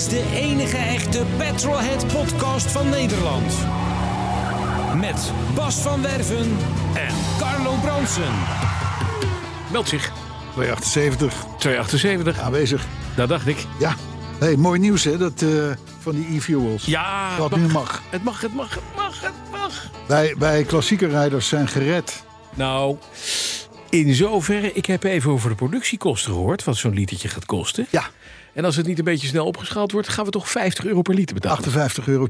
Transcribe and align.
Is 0.00 0.08
de 0.08 0.30
enige 0.34 0.76
echte 0.76 1.24
Petrolhead 1.36 2.06
podcast 2.06 2.70
van 2.70 2.88
Nederland. 2.88 3.54
Met 4.96 5.32
Bas 5.54 5.74
van 5.74 6.02
Werven 6.02 6.56
en 6.94 7.14
Carlo 7.38 7.74
Bronsen. 7.82 8.32
Meld 9.72 9.88
zich. 9.88 10.12
278 10.52 11.46
278. 11.58 12.38
aanwezig. 12.38 12.86
Dat 13.16 13.28
dacht 13.28 13.46
ik. 13.46 13.66
Ja. 13.78 13.94
Hey, 14.38 14.56
mooi 14.56 14.80
nieuws 14.80 15.04
hè, 15.04 15.16
dat, 15.16 15.42
eh, 15.42 15.48
van 15.98 16.14
die 16.14 16.36
e-fuels. 16.36 16.84
Ja, 16.84 17.36
Dat 17.36 17.50
het 17.50 17.60
nu 17.60 17.66
mag. 17.66 18.02
Het 18.10 18.24
mag, 18.24 18.40
het 18.40 18.54
mag, 18.54 18.74
het 18.74 18.96
mag, 18.96 19.20
het 19.20 19.50
mag. 19.50 19.90
Wij, 20.06 20.34
wij 20.38 20.62
klassieke 20.62 21.06
rijders 21.06 21.48
zijn 21.48 21.68
gered. 21.68 22.22
Nou, 22.54 22.96
in 23.90 24.14
zoverre, 24.14 24.72
ik 24.72 24.86
heb 24.86 25.04
even 25.04 25.30
over 25.30 25.48
de 25.48 25.56
productiekosten 25.56 26.32
gehoord, 26.32 26.64
wat 26.64 26.76
zo'n 26.76 26.94
litertje 26.94 27.28
gaat 27.28 27.46
kosten. 27.46 27.86
Ja, 27.90 28.04
En 28.54 28.64
als 28.64 28.76
het 28.76 28.86
niet 28.86 28.98
een 28.98 29.04
beetje 29.04 29.26
snel 29.26 29.46
opgeschaald 29.46 29.92
wordt, 29.92 30.08
gaan 30.08 30.24
we 30.24 30.30
toch 30.30 30.50
50 30.50 30.84
euro 30.84 31.02
per 31.02 31.14
liter 31.14 31.34
betalen. 31.34 31.64
58,10 31.90 32.04
euro 32.04 32.26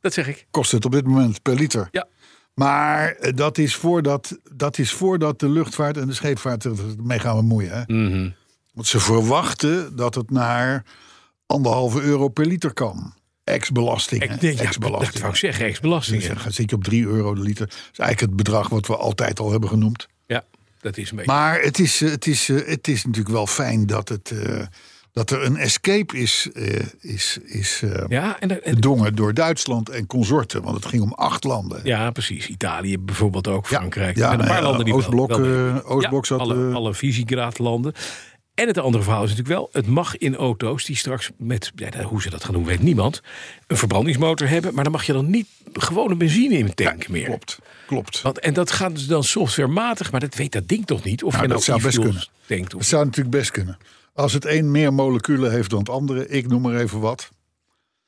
Dat 0.00 0.12
zeg 0.12 0.28
ik. 0.28 0.46
kost 0.50 0.72
het 0.72 0.84
op 0.84 0.92
dit 0.92 1.06
moment 1.06 1.42
per 1.42 1.54
liter. 1.54 1.88
Ja. 1.90 2.06
Maar 2.54 3.12
eh, 3.12 3.32
dat 3.34 3.58
is, 3.58 3.74
voordat, 3.74 4.38
dat 4.52 4.78
is 4.78 4.92
voordat 4.92 5.40
de 5.40 5.48
luchtvaart 5.48 5.96
en 5.96 6.06
de 6.06 6.14
scheepvaart 6.14 6.64
ermee 6.64 7.18
gaan 7.18 7.36
bemoeien. 7.36 7.70
Hè? 7.70 7.82
Mhm. 7.94 8.30
Want 8.72 8.86
ze 8.86 9.00
verwachten 9.00 9.96
dat 9.96 10.14
het 10.14 10.30
naar 10.30 10.84
anderhalve 11.46 12.00
euro 12.00 12.28
per 12.28 12.46
liter 12.46 12.72
kan. 12.72 13.14
Ex-belasting. 13.44 14.20
denk, 14.20 14.40
ja, 14.40 14.50
dat 14.50 14.60
Ex-belasting. 14.66 15.18
wou 15.20 15.32
ik 15.32 15.38
zeggen, 15.38 15.60
Dus 15.62 15.70
ex-belastingen. 15.70 16.34
dan 16.42 16.52
zit 16.52 16.70
je 16.70 16.76
op 16.76 16.84
3 16.84 17.06
euro 17.06 17.34
de 17.34 17.40
liter. 17.40 17.66
Dat 17.66 17.76
is 17.92 17.98
eigenlijk 17.98 18.20
het 18.20 18.36
bedrag 18.36 18.68
wat 18.68 18.86
we 18.86 18.96
altijd 18.96 19.40
al 19.40 19.50
hebben 19.50 19.68
genoemd. 19.68 20.08
Ja, 20.26 20.44
dat 20.80 20.96
is 20.96 21.10
een 21.10 21.16
beetje. 21.16 21.32
Maar 21.32 21.60
het 21.60 21.78
is, 21.78 22.00
eh, 22.02 22.10
het 22.10 22.26
is, 22.26 22.48
eh, 22.48 22.66
het 22.66 22.88
is 22.88 23.04
natuurlijk 23.04 23.34
wel 23.34 23.46
fijn 23.46 23.86
dat, 23.86 24.08
het, 24.08 24.32
dat 25.14 25.30
er 25.30 25.44
een 25.44 25.56
escape 25.56 26.16
is, 26.16 26.48
eh, 26.54 26.80
is, 27.00 27.38
is 27.44 27.80
eh, 27.84 28.04
ja, 28.08 28.40
en, 28.40 28.64
en- 28.64 28.74
gedongen 28.74 29.14
door 29.14 29.34
Duitsland 29.34 29.88
en 29.88 30.06
consorten. 30.06 30.62
Want 30.62 30.76
het 30.76 30.86
ging 30.86 31.02
om 31.02 31.12
acht 31.12 31.44
landen. 31.44 31.80
ja, 31.84 32.10
precies. 32.10 32.46
Italië 32.48 32.98
bijvoorbeeld 32.98 33.48
ook, 33.48 33.66
Frankrijk. 33.66 34.16
ja, 34.16 34.32
en 34.32 34.40
een 34.40 34.46
paar 34.46 34.56
ja, 34.56 34.62
landen 34.62 34.84
die 34.84 34.94
Oostblok, 34.94 35.28
wel 35.36 35.44
eh, 35.76 35.90
Oostblok 35.90 36.26
ja, 36.26 36.36
zat, 36.36 36.40
alle, 36.40 36.68
eh, 36.68 36.74
alle 36.74 36.94
Visegrad-landen. 36.94 37.92
En 38.54 38.66
het 38.66 38.78
andere 38.78 39.04
verhaal 39.04 39.22
is 39.24 39.30
natuurlijk 39.30 39.56
wel, 39.58 39.68
het 39.72 39.86
mag 39.86 40.16
in 40.16 40.36
auto's 40.36 40.84
die 40.84 40.96
straks 40.96 41.30
met, 41.38 41.72
ja, 41.74 42.02
hoe 42.02 42.22
ze 42.22 42.30
dat 42.30 42.44
gaan 42.44 42.54
doen 42.54 42.64
weet 42.64 42.82
niemand, 42.82 43.22
een 43.66 43.76
verbrandingsmotor 43.76 44.48
hebben. 44.48 44.74
Maar 44.74 44.84
dan 44.84 44.92
mag 44.92 45.04
je 45.06 45.12
dan 45.12 45.30
niet 45.30 45.46
gewone 45.72 46.14
benzine 46.16 46.58
in 46.58 46.66
de 46.66 46.74
tank 46.74 47.08
meer. 47.08 47.24
Klopt, 47.24 47.58
klopt. 47.86 48.22
Want, 48.22 48.38
en 48.40 48.54
dat 48.54 48.70
gaat 48.70 48.94
dus 48.94 49.06
dan 49.06 49.24
softwarematig, 49.24 50.10
maar 50.10 50.20
dat 50.20 50.34
weet 50.34 50.52
dat 50.52 50.68
ding 50.68 50.86
toch 50.86 51.04
niet? 51.04 51.22
Of 51.22 51.32
Nou, 51.32 51.42
je 51.42 51.48
nou 51.48 51.60
dat 51.60 51.68
zou 51.68 51.82
best 51.82 51.98
kunnen. 51.98 52.26
denkt. 52.46 52.64
Het 52.72 52.80
Of, 52.80 52.86
zou 52.86 53.04
natuurlijk 53.04 53.36
best 53.36 53.50
kunnen. 53.50 53.78
Als 54.14 54.32
het 54.32 54.44
een 54.44 54.70
meer 54.70 54.92
moleculen 54.92 55.50
heeft 55.50 55.70
dan 55.70 55.78
het 55.78 55.88
andere, 55.88 56.28
ik 56.28 56.48
noem 56.48 56.62
maar 56.62 56.76
even 56.76 57.00
wat. 57.00 57.28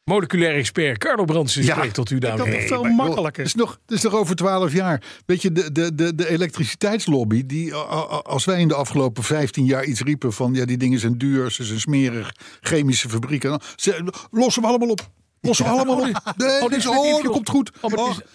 moleculair 0.05 0.55
expert 0.55 0.99
Carlo 0.99 1.25
Brandsen 1.25 1.65
Ja, 1.65 1.75
spreekt 1.75 1.95
tot 1.95 2.11
u, 2.11 2.19
dames 2.19 2.45
en 2.45 2.51
Dat 2.51 2.61
is 2.61 2.67
veel 2.67 2.83
makkelijker. 2.85 3.43
Het 3.43 3.55
is 3.55 3.61
nog, 3.61 3.81
het 3.87 3.97
is 3.97 4.03
nog 4.03 4.15
over 4.15 4.37
twaalf 4.37 4.73
jaar. 4.73 5.03
Weet 5.27 5.43
je, 5.43 5.53
de, 5.53 5.73
de, 5.73 5.95
de, 5.95 6.15
de 6.15 6.29
elektriciteitslobby, 6.29 7.47
die, 7.47 7.75
als 7.75 8.45
wij 8.45 8.61
in 8.61 8.69
de 8.69 8.75
afgelopen 8.75 9.23
15 9.23 9.65
jaar 9.65 9.85
iets 9.85 10.01
riepen 10.01 10.33
van 10.33 10.55
ja, 10.55 10.65
die 10.65 10.77
dingen 10.77 10.99
zijn 10.99 11.19
duur, 11.19 11.51
ze 11.51 11.65
zijn 11.65 11.81
smerig, 11.81 12.33
chemische 12.61 13.09
fabrieken, 13.09 13.61
ze, 13.77 14.13
lossen 14.31 14.63
we 14.63 14.69
allemaal 14.69 14.91
op. 14.91 15.11
We 15.47 15.65
allemaal. 15.65 15.97
Nee, 16.05 16.15
oh, 16.15 16.61
dit 16.61 16.71
dit 16.71 16.79
is 16.79 16.87
oh, 16.87 17.23
dat 17.23 17.33
komt 17.33 17.49
goed. 17.49 17.71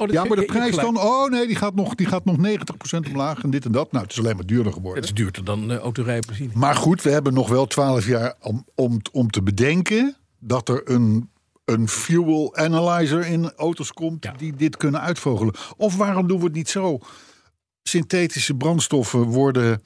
Ja, 0.08 0.24
maar 0.24 0.38
de 0.38 0.46
prijs 0.46 0.76
dan, 0.76 0.98
oh 0.98 1.30
nee, 1.30 1.48
die 1.48 1.56
gaat, 1.56 1.76
nog, 1.76 1.96
die 1.96 2.08
gaat 2.08 2.26
nog 2.26 2.38
90% 2.38 3.08
omlaag 3.08 3.44
en 3.44 3.50
dit 3.50 3.66
en 3.66 3.72
dat. 3.72 3.92
Nou, 3.92 4.04
het 4.04 4.14
is 4.14 4.20
alleen 4.20 4.36
maar 4.36 4.46
duurder 4.46 4.74
geworden. 4.74 5.02
Het 5.02 5.12
is 5.12 5.16
duurder 5.18 5.44
dan 5.44 5.72
uh, 5.72 5.78
autorijden 5.78 6.28
benzine. 6.28 6.52
Maar 6.54 6.76
goed, 6.76 7.02
we 7.02 7.10
hebben 7.10 7.34
nog 7.34 7.50
wel 7.50 7.68
twaalf 7.68 8.08
jaar 8.08 8.36
om, 8.40 8.66
om, 8.76 9.02
om 9.12 9.30
te 9.30 9.44
bedenken 9.44 10.16
dat 10.40 10.70
er 10.70 10.82
een, 10.86 11.30
een 11.66 11.88
fuel 11.88 12.56
analyzer 12.56 13.26
in 13.26 13.52
auto's 13.56 13.94
komt 13.94 14.24
Ja. 14.24 14.34
die 14.38 14.56
dit 14.56 14.78
kunnen 14.78 15.02
uitvogelen. 15.02 15.54
Of 15.78 15.96
waarom 15.96 16.28
doen 16.28 16.38
we 16.38 16.44
het 16.46 16.54
niet 16.54 16.70
zo? 16.70 17.00
Synthetische 17.84 18.54
brandstoffen 18.54 19.24
worden, 19.24 19.82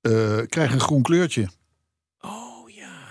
eh, 0.00 0.12
krijgen 0.46 0.74
een 0.74 0.80
groen 0.80 1.02
kleurtje. 1.02 1.48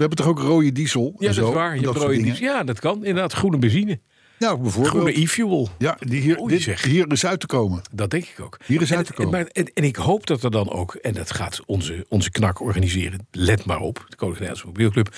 We 0.01 0.07
hebben 0.07 0.25
toch 0.25 0.35
ook 0.35 0.39
rode 0.47 0.71
diesel? 0.71 1.03
Ja, 1.03 1.19
en 1.19 1.25
dat 1.25 1.35
zo, 1.35 1.47
is 1.47 1.53
waar. 1.53 1.75
Je 1.75 1.81
dat 1.81 1.95
rode 1.95 2.21
diesel. 2.21 2.45
Ja, 2.45 2.63
dat 2.63 2.79
kan. 2.79 2.97
Inderdaad, 2.97 3.33
groene 3.33 3.57
benzine. 3.57 3.99
Ja, 4.37 4.57
bijvoorbeeld. 4.57 4.93
Groene 4.93 5.21
e-fuel. 5.21 5.69
ja, 5.77 5.97
die 5.99 6.21
hier, 6.21 6.39
Oei, 6.39 6.57
dit, 6.57 6.81
hier 6.81 7.11
is 7.11 7.25
uit 7.25 7.39
te 7.39 7.47
komen. 7.47 7.81
Dat 7.91 8.09
denk 8.09 8.23
ik 8.23 8.39
ook. 8.39 8.57
Hier 8.65 8.81
is 8.81 8.91
en, 8.91 8.97
uit 8.97 9.05
te 9.05 9.11
en- 9.11 9.17
komen. 9.17 9.31
maar, 9.39 9.49
en, 9.51 9.71
en 9.73 9.83
ik 9.83 9.95
hoop 9.95 10.27
dat 10.27 10.43
er 10.43 10.51
dan 10.51 10.69
ook, 10.69 10.93
en 10.93 11.13
dat 11.13 11.31
gaat 11.31 11.61
onze, 11.65 12.05
onze 12.09 12.31
knak 12.31 12.61
organiseren, 12.61 13.27
let 13.31 13.65
maar 13.65 13.79
op, 13.79 13.95
de 13.95 14.15
Koninklijke 14.15 14.29
Nederlandse 14.31 14.65
Mobielclub, 14.65 15.15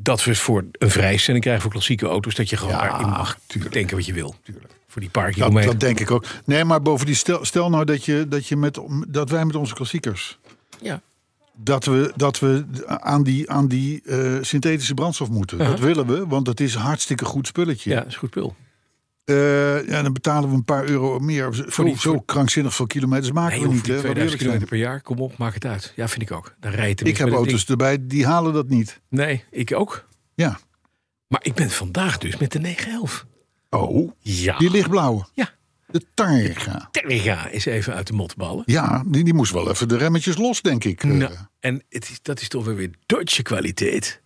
dat 0.00 0.24
we 0.24 0.34
voor 0.34 0.64
een 0.72 0.90
vrijstelling 0.90 1.42
krijgen 1.42 1.62
voor 1.62 1.72
klassieke 1.72 2.06
auto's, 2.06 2.34
dat 2.34 2.50
je 2.50 2.56
gewoon 2.56 2.74
Ja, 2.74 2.88
daarin 2.88 3.08
mag 3.08 3.38
tuurlijk. 3.46 3.74
denken 3.74 3.96
wat 3.96 4.06
je 4.06 4.12
wil. 4.12 4.34
Voor 4.88 5.00
die 5.00 5.10
paar 5.10 5.34
Dat, 5.36 5.52
dat 5.52 5.80
denk 5.80 6.00
ik 6.00 6.10
ook. 6.10 6.24
Nee, 6.44 6.64
maar 6.64 6.82
bovendien, 6.82 7.16
stel, 7.16 7.44
stel 7.44 7.70
nou 7.70 7.84
dat, 7.84 8.04
je, 8.04 8.28
dat, 8.28 8.46
je 8.46 8.56
met, 8.56 8.78
dat 9.08 9.30
wij 9.30 9.44
met 9.44 9.56
onze 9.56 9.74
klassiekers 9.74 10.38
ja. 10.80 11.02
Dat 11.62 11.84
we, 11.84 12.12
dat 12.16 12.38
we 12.38 12.64
aan 12.86 13.22
die, 13.22 13.50
aan 13.50 13.68
die 13.68 14.02
eh, 14.02 14.36
synthetische 14.40 14.94
brandstof 14.94 15.30
moeten. 15.30 15.58
Dat 15.58 15.78
willen 15.78 16.06
we, 16.06 16.26
want 16.26 16.46
het 16.46 16.60
is 16.60 16.74
een 16.74 16.80
hartstikke 16.80 17.24
goed 17.24 17.46
spulletje. 17.46 17.90
ja, 17.90 17.96
dat 17.96 18.06
is 18.06 18.16
goed 18.16 18.28
spul. 18.28 18.54
Eh, 19.24 19.86
ja, 19.88 20.02
dan 20.02 20.12
betalen 20.12 20.48
we 20.48 20.54
een 20.54 20.64
paar 20.64 20.84
euro 20.88 21.18
meer. 21.18 21.54
Voor 21.54 21.84
die- 21.84 21.92
die, 21.92 22.02
zo 22.02 22.20
krankzinnig 22.20 22.74
veel 22.74 22.86
kilometers 22.86 23.32
maken 23.32 23.58
Nee, 23.58 23.68
we 23.68 23.74
niet. 23.74 23.86
Hè, 23.86 23.92
laten 23.92 24.08
we 24.08 24.14
2000 24.14 24.22
eerlijk 24.24 24.38
kilometer 24.38 24.68
per 24.68 24.78
jaar, 24.78 25.00
kom 25.02 25.18
op, 25.18 25.36
maak 25.38 25.54
het 25.54 25.64
uit. 25.64 25.92
Ja, 25.96 26.08
vind 26.08 26.22
ik 26.22 26.32
ook. 26.32 26.54
Dan 26.60 26.70
rijdt 26.72 27.06
Ik 27.06 27.16
heb 27.16 27.28
auto's 27.30 27.64
erbij, 27.66 27.98
die 28.00 28.26
halen 28.26 28.52
dat 28.52 28.68
niet. 28.68 29.00
Nee, 29.08 29.44
ik 29.50 29.74
ook. 29.74 30.08
Ja. 30.34 30.58
Maar 31.28 31.40
ik 31.44 31.54
ben 31.54 31.70
vandaag 31.70 32.18
dus 32.18 32.36
met 32.36 32.52
de 32.52 32.58
911. 32.58 33.26
Oh, 33.70 34.10
Ja. 34.18 34.58
die 34.58 34.70
lichtblauwe. 34.70 35.24
Ja. 35.34 35.50
De 35.92 36.02
Targa. 36.14 36.88
Terga 36.90 37.48
is 37.48 37.64
even 37.64 37.94
uit 37.94 38.06
de 38.06 38.12
mot 38.12 38.36
ballen. 38.36 38.62
Ja, 38.66 39.04
die, 39.06 39.24
die 39.24 39.34
moest 39.34 39.52
wel 39.52 39.70
even 39.70 39.88
de 39.88 39.96
remmetjes 39.96 40.36
los, 40.36 40.62
denk 40.62 40.84
ik. 40.84 41.02
Eh, 41.04 41.10
Nou, 41.10 41.32
en 41.60 41.82
het 41.88 42.08
is, 42.10 42.18
dat 42.22 42.40
is 42.40 42.48
toch 42.48 42.64
weer 42.64 42.74
weer 42.76 42.90
Duitse 43.06 43.42
kwaliteit. 43.42 44.20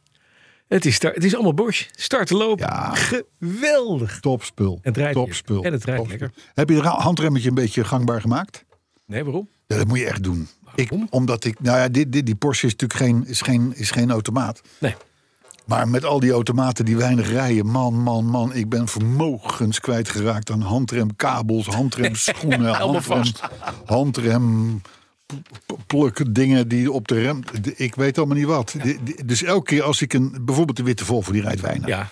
Het 0.69 0.85
is, 0.87 0.95
start, 0.95 1.15
het 1.15 1.25
is 1.25 1.35
allemaal 1.35 1.55
Bosch. 1.55 1.87
Starten 1.93 2.37
lopen. 2.37 2.67
Ja. 2.67 2.95
Geweldig. 2.95 4.21
Topspul. 4.21 4.73
En 4.73 4.81
het 4.83 4.97
rijdt 4.97 5.15
Topspul. 5.15 5.55
lekker. 5.55 5.73
En 5.73 5.79
het 5.79 5.85
rijdt 5.87 6.01
Topspul. 6.01 6.29
lekker. 6.29 6.43
Heb 6.55 6.69
je 6.69 6.75
het 6.75 6.85
handremmetje 6.85 7.49
een 7.49 7.55
beetje 7.55 7.85
gangbaar 7.85 8.21
gemaakt? 8.21 8.65
Nee, 9.07 9.25
waarom? 9.25 9.49
Ja, 9.67 9.77
dat 9.77 9.87
moet 9.87 9.99
je 9.99 10.07
echt 10.07 10.23
doen. 10.23 10.49
Ik, 10.75 10.89
Waarom? 10.91 11.07
omdat 11.11 11.45
ik, 11.45 11.61
nou 11.61 11.79
ja, 11.79 11.89
dit, 11.89 12.13
dit, 12.13 12.27
die 12.27 12.35
Porsche 12.35 12.67
is 12.67 12.73
natuurlijk 12.77 13.01
geen, 13.01 13.27
is 13.27 13.41
geen, 13.41 13.73
is 13.77 13.91
geen 13.91 14.11
automaat. 14.11 14.63
Nee. 14.79 14.95
Maar 15.67 15.89
met 15.89 16.05
al 16.05 16.21
die 16.21 16.33
automaten 16.33 16.85
die 16.85 16.97
weinig 16.97 17.31
rijden, 17.31 17.67
man, 17.67 17.95
man, 18.03 18.25
man. 18.25 18.55
Ik 18.55 18.69
ben 18.69 18.89
vermogens 18.89 19.81
kwijtgeraakt 19.81 20.51
aan 20.51 20.61
handremkabels, 20.61 21.67
handremschoenen, 21.67 22.75
handrem, 22.75 23.23
handrem 23.85 24.81
p- 25.27 25.33
p- 25.67 25.77
pluk 25.87 26.35
dingen 26.35 26.69
die 26.69 26.93
op 26.93 27.09
de 27.09 27.21
rem. 27.23 27.41
Ik 27.77 27.95
weet 27.95 28.19
allemaal 28.19 28.37
niet 28.37 28.47
wat. 28.47 28.75
Die- 28.83 28.99
die- 29.03 29.25
Dus 29.25 29.43
elke 29.43 29.65
keer 29.65 29.83
als 29.83 30.03
ik 30.03 30.13
een, 30.13 30.39
bijvoorbeeld 30.41 30.77
de 30.77 30.83
witte 30.83 31.05
Volvo, 31.05 31.33
die 31.33 31.43
rijdt 31.43 31.61
weinig. 31.61 31.87
Ja, 31.89 32.09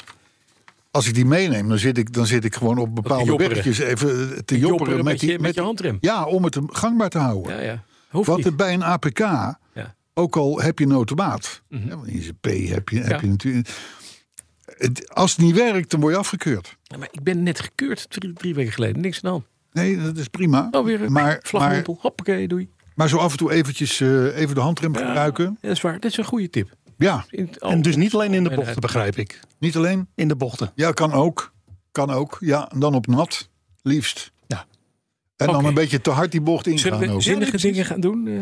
Als 0.90 1.06
ik 1.08 1.14
die 1.14 1.26
meeneem, 1.26 1.68
dan 1.68 1.78
zit 1.78 1.98
ik, 1.98 2.12
dan 2.12 2.26
zit 2.26 2.44
ik 2.44 2.54
gewoon 2.54 2.78
op 2.78 2.94
bepaalde 2.94 3.36
bergjes 3.36 3.78
even 3.78 4.08
te 4.44 4.58
jopperen, 4.58 4.58
jopperen 4.58 5.04
met 5.04 5.20
je- 5.20 5.38
met 5.38 5.54
je 5.54 5.60
handrem. 5.60 5.98
Ja, 6.00 6.24
om 6.24 6.44
het 6.44 6.58
gangbaar 6.66 7.08
te 7.10 7.18
houden. 7.18 7.56
ja, 7.56 7.60
ja. 7.62 7.82
Hoeft 8.10 8.28
Wat 8.28 8.44
er 8.44 8.54
bij 8.54 8.74
een 8.74 8.84
APK. 8.84 9.18
Ook 10.14 10.36
al 10.36 10.60
heb 10.60 10.78
je 10.78 10.84
een 10.84 10.92
automaat, 10.92 11.62
hè, 11.68 11.96
want 11.96 12.06
in 12.08 12.22
zijn 12.22 12.36
P 12.40 12.44
heb 12.68 12.88
je, 12.88 12.98
heb 13.00 13.10
Ja. 13.10 13.18
je 13.20 13.26
natuurlijk. 13.26 13.68
Het, 14.64 15.14
als 15.14 15.30
het 15.36 15.40
niet 15.40 15.54
werkt, 15.54 15.90
dan 15.90 16.00
word 16.00 16.12
je 16.12 16.18
afgekeurd. 16.18 16.76
Ja, 16.82 16.96
maar 16.96 17.08
ik 17.10 17.22
ben 17.22 17.42
net 17.42 17.60
gekeurd 17.60 18.10
drie, 18.10 18.32
drie 18.32 18.54
weken 18.54 18.72
geleden. 18.72 19.00
Niks 19.02 19.20
hand. 19.22 19.44
Nee, 19.72 20.00
dat 20.02 20.16
is 20.16 20.28
prima. 20.28 20.68
Oh, 20.70 20.84
weer 20.84 21.02
een 21.02 21.12
maar, 21.12 21.24
maar, 21.24 21.38
vlagmantel. 21.42 21.98
Hoppakee, 22.00 22.48
doei. 22.48 22.68
maar 22.94 23.08
zo 23.08 23.16
af 23.16 23.30
en 23.32 23.38
toe 23.38 23.52
eventjes 23.52 24.00
eh, 24.00 24.36
even 24.38 24.54
de 24.54 24.60
handrem 24.60 24.96
gebruiken. 24.96 25.44
Ja, 25.44 25.56
dat 25.60 25.70
is 25.70 25.80
waar. 25.80 26.00
Dat 26.00 26.10
is 26.10 26.16
een 26.16 26.24
goede 26.24 26.50
tip. 26.50 26.76
Ja, 26.98 27.24
En 27.58 27.82
dus 27.82 27.96
niet 27.96 28.14
alleen 28.14 28.34
in 28.34 28.44
de 28.44 28.50
En 28.50 28.56
bochten, 28.56 28.80
begrijp 28.80 29.16
ik. 29.16 29.40
niet 29.58 29.76
alleen. 29.76 30.08
In 30.14 30.28
de 30.28 30.36
bochten. 30.36 30.72
Ja, 30.74 30.92
kan 30.92 31.12
ook. 31.12 31.52
Kan 31.92 32.10
ook. 32.10 32.36
Ja, 32.40 32.70
en 32.70 32.78
dan 32.80 32.94
op 32.94 33.06
nat, 33.06 33.48
liefst. 33.82 34.32
Ja. 34.46 34.66
En 35.36 35.46
dan 35.46 35.64
een 35.64 35.74
beetje 35.74 36.00
te 36.00 36.10
hard 36.10 36.30
die 36.32 36.40
bocht 36.40 36.64
Zullen 36.64 36.78
ingaan 36.84 37.00
we 37.08 37.08
ook. 37.14 37.22
zinnige 37.22 37.56
dingen 37.56 37.84
gaan 37.84 38.00
doen? 38.00 38.26
eh? 38.26 38.34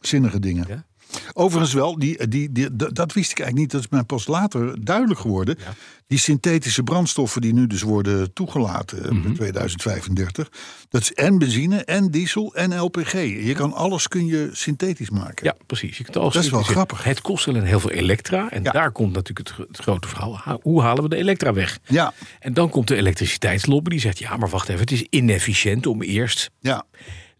zinnige 0.00 0.38
dingen. 0.40 0.64
Ja? 0.68 0.84
Overigens 1.32 1.72
wel, 1.74 1.98
die, 1.98 2.28
die, 2.28 2.52
die, 2.52 2.76
dat 2.76 3.12
wist 3.12 3.30
ik 3.30 3.38
eigenlijk 3.38 3.56
niet. 3.56 3.70
Dat 3.70 3.80
is 3.80 3.88
mij 3.88 4.02
pas 4.02 4.26
later 4.26 4.84
duidelijk 4.84 5.20
geworden. 5.20 5.58
Die 6.06 6.18
synthetische 6.18 6.82
brandstoffen 6.82 7.40
die 7.40 7.52
nu 7.54 7.66
dus 7.66 7.82
worden 7.82 8.32
toegelaten 8.32 9.16
Mhm. 9.16 9.26
in 9.26 9.34
2035. 9.34 10.48
Dat 10.88 11.00
is 11.00 11.12
en 11.12 11.38
benzine, 11.38 11.84
en 11.84 12.10
diesel, 12.10 12.54
en 12.54 12.78
LPG. 12.80 13.12
Je 13.12 13.52
kan 13.54 13.72
alles 13.72 14.08
kun 14.08 14.26
je 14.26 14.48
synthetisch 14.52 15.10
maken. 15.10 15.46
Ja, 15.46 15.56
precies. 15.66 15.98
Je 15.98 16.04
kunt 16.04 16.16
alles 16.16 16.34
Dat 16.34 16.44
is 16.44 16.50
wel 16.50 16.62
grappig. 16.62 17.04
Het 17.04 17.20
kost 17.20 17.48
alleen 17.48 17.64
heel 17.64 17.80
veel 17.80 17.90
elektra. 17.90 18.50
En 18.50 18.62
Ja. 18.62 18.70
daar 18.70 18.92
komt 18.92 19.12
natuurlijk 19.12 19.48
het, 19.48 19.66
het 19.68 19.78
grote 19.78 20.08
verhaal. 20.08 20.38
Ha- 20.38 20.58
Hoe 20.62 20.82
halen 20.82 21.02
we 21.02 21.08
de 21.08 21.16
elektra 21.16 21.52
weg? 21.52 21.78
Ja, 21.86 22.12
En 22.40 22.54
dan 22.54 22.68
komt 22.70 22.88
de 22.88 22.96
elektriciteitslobby 22.96 23.90
die 23.90 24.00
zegt... 24.00 24.18
ja, 24.18 24.36
maar 24.36 24.48
wacht 24.50 24.68
even, 24.68 24.80
het 24.80 24.90
is 24.92 25.06
inefficiënt 25.10 25.86
om 25.86 26.02
eerst 26.02 26.50
ja. 26.60 26.84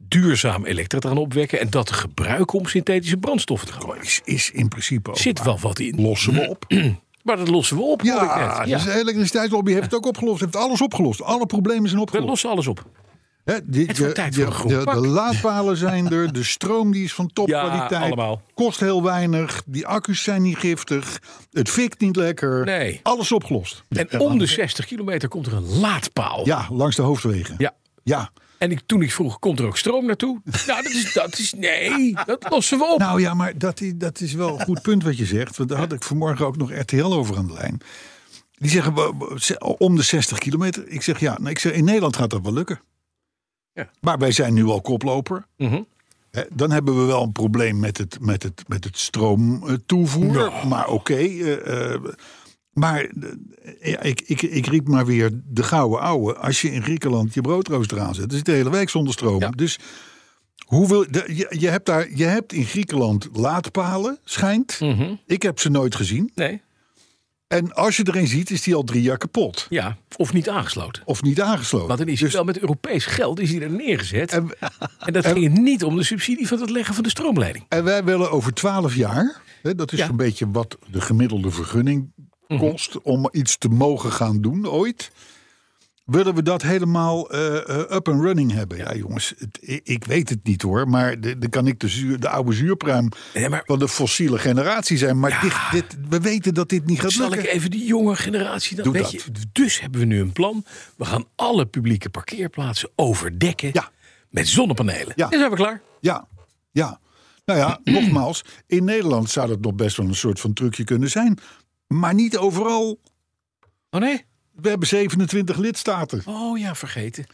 Duurzaam 0.09 0.65
elektra 0.65 0.99
te 0.99 1.09
gaan 1.09 1.19
opwekken... 1.19 1.61
en 1.61 1.71
dat 1.71 1.87
te 1.87 1.95
gebruiken 1.95 2.59
om 2.59 2.67
synthetische 2.67 3.17
brandstoffen 3.17 3.69
te 3.69 3.75
gaan 3.75 3.87
maken. 3.87 4.03
Is, 4.03 4.21
is 4.25 4.51
in 4.51 4.69
principe 4.69 5.11
ook 5.11 5.19
Zit 5.19 5.43
wel 5.43 5.59
wat 5.59 5.79
in. 5.79 6.01
Lossen 6.03 6.33
we 6.35 6.49
op. 6.49 6.65
Maar 7.23 7.37
dat 7.37 7.49
lossen 7.49 7.77
we 7.77 7.83
op, 7.83 8.03
hoor 8.03 8.13
ik 8.13 8.19
Ja, 8.21 8.59
net. 8.59 8.69
dus 8.69 8.85
de 8.85 8.99
elektriciteitslobby 8.99 9.71
heeft 9.73 9.85
het 9.85 9.95
ook 9.95 10.07
opgelost. 10.07 10.41
Heeft 10.41 10.57
alles 10.57 10.81
opgelost. 10.83 11.23
Alle 11.23 11.47
problemen 11.47 11.85
zijn 11.85 11.95
We 11.97 12.01
opgelost. 12.03 12.29
lossen 12.29 12.51
alles 12.51 12.67
op. 12.67 12.85
Die- 13.65 13.87
Het 13.87 13.99
wordt 13.99 14.17
de- 14.17 14.21
tijd 14.21 14.35
de- 14.35 15.07
laadpalen 15.07 15.77
zijn 15.77 16.11
er. 16.13 16.33
De 16.33 16.43
stroom 16.45 16.93
die 16.93 17.05
is 17.05 17.15
van 17.15 17.25
Ja, 17.33 17.33
topkwaliteit. 17.35 18.03
allemaal. 18.03 18.43
Kost 18.55 18.81
heel 18.81 19.03
weinig. 19.03 19.63
Die 19.67 19.87
accu's 19.87 20.23
zijn 20.23 20.43
niet 20.43 20.57
giftig. 20.57 21.21
Het 21.53 21.69
fikt 21.69 22.01
niet 22.01 22.17
lekker. 22.17 22.65
Nee. 22.65 23.01
Alles 23.03 23.33
opgelost. 23.33 23.85
En 23.89 24.21
om 24.21 24.39
de 24.39 24.47
60 24.47 24.87
kilometer 24.87 25.29
komt 25.29 25.47
er 25.47 25.53
een 25.53 25.79
laadpaal. 25.79 26.47
Ja, 26.47 26.67
langs 26.71 26.97
de 26.97 27.03
hoofdwegen. 27.03 27.55
Ja. 27.59 27.73
Ja. 28.03 28.31
En 28.65 28.71
ik, 28.71 28.81
toen 28.87 29.03
ik 29.03 29.13
vroeg, 29.13 29.39
komt 29.39 29.59
er 29.59 29.67
ook 29.67 29.77
stroom 29.77 30.07
naartoe? 30.07 30.41
nou, 30.67 30.83
dat 30.83 30.93
is, 30.93 31.13
dat 31.13 31.39
is... 31.39 31.53
Nee, 31.53 32.15
dat 32.27 32.47
lossen 32.51 32.79
we 32.79 32.85
op. 32.85 32.99
Nou 32.99 33.21
ja, 33.21 33.35
maar 33.35 33.59
dat 33.59 33.81
is, 33.81 33.93
dat 33.97 34.21
is 34.21 34.33
wel 34.33 34.59
een 34.59 34.65
goed 34.65 34.83
punt 34.83 35.03
wat 35.03 35.17
je 35.17 35.25
zegt. 35.25 35.57
Want 35.57 35.69
daar 35.69 35.79
had 35.79 35.93
ik 35.93 36.03
vanmorgen 36.03 36.47
ook 36.47 36.57
nog 36.57 36.73
RTL 36.73 37.05
over 37.05 37.37
aan 37.37 37.47
de 37.47 37.53
lijn. 37.53 37.81
Die 38.53 38.71
zeggen 38.71 39.19
om 39.79 39.97
de 39.97 40.03
60 40.03 40.39
kilometer. 40.39 40.89
Ik 40.89 41.03
zeg 41.03 41.21
ja, 41.21 41.37
nou, 41.39 41.51
ik 41.51 41.59
zeg, 41.59 41.73
in 41.73 41.85
Nederland 41.85 42.17
gaat 42.17 42.31
dat 42.31 42.43
wel 42.43 42.53
lukken. 42.53 42.81
Ja. 43.73 43.91
Maar 44.01 44.19
wij 44.19 44.33
zijn 44.33 44.55
nu 44.55 44.65
al 44.65 44.81
koploper. 44.81 45.47
Mhm. 45.57 45.83
Dan 46.53 46.71
hebben 46.71 47.01
we 47.01 47.05
wel 47.05 47.23
een 47.23 47.33
probleem 47.33 47.81
met 47.81 47.99
het, 47.99 48.19
met 48.21 48.43
het, 48.43 48.63
met 48.67 48.85
het 48.85 48.99
stroomtoevoer. 48.99 50.53
Maar 50.69 50.89
oké. 50.89 51.15
eh, 51.15 51.93
eh, 51.93 52.01
maar 52.75 53.01
eh, 53.05 53.91
ja, 53.91 54.01
ik, 54.01 54.21
ik, 54.27 54.43
ik 54.43 54.67
riep 54.67 54.89
maar 54.89 55.07
weer 55.07 55.31
de 55.45 55.63
gouden 55.63 56.01
ouwe. 56.01 56.35
Als 56.37 56.61
je 56.61 56.71
in 56.73 56.83
Griekenland 56.83 57.35
je 57.35 57.41
broodrooster 57.41 58.01
aanzet, 58.01 58.29
dan 58.29 58.37
zit 58.37 58.47
de 58.47 58.53
hele 58.53 58.71
week 58.71 58.89
zonder 58.91 59.13
stroom. 59.13 59.41
Ja. 59.41 59.51
Dus 59.51 59.79
hoe 60.67 60.89
wil, 60.89 61.07
de, 61.11 61.25
je, 61.35 61.57
je, 61.59 61.69
hebt 61.69 61.87
daar, 61.87 62.09
je 62.15 62.25
hebt 62.25 62.53
in 62.53 62.65
Griekenland 62.65 63.29
laadpalen, 63.33 64.19
schijnt. 64.25 64.81
Mhm. 64.81 65.15
Ik 65.27 65.43
heb 65.43 65.59
ze 65.61 65.71
nooit 65.71 65.95
gezien. 65.95 66.31
Nee, 66.35 66.61
En 67.47 67.73
als 67.75 67.97
je 67.97 68.05
er 68.05 68.17
een 68.17 68.27
ziet, 68.27 68.51
is 68.51 68.63
die 68.63 68.75
al 68.75 68.83
drie 68.85 69.03
jaar 69.03 69.19
kapot. 69.19 69.67
ja. 69.71 69.97
Of 70.17 70.33
niet 70.33 70.49
aangesloten. 70.49 71.03
Of 71.07 71.23
niet 71.23 71.41
aangesloten. 71.41 71.87
Want 71.89 71.99
dan 71.99 72.09
is 72.09 72.21
hij 72.21 72.31
wel 72.31 72.45
met 72.45 72.59
Europees 72.59 73.07
geld 73.07 73.41
is 73.41 73.51
hij 73.51 73.61
er 73.63 73.71
neergezet. 73.71 74.33
En, 74.33 74.49
en, 74.99 75.13
dat 75.13 75.27
ging 75.27 75.59
niet 75.59 75.85
om 75.85 75.97
de 75.97 76.03
subsidie 76.05 76.49
van 76.49 76.61
het 76.61 76.71
leggen 76.71 76.95
van 76.95 77.03
de 77.03 77.09
stroomleiding. 77.11 77.65
en 77.69 77.85
wij 77.85 78.05
willen 78.05 78.31
over 78.31 78.53
twaalf 78.55 78.95
jaar, 78.95 79.41
hè, 79.63 79.75
dat 79.75 79.93
is 79.93 79.99
Ja. 79.99 80.09
een 80.09 80.17
beetje 80.17 80.51
wat 80.51 80.79
de 80.91 81.01
gemiddelde 81.01 81.51
vergunning 81.51 82.13
kost 82.59 83.03
om 83.03 83.29
iets 83.33 83.59
te 83.59 83.69
mogen 83.69 84.13
gaan 84.13 84.41
doen 84.41 84.69
ooit. 84.69 85.11
Willen 86.05 86.35
we 86.35 86.43
dat 86.43 86.63
helemaal 86.63 87.31
eh, 87.31 87.69
eh, 87.69 87.79
up 87.97 88.09
and 88.09 88.21
running 88.23 88.53
hebben? 88.53 88.79
Ja, 88.79 88.95
jongens, 88.95 89.35
het- 89.39 89.59
ik, 89.89 90.05
weet 90.05 90.29
het 90.29 90.45
niet 90.45 90.63
hoor. 90.63 90.89
Maar 90.89 91.21
dan 91.21 91.51
kan 91.51 91.67
ik 91.67 91.81
de, 91.81 91.89
zuur, 91.89 92.21
de 92.21 92.29
oude 92.29 92.53
zuurpruim 92.53 93.09
Ja, 93.35 93.49
maar- 93.49 93.63
van 93.65 93.79
de 93.79 93.89
fossiele 93.89 94.39
generatie 94.39 94.97
zijn. 94.97 95.19
Maar 95.21 95.31
Ja. 95.31 95.41
dit, 95.41 95.55
dit, 95.73 95.97
we 96.09 96.21
weten 96.21 96.55
dat 96.55 96.69
dit 96.69 96.87
niet 96.87 97.01
gaat 97.01 97.11
Zal 97.11 97.29
lukken. 97.29 97.49
ik 97.49 97.55
even 97.55 97.71
die 97.71 97.85
jonge 97.87 98.17
generatie 98.17 98.77
dan 98.77 98.85
Doe 98.85 98.93
weet 98.93 99.03
dat. 99.03 99.13
je, 99.13 99.31
Dus 99.53 99.81
hebben 99.81 100.01
we 100.01 100.07
nu 100.07 100.21
een 100.21 100.33
plan. 100.33 100.65
We 100.97 101.05
gaan 101.05 101.25
alle 101.37 101.67
publieke 101.67 102.11
parkeerplaatsen 102.11 102.91
overdekken 102.97 103.71
Ja. 103.73 103.91
met 104.31 104.49
zonnepanelen. 104.49 105.13
Ja. 105.17 105.31
En 105.31 105.39
zijn 105.39 105.51
we 105.51 105.57
klaar. 105.57 105.81
Ja, 106.01 106.29
ja. 106.71 107.01
Nou 107.45 107.59
ja, 107.59 107.81
nogmaals, 107.95 108.45
in 108.67 108.85
Nederland 108.85 109.31
zou 109.31 109.49
dat 109.49 109.61
nog 109.61 109.75
best 109.75 109.97
wel 109.97 110.07
een 110.07 110.15
soort 110.15 110.41
van 110.41 110.53
trucje 110.53 110.85
kunnen 110.85 111.11
zijn. 111.11 111.39
Maar 111.99 112.15
niet 112.15 112.37
overal. 112.37 113.01
Oh 113.91 114.01
nee? 114.01 114.25
We 114.53 114.69
hebben 114.69 114.89
27 114.89 115.57
lidstaten. 115.57 116.23
Oh 116.25 116.59
ja, 116.59 116.75
vergeten. 116.75 117.27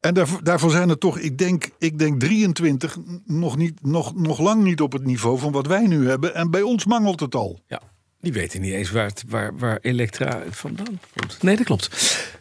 En 0.00 0.14
daarvoor, 0.14 0.44
daarvan 0.44 0.70
zijn 0.70 0.88
er 0.88 0.98
toch, 0.98 1.18
ik 1.18 1.38
denk, 1.38 1.68
ik 1.78 1.98
denk 1.98 2.20
23, 2.20 2.98
nog, 3.24 3.56
niet, 3.56 3.82
nog, 3.82 4.14
nog 4.14 4.38
lang 4.38 4.62
niet 4.62 4.80
op 4.80 4.92
het 4.92 5.04
niveau 5.04 5.38
van 5.38 5.52
wat 5.52 5.66
wij 5.66 5.86
nu 5.86 6.08
hebben. 6.08 6.34
En 6.34 6.50
bij 6.50 6.62
ons 6.62 6.84
mangelt 6.84 7.20
het 7.20 7.34
al. 7.34 7.60
Ja, 7.66 7.80
die 8.20 8.32
weten 8.32 8.60
niet 8.60 8.72
eens 8.72 8.90
waar, 8.90 9.06
het, 9.06 9.24
waar, 9.28 9.58
waar 9.58 9.78
Elektra 9.80 10.42
vandaan 10.50 11.00
komt. 11.16 11.42
Nee, 11.42 11.56
dat 11.56 11.66
klopt. 11.66 11.90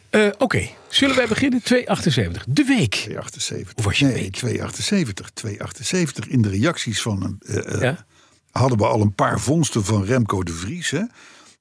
Eh, 0.09 0.27
Oké, 0.37 0.69
zullen 0.87 1.15
wij 1.15 1.27
beginnen? 1.27 1.61
278. 1.63 2.45
De 2.47 2.63
week. 2.63 2.91
278. 2.91 3.75
Hoe 3.75 3.83
was 3.83 3.99
je 3.99 4.05
nee, 4.05 4.13
week? 4.13 4.31
278. 4.31 5.29
278. 5.29 6.27
In 6.27 6.41
de 6.41 6.49
reacties 6.49 7.01
van 7.01 7.23
een, 7.23 7.37
eh, 7.39 7.73
eh, 7.73 7.81
Ja? 7.81 8.05
hadden 8.51 8.77
we 8.77 8.85
al 8.85 9.01
een 9.01 9.15
paar 9.15 9.39
vondsten 9.39 9.85
van 9.85 10.05
Remco 10.05 10.43
de 10.43 10.51
Vries. 10.51 10.91
Hè? 10.91 11.03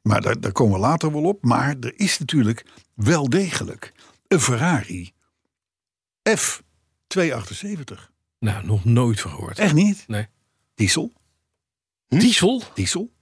Maar 0.02 0.20
daar, 0.20 0.40
daar 0.40 0.52
komen 0.52 0.74
we 0.74 0.80
later 0.80 1.12
wel 1.12 1.24
op. 1.24 1.44
Maar 1.44 1.76
er 1.80 1.98
is 1.98 2.18
natuurlijk 2.18 2.64
wel 2.94 3.28
degelijk 3.28 3.92
een 4.28 4.40
Ferrari 4.40 5.12
F278. 6.30 8.10
Nou, 8.38 8.66
nog 8.66 8.84
nooit 8.84 9.20
van 9.20 9.30
gehoord. 9.30 9.58
Echt 9.58 9.74
niet? 9.74 10.04
Nee. 10.06 10.26
Diesel? 10.74 11.12
Diesel? 12.08 12.62
Diesel? 12.74 13.16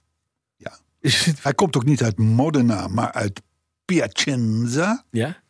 Is 0.99 1.25
het, 1.25 1.43
Hij 1.43 1.53
komt 1.53 1.75
ook 1.75 1.85
niet 1.85 2.03
uit 2.03 2.17
Modena, 2.17 2.87
maar 2.87 3.11
uit 3.11 3.41
Piacenza. 3.85 5.05
ja? 5.11 5.43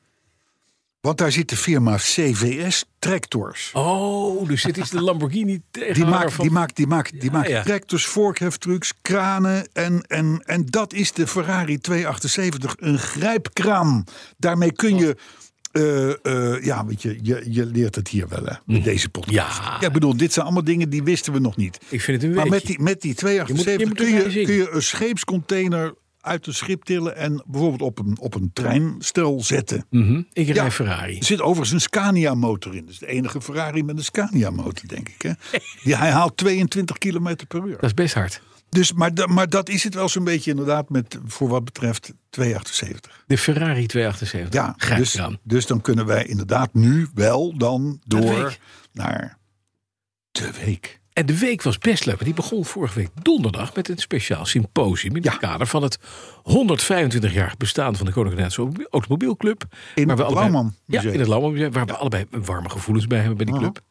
Want 1.07 1.19
daar 1.19 1.31
zit 1.31 1.50
de 1.50 1.56
firma 1.57 1.95
CVS 1.98 2.86
Tractors. 3.00 3.69
Oh, 3.74 4.48
dus 4.48 4.63
dit 4.63 4.77
is 4.77 4.89
de 4.89 5.01
Lamborghini 5.01 5.62
Die 5.71 6.06
maakt, 6.06 6.33
van... 6.33 6.45
die 6.45 6.54
maakt, 6.54 6.75
die 6.75 6.88
maakt, 6.88 7.12
die 7.12 7.24
Ja, 7.24 7.31
maakt 7.31 7.48
ja. 7.50 7.63
tractors, 7.63 8.06
vorkheftrucks, 8.06 8.94
kranen. 9.01 9.68
En, 9.74 10.01
en, 10.07 10.42
en 10.45 10.65
dat 10.65 10.94
is 10.94 11.12
de 11.12 11.27
Ferrari 11.27 11.77
278. 11.80 12.75
Een 12.80 13.00
grijpkraan. 13.00 14.04
Daarmee 14.38 14.71
kun 14.71 14.98
je. 14.98 15.15
eh, 15.71 16.09
eh, 16.56 16.63
ja, 16.63 16.86
weet 16.86 17.01
je, 17.01 17.19
je, 17.21 17.44
je 17.50 17.65
leert 17.65 17.95
het 17.95 18.07
hier 18.07 18.27
wel 18.27 18.44
hè, 18.45 18.54
met 18.65 18.83
deze 18.83 19.09
podcast. 19.09 19.57
Ja. 19.62 19.81
ik 19.81 19.92
bedoel, 19.92 20.18
dit 20.18 20.33
zijn 20.33 20.45
allemaal 20.45 20.63
dingen 20.63 20.89
die 20.89 21.04
wisten 21.04 21.33
we 21.33 21.39
nog 21.39 21.56
niet. 21.56 21.77
Ik 21.89 22.01
vind 22.01 22.21
het 22.21 22.30
een 22.31 22.38
Maar 22.38 22.48
met 22.48 22.65
die, 22.65 22.80
met 22.81 23.01
die 23.01 23.14
278 23.14 23.80
Je 23.80 23.85
moet- 23.87 23.97
je 24.23 24.30
kun, 24.31 24.40
je, 24.40 24.45
kun 24.45 24.56
je 24.56 24.69
een 24.76 24.83
scheepscontainer 24.83 25.94
uit 26.28 26.46
de 26.46 26.52
schip 26.52 26.84
tillen 26.84 27.16
en 27.16 27.44
bijvoorbeeld 27.48 27.81
op 27.81 28.00
een, 28.00 28.18
op 28.19 28.36
een 28.36 28.50
treinstel 28.54 29.42
zetten. 29.44 29.86
Mhm, 29.90 30.22
Ik 30.34 30.46
rij 30.48 30.64
Ja. 30.64 30.72
Ferrari. 30.72 31.18
Er 31.18 31.26
zit 31.26 31.42
overigens 31.42 31.72
een 31.72 31.81
Scania-motor 31.81 32.76
in. 32.76 32.81
Dat 32.81 32.90
is 32.94 33.00
de 33.00 33.07
enige 33.07 33.42
Ferrari 33.42 33.84
met 33.84 33.98
een 33.98 34.04
Scania-motor, 34.04 34.88
denk 34.88 35.10
ik. 35.10 35.22
Hè? 35.22 35.31
Die, 35.84 35.96
hij 35.96 36.12
haalt 36.12 36.38
22 36.38 36.98
km 36.98 37.36
per 37.48 37.66
uur. 37.66 37.72
Dat 37.74 37.84
is 37.84 37.94
best 37.94 38.14
hard. 38.14 38.42
Dus, 38.69 38.94
maar, 38.94 39.12
maar 39.30 39.50
dat 39.50 39.69
is 39.69 39.84
het 39.84 39.94
wel 39.94 40.10
zo'n 40.10 40.24
beetje 40.24 40.50
inderdaad 40.52 40.90
met, 40.90 41.18
voor 41.26 41.48
wat 41.50 41.64
betreft 41.66 42.14
278. 42.30 43.24
De 43.28 43.38
Ferrari 43.38 43.86
278. 43.86 44.54
Ja, 44.90 44.96
dus, 44.98 45.14
eraan. 45.14 45.38
dus 45.44 45.66
dan 45.66 45.81
kunnen 45.81 46.06
wij 46.06 46.26
inderdaad 46.26 46.74
nu 46.74 47.07
wel 47.14 47.57
dan 47.57 48.02
door 48.06 48.57
naar 48.94 49.38
de 50.31 50.52
week. 50.66 51.00
En 51.18 51.26
de 51.26 51.38
week 51.40 51.62
was 51.62 51.78
best 51.78 52.06
leuk. 52.06 52.14
Want 52.16 52.26
die 52.26 52.33
begon 52.33 52.66
vorige 52.66 53.00
week 53.00 53.09
donderdag 53.21 53.76
met 53.76 53.90
een 53.90 53.97
speciaal 53.97 54.45
symposium. 54.45 55.16
In 55.16 55.24
Ja. 55.24 55.31
het 55.31 55.40
kader 55.40 55.68
van 55.68 55.83
het 55.83 56.00
125-jarig 56.44 57.57
bestaan 57.57 57.95
van 57.95 58.06
de 58.06 58.12
Koninklijke 58.12 58.50
Nederlandse 58.50 58.88
Automobielclub. 58.92 59.64
In 59.95 60.09
het 60.09 60.19
Lauwman 60.19 60.76
Ja, 60.86 61.02
in 61.02 61.19
het 61.19 61.28
Lauwman 61.28 61.52
Museum. 61.52 61.71
Waar 61.71 61.86
we 61.86 61.94
allebei 61.97 62.26
warme 62.31 62.69
gevoelens 62.69 63.07
bij 63.07 63.18
hebben 63.19 63.38
bij 63.38 63.45
die 63.45 63.56
Aha, 63.56 63.64
club. 63.64 63.81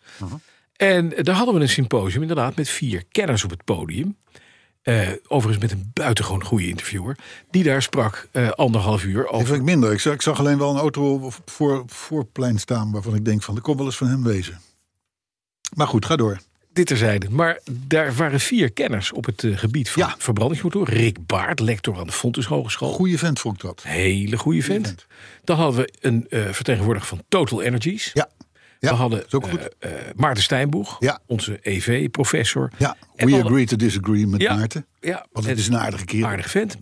En 0.73 1.25
daar 1.25 1.35
hadden 1.35 1.55
we 1.55 1.61
een 1.61 1.69
symposium 1.69 2.21
inderdaad 2.23 2.57
met 2.57 2.69
vier 2.69 3.05
kenners 3.09 3.45
op 3.45 3.51
het 3.51 3.65
podium. 3.65 4.17
Eh, 4.83 5.09
overigens 5.29 5.63
met 5.71 5.73
een 5.81 5.91
buitengewoon 5.93 6.45
goede 6.45 6.69
interviewer. 6.69 7.17
Die 7.51 7.63
daar 7.63 7.83
sprak 7.83 8.29
eh, 8.33 8.51
anderhalf 8.51 9.05
uur 9.05 9.23
Dat 9.23 9.31
over 9.33 9.47
vind 9.47 9.59
ik 9.59 9.65
minder. 9.65 9.93
Ik 9.93 10.01
zag, 10.01 10.13
ik 10.15 10.23
zag 10.23 10.39
alleen 10.39 10.59
wel 10.59 10.71
een 10.71 10.81
auto 10.81 11.31
voor, 11.45 11.83
voor 11.87 12.19
het 12.19 12.33
plein 12.33 12.59
staan 12.59 12.93
waarvan 12.93 13.15
ik 13.15 13.25
denk 13.25 13.43
van, 13.43 13.55
dat 13.55 13.63
kon 13.63 13.77
wel 13.77 13.87
eens 13.87 13.97
van 13.97 14.09
hem 14.09 14.23
wezen. 14.23 14.61
Maar 15.75 15.87
goed, 15.87 16.05
ga 16.05 16.17
door. 16.17 16.39
Dit 16.77 16.87
terzijde. 16.87 17.31
Maar 17.31 17.59
daar 17.71 18.15
waren 18.15 18.41
vier 18.41 18.73
kenners 18.73 19.13
op 19.13 19.25
het 19.25 19.45
eh, 19.45 19.57
gebied 19.59 19.91
van 19.91 20.03
Ja. 20.03 20.15
verbrandingsmotor. 20.19 20.89
Rick 20.91 21.27
Baart, 21.27 21.61
lector 21.61 21.99
aan 21.99 22.07
de 22.07 22.13
Fontes 22.13 22.47
Hogeschool. 22.47 22.93
Goeie 22.93 23.19
vent 23.19 23.41
vond 23.41 23.55
ik 23.57 23.63
dat. 23.63 23.83
Hele 23.83 24.37
goede 24.37 24.63
vent. 24.63 24.87
vent. 24.87 25.07
Dan 25.45 25.57
hadden 25.57 25.81
we 25.81 25.93
een 26.01 26.27
eh, 26.29 26.41
vertegenwoordiger 26.51 27.09
van 27.09 27.23
Total 27.29 27.63
Energies. 27.63 28.11
Ja, 28.15 28.29
ja 28.79 28.91
we 28.91 28.95
hadden 28.97 29.25
is 29.27 29.33
ook 29.35 29.49
goed. 29.49 29.69
eh, 29.79 29.93
eh, 29.93 30.01
Maarten 30.17 30.43
Stijnboeg, 30.43 30.97
Ja. 31.01 31.19
onze 31.27 31.59
EV-professor. 31.63 32.71
Ja, 32.77 32.97
We 33.17 33.25
alle- 33.33 33.43
agree 33.45 33.67
to 33.67 33.77
disagree 33.77 34.27
met 34.27 34.41
Ja. 34.41 34.55
Maarten. 34.57 34.87
Ja, 35.01 35.27
Want 35.33 35.47
het 35.47 35.59
is 35.59 35.67
een 35.69 35.77
aardige 35.77 36.05
kerel. 36.05 36.27
aardig 36.29 36.51
vent, 36.51 36.77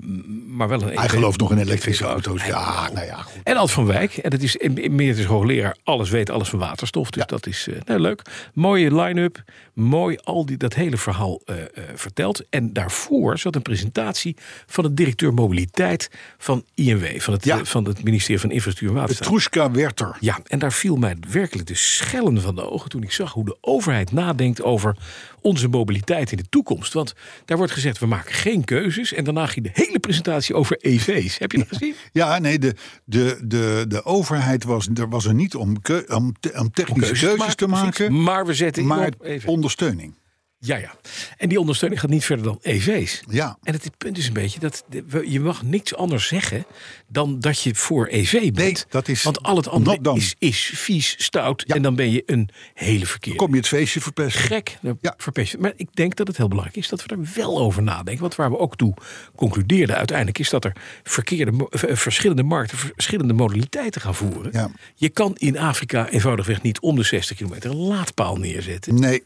maar 0.49 0.69
wel 0.69 0.83
een 0.83 0.99
Hij 0.99 1.09
gelooft 1.09 1.41
nog 1.41 1.51
in 1.51 1.59
elektrische 1.59 2.05
auto's. 2.05 2.45
Ja, 2.45 2.91
nou 2.93 3.07
ja, 3.07 3.17
goed. 3.17 3.41
En 3.43 3.57
Ad 3.57 3.71
van 3.71 3.87
Wijk, 3.87 4.17
en 4.17 4.31
dat 4.31 4.41
is 4.41 4.57
meer 4.91 5.19
is 5.19 5.25
hoogleraar, 5.25 5.77
alles 5.85 6.11
weet, 6.11 6.31
alles 6.31 6.49
van 6.49 6.59
waterstof. 6.59 7.11
Dus 7.11 7.21
Ja. 7.23 7.27
dat 7.29 7.47
is 7.47 7.69
eh, 7.69 7.81
nou, 7.85 8.01
leuk. 8.01 8.23
Mooie 8.55 8.95
line-up, 9.01 9.43
mooi 9.75 10.17
al 10.25 10.47
die, 10.47 10.57
dat 10.57 10.75
hele 10.75 10.97
verhaal 10.97 11.41
eh, 11.45 11.61
eh, 11.61 11.67
verteld. 11.95 12.43
En 12.51 12.73
daarvoor 12.73 13.39
zat 13.39 13.55
een 13.55 13.63
presentatie 13.63 14.37
van 14.67 14.85
de 14.85 14.95
directeur 14.95 15.35
mobiliteit 15.35 16.11
van 16.39 16.65
INW, 16.75 17.21
van 17.21 17.33
het, 17.35 17.45
Ja. 17.45 17.65
van 17.65 17.85
het 17.85 18.03
ministerie 18.05 18.41
van 18.41 18.51
Infrastructuur 18.51 18.89
en 18.97 19.01
Waterstaat. 19.01 19.27
Petrushka 19.29 19.71
Werther. 19.71 20.17
Ja, 20.21 20.39
en 20.47 20.59
daar 20.59 20.73
viel 20.73 20.97
mij 20.97 21.17
werkelijk 21.31 21.69
de 21.69 21.75
schellen 21.75 22.41
van 22.41 22.55
de 22.55 22.71
ogen 22.71 22.91
toen 22.91 23.03
ik 23.03 23.13
zag 23.13 23.33
hoe 23.33 23.45
de 23.45 23.57
overheid 23.61 24.13
nadenkt 24.13 24.63
over 24.63 24.97
onze 25.45 25.69
mobiliteit 25.69 26.31
in 26.31 26.37
de 26.37 26.49
toekomst. 26.49 26.93
Want 26.93 27.15
daar 27.45 27.57
wordt 27.57 27.73
gezegd, 27.73 27.99
we 27.99 28.07
maken 28.07 28.35
geen 28.35 28.65
keuzes. 28.65 29.13
En 29.13 29.25
daarna 29.25 29.47
ging 29.47 29.67
de 29.67 29.71
hele 29.75 29.99
presentatie 29.99 30.55
over 30.55 30.77
EV's. 30.81 31.39
Heb 31.39 31.53
je 31.53 31.59
dat 31.59 31.69
gezien? 31.69 31.95
Ja, 32.13 32.39
nee, 32.39 32.59
de, 32.59 32.75
de, 33.05 33.39
de, 33.45 33.85
de 33.89 34.05
overheid 34.05 34.65
was 34.65 34.89
er, 34.95 35.09
was 35.09 35.25
er 35.25 35.35
niet 35.35 35.55
om, 35.55 35.81
keu- 35.83 36.05
om, 36.09 36.35
om 36.57 36.71
technische 36.71 37.27
keuzes, 37.27 37.55
te 37.55 37.67
maken, 37.67 37.91
precies. 37.93 38.25
Maar 38.25 38.47
we 38.47 38.55
zetten 38.55 38.87
maar 38.87 39.13
op 39.19 39.47
ondersteuning. 39.47 40.15
Ja, 40.65 40.77
ja. 40.77 40.95
En 41.37 41.49
die 41.49 41.61
ondersteuning 41.61 42.01
gaat 42.01 42.11
niet 42.11 42.25
verder 42.25 42.45
dan 42.45 42.59
EV's. 42.63 43.23
Ja. 43.31 43.59
En 43.63 43.73
het 43.73 43.91
punt 43.99 44.19
is 44.19 44.27
een 44.27 44.33
beetje 44.33 44.61
dat 44.61 44.85
je 45.27 45.41
mag 45.41 45.63
niks 45.63 45.95
anders 45.95 46.27
zeggen 46.29 46.65
dan 47.09 47.41
dat 47.41 47.61
je 47.61 47.75
voor 47.75 48.07
EV 48.07 48.33
bent. 48.41 48.57
Nee, 48.57 48.77
dat 48.89 49.09
is 49.09 49.23
Want 49.23 49.43
al 49.43 49.57
het 49.57 49.69
andere 49.69 50.15
is, 50.15 50.35
is 50.39 50.71
vies, 50.75 51.15
stout. 51.19 51.63
En 51.63 51.83
dan 51.83 51.95
ben 51.95 52.11
je 52.11 52.23
een 52.27 52.49
hele 52.75 53.07
verkeerde. 53.07 53.39
Kom 53.39 53.51
je 53.51 53.57
het 53.57 53.69
feestje 53.69 54.01
verpesten? 54.01 54.43
Gek, 54.43 54.79
dan 54.83 54.99
Ja. 55.01 55.15
verpest 55.17 55.53
je. 55.53 55.59
Maar 55.59 55.73
ik 55.77 55.89
denk 55.95 56.17
dat 56.17 56.27
het 56.27 56.37
heel 56.37 56.49
belangrijk 56.49 56.79
is 56.79 56.89
dat 56.89 57.05
we 57.05 57.09
er 57.15 57.29
wel 57.35 57.59
over 57.59 57.83
nadenken. 57.83 58.23
Want 58.23 58.35
waar 58.35 58.51
we 58.51 58.59
ook 58.59 58.77
toe 58.77 58.95
concludeerden 59.37 59.97
uiteindelijk 59.97 60.39
is 60.39 60.51
dat 60.51 60.65
er 60.65 60.77
verkeerde, 61.03 61.69
eh, 61.71 61.97
verschillende 61.97 62.43
markten, 62.43 62.79
verschillende 62.79 63.33
modaliteiten 63.33 64.01
gaan 64.01 64.15
voeren. 64.15 64.53
Ja. 64.53 64.71
Je 64.95 65.09
kan 65.09 65.35
in 65.37 65.59
Afrika 65.59 66.09
eenvoudigweg 66.09 66.63
niet 66.63 66.81
om 66.81 66.97
de 66.97 67.03
60 67.03 67.37
kilometer 67.37 67.71
een 67.71 67.77
laadpaal 67.77 68.37
neerzetten. 68.37 68.95
Nee, 68.95 69.23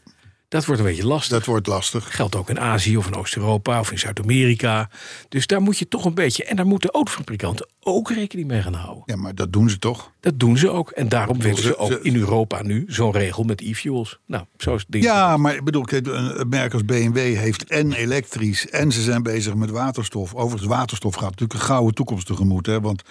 Dat 0.49 0.65
wordt 0.65 0.81
een 0.81 0.87
beetje 0.87 1.05
lastig. 1.07 1.37
dat 1.37 1.45
wordt 1.45 1.67
lastig. 1.67 2.15
geldt 2.15 2.35
ook 2.35 2.49
in 2.49 2.59
Azië 2.59 2.97
of 2.97 3.07
in 3.07 3.15
Oost-Europa 3.15 3.79
of 3.79 3.91
in 3.91 3.99
Zuid-Amerika. 3.99 4.89
Dus 5.29 5.47
daar 5.47 5.61
moet 5.61 5.77
je 5.77 5.87
toch 5.87 6.05
een 6.05 6.13
beetje. 6.13 6.43
En 6.45 6.55
daar 6.55 6.65
moeten 6.65 6.89
autofabrikanten 6.89 7.67
ook 7.79 8.11
rekening 8.11 8.47
mee 8.47 8.61
gaan 8.61 8.73
houden. 8.73 9.03
Ja, 9.05 9.15
maar 9.15 9.35
dat 9.35 9.53
doen 9.53 9.69
ze 9.69 9.79
toch? 9.79 10.11
Dat 10.19 10.39
doen 10.39 10.57
ze 10.57 10.69
ook. 10.69 10.89
En 10.91 11.09
daarom 11.09 11.39
willen 11.39 11.57
ze- 11.57 11.61
ze 11.63 11.77
ook 11.77 11.91
in 11.91 12.15
Europa 12.15 12.61
nu 12.61 12.83
zo'n 12.87 13.11
regel 13.11 13.43
met 13.43 13.61
e-fuels. 13.61 14.19
Nou, 14.25 14.45
zo 14.57 14.73
is 14.75 14.81
het 14.81 14.91
ding. 14.91 15.03
Ja, 15.03 15.37
maar 15.37 15.55
ik 15.55 15.63
bedoel, 15.63 15.85
een 15.89 16.49
merk 16.49 16.73
als 16.73 16.85
BMW 16.85 17.17
heeft 17.17 17.63
en 17.63 17.93
elektrisch 17.93 18.69
en 18.69 18.91
ze 18.91 19.01
zijn 19.01 19.23
bezig 19.23 19.55
met 19.55 19.69
waterstof. 19.69 20.33
Overigens, 20.35 20.69
waterstof 20.69 21.13
gaat 21.15 21.29
natuurlijk 21.29 21.59
een 21.59 21.65
gouden 21.65 21.93
toekomst 21.93 22.25
tegemoet. 22.27 22.65
Hè, 22.65 22.81
want 22.81 23.01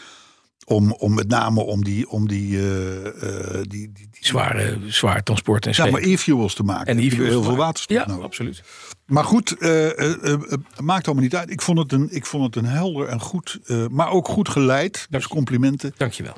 om, 0.69 0.93
om 0.93 1.15
met 1.15 1.29
name 1.29 1.61
om 1.61 1.85
die, 1.85 2.09
om 2.11 2.29
die, 2.29 2.59
eh, 2.59 3.07
eh, 3.07 3.55
die, 3.55 3.93
die, 3.93 3.93
die 3.93 4.27
Zware, 4.27 4.79
zwaar 4.87 5.23
transport 5.23 5.65
en 5.67 5.71
ja, 5.71 5.77
scheep. 5.77 5.93
maar 5.93 6.01
e-fuels 6.01 6.55
te 6.55 6.63
maken. 6.63 6.87
en 6.87 6.99
e-fuels 6.99 7.29
heel 7.29 7.43
veel 7.43 7.57
waterstof 7.57 7.97
Ja, 7.97 8.07
nodig. 8.07 8.25
absoluut. 8.25 8.63
Maar 9.07 9.25
goed, 9.25 9.59
eh, 9.59 10.35
maakt 10.81 11.07
allemaal 11.07 11.25
niet 11.25 11.37
uit. 11.37 11.51
Ik 11.51 11.63
vond 11.63 11.79
het 11.79 11.93
een, 11.93 12.09
ik 12.11 12.27
vond 12.27 12.45
het 12.45 12.57
een 12.65 12.71
helder 12.71 13.07
en 13.07 13.21
goed, 13.21 13.59
maar 13.91 14.11
ook 14.11 14.29
goed 14.29 14.49
geleid. 14.49 15.07
Dus 15.11 15.29
complimenten. 15.29 15.95
Dankjewel. 15.97 16.35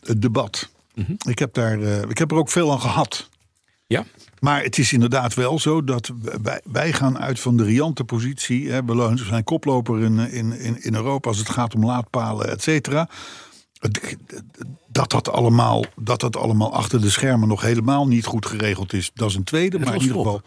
het 0.00 0.22
debat. 0.22 0.70
Mhm. 0.94 1.12
ik, 1.28 1.38
heb 1.38 1.54
daar, 1.54 1.80
ik 2.08 2.18
heb 2.18 2.30
er 2.30 2.36
ook 2.36 2.50
veel 2.50 2.72
aan 2.72 2.80
gehad. 2.80 3.28
Ja, 3.86 4.04
Maar 4.42 4.62
het 4.62 4.78
is 4.78 4.92
inderdaad 4.92 5.34
wel 5.34 5.58
zo 5.58 5.84
dat 5.84 6.12
wij, 6.42 6.60
wij 6.64 6.92
gaan 6.92 7.18
uit 7.18 7.40
van 7.40 7.56
de 7.56 7.64
riante 7.64 8.04
positie. 8.04 8.70
Hè, 8.70 8.84
we 8.84 9.12
zijn 9.16 9.44
koploper 9.44 10.00
in, 10.00 10.18
in, 10.18 10.52
in, 10.52 10.82
in 10.82 10.94
Europa 10.94 11.28
als 11.28 11.38
het 11.38 11.48
gaat 11.48 11.74
om 11.74 11.84
laadpalen, 11.84 12.48
et 12.50 12.62
cetera. 12.62 13.08
Dat 14.88 15.10
dat, 15.10 15.28
allemaal, 15.28 15.84
dat 15.96 16.20
dat 16.20 16.36
allemaal 16.36 16.72
achter 16.74 17.00
de 17.00 17.10
schermen 17.10 17.48
nog 17.48 17.60
helemaal 17.60 18.06
niet 18.08 18.24
goed 18.24 18.46
geregeld 18.46 18.92
is, 18.92 19.10
dat 19.14 19.28
is 19.28 19.34
een 19.34 19.44
tweede. 19.44 19.78
Maar 19.78 19.94
in 19.94 20.00
ieder 20.00 20.16
geval. 20.16 20.42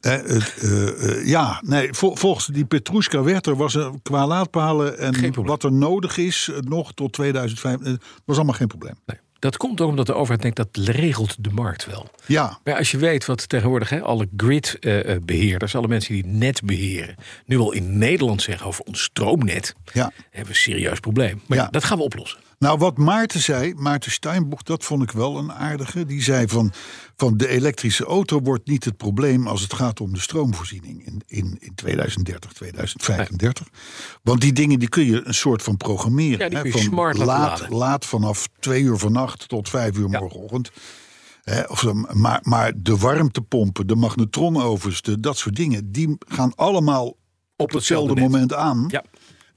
hè, 0.00 0.10
het, 0.10 0.54
eh, 0.60 1.18
eh, 1.18 1.26
ja, 1.26 1.62
nee, 1.64 1.94
vol- 1.94 2.16
volgens 2.16 2.46
die 2.46 2.64
Petrushka 2.64 3.22
Werther 3.22 3.56
was 3.56 3.74
er 3.74 3.90
qua 4.02 4.26
laadpalen 4.26 4.98
en 4.98 5.44
wat 5.44 5.62
er 5.62 5.72
nodig 5.72 6.16
is 6.16 6.50
eh, 6.52 6.58
nog 6.60 6.92
tot 6.94 7.12
2005, 7.12 7.80
eh, 7.80 7.92
was 8.24 8.36
allemaal 8.36 8.54
geen 8.54 8.66
probleem. 8.68 8.94
nee. 9.06 9.18
Dat 9.40 9.56
komt 9.56 9.80
ook 9.80 9.88
omdat 9.88 10.06
de 10.06 10.14
overheid 10.14 10.42
denkt 10.42 10.56
dat 10.56 10.68
regelt 10.96 11.44
de 11.44 11.50
markt 11.50 11.86
wel. 11.86 12.10
Ja, 12.26 12.58
Maar 12.64 12.76
als 12.76 12.90
je 12.90 12.98
weet 12.98 13.24
wat 13.26 13.48
tegenwoordig 13.48 13.88
hè, 13.88 14.00
alle 14.00 14.28
grid-beheerders, 14.36 15.74
alle 15.74 15.88
mensen 15.88 16.14
die 16.14 16.26
net 16.26 16.62
beheren, 16.64 17.14
nu 17.46 17.58
al 17.58 17.72
in 17.72 17.98
Nederland 17.98 18.42
zeggen 18.42 18.66
over 18.66 18.84
ons 18.84 19.02
stroomnet, 19.02 19.74
ja. 19.92 20.02
hebben 20.22 20.42
we 20.42 20.48
een 20.48 20.54
serieus 20.54 21.00
probleem. 21.00 21.42
Maar 21.46 21.58
Ja. 21.58 21.68
dat 21.70 21.84
gaan 21.84 21.98
we 21.98 22.04
oplossen. 22.04 22.38
Nou, 22.60 22.78
wat 22.78 22.98
Maarten 22.98 23.40
zei, 23.40 23.74
Maarten 23.74 24.10
Steinboeg, 24.10 24.62
dat 24.62 24.84
vond 24.84 25.02
ik 25.02 25.10
wel 25.10 25.38
een 25.38 25.52
aardige. 25.52 26.06
Die 26.06 26.22
zei 26.22 26.48
van, 26.48 26.72
van 27.16 27.36
de 27.36 27.48
elektrische 27.48 28.04
auto 28.04 28.40
wordt 28.40 28.66
niet 28.66 28.84
het 28.84 28.96
probleem 28.96 29.46
als 29.46 29.62
het 29.62 29.72
gaat 29.74 30.00
om 30.00 30.12
de 30.12 30.20
stroomvoorziening 30.20 31.06
in, 31.06 31.22
in, 31.26 31.56
in 31.60 31.74
2030, 31.74 32.52
2035. 32.52 33.68
Want 34.22 34.40
die 34.40 34.52
dingen 34.52 34.78
die 34.78 34.88
kun 34.88 35.04
je 35.04 35.26
een 35.26 35.34
soort 35.34 35.62
van 35.62 35.76
programmeren. 35.76 36.38
Ja, 36.38 36.48
die 36.48 36.56
hè, 36.56 36.62
kun 36.62 36.72
je 36.72 36.78
van 36.78 36.86
smart 36.86 37.16
laat, 37.16 37.68
laat 37.68 38.06
vanaf 38.06 38.48
twee 38.58 38.82
uur 38.82 38.96
vannacht 38.98 39.48
tot 39.48 39.68
vijf 39.68 39.96
uur 39.96 40.10
Ja. 40.10 40.20
morgenochtend. 40.20 40.70
Hè, 41.42 41.62
of, 41.62 41.92
maar, 42.12 42.40
maar 42.42 42.72
de 42.76 42.96
warmtepompen, 42.96 43.86
de 43.86 43.96
magnetronovens, 43.96 45.02
de, 45.02 45.20
dat 45.20 45.36
soort 45.36 45.56
dingen, 45.56 45.92
die 45.92 46.16
gaan 46.18 46.54
allemaal 46.54 47.06
op, 47.56 47.70
hetzelfde 47.72 48.08
hetzelfde 48.08 48.20
moment 48.20 48.54
aan. 48.54 48.84
Ja, 48.88 49.04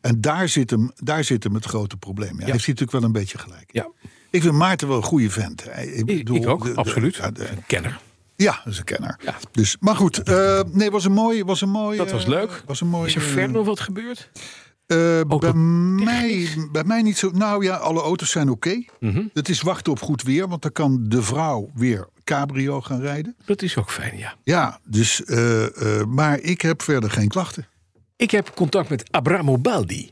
En 0.04 0.22
daar 0.22 0.50
zit 0.50 0.70
hem, 0.70 0.92
daar 0.96 1.24
zit 1.24 1.44
hem 1.44 1.54
het 1.54 1.66
grote 1.66 1.98
probleem. 1.98 2.30
Ja, 2.40 2.46
Heeft 2.46 2.48
hij 2.48 2.54
natuurlijk 2.58 2.92
wel 2.92 3.04
een 3.04 3.12
beetje 3.12 3.38
gelijk. 3.38 3.70
ja. 3.72 3.88
Ik 4.30 4.42
vind 4.42 4.54
Maarten 4.54 4.88
wel 4.88 4.98
een 4.98 5.04
goede 5.04 5.30
vent. 5.30 5.66
Ik, 5.96 6.06
bedoel, 6.06 6.36
ik 6.38 6.48
ook, 6.48 6.64
de- 6.64 6.70
de- 6.70 6.76
absoluut. 6.76 7.16
ja, 7.16 7.32
de- 7.32 7.50
een 7.50 7.66
kenner. 7.68 8.00
ja, 8.36 8.62
dat 8.64 8.74
is 8.74 8.78
een 8.80 8.84
kenner. 8.84 9.20
Ja. 9.24 9.36
Dus, 9.52 9.78
maar 9.80 9.96
goed, 9.96 10.20
eh, 10.24 10.62
nee, 10.72 10.92
was 10.92 11.06
een 11.06 11.12
mooi, 11.12 11.44
was 11.44 11.62
een 11.62 11.70
mooi. 11.70 11.98
Dat 11.98 12.12
was 12.12 12.24
eh, 12.24 12.30
leuk. 12.30 12.64
Was 12.66 12.82
een 12.82 12.88
mooi. 12.88 13.08
Is 13.08 13.16
er 13.16 13.22
verder 13.22 13.52
nog 13.52 13.66
wat 13.66 13.80
gebeurd? 13.80 14.30
eh, 14.86 15.22
bij, 15.40 15.54
mij, 15.54 16.48
bij 16.72 16.84
mij 16.84 17.02
niet 17.02 17.18
zo. 17.18 17.30
Nou 17.32 17.64
ja, 17.66 17.76
alle 17.76 18.02
auto's 18.02 18.30
zijn 18.32 18.50
oké. 18.50 18.84
Mhm. 19.00 19.24
Het 19.34 19.50
is 19.50 19.62
wachten 19.62 19.92
op 19.92 20.02
goed 20.02 20.22
weer, 20.22 20.48
want 20.48 20.62
dan 20.62 20.72
kan 20.72 21.04
de 21.08 21.22
vrouw 21.22 21.72
weer 21.76 22.08
cabrio 22.24 22.82
gaan 22.82 23.02
rijden. 23.02 23.36
Dat 23.46 23.62
is 23.62 23.78
ook 23.78 23.92
fijn, 23.92 24.18
ja. 24.18 24.36
Ja, 24.44 24.80
dus, 24.88 25.22
maar 26.08 26.40
ik 26.40 26.62
heb 26.62 26.82
verder 26.82 27.12
geen 27.12 27.28
klachten. 27.28 27.68
Ik 28.16 28.32
heb 28.32 28.52
contact 28.56 28.90
met 28.90 29.12
Abramo 29.12 29.58
Baldi. 29.58 30.12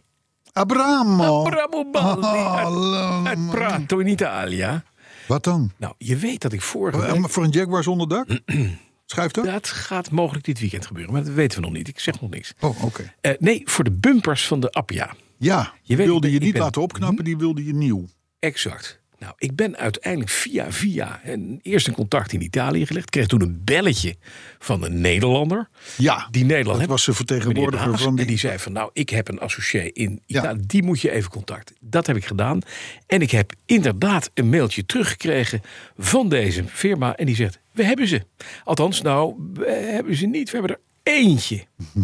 Abramo. 0.53 1.39
Abramo 1.45 1.89
Baldi 1.91 2.27
uit, 2.27 2.57
Hallo. 2.63 3.23
uit 3.25 3.49
Prato 3.49 3.97
in 3.99 4.07
Italië. 4.07 4.81
Wat 5.27 5.43
dan? 5.43 5.71
Nou, 5.77 5.93
je 5.97 6.15
weet 6.17 6.41
dat 6.41 6.53
ik 6.53 6.61
vorige 6.61 7.01
Eh, 7.05 7.11
week... 7.11 7.29
Voor 7.29 7.43
een 7.43 7.49
Jaguar 7.49 7.83
zonder 7.83 8.07
dak? 8.07 8.27
Schuift 9.05 9.35
dat? 9.35 9.45
Dat 9.45 9.67
gaat 9.67 10.11
mogelijk 10.11 10.45
dit 10.45 10.59
weekend 10.59 10.85
gebeuren, 10.85 11.13
maar 11.13 11.23
dat 11.23 11.33
weten 11.33 11.59
we 11.59 11.65
nog 11.65 11.73
niet. 11.75 11.87
Ik 11.87 11.99
zeg 11.99 12.21
nog 12.21 12.29
niks. 12.29 12.53
Oh, 12.59 12.83
oké. 12.83 13.13
Eh, 13.21 13.33
nee, 13.39 13.61
voor 13.65 13.83
de 13.83 13.91
bumpers 13.91 14.47
van 14.47 14.59
de 14.59 14.71
Appia. 14.71 15.13
Ja, 15.37 15.73
Je 15.81 15.95
weet, 15.95 16.05
wilde 16.05 16.21
ben- 16.21 16.31
je 16.31 16.39
niet 16.39 16.53
ben- 16.53 16.61
laten 16.61 16.81
opknappen, 16.81 17.23
die 17.23 17.37
wilde 17.37 17.65
je 17.65 17.73
nieuw. 17.73 18.05
Exact. 18.39 19.00
Nou, 19.21 19.33
ik 19.37 19.55
ben 19.55 19.77
uiteindelijk 19.77 20.31
via 20.31 20.71
via 20.71 21.19
een, 21.23 21.59
eerst 21.61 21.87
een 21.87 21.93
contact 21.93 22.33
in 22.33 22.41
Italië 22.41 22.85
gelegd. 22.85 23.09
Kreeg 23.09 23.27
toen 23.27 23.41
een 23.41 23.61
belletje 23.63 24.15
van 24.59 24.83
een 24.83 25.01
Nederlander. 25.01 25.69
Ja, 25.97 26.27
Die 26.31 26.45
Nederlander 26.45 26.79
dat 26.81 26.89
was 26.89 27.05
de 27.05 27.13
vertegenwoordiger 27.13 27.87
Haas, 27.87 28.01
van 28.01 28.09
En 28.09 28.15
die... 28.15 28.25
die 28.25 28.37
zei 28.37 28.59
van 28.59 28.71
nou, 28.71 28.89
ik 28.93 29.09
heb 29.09 29.27
een 29.27 29.39
associé 29.39 29.89
in 29.93 30.21
Ja. 30.25 30.39
Italië. 30.39 30.61
Die 30.65 30.83
moet 30.83 31.01
je 31.01 31.11
even 31.11 31.29
contacten. 31.29 31.75
Dat 31.79 32.07
heb 32.07 32.15
ik 32.15 32.25
gedaan. 32.25 32.61
En 33.07 33.21
ik 33.21 33.31
heb 33.31 33.53
inderdaad 33.65 34.31
een 34.33 34.49
mailtje 34.49 34.85
teruggekregen 34.85 35.61
van 35.97 36.29
deze 36.29 36.63
firma. 36.67 37.15
En 37.15 37.25
die 37.25 37.35
zegt, 37.35 37.59
we 37.71 37.83
hebben 37.83 38.07
ze. 38.07 38.21
Althans, 38.63 39.01
nou, 39.01 39.33
we 39.53 39.65
hebben 39.71 40.15
ze 40.15 40.25
niet. 40.25 40.51
We 40.51 40.57
hebben 40.57 40.75
er 40.75 41.13
eentje. 41.13 41.63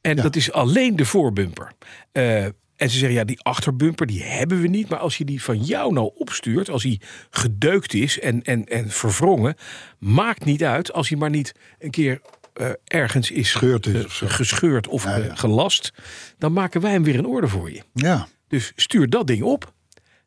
En 0.00 0.16
dat 0.16 0.36
is 0.36 0.52
alleen 0.52 0.96
de 0.96 1.04
voorbumper. 1.04 1.72
Eh, 2.12 2.46
en 2.80 2.90
ze 2.90 2.98
zeggen, 2.98 3.18
ja, 3.18 3.24
die 3.24 3.40
achterbumper, 3.42 4.06
die 4.06 4.22
hebben 4.22 4.60
we 4.60 4.68
niet. 4.68 4.88
Maar 4.88 4.98
als 4.98 5.18
je 5.18 5.24
die 5.24 5.42
van 5.42 5.58
jou 5.62 5.92
nou 5.92 6.10
opstuurt, 6.14 6.70
als 6.70 6.82
hij 6.82 7.00
gedeukt 7.30 7.94
is 7.94 8.20
en, 8.20 8.42
en, 8.42 8.64
en 8.64 8.90
verwrongen... 8.90 9.54
maakt 9.98 10.44
niet 10.44 10.64
uit 10.64 10.92
als 10.92 11.08
hij 11.08 11.18
maar 11.18 11.30
niet 11.30 11.54
een 11.78 11.90
keer 11.90 12.20
eh, 12.54 12.68
ergens 12.84 13.30
is 13.30 13.50
Gescheurd 13.52 13.86
is 13.86 14.04
of 14.04 14.30
gescheurd 14.32 14.88
of 14.88 15.04
Ja, 15.04 15.14
ge- 15.14 15.24
ja. 15.24 15.34
gelast. 15.34 15.92
Dan 16.38 16.52
maken 16.52 16.80
wij 16.80 16.90
hem 16.92 17.02
weer 17.04 17.14
in 17.14 17.26
orde 17.26 17.48
voor 17.48 17.72
je. 17.72 17.82
Ja, 17.94 18.28
Dus 18.48 18.72
stuur 18.76 19.08
dat 19.08 19.26
ding 19.26 19.42
op. 19.42 19.72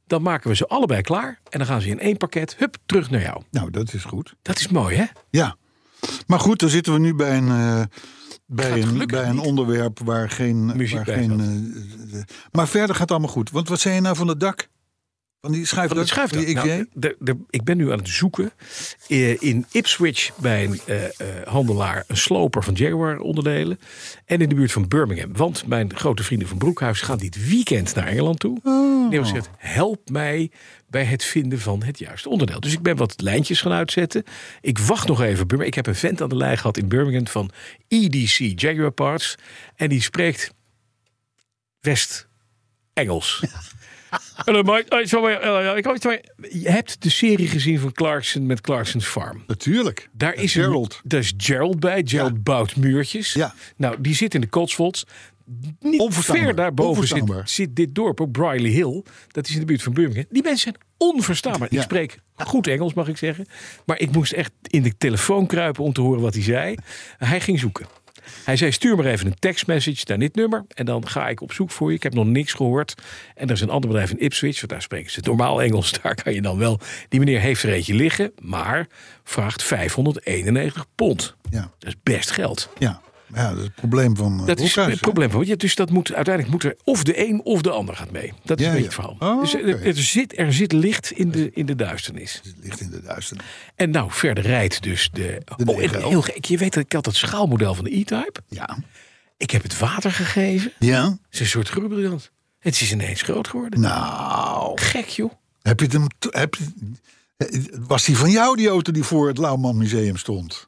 Dan 0.07 0.21
maken 0.21 0.49
we 0.49 0.55
ze 0.55 0.67
allebei 0.67 1.01
klaar. 1.01 1.39
En 1.49 1.57
dan 1.59 1.67
gaan 1.67 1.81
ze 1.81 1.87
in 1.89 1.99
één 1.99 2.17
pakket, 2.17 2.55
hup, 2.57 2.77
terug 2.85 3.09
naar 3.09 3.21
jou. 3.21 3.43
nou, 3.51 3.69
dat 3.71 3.93
is 3.93 4.03
goed. 4.03 4.35
Dat 4.41 4.59
is 4.59 4.67
mooi, 4.67 4.95
hè? 4.95 5.05
Ja, 5.29 5.55
maar 6.27 6.39
goed, 6.39 6.59
dan 6.59 6.69
zitten 6.69 6.93
we 6.93 6.99
nu 6.99 7.13
bij 7.15 7.37
een, 7.37 7.47
eh, 7.49 7.81
bij 8.45 8.81
een, 8.81 9.07
bij 9.07 9.29
een 9.29 9.39
onderwerp 9.39 9.99
waar 9.99 10.29
geen... 10.29 10.65
Muziek 10.65 10.95
waar 10.95 11.05
bij 11.05 11.15
geen 11.15 11.29
zat. 11.29 11.39
eh, 11.39 12.19
eh, 12.19 12.25
maar 12.51 12.67
verder 12.67 12.89
gaat 12.89 12.99
het 12.99 13.11
allemaal 13.11 13.29
goed. 13.29 13.51
Want 13.51 13.69
wat 13.69 13.79
zei 13.79 13.95
je 13.95 14.01
nou 14.01 14.15
van 14.15 14.27
het 14.27 14.39
dak? 14.39 14.67
Van 15.43 15.51
die 15.51 15.67
Van. 15.67 15.87
Van 15.87 16.27
die? 16.45 16.55
Nou, 16.55 16.87
de- 16.93 17.15
de- 17.19 17.37
ik 17.49 17.63
ben 17.63 17.77
nu 17.77 17.91
aan 17.91 17.97
het 17.97 18.07
zoeken 18.07 18.51
eh, 19.07 19.41
in 19.41 19.65
Ipswich 19.71 20.31
bij 20.37 20.63
een 20.63 20.79
eh, 20.85 21.05
eh, 21.05 21.47
handelaar, 21.47 22.03
een 22.07 22.17
sloper 22.17 22.63
van 22.63 22.73
Jaguar 22.73 23.17
onderdelen. 23.19 23.79
En 24.25 24.41
in 24.41 24.49
de 24.49 24.55
buurt 24.55 24.71
van 24.71 24.87
Birmingham. 24.87 25.33
Want 25.37 25.65
mijn 25.67 25.95
grote 25.95 26.23
vrienden 26.23 26.47
van 26.47 26.57
Broekhuis 26.57 27.01
gaan 27.01 27.17
dit 27.17 27.47
weekend 27.47 27.95
naar 27.95 28.07
Engeland 28.07 28.39
toe. 28.39 28.59
Oh. 28.63 29.01
Hebben 29.01 29.25
gezegd, 29.27 29.49
help 29.57 30.09
mij 30.09 30.51
bij 30.89 31.03
het 31.05 31.23
vinden 31.23 31.59
van 31.59 31.83
het 31.83 31.99
juiste 31.99 32.29
onderdeel. 32.29 32.59
Dus 32.59 32.73
ik 32.73 32.81
ben 32.81 32.95
wat 32.95 33.21
lijntjes 33.21 33.61
gaan 33.61 33.71
uitzetten. 33.71 34.23
Ik 34.61 34.77
wacht 34.79 35.07
nog 35.07 35.21
even. 35.21 35.59
Ik 35.59 35.73
heb 35.73 35.87
een 35.87 35.95
vent 35.95 36.21
aan 36.21 36.29
de 36.29 36.35
lijn 36.35 36.57
gehad 36.57 36.77
in 36.77 36.87
Birmingham 36.87 37.27
van 37.27 37.51
EDC 37.87 38.59
Jaguar 38.61 38.91
Parts. 38.91 39.35
En 39.75 39.89
die 39.89 40.01
spreekt 40.01 40.53
West-Engels. 41.79 43.37
Ja, 43.41 43.61
ik 44.45 45.85
hoor- 45.85 45.97
sorry. 45.97 46.23
Je 46.51 46.69
hebt 46.69 47.01
de 47.01 47.09
serie 47.09 47.47
gezien 47.47 47.79
van 47.79 47.91
Clarkson 47.91 48.45
met 48.45 48.61
Clarkson's 48.61 49.05
Farm. 49.05 49.43
Natuurlijk. 49.47 50.09
Daar 50.11 50.33
is 50.33 50.51
Gerald. 50.51 50.93
Een, 50.93 51.09
daar 51.09 51.19
is 51.19 51.33
Gerald 51.37 51.79
bij. 51.79 52.01
Gerald 52.05 52.43
bouwt 52.43 52.75
muurtjes. 52.75 53.33
Ja. 53.33 53.53
Nou, 53.77 53.95
die 54.01 54.15
zit 54.15 54.33
in 54.33 54.41
de 54.41 54.49
Cotswolds. 54.49 55.05
Niet 55.79 55.99
Onverstaanbaar. 55.99 56.45
ver 56.45 56.55
daarboven 56.55 57.47
zit, 57.47 57.75
dit 57.75 57.95
dorp, 57.95 58.21
ook 58.21 58.31
Briley 58.31 58.69
Hill. 58.71 59.03
Dat 59.27 59.47
is 59.47 59.53
in 59.53 59.59
de 59.59 59.65
buurt 59.65 59.83
van 59.83 59.93
Birmingham. 59.93 60.25
Die 60.29 60.43
mensen 60.43 60.61
zijn 60.61 60.75
onverstaanbaar. 60.97 61.67
Ik 61.67 61.73
Ja. 61.73 61.81
spreek 61.81 62.19
goed 62.35 62.67
Engels, 62.67 62.93
mag 62.93 63.07
ik 63.07 63.17
zeggen. 63.17 63.45
Maar 63.85 63.99
ik 63.99 64.11
moest 64.11 64.31
echt 64.31 64.51
in 64.61 64.81
de 64.83 64.97
telefoon 64.97 65.45
kruipen 65.47 65.83
om 65.83 65.93
te 65.93 66.01
horen 66.01 66.21
wat 66.21 66.33
hij 66.33 66.43
zei. 66.43 66.75
Hij 67.17 67.39
ging 67.41 67.59
zoeken. 67.59 67.85
Hij 68.43 68.55
zei, 68.55 68.71
stuur 68.71 68.95
maar 68.95 69.05
even 69.05 69.27
een 69.27 69.39
tekstmessage 69.39 70.03
naar 70.07 70.19
dit 70.19 70.35
nummer. 70.35 70.65
En 70.67 70.85
dan 70.85 71.07
ga 71.07 71.27
ik 71.27 71.41
op 71.41 71.53
zoek 71.53 71.71
voor 71.71 71.89
je. 71.89 71.95
Ik 71.95 72.03
heb 72.03 72.13
nog 72.13 72.25
niks 72.25 72.53
gehoord. 72.53 72.93
En 73.35 73.47
er 73.47 73.53
is 73.53 73.61
een 73.61 73.69
ander 73.69 73.89
bedrijf 73.89 74.11
in 74.11 74.19
Ipswich. 74.19 74.57
Want 74.57 74.71
daar 74.71 74.81
spreken 74.81 75.11
ze 75.11 75.21
normaal 75.23 75.61
Engels. 75.61 75.91
Daar 76.01 76.15
kan 76.23 76.33
je 76.33 76.41
dan 76.41 76.57
wel... 76.57 76.79
Die 77.09 77.19
meneer 77.19 77.39
heeft 77.39 77.63
er 77.63 77.69
eentje 77.69 77.93
liggen. 77.93 78.31
Maar 78.41 78.87
vraagt 79.23 79.63
591 79.63 80.85
pond. 80.95 81.35
Ja. 81.49 81.71
Dat 81.79 81.89
is 81.89 81.95
best 82.03 82.31
geld. 82.31 82.69
Ja. 82.77 83.01
Ja, 83.35 83.49
dat 83.49 83.57
is 83.57 83.63
het 83.63 83.75
probleem 83.75 84.15
van 84.17 84.39
eh, 84.39 84.45
Dat 84.45 84.59
is 84.59 84.75
het 84.75 84.99
probleem. 84.99 85.29
van- 85.29 85.45
Ja, 85.45 85.55
dus 85.55 85.75
dat 85.75 85.89
moet, 85.89 86.13
uiteindelijk 86.13 86.53
moet 86.53 86.63
er 86.63 86.75
of 86.83 87.03
de 87.03 87.27
een 87.27 87.41
of 87.43 87.61
de 87.61 87.69
ander 87.69 87.95
gaat 87.95 88.11
mee. 88.11 88.33
Dat 88.43 88.59
is 88.59 88.65
Ja, 88.65 88.71
een 88.71 88.81
beetje 88.81 89.01
ja. 89.01 89.07
het 89.07 89.17
verhaal. 89.19 89.35
Oh, 89.35 89.41
dus 89.41 89.53
er, 89.55 89.85
er 89.85 89.97
zit, 89.97 90.37
er 90.37 90.53
zit 90.53 90.71
licht 90.71 91.11
in 91.11 91.31
de, 91.31 91.51
in 91.53 91.65
de 91.65 91.75
duisternis. 91.75 92.41
Ligt 92.61 92.79
in 92.81 92.89
de 92.89 93.01
duisternis. 93.01 93.45
En 93.75 93.89
nou, 93.89 94.11
verder 94.11 94.43
rijdt 94.43 94.83
dus 94.83 95.09
de... 95.11 95.41
De 95.55 95.65
oh, 95.71 95.83
en 95.83 95.89
9L. 95.89 96.07
heel 96.07 96.21
gek. 96.21 96.45
Je 96.45 96.57
weet 96.57 96.73
dat 96.73 96.83
ik 96.83 96.91
had 96.93 97.05
het 97.05 97.15
schaalmodel 97.15 97.73
van 97.75 97.83
de 97.83 97.95
E-Type. 97.95 98.33
Ja. 98.47 98.77
Ik 99.37 99.51
heb 99.51 99.63
het 99.63 99.79
water 99.79 100.11
gegeven. 100.11 100.71
Ja? 100.79 101.03
Het 101.03 101.19
is 101.29 101.39
een 101.39 101.45
soort 101.45 101.69
groeibriljant. 101.69 102.31
Het 102.59 102.81
is 102.81 102.91
ineens 102.91 103.21
groot 103.21 103.47
geworden. 103.47 103.79
Nou, 103.79 104.81
Gek 104.81 105.05
joh. 105.07 105.31
heb 105.61 105.79
je 105.79 105.85
het 105.85 105.93
hem... 105.93 106.07
Heb 106.29 106.55
je, 106.55 106.65
eh, 107.37 107.47
was 107.79 108.05
die 108.05 108.17
van 108.17 108.29
jou, 108.31 108.55
die 108.57 108.67
auto 108.67 108.91
die 108.91 109.03
voor 109.03 109.27
het 109.27 109.37
Lauwman 109.37 109.77
Museum 109.77 110.17
stond? 110.17 110.67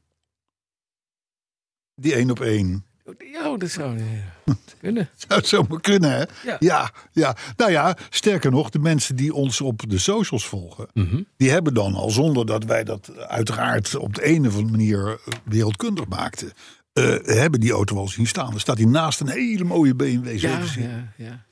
Die 1.95 2.13
één 2.13 2.29
op 2.31 2.39
één. 2.39 2.85
Ja, 3.33 3.57
dat 3.57 3.69
zou 3.69 3.97
eh, 3.97 4.03
kunnen. 4.81 5.09
Zou 5.27 5.39
het 5.39 5.47
zo 5.47 5.65
maar 5.69 5.81
kunnen, 5.81 6.11
hè? 6.11 6.23
Ja. 6.43 6.55
ja, 6.59 6.91
ja. 7.11 7.35
Nou 7.57 7.71
ja, 7.71 7.97
sterker 8.09 8.51
nog, 8.51 8.69
de 8.69 8.79
mensen 8.79 9.15
die 9.15 9.33
ons 9.33 9.61
op 9.61 9.89
de 9.89 9.97
socials 9.97 10.47
volgen... 10.47 10.87
Mhm. 10.93 11.21
die 11.37 11.49
hebben 11.49 11.73
dan 11.73 11.95
al, 11.95 12.09
zonder 12.09 12.45
dat 12.45 12.63
wij 12.63 12.83
dat 12.83 13.17
uiteraard 13.17 13.95
op 13.95 14.15
de 14.15 14.27
een 14.27 14.47
of 14.47 14.55
andere 14.55 14.71
manier 14.71 15.07
eh, 15.07 15.33
wereldkundig 15.43 16.07
maakten... 16.07 16.51
eh, 16.93 17.17
hebben 17.23 17.59
die 17.59 17.71
auto 17.71 17.97
al 17.97 18.07
zien 18.07 18.27
staan. 18.27 18.53
Er 18.53 18.59
staat 18.59 18.77
hier 18.77 18.87
naast 18.87 19.19
een 19.19 19.29
hele 19.29 19.63
mooie 19.63 19.95
BMW 19.95 20.39
7 20.39 20.81
Ja, 20.81 20.89
ja, 20.89 21.13
ja. 21.25 21.44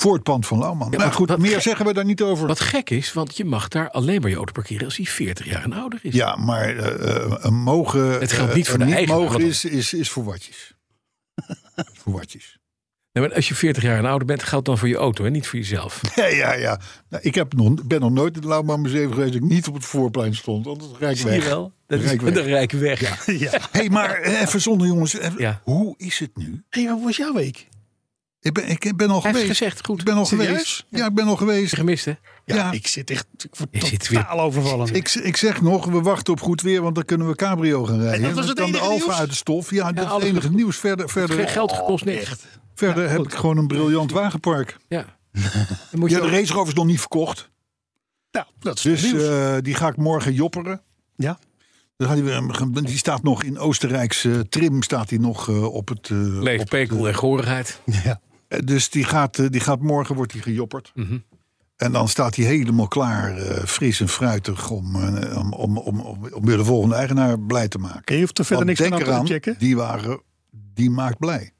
Voor 0.00 0.14
het 0.14 0.22
pand 0.22 0.46
van 0.46 0.58
Lauwman. 0.58 0.90
Ja, 0.90 0.96
maar 0.96 1.06
wat- 1.06 1.14
goed, 1.16 1.38
meer 1.38 1.60
zeggen 1.60 1.86
we 1.86 1.92
daar 1.92 2.04
niet 2.04 2.22
over. 2.22 2.46
Wat 2.46 2.60
gek 2.60 2.90
is, 2.90 3.12
want 3.12 3.36
je 3.36 3.44
mag 3.44 3.68
daar 3.68 3.90
alleen 3.90 4.20
maar 4.20 4.30
je 4.30 4.36
auto 4.36 4.52
parkeren 4.52 4.84
als 4.84 4.96
hij 4.96 5.06
40 5.06 5.46
jaar 5.46 5.62
en 5.62 5.72
ouder 5.72 5.98
is. 6.02 6.14
Ja, 6.14 6.36
maar 6.36 6.76
eh, 6.76 7.16
eh, 7.44 7.50
mogen. 7.50 8.20
Het 8.20 8.32
geldt 8.32 8.50
eh, 8.50 8.56
niet 8.56 8.68
voor 8.68 8.78
de 8.78 8.84
eigenaar, 8.84 9.18
mogen 9.20 9.32
want- 9.32 9.44
is, 9.50 9.64
is, 9.64 9.92
is 9.94 10.10
voor 10.10 10.24
watjes. 10.24 10.74
voor 12.02 12.12
watjes. 12.12 12.58
Nee, 13.12 13.26
maar 13.26 13.34
als 13.34 13.48
je 13.48 13.54
40 13.54 13.82
jaar 13.82 13.98
en 13.98 14.04
ouder 14.04 14.26
bent, 14.26 14.42
geldt 14.42 14.66
dan 14.66 14.78
voor 14.78 14.88
je 14.88 14.96
auto 14.96 15.24
en 15.24 15.32
niet 15.32 15.46
voor 15.46 15.58
jezelf. 15.58 16.00
Ja, 16.14 16.26
ja, 16.26 16.52
ja. 16.52 16.80
Nou, 17.08 17.22
ik 17.22 17.34
heb 17.34 17.52
nog, 17.54 17.84
ben 17.86 18.00
nog 18.00 18.10
nooit 18.10 18.34
in 18.34 18.40
het 18.40 18.48
Lauwman 18.48 18.80
Museum 18.80 19.12
geweest 19.12 19.32
dat 19.32 19.42
ik 19.42 19.48
niet 19.48 19.68
op 19.68 19.74
het 19.74 19.84
voorplein 19.84 20.34
stond. 20.34 20.64
Want 20.64 20.82
het 20.82 20.96
rijdt 20.98 21.18
Zie 21.18 21.26
weg. 21.30 21.44
wel? 21.44 21.72
Dat 21.86 21.98
is 22.00 22.04
Rijk 22.04 22.20
weg. 22.20 22.34
de 22.40 22.40
rijk 22.42 22.72
weg. 22.72 23.26
Ja. 23.26 23.50
hey, 23.70 23.88
maar 23.88 24.20
even 24.20 24.60
zonder 24.60 24.86
jongens. 24.86 25.18
even- 25.18 25.40
Ja. 25.40 25.60
Hoe 25.64 25.94
is 25.96 26.18
het 26.18 26.36
nu? 26.36 26.62
Hé, 26.68 26.88
wat 26.88 27.00
was 27.02 27.16
jouw 27.16 27.32
week? 27.32 27.68
Ik 28.42 28.52
ben, 28.52 28.68
ik 28.68 28.96
ben 28.96 29.10
al 29.10 29.20
geweest. 29.20 29.46
gezegd, 29.46 29.84
goed. 29.86 29.98
Ik 29.98 30.04
ben 30.04 30.14
al 30.16 30.26
Serieus? 30.26 30.48
geweest. 30.48 30.84
Ja, 30.88 31.06
ik 31.06 31.14
ben 31.14 31.26
al 31.26 31.36
geweest. 31.36 31.74
gemist, 31.74 32.04
hè? 32.04 32.12
Ja, 32.44 32.54
Ja. 32.56 32.72
ik 32.72 32.86
zit 32.86 33.10
echt 33.10 33.26
ik 33.38 33.56
word 33.56 33.68
Je 33.72 33.86
zit 33.86 34.08
weer- 34.08 34.18
totaal 34.20 34.40
overvallen. 34.40 34.94
Ik, 34.94 35.08
ik 35.14 35.36
zeg 35.36 35.60
nog, 35.60 35.84
we 35.86 36.00
wachten 36.00 36.32
op 36.32 36.40
goed 36.40 36.60
weer, 36.62 36.82
want 36.82 36.94
dan 36.94 37.04
kunnen 37.04 37.28
we 37.28 37.34
cabrio 37.34 37.84
gaan 37.84 38.00
rijden. 38.00 38.22
dat 38.22 38.32
was 38.34 38.46
Dan 38.46 38.48
het 38.48 38.58
kan 38.58 38.70
de 38.72 38.76
enige 38.78 38.90
Alfa 38.92 39.04
nieuws? 39.06 39.18
uit 39.18 39.28
de 39.28 39.34
stof. 39.36 39.70
Ja, 39.70 39.92
dat 39.92 40.06
is 40.06 40.12
het 40.12 40.22
enige 40.22 40.46
goed. 40.46 40.56
nieuws. 40.56 40.76
Verder, 40.76 41.08
verder, 41.08 41.36
Geen 41.36 41.48
geld 41.48 41.72
gekost, 41.72 42.04
niks. 42.04 42.36
verder 42.74 43.10
heb 43.10 43.20
ik 43.20 43.34
gewoon 43.34 43.56
een 43.56 43.66
briljant 43.66 44.10
wagenpark. 44.12 44.76
Ja. 44.88 45.04
Dan 45.90 46.00
moet 46.00 46.10
je 46.10 46.14
Ja, 46.16 46.20
de 46.22 46.26
ook- 46.28 46.32
Range 46.34 46.46
Rover 46.46 46.68
is 46.68 46.74
nog 46.74 46.86
niet 46.86 47.00
verkocht. 47.00 47.50
Nou, 48.30 48.46
dat 48.60 48.76
is 48.76 48.82
Dus 48.82 49.02
nieuws. 49.02 49.22
eh, 49.28 49.56
die 49.60 49.74
ga 49.74 49.88
ik 49.88 49.96
morgen 49.96 50.32
jopperen. 50.32 50.82
ja. 51.16 51.38
Dan 51.96 52.08
gaat 52.08 52.16
hij 52.18 52.26
weer- 52.26 52.82
Die 52.82 52.98
staat 52.98 53.22
nog 53.22 53.42
in 53.42 53.58
Oostenrijkse 53.58 54.46
trim 54.48 54.82
staat 54.82 55.10
hij 55.10 55.18
nog 55.18 55.48
eh, 55.48 55.64
op 55.74 55.88
het... 55.88 56.08
eh, 56.10 56.16
Leeg 56.18 56.60
op- 56.60 56.68
pekel 56.68 57.08
en 57.08 57.14
gorigheid. 57.14 57.80
ja. 58.04 58.20
Eh, 58.50 58.58
dus 58.64 58.90
die 58.90 59.04
gaat, 59.04 59.38
eh, 59.38 59.46
die 59.50 59.60
gaat 59.60 59.80
morgen 59.80 60.14
wordt 60.14 60.32
die 60.32 60.42
gejopperd. 60.42 60.92
Mhm. 60.94 61.18
En 61.76 61.92
dan 61.92 62.08
staat 62.08 62.36
hij 62.36 62.44
helemaal 62.44 62.88
klaar, 62.88 63.36
eh, 63.36 63.64
fris 63.64 64.00
en 64.00 64.08
fruitig... 64.08 64.70
Om, 64.70 64.96
om, 64.96 65.52
om, 65.52 65.78
om, 65.78 66.00
om, 66.00 66.26
om 66.32 66.44
weer 66.44 66.56
de 66.56 66.64
volgende 66.64 66.94
eigenaar 66.94 67.40
blij 67.40 67.68
te 67.68 67.78
maken. 67.78 68.04
En 68.04 68.14
je 68.14 68.20
hoeft 68.20 68.38
er 68.38 68.44
verder 68.44 68.66
Want 68.66 68.78
niks 68.78 68.90
meer 68.90 69.12
aan 69.12 69.24
te 69.24 69.34
upjacken. 69.34 69.54
die 69.58 69.76
wagen, 69.76 70.20
die 70.74 70.90
maakt 70.90 71.18
blij. 71.18 71.52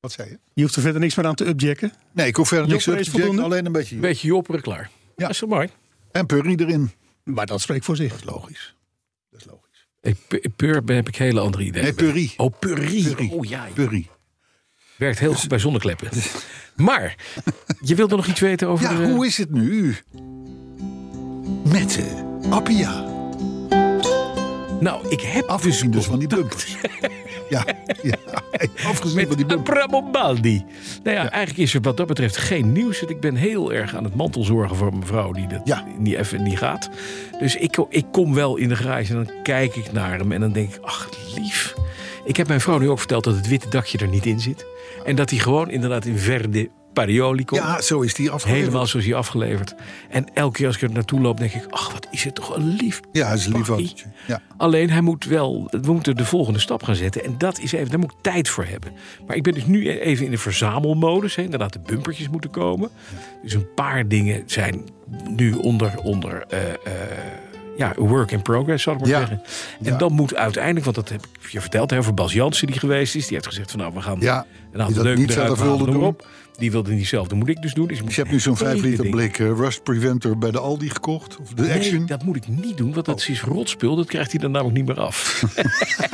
Wat 0.00 0.12
zei 0.12 0.28
je? 0.28 0.38
Je 0.54 0.62
hoeft 0.62 0.76
er 0.76 0.82
verder 0.82 1.00
niks 1.00 1.14
meer 1.14 1.26
aan 1.26 1.34
te 1.34 1.46
upjacken. 1.46 1.92
Nee, 2.12 2.26
ik 2.26 2.36
hoef 2.36 2.48
verder 2.48 2.68
niks 2.68 2.86
up 2.86 2.94
is 2.94 3.04
te 3.04 3.04
jacken, 3.10 3.20
voldoende? 3.26 3.42
alleen 3.54 3.66
een 3.66 3.72
beetje... 3.72 3.94
Een 3.94 4.00
beetje 4.00 4.26
jopperen, 4.26 4.60
klaar. 4.60 4.82
Ja. 4.82 5.12
Dat 5.16 5.30
is 5.30 5.38
toch 5.38 5.48
mooi? 5.48 5.68
En 6.12 6.26
Purry 6.26 6.54
erin. 6.58 6.90
Maar 7.24 7.46
dat 7.46 7.60
spreekt 7.60 7.84
voor 7.84 7.96
zich. 7.96 8.10
Dat 8.10 8.18
is 8.18 8.24
logisch. 8.24 8.74
Dat 9.30 9.40
is 9.40 9.46
logisch. 9.46 9.86
Ik, 10.00 10.16
pu- 10.28 10.48
pur 10.56 10.84
ben- 10.84 10.96
heb 10.96 11.08
ik 11.08 11.16
hele 11.16 11.40
andere 11.40 11.64
ideeën. 11.64 11.84
Nee, 11.84 11.94
Purry. 11.94 12.32
Oh, 12.36 12.52
purrie. 12.58 13.02
Purrie. 13.08 13.30
Oh 13.32 13.44
ja, 13.44 13.66
Purry. 13.74 14.06
Werkt 14.96 15.18
heel 15.18 15.34
goed 15.34 15.48
bij 15.48 15.58
zonnekleppen. 15.58 16.08
Maar, 16.76 17.14
je 17.80 17.94
wilde 17.94 18.16
nog 18.16 18.26
iets 18.26 18.40
weten 18.40 18.68
over 18.68 18.90
Ja, 18.90 18.96
de... 18.96 19.06
hoe 19.06 19.26
is 19.26 19.38
het 19.38 19.50
nu? 19.50 19.96
Met 21.64 22.00
Appia. 22.50 23.04
Nou, 24.80 25.08
ik 25.08 25.20
heb 25.20 25.44
Afgezien 25.44 25.90
dus 25.90 26.00
dus 26.00 26.10
van 26.10 26.18
die 26.18 26.28
bumpers. 26.28 26.76
ja, 27.48 27.64
ja, 28.02 28.16
afgezien 28.84 29.26
van 29.26 29.36
die. 29.36 29.46
Abramobaldi. 29.46 30.64
Nou 31.02 31.16
ja, 31.16 31.30
eigenlijk 31.30 31.58
is 31.68 31.74
er 31.74 31.80
wat 31.80 31.96
dat 31.96 32.06
betreft 32.06 32.36
geen 32.36 32.72
nieuws. 32.72 33.02
Ik 33.02 33.20
ben 33.20 33.34
heel 33.34 33.72
erg 33.72 33.94
aan 33.96 34.04
het 34.04 34.14
mantelzorgen 34.14 34.76
voor 34.76 34.90
mijn 34.92 35.06
vrouw 35.06 35.32
die 35.32 35.46
dat 35.46 35.60
Ja. 35.64 35.84
niet 35.98 36.14
even 36.14 36.42
niet 36.42 36.58
gaat. 36.58 36.90
Dus 37.38 37.56
ik, 37.56 37.76
ik 37.88 38.04
kom 38.12 38.34
wel 38.34 38.56
in 38.56 38.68
de 38.68 38.76
garage 38.76 39.14
en 39.16 39.24
dan 39.24 39.42
kijk 39.42 39.76
ik 39.76 39.92
naar 39.92 40.18
hem 40.18 40.32
en 40.32 40.40
dan 40.40 40.52
denk 40.52 40.74
ik, 40.74 40.80
ach 40.82 41.08
lief. 41.34 41.74
Ik 42.24 42.36
heb 42.36 42.48
mijn 42.48 42.60
vrouw 42.60 42.78
nu 42.78 42.88
ook 42.90 42.98
verteld 42.98 43.24
dat 43.24 43.34
het 43.34 43.48
witte 43.48 43.68
dakje 43.68 43.98
er 43.98 44.08
niet 44.08 44.26
in 44.26 44.40
zit. 44.40 44.66
En 45.04 45.16
dat 45.16 45.30
hij 45.30 45.38
gewoon 45.38 45.70
inderdaad 45.70 46.04
in 46.04 46.18
verde 46.18 46.70
parioli 47.04 47.44
komt. 47.44 47.60
Ja, 47.62 47.80
zo 47.80 48.00
is 48.00 48.14
die 48.14 48.30
afgeleverd. 48.30 48.64
Helemaal 48.64 48.86
zoals 48.86 49.06
hij 49.06 49.14
afgeleverd. 49.14 49.74
En 50.10 50.26
elke 50.34 50.56
keer 50.56 50.66
als 50.66 50.76
ik 50.76 50.82
er 50.82 50.90
naartoe 50.92 51.20
loop, 51.20 51.38
denk 51.38 51.52
ik: 51.52 51.66
ach, 51.70 51.92
wat 51.92 52.06
is 52.10 52.24
het 52.24 52.34
toch 52.34 52.56
een 52.56 52.76
lief. 52.76 53.00
Ja, 53.12 53.26
hij 53.26 53.36
is 53.36 53.46
een 53.46 53.52
lief 53.52 53.68
autootje. 53.68 54.04
Ja. 54.26 54.40
Alleen 54.56 54.90
hij 54.90 55.00
moet 55.00 55.24
wel, 55.24 55.66
we 55.70 55.92
moeten 55.92 56.16
de 56.16 56.24
volgende 56.24 56.58
stap 56.58 56.82
gaan 56.82 56.94
zetten. 56.94 57.24
En 57.24 57.34
dat 57.38 57.58
is 57.58 57.72
even, 57.72 57.88
daar 57.90 57.98
moet 57.98 58.12
ik 58.12 58.18
tijd 58.20 58.48
voor 58.48 58.64
hebben. 58.64 58.92
Maar 59.26 59.36
ik 59.36 59.42
ben 59.42 59.54
dus 59.54 59.66
nu 59.66 59.90
even 59.90 60.24
in 60.24 60.30
de 60.30 60.38
verzamelmodus. 60.38 61.34
Hè. 61.34 61.42
Inderdaad, 61.42 61.72
de 61.72 61.80
bumpertjes 61.86 62.28
moeten 62.28 62.50
komen. 62.50 62.90
Dus 63.42 63.52
een 63.52 63.74
paar 63.74 64.08
dingen 64.08 64.42
zijn 64.46 64.84
nu 65.28 65.52
onder, 65.52 65.98
onder 66.02 66.44
eh, 66.48 66.68
eh, 66.68 66.74
ja, 67.76 67.92
work 67.96 68.30
in 68.30 68.42
progress, 68.42 68.82
zal 68.82 68.92
ik 68.94 69.00
maar 69.00 69.08
Ja. 69.08 69.18
zeggen. 69.18 69.42
En 69.84 69.92
Ja. 69.92 69.96
dan 69.98 70.12
moet 70.12 70.34
uiteindelijk, 70.34 70.84
want 70.84 70.96
dat 70.96 71.08
heb 71.08 71.26
ik 71.42 71.50
je 71.50 71.60
verteld, 71.60 71.90
hè, 71.90 71.98
over 71.98 72.14
Bas 72.14 72.32
Jansen 72.32 72.66
die 72.66 72.78
geweest 72.78 73.14
is. 73.14 73.22
Die 73.24 73.32
heeft 73.34 73.46
gezegd 73.46 73.70
van 73.70 73.80
nou, 73.80 73.92
we 73.94 74.00
gaan 74.00 74.16
Ja, 74.20 74.38
een 74.38 74.46
die 74.72 74.80
aantal 74.82 75.02
leuke 75.02 75.20
niet 75.20 75.58
noem 75.58 75.84
doen. 75.84 76.02
op. 76.02 76.26
Die 76.58 76.70
wilde 76.70 76.92
niet 76.92 77.06
zelf, 77.06 77.28
dat 77.28 77.38
moet 77.38 77.48
ik 77.48 77.62
dus 77.62 77.74
doen. 77.74 77.86
Dus, 77.86 78.02
Dus 78.02 78.14
je 78.14 78.20
hebt 78.20 78.32
nu 78.32 78.40
zo'n 78.40 78.56
5 78.56 78.74
hele 78.74 78.88
liter 78.88 79.08
blik 79.08 79.38
eh, 79.38 79.46
Rust 79.46 79.82
Preventer 79.82 80.38
bij 80.38 80.50
de 80.50 80.58
Aldi 80.58 80.90
gekocht. 80.90 81.36
Of 81.36 81.48
de 81.54 81.62
Nee, 81.62 81.74
Action. 81.76 82.06
dat 82.06 82.24
moet 82.24 82.36
ik 82.36 82.48
niet 82.48 82.76
doen, 82.76 82.92
want 82.92 83.06
dat 83.06 83.28
is 83.28 83.42
rotspul. 83.42 83.96
Dat 83.96 84.06
krijgt 84.06 84.30
hij 84.30 84.40
dan 84.40 84.50
namelijk 84.50 84.76
niet 84.76 84.86
meer 84.86 85.00
af. 85.04 85.42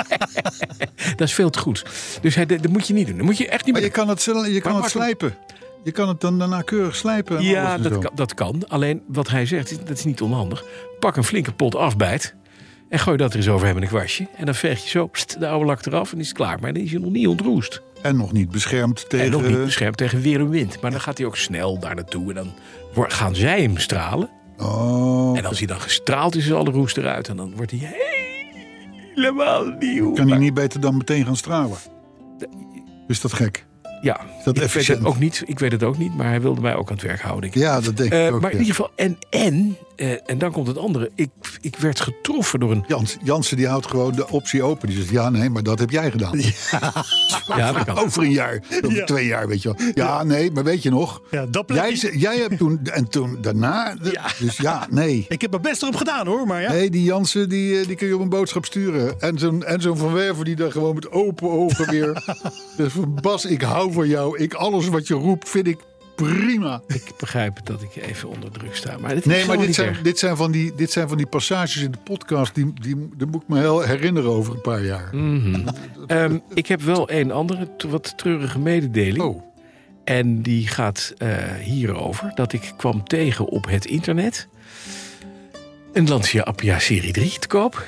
dat 1.17 1.29
is 1.29 1.35
veel 1.35 1.51
te 1.51 1.59
goed. 1.59 1.85
Dus 2.21 2.35
hij, 2.35 2.47
dat, 2.47 2.63
dat 2.63 2.73
moet 2.73 2.87
je 2.87 2.95
niet 2.95 3.07
doen. 3.07 3.17
Dat 3.17 3.27
moet 3.27 3.39
je 3.39 3.49
echt 3.49 3.65
niet 3.65 3.73
Maar 3.73 3.83
meer 3.83 3.91
je 3.91 3.97
kan 3.97 4.09
het, 4.09 4.25
je 4.53 4.61
kan 4.61 4.77
het 4.77 4.91
slijpen. 4.91 5.35
Je 5.85 5.93
kan 5.93 6.09
het 6.09 6.21
dan 6.21 6.39
daarna 6.39 6.63
keurig 6.63 6.97
slijpen. 6.97 7.37
en 7.37 7.45
Ja, 7.45 7.65
alles 7.75 7.87
en 7.87 7.93
dat 7.93 8.03
kan, 8.03 8.13
dat 8.15 8.35
kan. 8.35 8.69
Alleen 8.69 9.03
wat 9.07 9.29
hij 9.29 9.47
zegt, 9.47 9.87
dat 9.87 9.99
is 9.99 10.05
niet 10.05 10.21
onhandig. 10.21 10.65
Pak 11.01 11.17
een 11.17 11.25
flinke 11.25 11.53
pot 11.53 11.75
afbijt. 11.75 12.35
En 12.93 12.99
gooi 12.99 13.17
dat 13.17 13.31
er 13.31 13.37
eens 13.37 13.49
overheen 13.49 13.75
met 13.75 13.83
een 13.83 13.89
kwastje. 13.89 14.27
En 14.37 14.45
dan 14.45 14.55
veeg 14.55 14.83
je 14.83 14.89
zo 14.89 15.07
pst, 15.07 15.41
de 15.41 15.49
oude 15.49 15.65
lak 15.67 15.87
eraf 15.87 16.13
en 16.13 16.19
is 16.21 16.29
het 16.29 16.37
klaar. 16.37 16.59
Maar 16.61 16.73
dan 16.73 16.83
is 16.83 16.91
hij 16.91 17.01
nog 17.01 17.11
niet 17.11 17.27
ontroest. 17.27 17.83
En 18.03 18.17
nog 18.17 18.33
niet 18.33 18.51
beschermd 18.51 19.09
tegen... 19.09 19.27
En 19.27 19.33
nog 19.33 19.43
niet 19.49 19.65
beschermd 19.65 19.97
tegen 19.97 20.21
weer 20.21 20.41
en 20.41 20.49
wind. 20.49 20.81
Maar 20.81 20.91
dan 20.91 21.01
gaat 21.01 21.19
hij 21.19 21.27
ook 21.27 21.37
snel 21.37 21.79
daar 21.79 21.95
naartoe. 21.95 22.29
En 22.29 22.35
dan 22.35 22.53
gaan 23.11 23.35
zij 23.35 23.63
hem 23.63 23.77
stralen. 23.79 24.31
Oh, 24.59 25.39
En 25.39 25.45
als 25.45 25.59
hij 25.59 25.67
dan 25.67 25.81
gestraald 25.81 26.37
is, 26.37 26.45
is 26.47 26.53
alle 26.53 26.71
roest 26.71 26.97
eruit. 26.97 27.29
En 27.29 27.37
dan 27.37 27.53
wordt 27.57 27.71
hij 27.71 27.81
helemaal 29.15 29.65
nieuw. 29.79 30.13
kan 30.13 30.29
hij 30.29 30.39
niet 30.39 30.55
beter 30.55 30.81
dan 30.81 30.97
meteen 30.97 31.25
gaan 31.25 31.37
stralen? 31.37 31.77
Is 33.09 33.21
dat 33.21 33.33
gek? 33.33 33.67
Ja, 34.03 34.21
dat 34.45 34.61
ik, 34.61 34.71
weet 34.71 34.87
het 34.87 35.05
ook 35.05 35.19
niet, 35.19 35.43
ik 35.47 35.59
weet 35.59 35.73
het 35.73 35.83
ook 35.83 35.99
niet. 35.99 36.15
Maar 36.17 36.27
hij 36.27 36.41
wilde 36.41 36.61
mij 36.61 36.75
ook 36.75 36.89
aan 36.89 36.95
het 36.97 37.05
werk 37.05 37.21
houden. 37.21 37.43
denk 37.43 37.55
ik. 37.55 37.61
Ja, 37.63 37.81
dat 37.81 37.97
denk 37.97 38.13
Eh, 38.13 38.27
ik 38.27 38.33
ook. 38.33 38.41
maar 38.41 38.51
ja. 38.51 38.57
in 38.59 38.63
ieder 38.63 38.75
geval, 38.77 38.93
en, 38.97 39.19
en, 39.31 39.77
eh, 39.97 40.31
en 40.31 40.39
dan 40.39 40.53
komt 40.53 40.67
het 40.67 40.79
andere. 40.79 41.11
Ik, 41.15 41.29
ik 41.61 41.77
werd 41.77 42.01
getroffen 42.01 42.61
door 42.61 42.71
een... 42.71 42.85
Jans, 42.89 43.17
Jansen 43.23 43.57
die 43.57 43.67
houdt 43.67 43.87
gewoon 43.87 44.13
de 44.15 44.29
optie 44.29 44.63
open. 44.63 44.89
Die 44.89 44.97
zegt, 44.97 45.09
ja, 45.09 45.31
nee, 45.31 45.51
maar 45.51 45.63
dat 45.63 45.79
heb 45.79 45.91
jij 45.91 46.11
gedaan. 46.11 46.41
Ja, 47.57 47.73
dat 47.73 47.85
kan. 47.85 47.99
Over 47.99 48.23
een 48.23 48.31
jaar, 48.31 48.63
over 48.85 48.97
Ja. 48.97 49.05
twee 49.05 49.27
jaar, 49.27 49.49
weet 49.49 49.63
je 49.63 49.75
wel. 49.77 49.89
Ja, 49.95 50.23
nee, 50.23 50.51
maar 50.51 50.65
weet 50.65 50.83
je 50.83 50.91
nog? 50.91 51.23
Ja, 51.31 51.47
dat 51.47 51.65
Jij, 51.67 51.93
jij 52.17 52.37
hebt 52.39 52.59
toen, 52.59 52.81
en 52.85 53.09
toen 53.09 53.39
daarna, 53.41 53.95
de- 53.95 54.21
dus 54.39 54.57
ja, 54.57 54.87
nee. 54.91 55.27
Ik 55.29 55.41
heb 55.41 55.51
mijn 55.51 55.63
best 55.63 55.83
erop 55.83 55.97
gedaan 55.97 56.27
hoor, 56.27 56.47
maar 56.47 56.61
ja. 56.63 56.71
Nee, 56.73 56.91
die 56.91 57.03
Jansen, 57.03 57.49
die, 57.49 57.81
eh, 57.81 57.87
die 57.87 57.97
kun 57.97 58.07
je 58.07 58.15
op 58.15 58.21
een 58.21 58.29
boodschap 58.29 58.65
sturen. 58.65 59.21
En 59.21 59.39
zo'n 59.39 59.65
en 59.65 59.81
zo'n 59.81 59.97
Van 59.97 60.13
Werven 60.13 60.45
die 60.45 60.57
daar 60.57 60.73
gewoon 60.73 60.95
met 60.95 61.11
open 61.11 61.51
ogen 61.51 61.91
weer... 61.91 62.25
dus 62.77 62.93
Bas, 63.23 63.45
ik 63.45 63.63
hou 63.63 63.93
van 63.93 64.09
jou. 64.09 64.39
Ik, 64.39 64.55
alles 64.55 64.89
wat 64.89 65.07
je 65.07 65.15
roept, 65.15 65.49
vind 65.49 65.67
ik 65.67 65.79
prima. 66.17 66.83
Ik 66.87 67.13
begrijp 67.19 67.67
dat 67.67 67.83
ik 67.83 67.97
even 67.97 68.29
onder 68.29 68.51
druk 68.51 68.77
sta. 68.77 68.97
Maar 68.99 69.15
dit 69.15 69.19
is 69.19 69.33
Nee, 69.33 69.47
maar 69.47 69.57
dit 69.57 69.67
niet 69.67 69.75
zijn, 69.75 69.89
erg. 69.89 70.03
dit, 70.03 70.19
zijn 70.19 70.37
van 70.37 70.51
die, 70.53 70.75
dit 70.75 70.91
zijn 70.93 71.09
van 71.09 71.17
die 71.17 71.27
passages 71.27 71.83
in 71.83 71.91
de 71.91 71.99
podcast... 72.05 72.55
die, 72.55 72.73
die, 72.81 73.09
die 73.17 73.27
moet 73.27 73.43
ik 73.43 73.49
me 73.49 73.59
heel 73.59 73.81
herinneren 73.81 74.31
over 74.31 74.55
een 74.55 74.61
paar 74.61 74.85
jaar. 74.85 75.11
Ehm, 76.07 76.39
ik 76.55 76.67
heb 76.67 76.81
wel 76.83 77.11
een 77.11 77.31
andere 77.31 77.69
wat 77.89 78.13
treurige 78.19 78.59
mededeling. 78.59 79.23
Oh, 79.23 79.43
En 80.05 80.43
die 80.43 80.69
gaat 80.69 81.15
eh, 81.19 81.29
hierover. 81.61 82.33
Dat 82.35 82.53
ik 82.53 82.73
kwam 82.77 83.05
tegen 83.05 83.45
op 83.47 83.67
het 83.67 83.85
internet. 83.85 84.49
Een 85.93 86.09
Lancia 86.09 86.43
Appia 86.43 86.79
Serie 86.79 87.13
3 87.13 87.39
te 87.39 87.47
koop. 87.47 87.85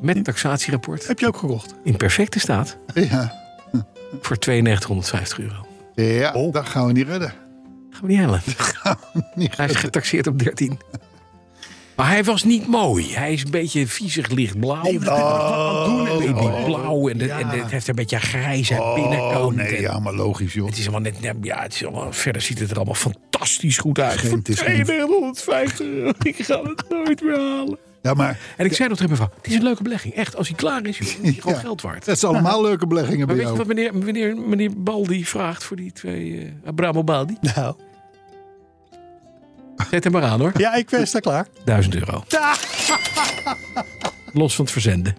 Met 0.00 0.24
taxatierapport. 0.24 1.06
Heb 1.06 1.18
je 1.18 1.26
ook 1.26 1.36
gekocht? 1.36 1.74
In 1.84 1.96
perfecte 1.96 2.38
staat. 2.38 2.76
ja. 2.94 3.44
Voor 4.20 4.36
9250 4.40 5.38
euro. 5.38 5.66
Ja, 5.94 6.32
Oh. 6.32 6.52
dat 6.52 6.66
gaan 6.66 6.86
we 6.86 6.92
niet 6.92 7.06
redden. 7.08 7.32
Gaan 8.56 8.96
we 9.14 9.22
niet. 9.24 9.34
Niet 9.34 9.56
Hij 9.56 9.66
is 9.68 9.76
getaxeerd 9.76 10.26
op 10.26 10.38
13. 10.38 10.78
Maar 11.96 12.08
hij 12.08 12.24
was 12.24 12.44
niet 12.44 12.66
mooi. 12.66 13.14
Hij 13.14 13.32
is 13.32 13.44
een 13.44 13.50
beetje 13.50 13.86
viezig 13.86 14.28
lichtblauw. 14.28 14.82
Oh, 14.84 16.04
Babyblauw. 16.04 17.08
En, 17.08 17.18
de- 17.18 17.30
en 17.32 17.48
de- 17.48 17.56
het 17.56 17.70
heeft 17.70 17.88
een 17.88 17.94
beetje 17.94 18.16
een 18.16 18.22
grijze 18.22 18.92
binnenkant. 18.94 19.34
Oh, 19.44 19.52
nee, 19.54 19.76
En 19.76 19.80
ja, 19.82 19.98
maar 19.98 20.14
logisch, 20.14 20.52
joh. 20.52 20.66
Het 20.66 20.78
is 20.78 20.88
allemaal 20.88 21.12
net, 21.20 21.34
ja, 21.42 21.62
het 21.62 21.74
is 21.74 21.84
allemaal, 21.84 22.12
verder 22.12 22.42
ziet 22.42 22.58
het 22.58 22.70
er 22.70 22.76
allemaal 22.76 22.94
fantastisch 22.94 23.78
goed 23.78 23.98
uit. 23.98 24.18
Geen- 24.18 24.30
Voor 24.30 24.40
is 24.48 24.60
geen- 24.60 24.84
250 24.84 25.86
euro. 25.86 26.12
Ik 26.22 26.36
ga 26.44 26.62
het 26.62 26.84
nooit 26.88 27.22
meer 27.22 27.38
halen. 27.38 27.78
Ja, 28.06 28.14
maar 28.14 28.38
En 28.56 28.64
ik 28.66 28.74
zei 28.74 28.88
nog 28.88 28.98
tegen 28.98 29.16
mijn 29.16 29.28
vrouw, 29.28 29.40
het 29.42 29.50
is 29.50 29.56
een 29.56 29.62
leuke 29.62 29.82
belegging. 29.82 30.14
Echt, 30.14 30.36
als 30.36 30.48
hij 30.48 30.56
klaar 30.56 30.86
is, 30.86 30.98
joh, 30.98 31.08
is 31.08 31.16
hij 31.22 31.32
gewoon 31.42 31.58
geld 31.58 31.82
waard. 31.82 32.06
het 32.06 32.18
zijn 32.18 32.32
allemaal 32.32 32.62
leuke 32.68 32.86
beleggingen 32.86 33.26
Maar 33.26 33.36
bij 33.36 33.36
weet 33.36 33.44
je 33.44 33.52
jou. 33.54 33.66
wat 33.66 33.76
meneer, 33.76 34.04
meneer, 34.04 34.36
meneer 34.48 34.82
Baldi 34.82 35.24
vraagt 35.24 35.64
voor 35.64 35.76
die 35.76 35.92
twee... 35.92 36.40
eh 36.62 36.68
Abramo 36.68 37.04
Baldi? 37.04 37.36
Nou. 37.40 37.74
Zet 39.90 40.04
hem 40.04 40.12
maar 40.12 40.22
aan 40.22 40.40
hoor. 40.40 40.52
Ja, 40.56 40.74
ik 40.74 40.88
ben 40.90 41.06
sta 41.06 41.18
klaar. 41.20 41.46
1000 41.64 41.94
euro. 41.94 42.24
Los 44.32 44.54
van 44.54 44.64
het 44.64 44.72
verzenden. 44.72 45.16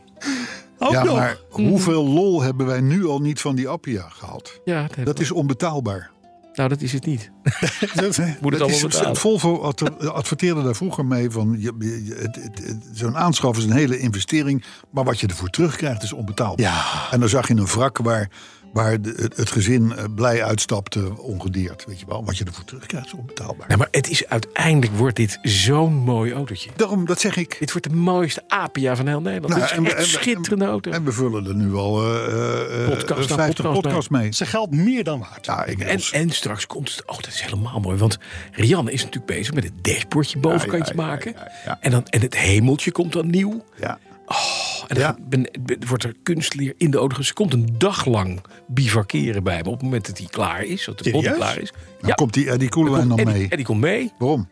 Ook 0.78 0.92
Ja, 0.92 1.04
nog. 1.04 1.16
maar 1.16 1.38
hoeveel 1.50 2.08
lol 2.08 2.42
hebben 2.42 2.66
wij 2.66 2.82
nu 2.82 3.06
al 3.06 3.20
niet 3.22 3.42
van 3.42 3.56
die 3.56 3.68
Appia 3.68 4.10
gehad? 4.10 4.60
Ja, 4.66 4.88
dat, 4.96 5.06
Dat 5.06 5.20
is 5.20 5.32
onbetaalbaar. 5.32 6.10
Nou 6.58 6.70
dat 6.70 6.82
is 6.82 6.94
het 6.94 7.06
niet. 7.06 7.32
Moet 8.42 8.54
het 8.54 8.62
allemaal 8.62 8.68
is, 8.70 8.82
betalen. 8.82 9.16
Volvo 9.16 9.58
adver- 9.58 10.12
adverteerde 10.12 10.64
daar 10.64 10.76
vroeger 10.76 11.06
mee 11.06 11.30
van... 11.30 11.74
zo'n 12.94 13.18
aanschaf 13.18 13.58
is 13.58 13.64
een 13.64 13.72
hele 13.72 14.00
investering... 14.00 14.64
maar 14.92 15.04
wat 15.04 15.20
je 15.20 15.28
ervoor 15.28 15.50
terugkrijgt 15.50 16.04
is 16.04 16.14
onbetaalbaar. 16.14 16.66
Ja. 16.66 17.12
En 17.12 17.20
dan 17.20 17.30
zag 17.30 17.48
je 17.48 17.54
een 17.54 17.66
wrak 17.66 17.98
waar, 17.98 18.30
waar 18.74 19.02
de- 19.02 19.14
het, 19.18 19.38
het 19.38 19.52
gezin 19.52 19.96
eh, 19.96 20.04
blij 20.16 20.44
uitstapte 20.44 21.18
ongedeerd. 21.22 21.86
Weet 21.86 22.00
je 22.00 22.06
wel, 22.08 22.26
wat 22.26 22.38
je 22.38 22.44
ervoor 22.46 22.64
terugkrijgt 22.66 23.06
is 23.08 23.14
onbetaalbaar. 23.14 23.68
Nou, 23.68 23.80
maar 23.80 23.88
het 23.92 24.10
is 24.10 24.28
uiteindelijk 24.28 24.92
wordt 24.98 25.16
dit 25.16 25.40
zo'n 25.42 25.94
mooi 25.94 26.34
autootje. 26.34 26.70
Daarom, 26.76 27.06
dat 27.06 27.20
zeg 27.20 27.36
ik. 27.38 27.56
Dit 27.60 27.72
wordt 27.72 27.90
de 27.90 27.96
mooiste 27.96 28.44
Apia 28.48 28.96
van 28.96 29.08
heel 29.08 29.22
Nederland. 29.22 29.54
Nou, 29.56 29.62
dit 29.62 29.72
is 29.72 29.92
en 29.92 29.98
echt 29.98 30.08
schitterende 30.08 30.66
auto. 30.66 30.92
En 30.92 31.04
we 31.04 31.12
vullen 31.12 31.46
er 31.48 31.56
nu 31.56 31.74
al 31.74 32.04
eh 32.04 32.84
eh, 32.84 32.90
Podcast 32.90 33.30
na 33.30 33.36
50 33.36 33.64
podcast 33.66 33.82
podcasts 33.82 34.10
mee. 34.10 34.34
Ze 34.34 34.46
geldt 34.46 34.76
meer 34.76 35.04
dan 35.04 35.20
waard. 35.20 35.46
Ja, 35.46 35.66
En, 35.66 36.00
en 36.12 36.30
straks 36.30 36.68
komt 36.68 36.90
het. 36.96 37.04
Oh, 37.06 37.16
dat 37.16 37.28
is 37.28 37.42
helemaal 37.42 37.80
mooi. 37.80 37.98
Want 37.98 38.18
Rianne 38.52 38.92
is 38.92 39.00
natuurlijk 39.04 39.26
bezig 39.38 39.54
met 39.54 39.64
het 39.64 39.74
dashboardje 39.84 40.40
bovenkantje 40.40 40.94
ja, 40.96 41.02
ja, 41.02 41.08
maken. 41.08 41.34
ja, 41.36 41.52
ja. 41.66 41.78
En, 41.82 41.92
dan, 41.92 42.06
en 42.06 42.22
het 42.22 42.38
hemeltje 42.38 42.92
komt 42.92 43.14
dan 43.14 43.30
nieuw. 43.30 43.64
ja. 43.80 44.00
En 44.88 44.96
dan 44.96 44.98
Ja. 44.98 45.18
ben, 45.30 45.50
ben- 45.62 45.88
wordt 45.88 46.04
er 46.04 46.14
kunstleer 46.24 46.74
in 46.78 46.92
de 46.92 46.98
auto. 46.98 47.22
Ze 47.22 47.34
komt 47.34 47.54
een 47.54 47.68
dag 47.78 48.06
lang 48.06 48.42
bivakeren 48.68 49.44
bij 49.44 49.58
me. 49.64 49.68
Op 49.68 49.74
het 49.74 49.82
moment 49.82 50.06
dat 50.08 50.18
hij 50.18 50.28
klaar 50.28 50.64
is. 50.64 50.86
Dat 50.86 50.98
de 50.98 51.04
Serieus? 51.10 51.36
klaar 51.36 51.58
is. 51.60 51.74
Dan 52.02 52.14
komt 52.16 52.34
die 52.34 52.50
Eddie 52.50 52.70
Koelewijn 52.70 53.08
nog 53.08 53.20
en, 53.20 53.26
die, 53.26 53.34
mee. 53.34 53.48
en 53.50 53.56
die 53.58 53.66
komt 53.66 53.80
mee. 53.82 54.12
Waarom? 54.20 54.48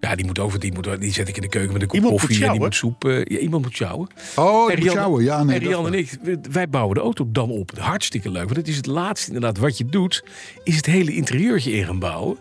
Ja, 0.00 0.14
die 0.14 0.26
moet 0.26 0.38
over. 0.38 0.58
Die, 0.60 0.72
moet, 0.72 1.00
die 1.00 1.12
zet 1.12 1.28
ik 1.28 1.36
in 1.36 1.42
de 1.42 1.48
keuken 1.48 1.72
met 1.72 1.82
een 1.82 1.88
kop 1.88 1.96
Iemand 1.96 2.20
koffie. 2.20 2.44
En 2.44 2.50
die 2.50 2.60
moet 2.60 2.74
soep. 2.74 3.04
eh, 3.04 3.16
ja, 3.24 3.38
iemand 3.38 3.62
moet 3.64 3.74
sjouwen. 3.76 4.08
Oh, 4.36 4.72
En 4.72 4.78
moet 4.78 4.90
sjouwen. 4.90 5.24
Ja, 5.24 5.42
nee, 5.44 5.58
en 5.58 5.66
Rian 5.66 5.86
en 5.86 5.94
ik, 5.94 6.10
wij 6.50 6.68
bouwen 6.68 6.94
de 6.94 7.00
auto 7.00 7.28
dan 7.32 7.50
op. 7.50 7.70
Hartstikke 7.78 8.30
leuk. 8.30 8.44
Want 8.44 8.56
het 8.56 8.68
is 8.68 8.76
het 8.76 8.86
laatste 8.86 9.26
inderdaad 9.26 9.58
wat 9.58 9.78
je 9.78 9.84
doet. 9.84 10.24
Is 10.64 10.76
het 10.76 10.86
hele 10.86 11.14
interieurtje 11.14 11.72
in 11.72 11.84
gaan 11.86 11.98
bouwen. 11.98 12.36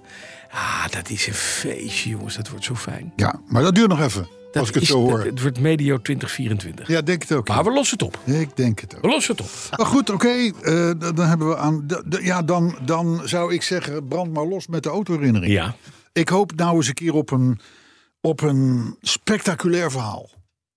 Ah, 0.51 0.87
dat 0.89 1.09
is 1.09 1.27
een 1.27 1.33
feestje, 1.33 2.09
jongens. 2.09 2.35
Dat 2.35 2.49
wordt 2.49 2.65
zo 2.65 2.75
fijn. 2.75 3.13
Ja, 3.15 3.39
maar 3.47 3.61
dat 3.63 3.75
duurt 3.75 3.89
nog 3.89 4.01
even. 4.01 4.27
Dat 4.51 4.59
als 4.61 4.67
ik 4.69 4.73
het 4.73 4.83
is- 4.83 4.89
zo 4.89 5.01
dat- 5.01 5.09
hoor. 5.09 5.25
het 5.25 5.41
wordt 5.41 5.59
medio 5.59 6.01
2024. 6.01 6.87
Ja, 6.87 7.01
denk 7.01 7.21
het 7.21 7.31
ook. 7.31 7.47
Maar 7.47 7.63
we 7.63 7.71
lossen 7.71 7.97
het 7.97 8.07
op. 8.07 8.19
Ik 8.33 8.57
denk 8.57 8.79
het 8.79 8.95
ook. 8.95 9.01
We 9.01 9.07
lossen 9.07 9.35
het 9.35 9.41
op. 9.45 9.77
Maar 9.77 9.85
goed, 9.87 10.09
oké. 10.09 10.27
eh, 10.27 10.51
dan 10.97 11.15
dan 11.15 11.27
hebben 11.27 11.47
we 11.49 11.57
aan. 11.57 11.85
Ja, 12.21 12.41
dan, 12.41 12.75
dan 12.85 13.21
zou 13.25 13.53
ik 13.53 13.61
zeggen: 13.61 14.07
brand 14.07 14.33
maar 14.33 14.45
los 14.45 14.67
met 14.67 14.83
de 14.83 14.89
autoherinnering. 14.89 15.51
Ja. 15.53 15.75
Ik 16.13 16.29
hoop 16.29 16.55
nou 16.55 16.75
eens 16.75 16.87
een 16.87 16.93
keer 16.93 17.13
op 17.13 17.31
een, 17.31 17.59
op 18.21 18.41
een 18.41 18.95
spectaculair 19.01 19.91
verhaal. 19.91 20.29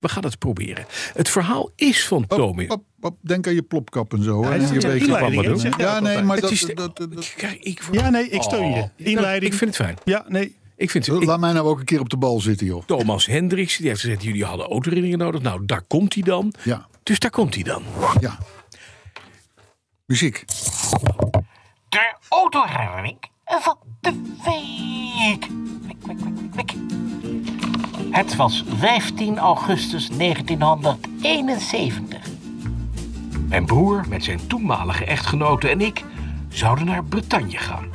We 0.04 0.10
gaan 0.10 0.24
het 0.24 0.38
proberen. 0.38 0.84
Het 1.14 1.28
verhaal 1.28 1.70
is 1.76 2.06
van 2.06 2.26
Tommy. 2.26 2.66
op, 2.68 2.82
op, 3.00 3.16
denk 3.20 3.46
aan 3.46 3.54
je 3.54 3.62
plopkap 3.62 4.12
en 4.12 4.22
zo. 4.22 4.42
en 4.42 4.60
is 4.60 4.68
je 4.68 4.74
een 4.74 4.80
beetje 4.80 4.98
inleiding, 5.06 5.34
wat 5.46 5.60
we 5.62 5.68
hè? 5.68 5.70
doen. 5.76 5.86
Ja, 5.86 6.00
nee, 6.00 6.22
maar 6.22 6.40
dat, 6.40 6.50
is 6.50 6.60
dat, 6.60 6.68
de- 6.68 6.74
dat- 6.74 7.12
dat- 7.14 7.34
Kijk, 7.36 7.58
ik, 7.60 7.82
Ja, 7.92 8.10
nee, 8.10 8.28
ik 8.28 8.42
steun 8.42 8.68
je. 8.70 8.80
Oh, 8.80 8.88
Inleiding. 8.96 9.52
Ik 9.52 9.58
vind 9.58 9.76
het 9.76 9.86
fijn. 9.86 9.96
Ja, 10.04 10.24
nee. 10.28 10.56
Ik 10.76 10.90
vind 10.90 11.06
het, 11.06 11.16
ik- 11.20 11.24
Laat 11.28 11.40
mij 11.40 11.52
nou 11.52 11.68
ook 11.68 11.78
een 11.78 11.84
keer 11.84 12.00
op 12.00 12.08
de 12.08 12.16
bal 12.16 12.40
zitten, 12.40 12.66
joh. 12.66 12.82
Thomas 12.86 13.26
Hendricks 13.26 13.76
die 13.76 13.88
heeft 13.88 14.00
gezegd: 14.00 14.22
jullie 14.22 14.44
hadden 14.44 14.66
autoherinneringen 14.66 15.18
nodig. 15.18 15.42
Nou, 15.42 15.64
daar 15.66 15.82
komt 15.82 16.14
hij 16.14 16.22
dan. 16.22 16.52
Ja, 16.62 16.86
Dus 17.02 17.18
daar 17.18 17.30
komt 17.30 17.54
hij 17.54 17.62
dan. 17.62 17.82
ja. 18.20 18.38
Muziek. 20.06 20.44
De 21.88 22.14
autoherinnering 22.28 23.18
van 23.44 23.78
de 24.00 24.12
week. 24.44 25.46
Wik, 25.86 25.96
wik, 26.06 26.18
wik. 26.54 26.72
Het 28.14 28.36
was 28.36 28.64
15 28.78 29.38
augustus 29.38 30.08
1971. 30.08 32.28
Mijn 33.48 33.64
broer 33.64 34.04
met 34.08 34.24
zijn 34.24 34.46
toenmalige 34.46 35.04
echtgenote 35.04 35.68
en 35.68 35.80
ik 35.80 36.04
zouden 36.48 36.84
naar 36.84 37.04
Bretagne 37.04 37.58
gaan. 37.58 37.88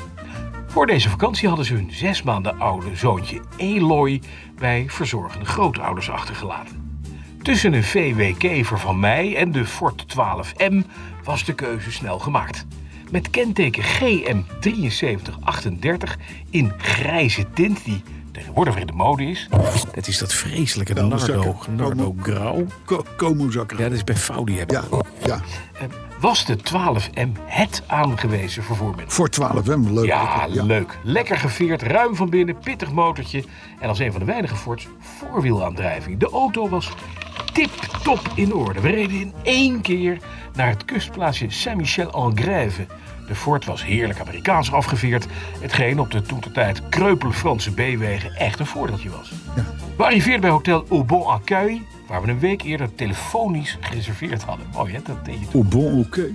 Voor 0.67 0.87
deze 0.87 1.09
vakantie 1.09 1.47
hadden 1.47 1.65
ze 1.65 1.73
hun 1.73 1.91
zes 1.91 2.23
maanden 2.23 2.59
oude 2.59 2.95
zoontje 2.95 3.41
Eloy 3.57 4.21
bij 4.57 4.85
verzorgende 4.87 5.45
grootouders 5.45 6.09
achtergelaten. 6.09 6.99
Tussen 7.41 7.73
een 7.73 7.83
VW 7.83 8.37
Kever 8.37 8.79
van 8.79 8.99
mij 8.99 9.35
en 9.35 9.51
de 9.51 9.65
Ford 9.65 10.05
12M 10.15 10.75
was 11.23 11.45
de 11.45 11.53
keuze 11.53 11.91
snel 11.91 12.19
gemaakt. 12.19 12.65
Met 13.11 13.29
kenteken 13.29 13.83
GM7338 13.83 13.87
in 16.49 16.73
grijze 16.77 17.45
tint 17.53 17.85
die 17.85 18.03
tegenwoordig 18.39 18.73
weer 18.73 18.81
in 18.81 18.87
de 18.87 18.93
mode 18.93 19.23
is. 19.23 19.47
Dat 19.93 20.07
is 20.07 20.17
dat 20.17 20.33
vreselijke 20.33 20.93
Nou, 20.93 21.07
Nardo. 21.07 21.55
Nardo 21.75 22.15
Grauw. 22.21 22.65
Ko 22.85 23.05
Komozakker. 23.17 23.77
Ja, 23.77 23.83
dat 23.83 23.97
is 23.97 24.03
bij 24.03 24.15
Faudi 24.15 24.57
hebben. 24.57 24.83
Ja, 24.91 25.01
ja. 25.25 25.41
Eh, 25.73 25.87
was 26.19 26.45
de 26.45 26.55
12M 26.55 27.29
het 27.45 27.83
aangewezen 27.87 28.63
vervoermiddel. 28.63 29.09
Voor 29.09 29.29
12, 29.29 29.67
hè? 29.67 29.77
Leuk. 29.77 30.05
Ja, 30.05 30.45
leuk. 30.47 30.97
Lekker 31.03 31.37
geveerd, 31.37 31.81
ruim 31.81 32.15
van 32.15 32.29
binnen, 32.29 32.57
pittig 32.57 32.91
motortje. 32.91 33.43
En 33.79 33.89
als 33.89 33.99
een 33.99 34.11
van 34.11 34.19
de 34.19 34.25
weinige 34.25 34.55
Fords 34.55 34.87
voorwielaandrijving. 34.99 36.19
De 36.19 36.29
auto 36.29 36.69
was 36.69 36.91
tip-top 37.53 38.21
in 38.35 38.53
orde. 38.53 38.81
We 38.81 38.89
reden 38.89 39.19
in 39.19 39.33
één 39.43 39.81
keer 39.81 40.17
naar 40.55 40.69
het 40.69 40.85
kustplaatsje 40.85 41.49
Saint-Michel-en-Grève. 41.49 42.85
De 43.29 43.35
Ford 43.35 43.65
was 43.65 43.83
heerlijk 43.83 44.19
Amerikaans 44.19 44.71
afgeveerd. 44.71 45.27
Hetgeen 45.59 45.99
op 45.99 46.11
de 46.11 46.21
toentertijd 46.21 46.89
kreupele 46.89 47.33
Franse 47.33 47.71
B-wegen 47.71 48.35
echt 48.35 48.59
een 48.59 48.65
voordeeltje 48.65 49.09
was. 49.09 49.31
We 49.97 50.03
arriveerden 50.03 50.41
bij 50.41 50.49
hotel 50.49 50.85
Au 50.89 51.03
Bon 51.03 51.25
Accueil 51.25 51.79
waar 52.07 52.21
we 52.21 52.27
een 52.27 52.39
week 52.39 52.61
eerder 52.61 52.95
telefonisch 52.95 53.77
gereserveerd 53.79 54.43
hadden. 54.43 54.65
Mooi 54.73 54.93
hè, 54.93 54.99
dat 55.03 55.25
deed 55.25 55.39
je 55.39 55.47
toen. 55.47 55.61
Oh 55.61 55.67
bon, 55.67 55.99
oké. 55.99 56.29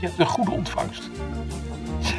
Ja, 0.00 0.08
een 0.16 0.26
goede 0.26 0.50
ontvangst. 0.50 1.10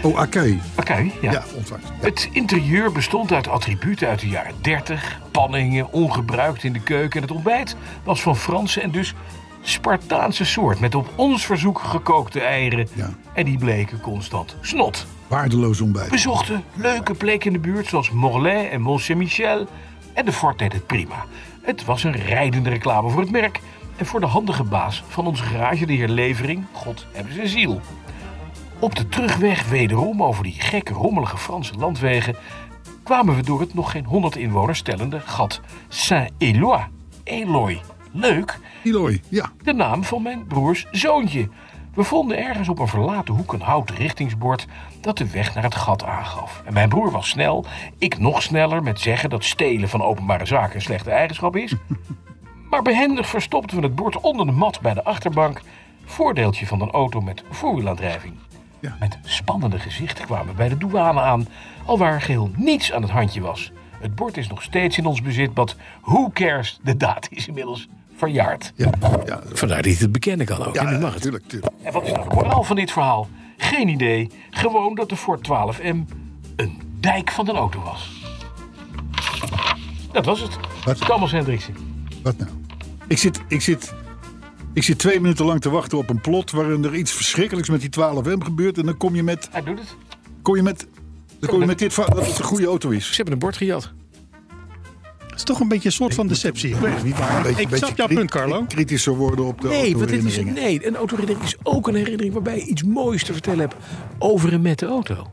Oh, 0.01 0.19
oké. 0.19 0.59
Oké, 0.77 1.11
ja. 1.21 1.31
Ja, 1.31 1.43
ontvangst. 1.55 1.87
Ja. 1.87 2.05
Het 2.05 2.29
interieur 2.31 2.91
bestond 2.91 3.31
uit 3.31 3.47
attributen 3.47 4.07
uit 4.07 4.19
de 4.19 4.27
jaren 4.27 4.53
30. 4.61 5.19
Panningen, 5.31 5.91
ongebruikt 5.91 6.63
in 6.63 6.73
de 6.73 6.79
keuken. 6.79 7.15
En 7.15 7.27
het 7.27 7.35
ontbijt 7.35 7.75
was 8.03 8.21
van 8.21 8.35
Franse 8.35 8.81
en 8.81 8.91
dus 8.91 9.13
Spartaanse 9.61 10.45
soort. 10.45 10.79
Met 10.79 10.95
op 10.95 11.09
ons 11.15 11.45
verzoek 11.45 11.79
gekookte 11.79 12.39
eieren. 12.39 12.87
Ja. 12.93 13.09
En 13.33 13.45
die 13.45 13.57
bleken 13.57 14.01
constant 14.01 14.55
snot. 14.61 15.05
Waardeloos 15.27 15.81
ontbijt. 15.81 16.09
We 16.09 16.17
zochten 16.17 16.63
leuke 16.73 17.13
plekken 17.13 17.47
in 17.47 17.61
de 17.61 17.67
buurt 17.67 17.87
zoals 17.87 18.11
Morlaix 18.11 18.71
en 18.71 18.81
Mont 18.81 19.01
Saint-Michel. 19.01 19.67
En 20.13 20.25
de 20.25 20.31
Fort 20.31 20.59
deed 20.59 20.73
het 20.73 20.87
prima. 20.87 21.25
Het 21.61 21.85
was 21.85 22.03
een 22.03 22.15
rijdende 22.15 22.69
reclame 22.69 23.09
voor 23.09 23.21
het 23.21 23.31
merk. 23.31 23.59
En 23.95 24.05
voor 24.05 24.19
de 24.19 24.25
handige 24.25 24.63
baas 24.63 25.03
van 25.07 25.27
onze 25.27 25.43
garage, 25.43 25.85
de 25.85 25.93
heer 25.93 26.09
Levering. 26.09 26.65
God 26.71 27.05
hebben 27.11 27.33
zijn 27.33 27.47
ziel. 27.47 27.81
Op 28.79 28.95
de 28.95 29.09
terugweg 29.09 29.69
wederom 29.69 30.23
over 30.23 30.43
die 30.43 30.55
gekke 30.57 30.93
rommelige 30.93 31.37
Franse 31.37 31.73
landwegen... 31.75 32.35
kwamen 33.03 33.35
we 33.35 33.43
door 33.43 33.59
het 33.59 33.73
nog 33.73 33.91
geen 33.91 34.05
100 34.05 34.35
inwoners 34.35 34.81
tellende 34.81 35.19
gat 35.19 35.61
Saint-Éloi. 35.87 36.81
Eloy. 37.23 37.81
Leuk, 38.11 38.59
Eloy, 38.83 39.21
ja. 39.29 39.51
de 39.63 39.73
naam 39.73 40.03
van 40.03 40.21
mijn 40.21 40.47
broers 40.47 40.87
zoontje. 40.91 41.49
We 41.93 42.03
vonden 42.03 42.37
ergens 42.37 42.69
op 42.69 42.79
een 42.79 42.87
verlaten 42.87 43.33
hoek 43.33 43.53
een 43.53 43.61
houten 43.61 43.95
richtingsbord 43.95 44.67
dat 45.01 45.17
de 45.17 45.29
weg 45.29 45.53
naar 45.53 45.63
het 45.63 45.75
gat 45.75 46.03
aangaf. 46.03 46.61
En 46.65 46.73
mijn 46.73 46.89
broer 46.89 47.11
was 47.11 47.29
snel, 47.29 47.65
ik 47.97 48.17
nog 48.17 48.41
sneller 48.41 48.83
met 48.83 48.99
zeggen 48.99 49.29
dat 49.29 49.43
stelen 49.43 49.89
van 49.89 50.01
openbare 50.01 50.45
zaken 50.45 50.75
een 50.75 50.81
slechte 50.81 51.11
eigenschap 51.11 51.55
is. 51.55 51.75
Maar 52.69 52.81
behendig 52.81 53.27
verstopten 53.27 53.77
we 53.77 53.83
het 53.83 53.95
bord 53.95 54.19
onder 54.19 54.45
de 54.45 54.51
mat 54.51 54.81
bij 54.81 54.93
de 54.93 55.03
achterbank. 55.03 55.61
Voordeeltje 56.05 56.67
van 56.67 56.81
een 56.81 56.91
auto 56.91 57.21
met 57.21 57.43
voorwielaandrijving. 57.49 58.33
Ja. 58.79 58.95
Met 58.99 59.19
spannende 59.23 59.79
gezichten 59.79 60.25
kwamen 60.25 60.47
we 60.47 60.53
bij 60.53 60.69
de 60.69 60.77
douane 60.77 61.19
aan, 61.19 61.47
alwaar 61.85 62.21
geheel 62.21 62.51
niets 62.55 62.93
aan 62.93 63.01
het 63.01 63.11
handje 63.11 63.41
was. 63.41 63.71
Het 63.99 64.15
bord 64.15 64.37
is 64.37 64.47
nog 64.47 64.63
steeds 64.63 64.97
in 64.97 65.05
ons 65.05 65.21
bezit, 65.21 65.53
but 65.53 65.75
who 66.01 66.29
cares? 66.33 66.79
De 66.83 66.97
daad 66.97 67.27
is 67.29 67.47
inmiddels 67.47 67.87
verjaard. 68.27 68.73
Ja, 68.75 68.89
ja, 69.25 69.41
Vandaar 69.53 69.77
dat 69.81 69.85
hij 69.85 69.95
het 69.99 70.11
bekennen 70.11 70.45
kan 70.45 70.65
ook. 70.65 70.75
ja, 70.75 70.91
en 70.91 71.01
mag 71.01 71.13
het. 71.13 71.21
tuurlijk, 71.21 71.43
tuurlijk. 71.47 71.73
En 71.83 71.93
wat 71.93 72.03
is 72.03 72.11
nou 72.11 72.29
de 72.29 72.35
moraal 72.35 72.63
van 72.63 72.75
dit 72.75 72.91
verhaal? 72.91 73.29
Geen 73.57 73.87
idee. 73.87 74.29
Gewoon 74.49 74.95
dat 74.95 75.09
de 75.09 75.15
Ford 75.17 75.47
12M 75.47 75.95
een 76.55 76.81
dijk 76.99 77.31
van 77.31 77.49
een 77.49 77.55
auto 77.55 77.81
was. 77.81 78.09
Dat 80.11 80.25
was 80.25 80.39
het. 80.39 80.57
Wat? 80.85 81.05
Thomas 81.05 81.31
Hendriksen. 81.31 81.75
Wat 82.23 82.37
nou? 82.37 82.49
Ik 83.07 83.17
zit, 83.17 83.41
ik, 83.47 83.61
zit, 83.61 83.93
ik 84.73 84.83
zit 84.83 84.97
twee 84.99 85.19
minuten 85.19 85.45
lang 85.45 85.61
te 85.61 85.69
wachten 85.69 85.97
op 85.97 86.09
een 86.09 86.21
plot 86.21 86.51
waarin 86.51 86.83
er 86.83 86.95
iets 86.95 87.11
verschrikkelijks 87.11 87.69
met 87.69 87.81
die 87.81 87.89
12M 87.89 88.43
gebeurt. 88.43 88.77
En 88.77 88.85
dan 88.85 88.97
kom 88.97 89.15
je 89.15 89.23
met, 89.23 89.47
Hij 89.51 89.63
doet 89.63 89.79
het. 89.79 89.95
kom 90.41 90.55
je 90.55 90.61
met, 90.63 90.87
dan 91.39 91.49
kom 91.49 91.59
je 91.59 91.65
met 91.65 91.79
dit 91.79 91.93
verhaal 91.93 92.15
dat 92.15 92.27
het 92.27 92.37
een 92.39 92.43
goede 92.45 92.65
auto 92.65 92.89
is. 92.89 93.07
Ze 93.07 93.15
hebben 93.15 93.33
een 93.33 93.39
bord 93.39 93.57
gejat. 93.57 93.91
Het 95.31 95.39
is 95.39 95.43
toch 95.45 95.59
een 95.59 95.67
beetje 95.67 95.87
een 95.87 95.95
soort 95.95 96.13
van 96.13 96.27
deceptie. 96.27 96.69
Ik 96.69 96.75
weet 96.75 96.93
het 96.93 97.03
niet, 97.03 97.17
maar 97.19 97.35
Een 97.37 97.43
beetje- 97.43 97.61
ik 97.61 97.75
snap 97.75 97.97
jouw 97.97 98.07
punt, 98.07 98.31
Carlo. 98.31 98.65
Kritischer 98.67 99.15
worden 99.15 99.45
op 99.45 99.61
de 99.61 99.67
Nee, 99.67 99.97
want 99.97 100.09
dit 100.09 100.23
is, 100.23 100.37
nee, 100.43 100.87
een 100.87 100.95
autoherinnering 100.95 101.45
is 101.45 101.55
ook 101.63 101.87
een 101.87 101.95
herinnering 101.95 102.33
waarbij 102.33 102.55
je 102.55 102.65
iets 102.65 102.83
moois 102.83 103.23
te 103.23 103.33
vertellen 103.33 103.59
hebt 103.59 103.75
over 104.19 104.53
en 104.53 104.61
met 104.61 104.79
de 104.79 104.85
auto. 104.85 105.31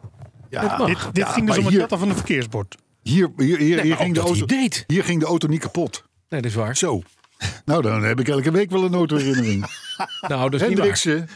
Ja. 0.50 0.76
Dit, 0.86 0.98
dit 1.12 1.16
Ja, 1.16 1.32
ging 1.32 1.46
dus 1.46 1.58
om 1.58 1.64
het 1.64 1.74
jatten 1.74 1.98
van 1.98 2.08
een 2.08 2.14
verkeersbord. 2.14 2.76
Hier, 3.02 3.30
hier, 3.36 3.58
hier, 3.58 3.96
ging 3.96 4.14
de 4.14 4.20
auto, 4.20 4.46
deed. 4.46 4.84
hier 4.86 5.04
ging 5.04 5.20
de 5.20 5.26
auto 5.26 5.48
niet 5.48 5.60
kapot. 5.60 6.04
Nee, 6.28 6.40
dat 6.40 6.50
is 6.50 6.56
waar. 6.56 6.76
Zo. 6.76 7.02
Nou, 7.64 7.82
dan 7.82 8.02
heb 8.04 8.20
ik 8.20 8.28
elke 8.28 8.50
week 8.50 8.70
wel 8.70 8.84
een 8.84 8.94
autoherinnering. 8.94 9.64
Nou, 10.28 10.50
dat 10.50 10.60
is 10.60 10.68
niet 10.68 10.78
waar. 10.78 11.28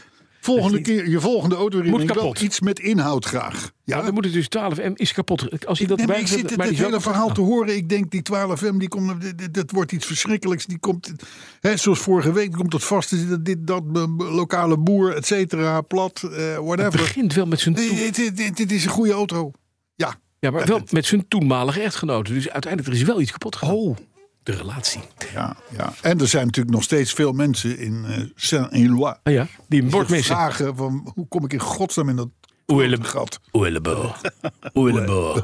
Volgende 0.43 0.77
Dat 0.77 0.81
keer, 0.85 1.09
je 1.09 1.19
volgende 1.19 1.55
autoherinnering 1.55 2.07
Moet 2.09 2.17
wel 2.17 2.25
kapot. 2.29 2.43
iets 2.43 2.59
met 2.59 2.79
inhoud 2.79 3.25
graag. 3.25 3.71
Ja, 3.83 4.01
dan 4.01 4.13
moet 4.13 4.25
het 4.25 4.33
dus 4.33 4.45
12M 4.57 4.93
is 4.93 5.13
kapot. 5.13 5.65
Als 5.65 5.79
hij 5.79 5.87
dat 5.87 5.97
Nee, 5.97 6.07
maar 6.07 6.19
ik 6.19 6.27
zit 6.27 6.49
het, 6.49 6.63
het 6.63 6.77
hele 6.77 7.01
verhaal 7.01 7.31
te 7.33 7.41
horen. 7.41 7.75
Ik 7.75 7.89
denk 7.89 8.11
die 8.11 8.21
12M, 8.33 8.77
die 8.77 8.87
komt, 8.87 9.37
dit 9.53 9.71
wordt 9.71 9.91
iets 9.91 10.05
verschrikkelijks. 10.05 10.65
Die 10.65 10.79
komt, 10.79 11.11
hè, 11.59 11.77
zoals 11.77 11.99
vorige 11.99 12.31
week, 12.31 12.47
die 12.47 12.57
komt 12.57 12.71
tot 12.71 12.83
vast 12.83 13.09
te 13.09 13.17
zitten. 13.17 13.43
Dit, 13.43 13.67
dat, 13.67 13.83
lokale 14.17 14.77
boer, 14.77 15.15
et 15.15 15.25
cetera, 15.25 15.81
plat, 15.81 16.21
eh, 16.23 16.29
Het 16.31 16.57
whatever. 16.63 16.91
begint 16.91 17.33
wel 17.33 17.45
met 17.45 17.59
zijn 17.59 17.75
Dit, 17.75 18.71
is 18.71 18.83
een 18.85 18.91
goede 18.91 19.13
auto. 19.13 19.51
Ja, 19.95 20.15
ja, 20.39 20.51
maar 20.51 20.65
wel 20.65 20.81
met 20.89 21.05
zijn 21.05 21.27
toenmalige 21.27 21.81
echtgenote. 21.81 22.33
Dus 22.33 22.49
uiteindelijk 22.49 22.93
er 22.93 22.99
is 23.01 23.07
wel 23.07 23.21
iets 23.21 23.31
kapot 23.31 23.55
gegaan. 23.55 23.75
Oh, 23.75 23.97
De 24.43 24.51
relatie. 24.51 25.01
ja, 25.33 25.57
ja. 25.77 25.93
En 26.01 26.19
er 26.19 26.27
zijn 26.27 26.45
natuurlijk 26.45 26.75
nog 26.75 26.83
steeds 26.83 27.13
veel 27.13 27.31
mensen 27.31 27.77
in 27.77 28.05
eh 28.05 28.23
Saint-Éloi. 28.35 29.13
Ah 29.23 29.33
ja, 29.33 29.47
die 29.67 29.89
vragen 30.23 30.75
van, 30.75 31.11
hoe 31.15 31.27
kom 31.27 31.45
ik 31.45 31.53
in 31.53 31.59
godsnaam 31.59 32.09
in 32.09 32.15
dat 32.15 32.29
gat? 33.01 33.39
Oelebo. 33.53 34.13
Oelebo. 34.73 35.39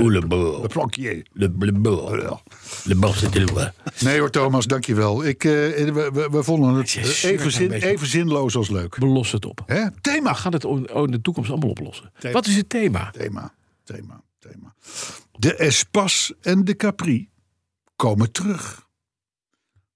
Oelebo. 0.00 0.60
De 0.62 0.68
plankje. 0.68 1.24
Le 1.32 1.50
blebo. 1.50 2.16
Le 2.84 2.94
borste 2.94 3.28
de 3.28 3.44
loie. 3.44 3.72
Nee 4.00 4.18
hoor 4.18 4.30
Thomas, 4.30 4.66
dankjewel. 4.66 5.24
Ik, 5.24 5.44
eh, 5.44 5.50
we, 5.50 6.10
we, 6.12 6.28
we 6.30 6.42
vonden 6.42 6.74
het 6.74 6.94
eh, 6.94 7.24
even, 7.24 7.52
zin, 7.52 7.72
even 7.72 8.06
zinloos 8.06 8.56
als 8.56 8.70
leuk. 8.70 8.98
Belos 8.98 9.32
het 9.32 9.44
op. 9.44 9.62
Hè? 9.66 9.90
Thema. 10.00 10.30
We 10.30 10.36
gaan 10.36 10.52
het 10.52 10.64
in 10.64 11.10
de 11.10 11.20
toekomst 11.20 11.50
allemaal 11.50 11.70
oplossen. 11.70 12.12
Wat 12.32 12.46
is 12.46 12.56
het 12.56 12.68
thema? 12.68 13.10
Thema, 13.10 13.54
thema, 13.84 14.22
thema. 14.38 14.74
De 15.32 15.56
Espas 15.56 16.32
en 16.40 16.64
de 16.64 16.76
Capri 16.76 17.30
komen 18.02 18.32
terug. 18.32 18.86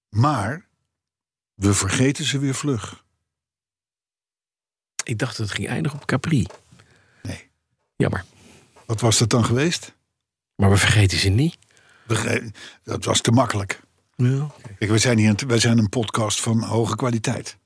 Maar 0.09 0.67
we 1.53 1.73
vergeten 1.73 2.25
ze 2.25 2.39
weer 2.39 2.53
vlug. 2.55 3.03
Ik 5.03 5.17
dacht 5.19 5.37
dat 5.37 5.47
het 5.47 5.55
ging 5.55 5.67
eindigen 5.67 5.99
op 5.99 6.05
Capri. 6.05 6.47
Nee. 7.23 7.49
Jammer. 7.95 8.25
Wat 8.85 9.01
was 9.01 9.17
dat 9.17 9.29
dan 9.29 9.45
geweest? 9.45 9.93
Maar 10.55 10.69
we 10.69 10.77
vergeten 10.77 11.17
ze 11.17 11.29
niet. 11.29 11.57
We 12.05 12.51
Dat 12.83 13.05
was 13.05 13.21
te 13.21 13.31
makkelijk. 13.31 13.81
Ja. 14.15 14.51
Kijk, 14.77 14.89
wij, 14.89 14.99
zijn 14.99 15.17
hier 15.17 15.29
een, 15.29 15.47
wij 15.47 15.59
zijn 15.59 15.77
een 15.77 15.89
podcast 15.89 16.41
van 16.41 16.63
hoge 16.63 16.95
kwaliteit. 16.95 17.57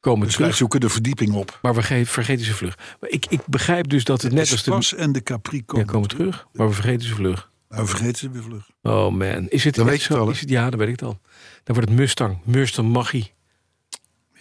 Komen 0.00 0.26
Dus 0.26 0.36
wij 0.36 0.52
zoeken 0.52 0.80
de 0.80 0.88
verdieping 0.88 1.34
op. 1.34 1.58
maar 1.62 1.74
we 1.74 1.82
ge- 1.82 2.06
vergeten 2.06 2.44
ze 2.44 2.54
vlug. 2.54 2.96
Maar 3.00 3.10
ik, 3.10 3.26
ik 3.26 3.46
begrijp 3.46 3.88
dus 3.88 4.04
dat 4.04 4.22
het 4.22 4.32
net 4.32 4.50
als 4.50 4.90
de... 4.90 4.96
En 4.96 5.12
de 5.12 5.22
Capri 5.22 5.56
Ja, 5.56 5.62
komen, 5.66 5.86
komen 5.86 6.08
terug, 6.08 6.46
maar 6.52 6.68
we 6.68 6.74
vergeten 6.74 7.06
ze 7.08 7.14
vlug. 7.14 7.50
Maar 7.72 7.80
we 7.80 7.86
vergeten 7.86 8.16
ze 8.16 8.30
weer 8.30 8.42
vlug. 8.42 8.70
Oh 8.82 9.08
man, 9.12 9.48
is 9.48 9.64
het 9.64 9.74
Dan 9.74 9.86
weet 9.86 10.02
je 10.02 10.12
het 10.12 10.22
al? 10.22 10.30
Is 10.30 10.40
het, 10.40 10.48
ja, 10.48 10.70
dan 10.70 10.78
weet 10.78 10.88
ik 10.88 11.00
het 11.00 11.08
al. 11.08 11.20
Dan 11.64 11.74
wordt 11.74 11.90
het 11.90 11.98
Mustang. 11.98 12.38
Mustang 12.44 12.92
Maggie. 12.92 13.32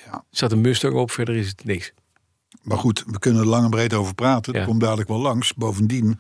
Ja. 0.06 0.24
Staat 0.32 0.52
een 0.52 0.62
Mustang 0.62 0.94
op, 0.94 1.12
verder 1.12 1.36
is 1.36 1.48
het 1.48 1.64
niks. 1.66 1.94
Maar 2.62 2.78
goed, 2.78 3.04
we 3.08 3.20
kunnen 3.20 3.42
er 3.42 3.48
lang 3.48 3.64
en 3.64 3.70
breed 3.70 3.94
over 3.94 4.16
praten. 4.16 4.54
Ja. 4.54 4.60
Dat 4.60 4.68
komt 4.68 4.82
dadelijk 4.82 5.10
wel 5.10 5.20
langs. 5.20 5.54
Bovendien, 5.54 6.20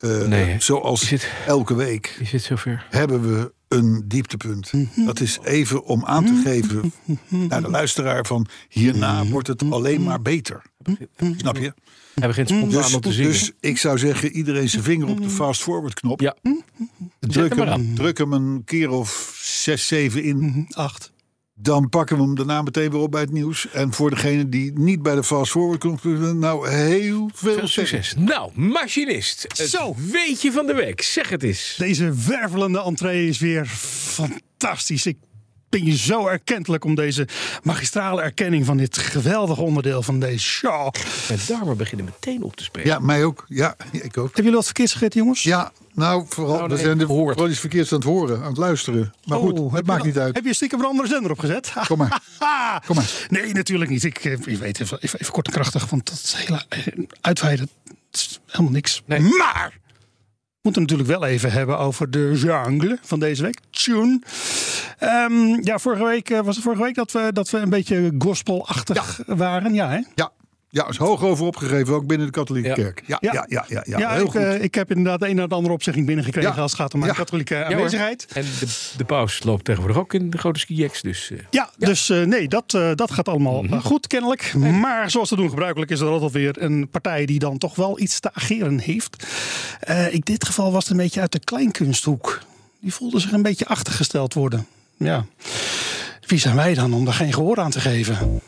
eh, 0.00 0.26
Nee, 0.26 0.56
zoals 0.58 1.08
het- 1.10 1.28
elke 1.46 1.74
week, 1.74 2.16
Is 2.20 2.32
het 2.32 2.42
zover? 2.42 2.86
hebben 2.90 3.34
we 3.36 3.52
een 3.68 4.04
dieptepunt. 4.06 4.72
Dat 4.96 5.20
is 5.20 5.38
even 5.42 5.84
om 5.84 6.04
aan 6.04 6.24
te 6.24 6.40
geven 6.44 6.92
naar 7.48 7.62
de 7.62 7.70
luisteraar 7.70 8.26
van 8.26 8.46
hierna 8.68 9.24
wordt 9.26 9.46
het 9.48 9.70
alleen 9.70 10.02
maar 10.02 10.22
beter. 10.22 10.62
Snap 11.36 11.56
je? 11.56 11.72
We 12.14 12.26
hebben 12.26 12.34
geen 12.34 12.46
spontaan 12.56 12.82
Dus, 12.82 12.94
om 12.94 13.00
te 13.00 13.12
zingen. 13.12 13.30
dus 13.30 13.52
ik 13.60 13.78
zou 13.78 13.98
zeggen, 13.98 14.30
iedereen 14.32 14.68
zijn 14.68 14.82
vinger 14.82 15.08
op 15.08 15.22
de 15.22 15.30
fast 15.30 15.62
forward 15.62 15.94
knop. 16.00 16.20
ja, 16.20 16.36
druk, 17.18 17.48
hem 17.48 17.58
maar 17.58 17.68
hem, 17.68 17.94
druk 17.94 18.18
hem 18.18 18.32
een 18.32 18.62
keer 18.64 18.90
of 18.90 19.38
zes, 19.42 19.86
zeven 19.86 20.22
in. 20.22 20.66
acht. 20.70 21.09
Dan 21.62 21.88
pakken 21.88 22.16
we 22.16 22.22
hem 22.22 22.34
daarna 22.34 22.62
meteen 22.62 22.90
weer 22.90 23.00
op 23.00 23.10
bij 23.10 23.20
het 23.20 23.32
nieuws. 23.32 23.68
En 23.70 23.92
voor 23.92 24.10
degene 24.10 24.48
die 24.48 24.72
niet 24.78 25.02
bij 25.02 25.14
de 25.14 25.24
fast 25.24 25.50
forward 25.50 25.78
knop 25.80 26.04
nou 26.34 26.68
heel 26.68 27.30
veel, 27.34 27.54
veel 27.54 27.68
succes. 27.68 28.14
Nou, 28.18 28.50
machinist. 28.54 29.42
Het 29.42 29.56
Zo. 29.70 29.94
weetje 30.10 30.52
van 30.52 30.66
de 30.66 30.74
week. 30.74 31.02
Zeg 31.02 31.28
het 31.28 31.42
eens. 31.42 31.74
Deze 31.78 32.12
wervelende 32.26 32.82
entree 32.82 33.28
is 33.28 33.38
weer 33.38 33.66
fantastisch. 33.66 35.06
Ik 35.06 35.16
ben 35.68 35.84
je 35.84 35.96
zo 35.96 36.26
erkentelijk 36.26 36.84
om 36.84 36.94
deze 36.94 37.28
magistrale 37.62 38.22
erkenning 38.22 38.66
van 38.66 38.76
dit 38.76 38.98
geweldige 38.98 39.62
onderdeel 39.62 40.02
van 40.02 40.20
deze 40.20 40.44
show. 40.44 40.94
Mijn 41.28 41.40
darmen 41.46 41.76
beginnen 41.76 42.06
meteen 42.06 42.42
op 42.42 42.56
te 42.56 42.64
spelen. 42.64 42.88
Ja, 42.88 42.98
mij 42.98 43.24
ook. 43.24 43.44
Ja, 43.48 43.76
ik 43.92 44.02
ook. 44.02 44.14
Hebben 44.14 44.32
jullie 44.34 44.52
wat 44.52 44.64
verkeerd 44.64 44.92
gegeten, 44.92 45.20
jongens? 45.20 45.42
Ja, 45.42 45.72
nou, 46.00 46.24
vooral, 46.28 46.56
Nou, 46.56 46.68
we 46.68 46.76
zijn 46.76 46.98
de 46.98 47.48
iets 47.48 47.60
verkeerds 47.60 47.92
aan 47.92 47.98
het 47.98 48.06
horen, 48.06 48.40
aan 48.40 48.48
het 48.48 48.56
luisteren. 48.56 49.14
Maar 49.24 49.38
Oh, 49.38 49.44
goed, 49.44 49.72
het 49.72 49.86
maakt 49.86 50.04
niet 50.04 50.18
uit. 50.18 50.34
Heb 50.34 50.44
je 50.44 50.54
stiekem 50.54 50.80
een 50.80 50.86
andere 50.86 51.08
zender 51.08 51.30
opgezet? 51.30 51.72
Kom 51.88 51.98
maar. 51.98 52.20
Kom 52.86 52.96
maar. 52.96 53.26
Nee, 53.28 53.52
natuurlijk 53.52 53.90
niet. 53.90 54.04
Ik, 54.04 54.24
eh, 54.24 54.38
je 54.44 54.58
weet, 54.58 54.80
even, 54.80 54.98
even, 55.00 55.20
even 55.20 55.32
kort 55.32 55.46
en 55.46 55.52
krachtig, 55.52 55.90
want 55.90 56.06
dat 56.06 56.34
hele 56.36 56.62
eh, 56.68 57.04
uitweiden 57.20 57.68
dat 58.10 58.20
is 58.20 58.40
helemaal 58.46 58.72
niks. 58.72 59.02
Nee. 59.06 59.20
Maar 59.20 59.70
we 59.72 60.68
moeten 60.68 60.82
het 60.82 60.90
natuurlijk 60.90 61.20
wel 61.20 61.28
even 61.28 61.52
hebben 61.52 61.78
over 61.78 62.10
de 62.10 62.32
jungle 62.34 62.98
van 63.02 63.20
deze 63.20 63.42
week. 63.42 63.58
Tune. 63.70 64.20
Ehm, 64.98 65.62
ja, 65.62 65.78
vorige 65.78 66.04
week 66.04 66.30
eh, 66.30 66.40
was 66.40 66.54
het 66.54 66.64
vorige 66.64 66.82
week 66.82 66.94
dat 66.94 67.12
we, 67.12 67.30
dat 67.32 67.50
we 67.50 67.58
een 67.58 67.70
beetje 67.70 68.14
gospelachtig 68.18 69.20
waren. 69.26 69.74
Ja, 69.74 69.88
hè? 69.88 70.00
Ja, 70.14 70.32
Ja, 70.72 70.88
is 70.88 70.96
hoog 70.96 71.22
over 71.22 71.44
opgegeven, 71.46 71.94
ook 71.94 72.06
binnen 72.06 72.26
de 72.26 72.32
katholieke 72.32 72.68
Ja. 72.68 72.74
kerk. 72.74 73.02
Ja, 73.06 73.16
ja, 73.20 73.32
Ja. 73.32 73.44
ja, 73.48 73.64
ja, 73.68 73.82
ja, 73.86 73.98
Ja, 73.98 74.10
heel 74.12 74.24
ik, 74.24 74.30
goed. 74.30 74.40
eh, 74.40 74.62
ik 74.62 74.74
heb 74.74 74.90
inderdaad 74.90 75.20
de 75.20 75.28
een 75.28 75.36
naar 75.36 75.48
de 75.48 75.54
andere 75.54 75.74
opzegging 75.74 76.06
binnengekregen 76.06 76.54
Ja. 76.54 76.60
als 76.60 76.70
het 76.72 76.80
gaat 76.80 76.92
om 76.94 77.00
mijn 77.00 77.12
Ja. 77.12 77.18
katholieke 77.18 77.54
Ja, 77.54 77.64
hoor. 77.66 77.74
aanwezigheid. 77.74 78.26
En 78.32 78.42
de, 78.60 78.90
de 78.96 79.04
paus 79.04 79.42
loopt 79.44 79.64
tegenwoordig 79.64 79.98
ook 79.98 80.14
in 80.14 80.30
de 80.30 80.38
grote 80.38 80.58
ski-jacks. 80.60 81.02
Dus 81.02 81.30
eh, 81.30 81.38
Ja, 81.50 81.70
dus 81.78 82.10
eh, 82.10 82.22
nee, 82.22 82.48
dat, 82.48 82.74
eh, 82.74 82.90
dat 82.94 83.10
gaat 83.10 83.28
allemaal 83.28 83.62
Mhm. 83.62 83.78
goed 83.80 84.06
kennelijk. 84.06 84.54
Maar 84.54 85.10
zoals 85.10 85.28
te 85.28 85.36
doen 85.36 85.48
gebruikelijk 85.48 85.90
is 85.90 86.00
er 86.00 86.08
altijd 86.08 86.32
weer 86.32 86.62
een 86.62 86.88
partij 86.88 87.26
die 87.26 87.38
dan 87.38 87.58
toch 87.58 87.74
wel 87.74 88.00
iets 88.00 88.20
te 88.20 88.34
ageren 88.34 88.78
heeft. 88.78 89.26
Eh, 89.80 90.14
in 90.14 90.20
dit 90.24 90.44
geval 90.46 90.72
was 90.72 90.82
het 90.82 90.92
een 90.92 90.98
beetje 90.98 91.20
uit 91.20 91.32
de 91.32 91.40
kleinkunsthoek. 91.44 92.40
Die 92.80 92.94
voelde 92.94 93.20
zich 93.20 93.32
een 93.32 93.42
beetje 93.42 93.66
achtergesteld 93.66 94.34
worden. 94.34 94.66
Ja. 94.96 95.24
Wie 96.26 96.38
zijn 96.38 96.56
wij 96.56 96.74
dan 96.74 96.92
om 96.94 97.04
daar 97.04 97.14
geen 97.14 97.32
gehoor 97.32 97.58
aan 97.58 97.70
te 97.70 97.80
geven? 97.80 98.40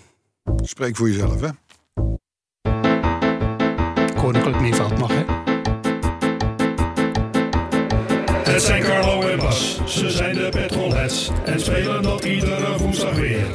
Spreek 0.62 0.96
voor 0.96 1.08
jezelf, 1.10 1.40
hè? 1.40 1.48
Koninklijk 4.22 4.98
mag, 4.98 5.10
hè? 5.12 5.24
Het 8.52 8.62
zijn 8.62 8.82
Carlo 8.82 9.20
en 9.20 9.38
Bas, 9.38 9.80
ze 9.86 10.10
zijn 10.10 10.34
de 10.34 10.48
petrolheads 10.50 11.30
en 11.44 11.60
spelen 11.60 12.02
dat 12.02 12.24
iedere 12.24 12.78
woensdag 12.78 13.14
weer. 13.14 13.46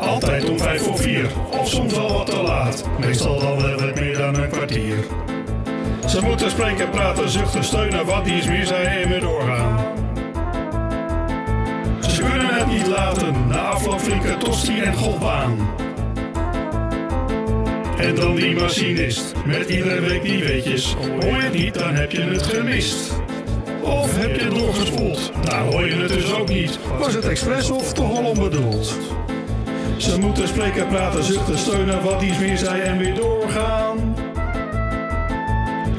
Altijd 0.00 0.50
om 0.50 0.58
vijf 0.58 0.82
voor 0.82 0.98
vier, 0.98 1.30
of 1.50 1.68
soms 1.68 1.94
wel 1.94 2.12
wat 2.12 2.26
te 2.26 2.42
laat, 2.42 2.84
meestal 3.00 3.38
dan 3.38 3.60
wel 3.60 3.78
wat 3.78 4.00
meer 4.00 4.16
dan 4.16 4.34
een 4.34 4.50
kwartier. 4.50 4.96
Ze 6.06 6.20
moeten 6.22 6.50
spreken, 6.50 6.90
praten, 6.90 7.28
zuchten, 7.28 7.64
steunen, 7.64 8.06
wat 8.06 8.26
is 8.26 8.46
meer 8.46 8.66
zij 8.66 9.02
en 9.02 9.20
doorgaan. 9.20 9.78
Ze 12.00 12.22
kunnen 12.22 12.54
het 12.54 12.66
niet 12.66 12.86
laten, 12.86 13.48
na 13.48 13.58
afloop 13.58 14.00
flinke 14.00 14.36
tosti 14.36 14.80
en 14.80 14.94
golfbaan. 14.94 15.56
En 17.98 18.14
dan 18.14 18.34
die 18.34 18.54
machinist, 18.54 19.34
met 19.44 19.68
iedere 19.68 20.00
week 20.00 20.22
die 20.22 20.44
weetjes. 20.44 20.94
Hoor 20.94 21.24
je 21.24 21.42
het 21.42 21.52
niet, 21.52 21.74
dan 21.74 21.94
heb 21.94 22.10
je 22.10 22.20
het 22.20 22.42
gemist. 22.42 23.12
Of 23.82 24.16
heb 24.16 24.36
je 24.36 24.44
het 24.44 24.54
doorgespoeld? 24.54 25.32
Nou 25.44 25.72
hoor 25.72 25.86
je 25.86 25.94
het 25.94 26.08
dus 26.08 26.32
ook 26.34 26.48
niet. 26.48 26.78
Was 26.98 27.14
het 27.14 27.24
expres 27.24 27.70
of 27.70 27.92
toch 27.92 28.16
al 28.16 28.24
onbedoeld? 28.24 28.98
Ze 29.96 30.18
moeten 30.18 30.48
spreken, 30.48 30.88
praten, 30.88 31.24
zuchten, 31.24 31.58
steunen, 31.58 32.02
wat 32.02 32.22
iets 32.22 32.38
meer 32.38 32.58
zei 32.58 32.80
en 32.80 32.98
weer 32.98 33.14
doorgaan. 33.14 34.16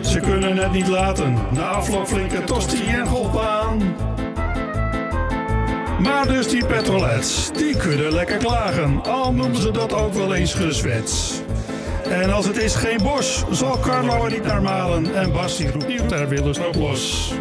Ze 0.01 0.19
kunnen 0.19 0.57
het 0.57 0.71
niet 0.71 0.88
laten, 0.88 1.38
na 1.51 1.67
afloop 1.67 2.07
flinke 2.07 2.43
tosti 2.43 2.88
en 2.88 3.05
golfbaan. 3.05 3.95
Maar 5.99 6.27
dus 6.27 6.47
die 6.47 6.65
petrolets, 6.65 7.51
die 7.51 7.77
kunnen 7.77 8.13
lekker 8.13 8.38
klagen, 8.38 9.03
al 9.03 9.33
noemen 9.33 9.62
ze 9.62 9.71
dat 9.71 9.93
ook 9.93 10.13
wel 10.13 10.33
eens 10.33 10.53
gezwets. 10.53 11.41
En 12.10 12.30
als 12.32 12.45
het 12.48 12.58
is 12.58 12.76
geen 12.76 12.98
bos, 13.04 13.43
zal 13.52 13.80
Carlo 13.80 14.24
er 14.26 14.32
niet 14.32 14.43
naar 14.43 14.62
malen 14.62 15.15
en 15.15 15.32
Bas 15.32 15.58
die 15.58 15.72
roept, 15.72 16.12
er 16.12 16.28
Wilders 16.28 16.60
ook 16.60 16.76
los. 16.76 17.34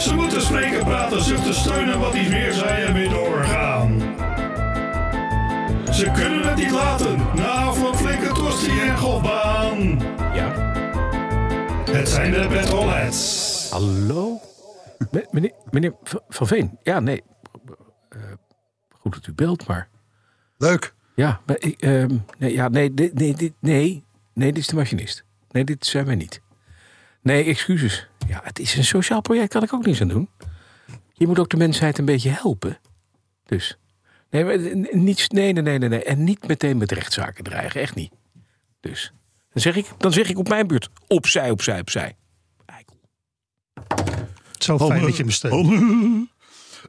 Ze 0.00 0.14
moeten 0.14 0.42
spreken, 0.42 0.84
praten, 0.84 1.22
zuchten, 1.22 1.54
steunen, 1.54 1.98
wat 2.00 2.14
iets 2.14 2.28
meer 2.28 2.52
zei 2.52 2.84
en 2.84 2.92
weer 2.94 3.08
doorgaan. 3.10 3.98
Ze 5.92 6.10
kunnen 6.14 6.48
het 6.48 6.56
niet 6.56 6.70
laten, 6.70 7.16
na 7.34 7.48
afloop 7.50 7.96
flinke 7.96 8.32
tosti 8.32 8.80
en 8.80 8.98
golfbaan. 8.98 9.98
ja. 10.34 10.68
Het 11.90 12.08
zijn 12.08 12.32
de 12.32 12.46
petrolheads. 12.48 13.68
Hallo? 13.70 14.40
Me- 15.10 15.26
Meneer, 15.30 15.52
meneer 15.70 15.94
Van- 16.02 16.22
Van 16.28 16.46
Veen. 16.46 16.78
Ja, 16.82 17.00
nee. 17.00 17.22
Eh, 18.08 18.20
goed 18.90 19.14
dat 19.14 19.26
u 19.26 19.32
belt, 19.32 19.66
maar... 19.66 19.88
Leuk. 20.58 20.94
Ja, 21.20 21.40
maar 21.46 21.56
ik, 21.58 21.80
ehm, 21.80 22.16
nee, 22.38 22.52
ja, 22.52 22.68
nee, 22.68 22.94
dit, 22.94 23.14
nee, 23.14 23.34
dit, 23.34 23.52
nee, 23.58 24.04
nee, 24.34 24.52
dit 24.52 24.58
is 24.58 24.66
de 24.66 24.74
machinist. 24.74 25.24
Nee, 25.50 25.64
dit 25.64 25.86
zijn 25.86 26.04
wij 26.04 26.14
niet. 26.14 26.40
Nee, 27.22 27.44
excuses. 27.44 28.08
Ja, 28.28 28.40
het 28.44 28.58
is 28.58 28.76
een 28.76 28.84
sociaal 28.84 29.20
project, 29.20 29.48
kan 29.48 29.62
ik 29.62 29.72
ook 29.72 29.86
niets 29.86 30.00
aan 30.00 30.08
doen. 30.08 30.28
Je 31.12 31.26
moet 31.26 31.38
ook 31.38 31.50
de 31.50 31.56
mensheid 31.56 31.98
een 31.98 32.04
beetje 32.04 32.30
helpen. 32.30 32.78
Dus. 33.44 33.78
Nee, 34.30 34.44
maar, 34.44 34.58
niets, 34.96 35.28
nee, 35.28 35.52
nee, 35.52 35.62
nee, 35.62 35.78
nee, 35.78 35.88
nee. 35.88 36.04
En 36.04 36.24
niet 36.24 36.48
meteen 36.48 36.76
met 36.76 36.92
rechtszaken 36.92 37.44
dreigen, 37.44 37.80
echt 37.80 37.94
niet. 37.94 38.12
Dus. 38.80 39.12
Dan 39.52 39.62
zeg 39.62 39.76
ik, 39.76 39.86
dan 39.98 40.12
zeg 40.12 40.28
ik 40.28 40.38
op 40.38 40.48
mijn 40.48 40.66
beurt, 40.66 40.88
opzij, 41.06 41.50
opzij, 41.50 41.80
opzij. 41.80 42.16
Eikel. 42.64 42.96
Zo 44.58 44.78
fijn 44.78 45.02
dat 45.02 45.16
je 45.16 45.24
me 45.24 45.30
steunt. 45.30 46.28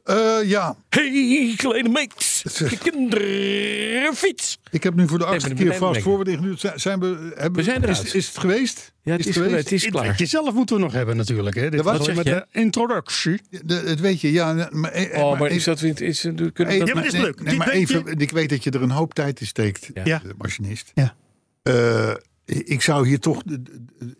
Eh, 0.04 0.36
ja, 0.44 0.76
Hey, 0.88 1.54
kleine 1.56 1.88
meid. 1.88 2.42
Kinderfiets. 2.82 4.58
ik 4.70 4.82
heb 4.82 4.94
nu 4.94 5.08
voor 5.08 5.18
de 5.18 5.24
Nee, 5.24 5.32
achtste 5.34 5.54
de 5.54 5.62
keer 5.64 5.74
vast 5.74 6.00
forward 6.00 6.28
ingeduwd. 6.28 6.60
Zijn- 6.60 6.80
Zijn 6.80 7.00
we, 7.00 7.06
hebben, 7.34 7.52
We 7.52 7.62
zijn 7.62 7.82
is, 7.84 8.14
is 8.14 8.26
het 8.28 8.38
geweest? 8.38 8.92
Ja, 9.02 9.12
het 9.16 9.26
is, 9.26 9.34
geweest, 9.36 9.54
het 9.54 9.72
is 9.72 9.82
Het 9.82 9.90
klaar. 9.92 10.06
weetje 10.06 10.26
zelf 10.26 10.54
moeten 10.54 10.76
we 10.76 10.82
nog 10.82 10.92
hebben 10.92 11.16
natuurlijk. 11.16 11.56
Hè. 11.56 11.70
Dit 11.70 11.80
was 11.82 12.04
zeg 12.04 12.16
met 12.16 12.24
je? 12.26 12.30
de 12.30 12.58
introductie. 12.60 13.40
De, 13.64 13.74
het 13.74 14.00
weet 14.00 14.20
je, 14.20 14.32
ja. 14.32 14.68
Maar, 14.70 14.90
eh, 14.90 15.22
Oh, 15.24 15.38
maar 15.40 15.50
is 15.50 15.64
dat... 15.64 15.82
Is, 15.82 16.00
is, 16.00 16.20
kunnen 16.20 16.52
we 16.54 16.64
eh, 16.64 16.78
dat 16.78 16.88
Ja, 16.88 16.94
maar 16.94 17.06
is 17.06 17.12
nee, 17.12 17.22
leuk. 17.22 17.42
nee, 17.42 17.56
maar 17.56 17.68
even, 17.68 18.18
ik 18.18 18.30
weet 18.30 18.48
dat 18.48 18.64
je 18.64 18.70
er 18.70 18.82
een 18.82 18.90
hoop 18.90 19.14
tijd 19.14 19.40
in 19.40 19.46
steekt, 19.46 19.90
Ja. 20.04 20.18
De 20.18 20.34
machinist. 20.38 20.90
Ja. 20.94 21.14
Eh, 21.62 22.14
ik, 22.44 22.82
zou 22.82 23.06
hier 23.08 23.18
toch, 23.20 23.42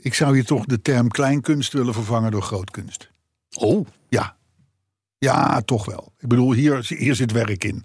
ik 0.01 0.15
zou 0.15 0.35
hier 0.35 0.45
toch 0.45 0.65
de 0.65 0.83
term 0.83 1.09
kleinkunst 1.09 1.73
willen 1.73 1.95
vervangen 1.95 2.31
door 2.31 2.43
grootkunst. 2.43 3.11
Oh, 3.59 3.87
Ja. 4.09 4.37
Ja, 5.23 5.61
toch 5.65 5.85
wel. 5.85 6.13
Ik 6.19 6.29
bedoel, 6.29 6.53
hier, 6.53 6.87
hier 6.99 7.15
zit 7.15 7.33
werk 7.33 7.65
in. 7.65 7.85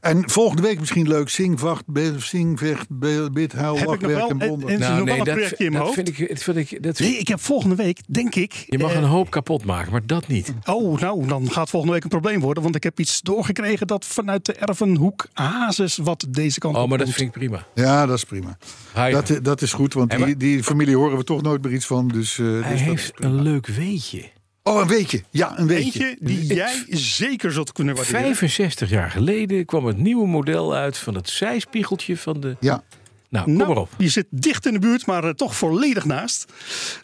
En 0.00 0.30
volgende 0.30 0.62
week 0.62 0.80
misschien 0.80 1.08
leuk. 1.08 1.28
Zing, 1.28 1.60
vacht, 1.60 1.86
be- 1.86 2.14
zing, 2.18 2.58
vecht, 2.58 2.86
be- 2.88 3.28
bid, 3.32 3.52
huil, 3.52 3.74
lach, 3.84 4.00
werk 4.00 4.28
en 4.28 4.40
en- 4.40 4.48
wonder. 4.48 4.68
en- 4.68 4.78
is 4.80 4.86
er 4.86 4.94
nog 4.96 5.04
wel 5.04 5.18
een 5.18 5.24
dat, 5.24 5.34
projectje 5.34 5.64
in 5.64 5.72
mijn 5.72 5.84
dat 5.84 5.94
hoofd? 5.94 5.94
vind 5.94 6.18
ik, 6.18 6.28
dat 6.28 6.42
vind 6.42 6.56
ik 6.56 6.82
dat, 6.82 6.98
nee, 6.98 7.16
ik 7.18 7.28
heb 7.28 7.40
volgende 7.40 7.74
week, 7.74 8.00
denk 8.08 8.34
ik... 8.34 8.64
Je 8.68 8.78
mag 8.78 8.90
eh, 8.90 8.96
een 8.96 9.04
hoop 9.04 9.30
kapot 9.30 9.64
maken, 9.64 9.92
maar 9.92 10.06
dat 10.06 10.28
niet. 10.28 10.54
Oh, 10.64 11.00
nou, 11.00 11.26
dan 11.26 11.50
gaat 11.50 11.70
volgende 11.70 11.94
week 11.94 12.02
een 12.04 12.08
probleem 12.10 12.40
worden. 12.40 12.62
Want 12.62 12.74
ik 12.76 12.82
heb 12.82 13.00
iets 13.00 13.20
doorgekregen 13.20 13.86
dat 13.86 14.04
vanuit 14.04 14.44
de 14.44 14.52
Ervenhoek 14.52 15.26
Hazes 15.32 15.96
wat 15.96 16.26
deze 16.28 16.58
kant 16.58 16.76
Oh, 16.76 16.82
op 16.82 16.88
maar 16.88 16.98
dat 16.98 17.08
vind 17.08 17.20
ik 17.28 17.32
prima. 17.32 17.66
Ja, 17.74 18.06
dat 18.06 18.16
is 18.16 18.24
prima. 18.24 18.56
Hij, 18.92 19.10
Dat, 19.10 19.38
dat 19.42 19.62
is 19.62 19.72
goed, 19.72 19.94
want 19.94 20.10
die, 20.16 20.36
die 20.36 20.62
familie 20.64 20.96
horen 20.96 21.16
we 21.18 21.24
toch 21.24 21.42
nooit 21.42 21.62
meer 21.62 21.72
iets 21.72 21.86
van. 21.86 22.08
Dus, 22.08 22.38
eh, 22.38 22.46
hij 22.60 22.72
dus 22.72 22.80
heeft 22.80 23.12
een 23.14 23.42
leuk 23.42 23.66
weetje. 23.66 24.30
Oh, 24.66 24.80
een 24.80 24.88
weetje. 24.88 25.22
Ja, 25.30 25.58
een 25.58 25.66
weetje. 25.66 26.08
Eentje 26.08 26.16
die 26.20 26.54
jij 26.54 26.84
zeker 26.88 27.52
zult 27.52 27.72
kunnen 27.72 27.94
waarderen. 27.94 28.20
65 28.20 28.90
jaar 28.90 29.10
geleden 29.10 29.64
kwam 29.64 29.86
het 29.86 29.96
nieuwe 29.96 30.26
model 30.26 30.74
uit 30.74 30.96
van 30.96 31.14
het 31.14 31.28
zijspiegeltje 31.28 32.16
van 32.16 32.40
de... 32.40 32.56
Ja. 32.60 32.82
Nou, 33.28 33.44
kom 33.44 33.54
Nou, 33.56 33.68
maar 33.68 33.78
op. 33.78 33.88
Je 33.98 34.08
zit 34.08 34.26
dicht 34.30 34.66
in 34.66 34.72
de 34.72 34.78
buurt, 34.78 35.06
maar 35.06 35.24
eh, 35.24 35.30
toch 35.30 35.56
volledig 35.56 36.04
naast. 36.04 36.52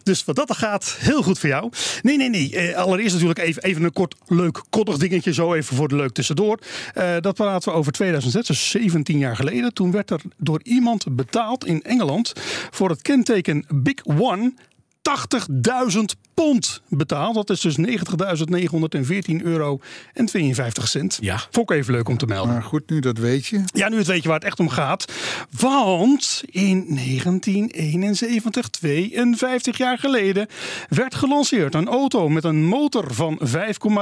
Dus 0.02 0.24
wat 0.24 0.36
dat 0.36 0.48
er 0.48 0.54
gaat, 0.54 0.96
heel 0.98 1.22
goed 1.22 1.38
voor 1.38 1.48
jou. 1.48 1.72
Nee, 2.02 2.16
nee, 2.16 2.28
nee. 2.28 2.56
Eh, 2.56 2.76
allereerst 2.76 3.12
natuurlijk 3.12 3.40
even, 3.40 3.62
even 3.62 3.82
een 3.82 3.92
kort 3.92 4.14
leuk 4.26 4.62
koddig 4.70 4.96
dingetje. 4.96 5.32
Zo 5.32 5.54
even 5.54 5.76
voor 5.76 5.88
de 5.88 5.96
leuk 5.96 6.12
tussendoor. 6.12 6.58
Eh, 6.94 7.16
dat 7.20 7.34
praten 7.34 7.72
we 7.72 7.78
over 7.78 7.92
2006, 7.92 8.46
dus 8.46 8.70
17 8.70 9.18
jaar 9.18 9.36
geleden. 9.36 9.74
Toen 9.74 9.90
werd 9.90 10.10
er 10.10 10.20
door 10.36 10.60
iemand 10.62 11.16
betaald 11.16 11.66
in 11.66 11.82
Engeland 11.82 12.32
voor 12.70 12.90
het 12.90 13.02
kenteken 13.02 13.64
Big 13.68 14.04
One 14.04 14.52
80.000 15.02 16.00
pond 16.34 16.82
betaald. 16.88 17.34
Dat 17.34 17.50
is 17.50 17.60
dus 17.60 17.76
90.914 17.78 19.42
euro 19.42 19.80
en 20.12 20.26
52 20.26 20.88
cent. 20.88 21.18
Ja. 21.20 21.40
Vond 21.50 21.70
ik 21.70 21.76
even 21.76 21.92
leuk 21.92 22.08
om 22.08 22.16
te 22.16 22.26
melden. 22.26 22.52
Maar 22.52 22.62
goed, 22.62 22.90
nu 22.90 23.00
dat 23.00 23.18
weet 23.18 23.46
je. 23.46 23.62
Ja, 23.72 23.88
nu 23.88 23.96
het 23.96 24.06
weet 24.06 24.22
je 24.22 24.28
waar 24.28 24.38
het 24.38 24.46
echt 24.46 24.60
om 24.60 24.68
gaat. 24.68 25.12
Want 25.50 26.42
in 26.46 26.84
1971, 26.94 28.68
52 28.68 29.78
jaar 29.78 29.98
geleden, 29.98 30.46
werd 30.88 31.14
gelanceerd 31.14 31.74
een 31.74 31.88
auto 31.88 32.28
met 32.28 32.44
een 32.44 32.64
motor 32.64 33.14
van 33.14 33.40
5,3 33.44 33.52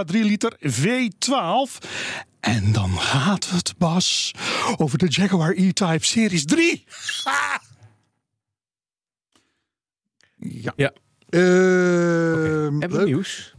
liter 0.07 0.57
V12. 0.61 1.89
En 2.41 2.73
dan 2.73 2.99
gaat 2.99 3.51
het, 3.51 3.75
Bas, 3.79 4.35
over 4.77 4.99
de 4.99 5.07
Jaguar 5.09 5.53
E-Type 5.57 6.05
Series 6.05 6.45
3. 6.45 6.85
Ja. 10.39 10.73
Ja. 10.77 10.93
Eh, 11.29 11.41
Hebben 11.41 12.91
we 12.99 13.03
nieuws? 13.05 13.55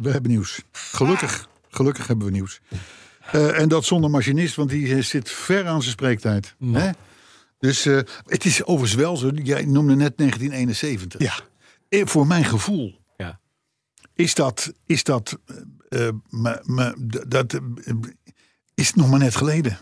We 0.00 0.10
hebben 0.10 0.30
nieuws. 0.30 0.62
Gelukkig. 0.72 1.48
Gelukkig 1.68 2.06
hebben 2.06 2.26
we 2.26 2.32
nieuws. 2.32 2.60
Eh, 3.32 3.60
en 3.60 3.68
dat 3.68 3.84
zonder 3.84 4.10
machinist, 4.10 4.54
want 4.54 4.70
die 4.70 5.02
zit 5.02 5.30
ver 5.30 5.66
aan 5.66 5.80
zijn 5.80 5.92
spreektijd. 5.92 6.54
Hè? 6.72 6.90
Dus 7.58 7.86
eh, 7.86 7.98
het 8.26 8.44
is 8.44 8.64
overigens 8.64 8.94
wel 9.00 9.16
zo. 9.16 9.28
Jij 9.28 9.64
noemde 9.64 9.94
net 9.94 10.16
1971. 10.16 11.20
Ja. 11.20 11.34
Eh, 11.88 12.06
Voor 12.06 12.26
mijn 12.26 12.44
gevoel 12.44 12.98
Ja. 13.16 13.40
is 14.14 14.34
dat, 14.34 14.72
is 14.86 15.04
dat, 15.04 15.38
me- 16.30 16.60
me- 16.62 17.06
d- 17.08 17.30
dat 17.30 17.60
is 18.74 18.94
nog 18.94 19.10
maar 19.10 19.18
net 19.18 19.36
geleden. 19.36 19.78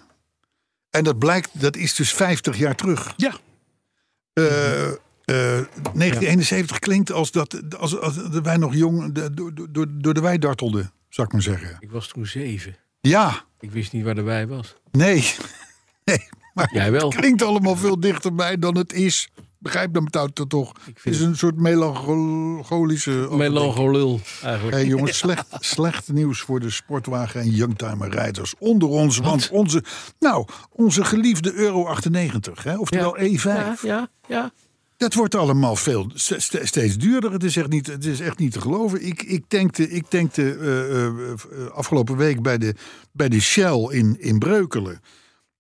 En 0.90 1.04
dat 1.04 1.18
blijkt, 1.18 1.60
dat 1.60 1.76
is 1.76 1.94
dus 1.94 2.12
50 2.14 2.58
jaar 2.58 2.74
terug. 2.74 3.12
Ja, 3.16 3.34
eh, 4.32 4.92
1971 5.32 6.78
klinkt 6.78 7.12
als 7.12 7.30
dat, 7.30 7.76
als, 7.78 7.98
als 7.98 8.14
dat 8.14 8.44
wij 8.44 8.56
nog 8.56 8.74
jong 8.74 9.12
de- 9.14 9.30
door, 9.34 9.52
door, 9.70 9.86
door 9.90 10.14
de 10.14 10.20
wei 10.20 10.38
dartelden, 10.38 10.92
zou 11.08 11.26
ik 11.26 11.32
maar 11.32 11.42
zeggen. 11.42 11.76
Ik 11.80 11.90
was 11.90 12.08
toen 12.08 12.26
zeven. 12.26 12.76
Ja, 13.00 13.44
Ik 13.60 13.70
wist 13.70 13.92
niet 13.92 14.04
waar 14.04 14.14
de 14.14 14.22
wei 14.22 14.46
was. 14.46 14.74
nee. 14.90 15.24
nee. 16.04 16.28
Maar 16.54 16.70
Jij 16.74 16.92
wel. 16.92 17.08
het 17.10 17.18
klinkt 17.18 17.42
allemaal 17.42 17.76
veel 17.76 18.00
dichterbij 18.00 18.58
dan 18.58 18.76
het 18.76 18.92
is. 18.92 19.28
Begrijp 19.58 19.94
dan 19.94 20.08
het 20.10 20.48
toch? 20.48 20.72
Het 20.84 20.98
is 21.14 21.20
een 21.20 21.36
soort 21.36 21.56
melancholische... 21.56 23.28
Melangolul 23.30 24.20
eigenlijk. 24.42 24.76
Hey 24.76 24.86
jongens, 24.86 25.18
slecht, 25.18 25.46
slecht 25.74 26.12
nieuws 26.12 26.40
voor 26.40 26.60
de 26.60 26.70
sportwagen 26.70 27.40
en 27.40 27.50
youngtimer 27.50 28.10
rijders 28.10 28.54
onder 28.58 28.88
ons. 28.88 29.18
Want 29.18 29.48
onze, 29.50 29.84
nou, 30.18 30.46
onze 30.70 31.04
geliefde 31.04 31.52
Euro 31.54 31.86
98, 31.86 32.62
hè, 32.62 32.78
oftewel 32.78 33.16
E5. 33.18 33.42
Ja, 33.42 33.76
ja, 33.82 34.08
ja. 34.28 34.52
Dat 35.02 35.14
wordt 35.14 35.34
allemaal 35.34 35.76
veel 35.76 36.10
st- 36.14 36.34
st- 36.42 36.58
steeds 36.62 36.96
duurder. 36.98 37.32
Het 37.32 37.44
is 37.44 37.56
echt 37.56 37.68
niet, 37.68 37.86
het 37.86 38.04
is 38.04 38.20
echt 38.20 38.38
niet 38.38 38.52
te 38.52 38.60
geloven. 38.60 39.06
Ik, 39.06 39.22
ik 39.22 39.44
tankte, 39.48 39.90
ik 39.90 40.06
tankte 40.08 40.54
eh, 40.54 41.06
eh, 41.06 41.06
eh, 41.06 41.70
afgelopen 41.70 42.16
week 42.16 42.42
bij 42.42 42.58
de, 42.58 42.74
bij 43.12 43.28
de 43.28 43.40
Shell 43.40 43.86
in, 43.90 44.16
in 44.20 44.38
Breukelen. 44.38 45.00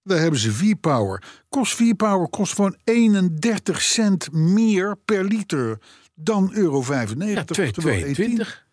Daar 0.02 0.18
hebben 0.18 0.40
ze 0.40 0.52
V-Power. 0.52 1.22
Kost 1.48 1.74
V-Power 1.74 2.28
kost 2.28 2.54
gewoon 2.54 2.76
31 2.84 3.82
cent 3.82 4.32
meer 4.32 4.96
per 5.04 5.24
liter 5.24 5.78
dan 6.14 6.50
euro 6.54 6.82
95. 6.82 7.38
Ja, 7.38 7.44
twee- 7.44 7.66
oftewel 7.66 7.94
22. 7.94 8.66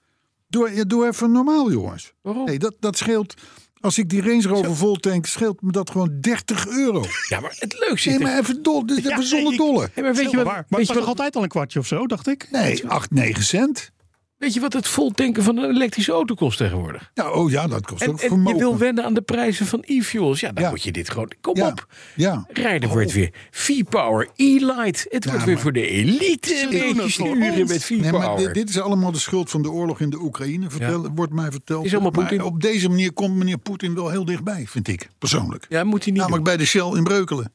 Doe, 0.48 0.72
ja, 0.74 0.84
doe 0.84 1.08
even 1.08 1.32
normaal, 1.32 1.72
jongens. 1.72 2.14
Waarom? 2.22 2.46
Nee, 2.46 2.60
dat, 2.60 2.76
dat 2.80 2.98
scheelt. 2.98 3.34
Als 3.82 3.98
ik 3.98 4.10
die 4.10 4.22
Range 4.22 4.48
Rover 4.48 4.76
vol 4.76 4.96
tank, 4.96 5.26
scheelt 5.26 5.62
me 5.62 5.72
dat 5.72 5.90
gewoon 5.90 6.18
30 6.22 6.68
euro. 6.68 7.04
Ja, 7.30 7.40
maar 7.40 7.56
het 7.60 7.76
leuk 7.88 8.00
zit 8.00 8.06
Nee, 8.14 8.22
er- 8.22 8.28
maar 8.34 8.40
even, 8.40 8.64
dol, 8.64 8.86
dit 8.86 8.98
is 8.98 9.06
even 9.06 9.24
zonder 9.24 9.58
dolle. 9.58 9.90
Maar 9.96 10.14
weet 10.14 10.32
je 10.32 10.36
wat. 10.38 10.46
Maar 10.46 10.66
weet 10.70 10.80
het 10.80 10.88
je 10.88 10.94
wat, 10.94 11.06
altijd 11.08 11.36
al 11.36 11.44
een 11.44 11.50
kwartje 11.50 11.80
of 11.80 11.88
zo, 11.88 12.08
dacht 12.08 12.28
ik. 12.28 12.48
Nee, 12.52 12.88
8, 12.90 13.12
9 13.12 13.44
cent. 13.44 13.92
Weet 14.40 14.54
je 14.54 14.60
wat 14.60 14.74
het 14.74 14.88
voltanken 14.88 15.44
van 15.44 15.58
een 15.58 15.70
elektrische 15.70 16.12
auto 16.12 16.34
kost 16.36 16.58
tegenwoordig? 16.58 17.12
Ja, 17.14 17.32
oh 17.32 17.52
ja, 17.52 17.68
dat 17.68 17.86
kost 17.86 18.02
En, 18.02 18.10
ook 18.10 18.16
en 18.18 18.22
je 18.24 18.28
vermogen. 18.28 18.58
wil 18.60 18.78
wennen 18.78 19.04
aan 19.04 19.14
de 19.14 19.22
prijzen 19.22 19.66
van 19.66 19.84
e-fuels. 19.86 20.40
Ja, 20.40 20.52
dan 20.52 20.64
Ja. 20.64 20.70
moet 20.70 20.84
je 20.84 20.92
dit 20.92 21.10
gewoon... 21.10 21.32
Kom 21.42 21.56
ja, 21.58 21.68
op. 21.68 21.88
Ja. 22.16 22.46
Rijden 22.50 22.90
wordt 22.90 23.12
weer 23.12 23.34
V-Power 23.52 24.30
E-Light. 24.36 25.06
Het 25.10 25.26
wordt 25.26 25.44
weer 25.44 25.60
voor 25.60 25.74
de 25.74 25.88
elite 25.88 26.62
een 26.62 26.70
beetje 26.70 27.10
sturen 27.10 27.38
met 27.38 27.56
Nee, 27.90 28.12
maar 28.12 28.22
V-Power. 28.22 28.38
dit, 28.38 28.54
dit 28.54 28.70
is 28.70 28.80
allemaal 28.80 29.12
de 29.12 29.20
schuld 29.20 29.50
van 29.50 29.62
de 29.62 29.72
oorlog 29.72 30.00
in 30.00 30.10
de 30.10 30.18
Oekraïne, 30.22 30.70
vertel, 30.70 31.10
wordt 31.16 31.34
mij 31.34 31.52
verteld. 31.52 31.86
Is 31.86 31.92
allemaal 31.94 32.12
maar 32.12 32.22
Poetin. 32.28 32.44
op 32.44 32.62
deze 32.62 32.90
manier 32.90 33.12
komt 33.14 33.36
meneer 33.36 33.58
Poetin 33.58 33.96
wel 33.96 34.10
heel 34.10 34.26
dichtbij, 34.26 34.66
vind 34.68 34.88
ik, 34.88 35.10
persoonlijk. 35.18 35.66
ja, 35.70 35.84
moet 35.84 36.04
hij 36.04 36.12
niet 36.12 36.22
Namelijk 36.22 36.44
bij 36.46 36.58
de 36.58 36.66
Shell 36.66 36.92
in 36.96 37.04
Breukelen. 37.04 37.52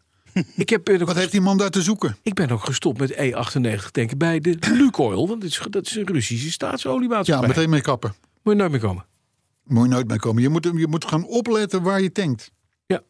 Ik, 0.56 0.68
heb, 0.68 0.88
eh, 0.88 1.00
Wat 1.00 1.16
heeft 1.16 1.30
die 1.32 1.40
man 1.40 1.58
daar 1.58 1.70
te 1.70 1.82
zoeken? 1.82 2.16
ik 2.22 2.34
ben 2.34 2.50
ook 2.50 2.64
gestopt 2.64 2.98
met 2.98 3.12
E98 3.12 3.90
tanken 3.90 4.18
bij 4.18 4.40
de 4.40 4.56
Lukoil. 4.60 5.28
Want 5.28 5.40
dit 5.40 5.50
is, 5.50 5.60
dat 5.70 5.86
is 5.86 5.96
een 5.96 6.06
Russische 6.06 6.44
Ja, 6.46 6.50
staatsoliemaatschappij. 6.52 7.48
meteen 7.48 7.70
mee 7.70 7.80
kappen. 7.80 8.14
Moet 8.42 8.52
je 8.54 8.58
nooit 8.58 8.70
meer 8.70 8.80
komen. 8.80 9.04
Moet 9.64 9.82
je 9.84 9.88
nooit 9.90 10.08
mee 10.08 10.18
komen. 10.18 10.42
Je 10.42 10.48
moet, 10.48 10.64
je 10.64 10.86
moet 10.86 11.04
gaan 11.04 11.24
opletten 11.26 11.82
waar 11.82 12.00
je 12.00 12.12
tankt. 12.12 12.50
Ja. 12.86 13.02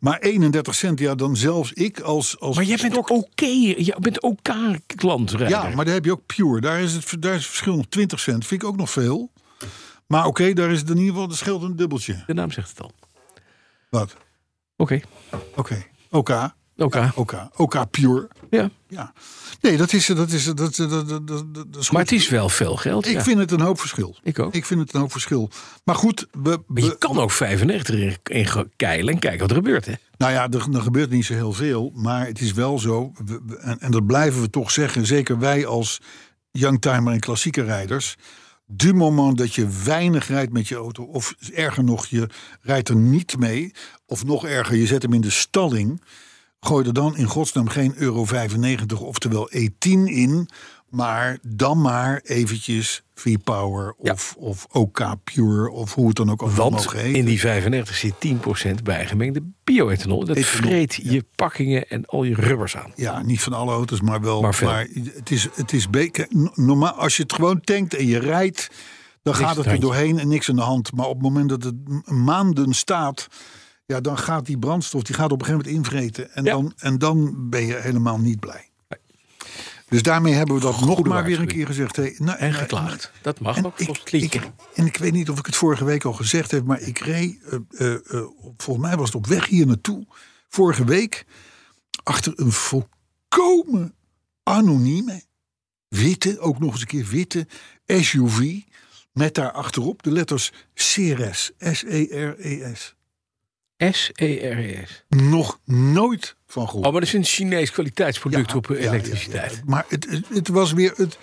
Maar 0.00 0.18
31 0.18 0.74
cent, 0.74 0.98
ja, 0.98 1.14
dan 1.14 1.36
zelfs 1.36 1.72
ik 1.72 2.00
als. 2.00 2.40
als 2.40 2.56
Maar 2.56 2.64
jij 2.64 2.76
bent 2.76 2.96
ook 2.96 3.10
oké. 3.10 3.46
Je 3.46 3.96
bent 4.00 4.22
OK-klantrijder. 4.22 5.48
Ja, 5.48 5.74
maar 5.74 5.84
daar 5.84 5.94
heb 5.94 6.04
je 6.04 6.12
ook 6.12 6.26
Pure. 6.26 6.60
Daar 6.60 6.80
is 6.80 6.92
het, 6.94 7.22
daar 7.22 7.32
is 7.34 7.38
het 7.40 7.48
verschil 7.48 7.76
nog 7.76 7.86
20 7.88 8.20
cent. 8.20 8.46
Vind 8.46 8.62
ik 8.62 8.68
ook 8.68 8.76
nog 8.76 8.90
veel. 8.90 9.32
Maar 10.06 10.26
oké, 10.26 10.52
daar 10.52 10.70
is 10.70 10.80
het 10.80 10.88
in 10.90 10.96
ieder 10.96 11.12
geval, 11.12 11.28
dat 11.28 11.36
scheelt 11.36 11.62
een 11.62 11.76
dubbeltje. 11.76 12.22
De 12.26 12.34
naam 12.34 12.50
zegt 12.50 12.68
het 12.68 12.80
al. 12.80 12.92
Wat? 13.90 14.16
Oké. 14.76 15.00
Oké. 15.56 15.86
OK. 16.10 16.30
OK. 16.76 16.96
OK. 17.14 17.34
OK 17.56 17.90
Pure. 17.90 18.28
Ja. 18.50 18.70
Ja. 18.88 19.12
Nee, 19.60 19.76
dat 19.76 19.92
is, 19.92 20.06
dat 20.06 20.30
is, 20.30 20.44
dat, 20.44 20.56
dat, 20.56 20.76
dat, 20.76 21.08
dat, 21.08 21.28
dat, 21.54 21.66
is 21.70 21.76
goed. 21.84 21.90
Maar 21.92 22.02
het 22.02 22.12
is 22.12 22.28
wel 22.28 22.48
veel 22.48 22.76
geld. 22.76 23.06
Ik 23.06 23.12
ja. 23.12 23.22
vind 23.22 23.38
het 23.38 23.50
een 23.50 23.60
hoop 23.60 23.80
verschil. 23.80 24.16
Ik 24.22 24.38
ook. 24.38 24.54
Ik 24.54 24.64
vind 24.64 24.80
het 24.80 24.94
een 24.94 25.00
hoop 25.00 25.12
verschil. 25.12 25.50
Maar 25.84 25.94
goed, 25.94 26.26
we, 26.42 26.60
Maar 26.66 26.82
je 26.82 26.88
we- 26.88 26.98
kan 26.98 27.18
ook 27.18 27.30
95 27.32 27.94
in, 27.94 28.16
in 28.24 28.46
ge- 28.46 28.68
keilen 28.76 29.14
en 29.14 29.18
kijken 29.20 29.40
wat 29.40 29.50
er 29.50 29.56
gebeurt. 29.56 29.84
Hè? 29.86 29.92
Nou 30.16 30.32
ja, 30.32 30.48
er, 30.50 30.74
er 30.74 30.82
gebeurt 30.82 31.10
niet 31.10 31.24
zo 31.24 31.34
heel 31.34 31.52
veel. 31.52 31.92
Maar 31.94 32.26
het 32.26 32.40
is 32.40 32.52
wel 32.52 32.78
zo. 32.78 33.12
we- 33.24 33.56
en, 33.58 33.80
en 33.80 33.90
dat 33.90 34.06
blijven 34.06 34.40
we 34.40 34.50
toch 34.50 34.70
zeggen. 34.70 35.06
Zeker 35.06 35.38
wij 35.38 35.66
als 35.66 36.00
youngtimer 36.50 37.12
en 37.12 37.20
klassieke 37.20 37.62
rijders. 37.62 38.16
Du 38.70 38.94
moment 38.94 39.38
dat 39.38 39.54
je 39.54 39.68
weinig 39.84 40.28
rijdt 40.28 40.52
met 40.52 40.68
je 40.68 40.74
auto. 40.74 41.04
Of 41.04 41.34
erger 41.52 41.84
nog, 41.84 42.06
je 42.06 42.28
rijdt 42.60 42.88
er 42.88 42.96
niet 42.96 43.38
mee. 43.38 43.72
Of 44.06 44.24
nog 44.24 44.46
erger, 44.46 44.76
je 44.76 44.86
zet 44.86 45.02
hem 45.02 45.12
in 45.12 45.20
de 45.20 45.30
stalling. 45.30 46.02
Gooi 46.60 46.86
er 46.86 46.92
dan 46.92 47.16
in 47.16 47.26
godsnaam 47.26 47.68
geen 47.68 47.94
euro 47.96 48.24
95, 48.24 49.00
oftewel 49.00 49.50
E10 49.54 50.04
in. 50.04 50.48
Maar 50.88 51.38
dan 51.42 51.80
maar 51.80 52.20
eventjes 52.24 53.02
V-Power 53.14 53.94
of, 53.98 54.34
of 54.38 54.66
OK 54.70 55.14
Pure. 55.24 55.70
Of 55.70 55.94
hoe 55.94 56.06
het 56.06 56.16
dan 56.16 56.30
ook 56.30 56.42
allemaal 56.42 56.72
heten. 56.74 57.14
in 57.14 57.24
die 57.24 57.40
95 57.40 57.96
zit 57.96 58.14
10% 58.26 58.82
bijgemengde 58.82 59.42
bioethanol. 59.64 60.24
Dat 60.24 60.36
Ethanol, 60.36 60.70
vreet 60.70 60.94
je 60.94 61.24
pakkingen 61.34 61.88
en 61.88 62.06
al 62.06 62.24
je 62.24 62.34
rubbers 62.34 62.76
aan. 62.76 62.92
Ja, 62.96 63.22
niet 63.22 63.40
van 63.40 63.52
alle 63.52 63.72
auto's, 63.72 64.00
maar 64.00 64.20
wel. 64.20 64.40
Maar 64.40 64.86
het 65.14 65.30
is, 65.30 65.48
het 65.54 65.72
is 65.72 65.86
normaal. 66.54 66.92
Als 66.92 67.16
je 67.16 67.22
het 67.22 67.32
gewoon 67.32 67.60
tankt 67.60 67.94
en 67.94 68.06
je 68.06 68.18
rijdt, 68.18 68.68
dan 69.22 69.34
Niks 69.34 69.46
gaat 69.46 69.56
het 69.56 69.66
er 69.66 69.80
doorheen 69.80 70.18
en 70.18 70.28
niks 70.28 70.48
aan 70.48 70.56
de 70.56 70.62
hand. 70.62 70.92
Maar 70.92 71.06
op 71.06 71.14
het 71.14 71.22
moment 71.22 71.48
dat 71.48 71.62
het 71.62 72.10
maanden 72.10 72.74
staat, 72.74 73.26
ja, 73.86 74.00
dan 74.00 74.18
gaat 74.18 74.46
die 74.46 74.58
brandstof 74.58 75.02
die 75.02 75.14
gaat 75.14 75.32
op 75.32 75.40
een 75.40 75.46
gegeven 75.46 75.70
moment 75.70 75.86
invreten. 75.86 76.34
En, 76.34 76.44
Ja. 76.44 76.50
dan, 76.52 76.72
en 76.76 76.98
dan 76.98 77.48
ben 77.50 77.66
je 77.66 77.74
helemaal 77.74 78.18
niet 78.18 78.40
blij. 78.40 78.67
Dus 79.88 80.02
daarmee 80.02 80.32
hebben 80.32 80.54
we 80.54 80.60
dat 80.60 80.80
nog 80.80 81.04
maar 81.04 81.24
weer 81.24 81.40
een 81.40 81.46
keer 81.46 81.66
gezegd. 81.66 81.96
Hey, 81.96 82.14
nou, 82.18 82.38
En 82.38 82.54
geklaagd. 82.54 83.12
Dat 83.22 83.40
mag 83.40 83.64
ook 83.64 83.78
ik, 83.78 83.84
volgens 83.84 83.98
het 83.98 84.12
liedje. 84.12 84.38
ik, 84.38 84.50
en 84.74 84.86
ik 84.86 84.96
weet 84.96 85.12
niet 85.12 85.30
of 85.30 85.38
ik 85.38 85.46
het 85.46 85.56
vorige 85.56 85.84
week 85.84 86.04
al 86.04 86.12
gezegd 86.12 86.50
heb, 86.50 86.64
maar 86.64 86.80
ik 86.80 86.98
reed, 86.98 87.38
eh, 87.42 87.58
eh, 87.78 87.94
eh, 87.94 88.26
volgens 88.56 88.86
mij 88.86 88.96
was 88.96 89.06
het 89.06 89.14
op 89.14 89.26
weg 89.26 89.46
hier 89.46 89.66
naartoe, 89.66 90.06
vorige 90.48 90.84
week, 90.84 91.26
achter 92.02 92.32
een 92.36 92.52
volkomen 92.52 93.94
anonieme, 94.42 95.22
witte, 95.88 96.38
ook 96.38 96.58
nog 96.58 96.72
eens 96.72 96.80
een 96.80 96.86
keer 96.86 97.06
witte 97.06 97.46
SUV, 97.86 98.60
met 99.12 99.34
daar 99.34 99.52
achterop 99.52 100.02
de 100.02 100.10
letters 100.10 100.52
CRS, 100.74 101.52
S-E-R-E-S. 101.58 102.94
S-E-R-E-S. 103.78 105.04
Nog 105.08 105.60
nooit 105.64 106.36
van 106.48 106.66
gehoord. 106.66 106.86
Oh, 106.86 106.92
maar 106.92 107.00
dat 107.00 107.08
is 107.10 107.14
een 107.14 107.24
Chinees 107.24 107.70
kwaliteitsproduct 107.70 108.50
Ja, 108.50 108.56
op 108.56 108.70
eh, 108.70 108.84
elektriciteit. 108.84 109.50
ja, 109.50 109.56
ja. 109.56 109.62
Maar 109.66 109.84
het, 109.88 110.10
het, 110.10 110.28
het 110.28 110.48
was 110.48 110.72
weer 110.72 110.92
het, 110.96 111.18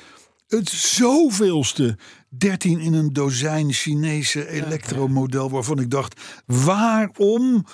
het 0.48 0.70
zoveelste 0.70 1.98
13 2.30 2.80
in 2.80 2.94
een 2.94 3.14
dozijn 3.14 3.74
Chinese 3.74 4.50
elektromodel 4.50 5.50
waarvan 5.50 5.80
ik 5.80 5.90
dacht: 5.90 6.22
waarom 6.46 7.66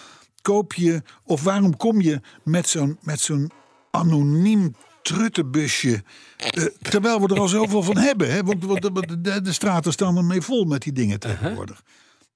koop 0.42 0.74
je 0.74 1.02
of 1.26 1.44
waarom 1.44 1.78
kom 1.78 2.02
je 2.02 2.22
met 2.44 2.68
zo'n 2.70 2.98
met 3.02 3.20
zo'n 3.20 3.52
anoniem 3.92 4.76
truttenbusje? 5.02 6.04
eh, 6.38 6.64
terwijl 6.82 7.22
we 7.22 7.28
er 7.34 7.40
al 7.40 7.48
zoveel 7.48 7.84
van 7.84 7.98
hebben. 7.98 8.32
Hè? 8.32 8.44
Want, 8.44 8.62
de, 8.82 9.18
de, 9.22 9.42
de 9.42 9.54
straten 9.54 9.92
staan 9.92 10.18
ermee 10.18 10.42
vol 10.42 10.64
met 10.66 10.82
die 10.82 10.94
dingen 10.94 11.20
tegenwoordig. 11.20 11.84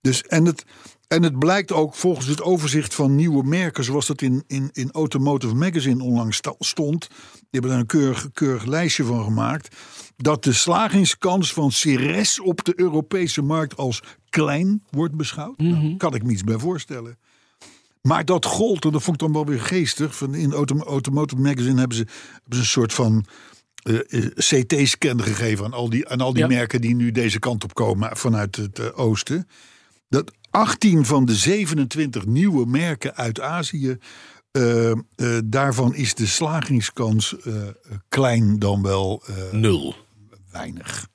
Dus, 0.05 0.21
en, 0.21 0.45
het, 0.45 0.65
en 1.07 1.23
het 1.23 1.39
blijkt 1.39 1.71
ook 1.71 1.95
volgens 1.95 2.27
het 2.27 2.41
overzicht 2.41 2.93
van 2.93 3.15
nieuwe 3.15 3.43
merken, 3.43 3.83
zoals 3.83 4.05
dat 4.07 4.21
in, 4.21 4.43
in, 4.47 4.69
in 4.73 4.91
Automotive 4.91 5.55
Magazine 5.55 6.03
onlangs 6.03 6.39
stond. 6.59 7.07
Die 7.09 7.47
hebben 7.49 7.71
daar 7.71 7.79
een 7.79 7.85
keurig, 7.85 8.27
keurig 8.33 8.65
lijstje 8.65 9.03
van 9.03 9.23
gemaakt. 9.23 9.75
Dat 10.17 10.43
de 10.43 10.53
slagingskans 10.53 11.53
van 11.53 11.71
Ceres 11.71 12.39
op 12.39 12.63
de 12.63 12.73
Europese 12.75 13.41
markt 13.41 13.77
als 13.77 14.01
klein 14.29 14.83
wordt 14.89 15.15
beschouwd. 15.15 15.57
Nou, 15.57 15.97
kan 15.97 16.15
ik 16.15 16.23
me 16.23 16.31
iets 16.31 16.43
bij 16.43 16.57
voorstellen. 16.57 17.17
Maar 18.01 18.25
dat 18.25 18.45
gold, 18.45 18.85
en 18.85 18.91
dat 18.91 19.03
vond 19.03 19.21
ik 19.21 19.21
dan 19.27 19.33
wel 19.33 19.45
weer 19.45 19.61
geestig. 19.61 20.15
Van 20.17 20.35
in 20.35 20.53
Auto, 20.53 20.77
Automotive 20.79 21.41
Magazine 21.41 21.79
hebben 21.79 21.97
ze, 21.97 22.05
hebben 22.33 22.53
ze 22.53 22.59
een 22.59 22.65
soort 22.65 22.93
van 22.93 23.25
eh, 23.83 24.23
eh, 24.23 24.25
CT-scan 24.35 25.21
gegeven 25.23 25.65
aan 25.65 25.73
al 25.73 25.89
die, 25.89 26.07
aan 26.09 26.21
al 26.21 26.33
die 26.33 26.41
Ja. 26.41 26.47
merken 26.47 26.81
die 26.81 26.95
nu 26.95 27.11
deze 27.11 27.39
kant 27.39 27.63
op 27.63 27.73
komen 27.73 28.17
vanuit 28.17 28.55
het 28.55 28.79
eh, 28.79 28.99
oosten. 28.99 29.47
Dat 30.09 30.31
18 30.49 31.05
van 31.05 31.25
de 31.25 31.35
27 31.35 32.25
nieuwe 32.25 32.65
merken 32.65 33.15
uit 33.15 33.41
Azië. 33.41 33.97
eh, 34.51 34.91
eh, 34.91 34.97
daarvan 35.45 35.95
is 35.95 36.13
de 36.15 36.25
slagingskans 36.25 37.35
eh, 37.39 37.53
klein 38.09 38.59
dan 38.59 38.81
wel 38.81 39.23
Nul. 39.51 39.95
weinig. 40.51 41.07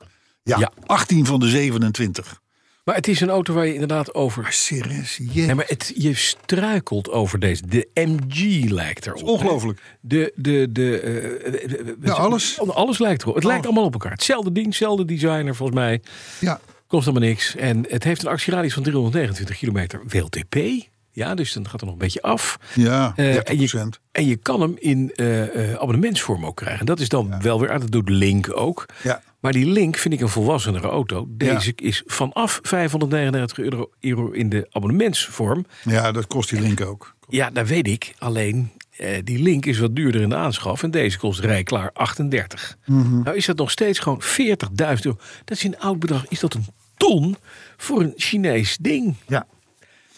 Ja, 0.42 0.58
Ja. 0.58 0.72
18 0.86 1.26
van 1.26 1.40
de 1.40 1.48
27. 1.48 2.40
Maar 2.84 2.94
het 2.94 3.08
is 3.08 3.20
een 3.20 3.28
auto 3.28 3.54
waar 3.54 3.66
je 3.66 3.72
inderdaad 3.72 4.14
over... 4.14 4.42
Maar 4.42 4.52
serieus, 4.52 5.16
je. 5.16 5.40
Nee, 5.46 5.54
maar 5.54 5.64
het, 5.68 5.92
je 5.96 6.14
struikelt 6.14 7.10
over 7.10 7.38
deze. 7.38 7.66
De 7.66 7.88
MG 7.94 8.64
lijkt 8.70 9.06
erop. 9.06 9.22
ongelooflijk. 9.22 9.80
De, 10.00 10.32
de, 10.36 10.66
de, 10.72 11.96
Ja, 12.02 12.12
alles. 12.12 12.58
Alles 12.60 12.98
lijkt 12.98 13.22
erop. 13.22 13.34
Het 13.34 13.44
lijkt 13.44 13.64
allemaal 13.64 13.84
op 13.84 13.92
elkaar. 13.92 14.12
Hetzelfde 14.12 14.52
ding, 14.52 14.66
hetzelfde 14.66 15.04
designer 15.04 15.54
volgens 15.54 15.78
mij. 15.78 16.02
Ja, 16.40 16.60
Kost 16.90 17.06
allemaal 17.06 17.28
niks. 17.28 17.56
En 17.56 17.84
het 17.88 18.04
heeft 18.04 18.22
een 18.22 18.28
actieradius 18.28 18.74
van 18.74 18.82
329 18.82 19.58
kilometer 19.58 20.02
WLTP. 20.08 20.56
Ja, 21.10 21.34
dus 21.34 21.52
dan 21.52 21.68
gaat 21.68 21.80
er 21.80 21.86
nog 21.86 21.94
een 21.94 22.00
beetje 22.00 22.22
af. 22.22 22.58
ja 22.74 23.12
Eh, 23.16 23.32
30 23.32 23.44
en, 23.44 23.58
je, 23.58 23.88
en 24.12 24.26
je 24.26 24.36
kan 24.36 24.60
hem 24.60 24.74
in 24.78 25.12
eh, 25.14 25.70
eh, 25.72 25.74
abonnementsvorm 25.74 26.46
ook 26.46 26.56
krijgen. 26.56 26.86
Dat 26.86 27.00
is 27.00 27.08
dan 27.08 27.42
wel 27.42 27.60
weer 27.60 27.70
aan. 27.72 27.80
Dat 27.80 27.90
doet 27.90 28.08
Link 28.08 28.56
ook. 28.56 28.86
Ja. 29.02 29.22
Maar 29.40 29.52
die 29.52 29.66
Link 29.66 29.96
vind 29.96 30.14
ik 30.14 30.20
een 30.20 30.28
volwassenere 30.28 30.88
auto. 30.88 31.26
Deze 31.28 31.72
is 31.76 32.02
vanaf 32.06 32.60
539 32.62 33.58
euro, 33.58 33.90
euro 34.00 34.30
in 34.30 34.48
de 34.48 34.66
abonnementsvorm. 34.70 35.66
Ja, 35.84 36.12
dat 36.12 36.26
kost 36.26 36.50
die 36.50 36.60
link 36.60 36.80
ook. 36.80 37.14
Ja, 37.28 37.50
dat 37.50 37.68
weet 37.68 37.88
ik. 37.88 38.14
Alleen 38.18 38.70
die 39.24 39.42
Link 39.42 39.66
is 39.66 39.78
wat 39.78 39.96
duurder 39.96 40.20
in 40.20 40.28
de 40.28 40.36
aanschaf. 40.36 40.82
En 40.82 40.90
deze 40.90 41.18
kost 41.18 41.40
rijklaar 41.40 41.90
38. 41.92 42.76
Nou 42.84 43.36
is 43.36 43.46
dat 43.46 43.56
nog 43.56 43.70
steeds 43.70 43.98
gewoon 43.98 44.22
40.000 44.22 44.26
euro. 44.78 45.18
Dat 45.44 45.56
is 45.56 45.64
een 45.64 45.78
oud 45.78 45.98
bedrag. 45.98 46.28
Is 46.28 46.40
dat 46.40 46.54
een 46.54 46.66
ton 47.08 47.36
voor 47.76 48.00
een 48.00 48.12
Chinees 48.16 48.76
ding? 48.80 49.14
Ja. 49.26 49.46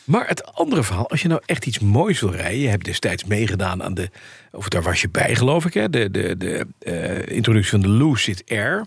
Maar 0.05 0.29
het 0.29 0.55
andere 0.55 0.83
verhaal, 0.83 1.11
als 1.11 1.23
je 1.23 1.29
nou 1.29 1.41
echt 1.47 1.67
iets 1.67 1.79
moois 1.79 2.21
wil 2.21 2.31
rijden. 2.31 2.59
Je 2.59 2.69
hebt 2.69 2.85
destijds 2.85 3.25
meegedaan 3.25 3.83
aan 3.83 3.95
de. 3.95 4.11
Of 4.53 4.69
daar 4.69 4.83
was 4.83 5.01
je 5.01 5.09
bij, 5.09 5.35
geloof 5.35 5.65
ik. 5.65 5.75
Hè? 5.75 5.91
De, 5.91 6.11
de, 6.11 6.37
de 6.37 6.67
eh, 6.79 7.37
introductie 7.37 7.71
van 7.71 7.81
de 7.81 7.89
Lucid 7.89 8.43
Air. 8.49 8.87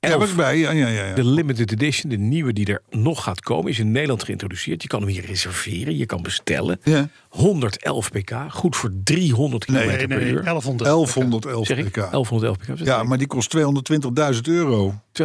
Ja, 0.00 0.08
Elf. 0.08 0.18
was 0.18 0.30
ik 0.30 0.36
bij. 0.36 0.58
Ja, 0.58 0.70
ja, 0.70 0.88
ja. 0.88 1.04
ja. 1.06 1.14
De 1.14 1.24
limited 1.24 1.72
edition, 1.72 2.10
de 2.10 2.16
nieuwe 2.18 2.52
die 2.52 2.66
er 2.66 2.82
nog 2.90 3.22
gaat 3.22 3.40
komen, 3.40 3.70
is 3.70 3.78
in 3.78 3.90
Nederland 3.90 4.24
geïntroduceerd. 4.24 4.82
Je 4.82 4.88
kan 4.88 5.00
hem 5.00 5.08
hier 5.08 5.24
reserveren, 5.24 5.96
je 5.96 6.06
kan 6.06 6.22
bestellen. 6.22 6.80
Ja. 6.82 7.08
111 7.28 8.10
pk, 8.10 8.32
goed 8.48 8.76
voor 8.76 8.90
300 9.04 9.64
km 9.64 9.72
Nee, 9.72 10.06
per 10.06 10.08
nee, 10.08 10.30
uur. 10.30 10.42
1100. 10.44 10.84
1111 10.84 11.66
Zeg 11.66 11.78
ik? 11.78 11.84
pk. 11.84 11.94
1111 11.94 12.56
pk. 12.56 12.86
Ja, 12.86 13.02
maar 13.02 13.18
die 13.18 13.26
kost 13.26 13.56
220.000 13.56 14.40
euro. 14.42 14.94
222.000 15.12 15.20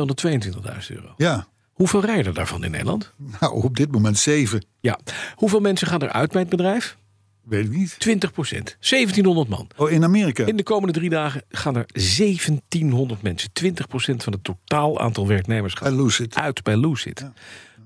euro. 0.89 1.13
Ja. 1.17 1.47
Hoeveel 1.75 2.01
rijden 2.01 2.25
er 2.25 2.33
daarvan 2.33 2.63
in 2.63 2.71
Nederland? 2.71 3.13
Nou, 3.39 3.63
op 3.63 3.75
dit 3.75 3.91
moment 3.91 4.17
7. 4.17 4.65
Ja. 4.79 4.99
Hoeveel 5.35 5.59
mensen 5.59 5.87
gaan 5.87 6.01
eruit 6.01 6.33
met 6.33 6.41
het 6.41 6.49
bedrijf? 6.49 6.97
Weet 7.43 7.65
ik 7.65 7.71
niet. 7.71 7.93
20% 7.93 8.77
1700 8.79 9.49
man. 9.49 9.67
Oh, 9.75 9.91
in 9.91 10.03
Amerika. 10.03 10.45
In 10.45 10.55
de 10.55 10.63
komende 10.63 10.93
drie 10.93 11.09
dagen 11.09 11.43
gaan 11.49 11.75
er 11.75 11.85
1700 11.93 13.21
mensen, 13.21 13.49
20% 13.63 13.71
van 13.95 14.33
het 14.33 14.43
totaal 14.43 14.99
aantal 14.99 15.27
werknemers 15.27 15.73
Bij 15.73 15.91
uit 16.33 16.63
bij 16.63 16.77
Lucid. 16.77 17.25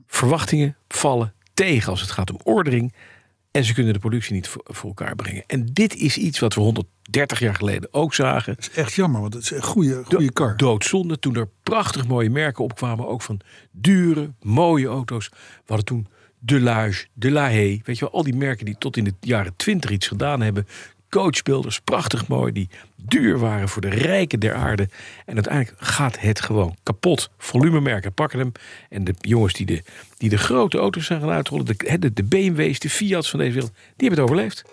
Verwachtingen 0.08 0.76
vallen 0.88 1.34
tegen 1.54 1.90
als 1.90 2.02
het 2.02 2.12
gaat 2.12 2.30
om 2.30 2.40
ordering. 2.44 2.94
En 3.52 3.64
ze 3.64 3.74
kunnen 3.74 3.94
de 3.94 4.00
productie 4.00 4.34
niet 4.34 4.48
voor, 4.48 4.62
voor 4.66 4.88
elkaar 4.88 5.16
brengen. 5.16 5.44
En 5.48 5.66
dit 5.74 5.96
is 5.96 6.18
iets 6.18 6.40
wat 6.40 6.54
we 6.54 6.62
130 7.12 7.40
jaar 7.40 7.56
geleden 7.56 7.90
ook 7.94 8.14
zagen. 8.14 8.56
Dat 8.56 8.70
is 8.70 8.78
echt 8.78 8.94
jammer, 8.94 9.22
want 9.22 9.34
het 9.34 9.44
is 9.44 9.52
een 9.52 9.64
goede, 9.64 10.04
goede 10.06 10.32
kar. 10.32 10.58
Doodzonde 10.58 11.20
toen 11.20 11.36
er 11.36 11.50
prachtig 11.64 12.08
mooie 12.08 12.30
merken 12.30 12.64
opkwamen. 12.64 13.08
Ook 13.08 13.22
van 13.22 13.40
dure, 13.72 14.32
mooie 14.42 14.88
auto's. 14.88 15.30
We 15.30 15.64
hadden 15.66 15.86
toen 15.86 16.08
Delage, 16.40 17.06
De 17.14 17.32
La 17.32 17.42
Haye. 17.42 17.82
Weet 17.84 17.98
je 17.98 18.06
wel, 18.06 18.14
al 18.14 18.24
die 18.24 18.36
merken 18.36 18.66
die 18.66 18.76
tot 18.78 18.98
in 18.98 19.04
de 19.04 19.14
jaren 19.20 19.56
20 19.56 19.90
iets 19.90 20.08
gedaan 20.08 20.42
hebben. 20.42 20.68
Coachbuilders, 21.10 21.80
prachtig 21.80 22.28
mooi. 22.28 22.52
Die 22.52 22.70
duur 22.96 23.40
waren 23.40 23.70
voor 23.70 23.82
de 23.82 23.90
rijken 23.90 24.40
der 24.40 24.54
aarde. 24.54 24.90
En 25.26 25.34
uiteindelijk 25.34 25.76
gaat 25.80 26.20
het 26.20 26.42
gewoon 26.42 26.76
kapot. 26.84 27.30
Volumemerken 27.38 28.14
pakken 28.14 28.40
hem. 28.40 28.52
En 28.90 29.04
de 29.04 29.14
jongens 29.20 29.54
die 29.54 29.66
de, 29.66 29.84
die 30.18 30.30
de 30.30 30.38
grote 30.38 30.78
auto's 30.78 31.06
zijn 31.06 31.20
gaan 31.20 31.30
uitrollen. 31.30 31.66
De, 31.66 31.98
de, 32.00 32.14
de 32.14 32.24
BMW's, 32.24 32.80
de 32.80 32.90
Fiat's 32.90 33.30
van 33.30 33.40
deze 33.40 33.54
wereld. 33.54 33.72
Die 33.74 34.08
hebben 34.08 34.20
het 34.20 34.30
overleefd. 34.30 34.64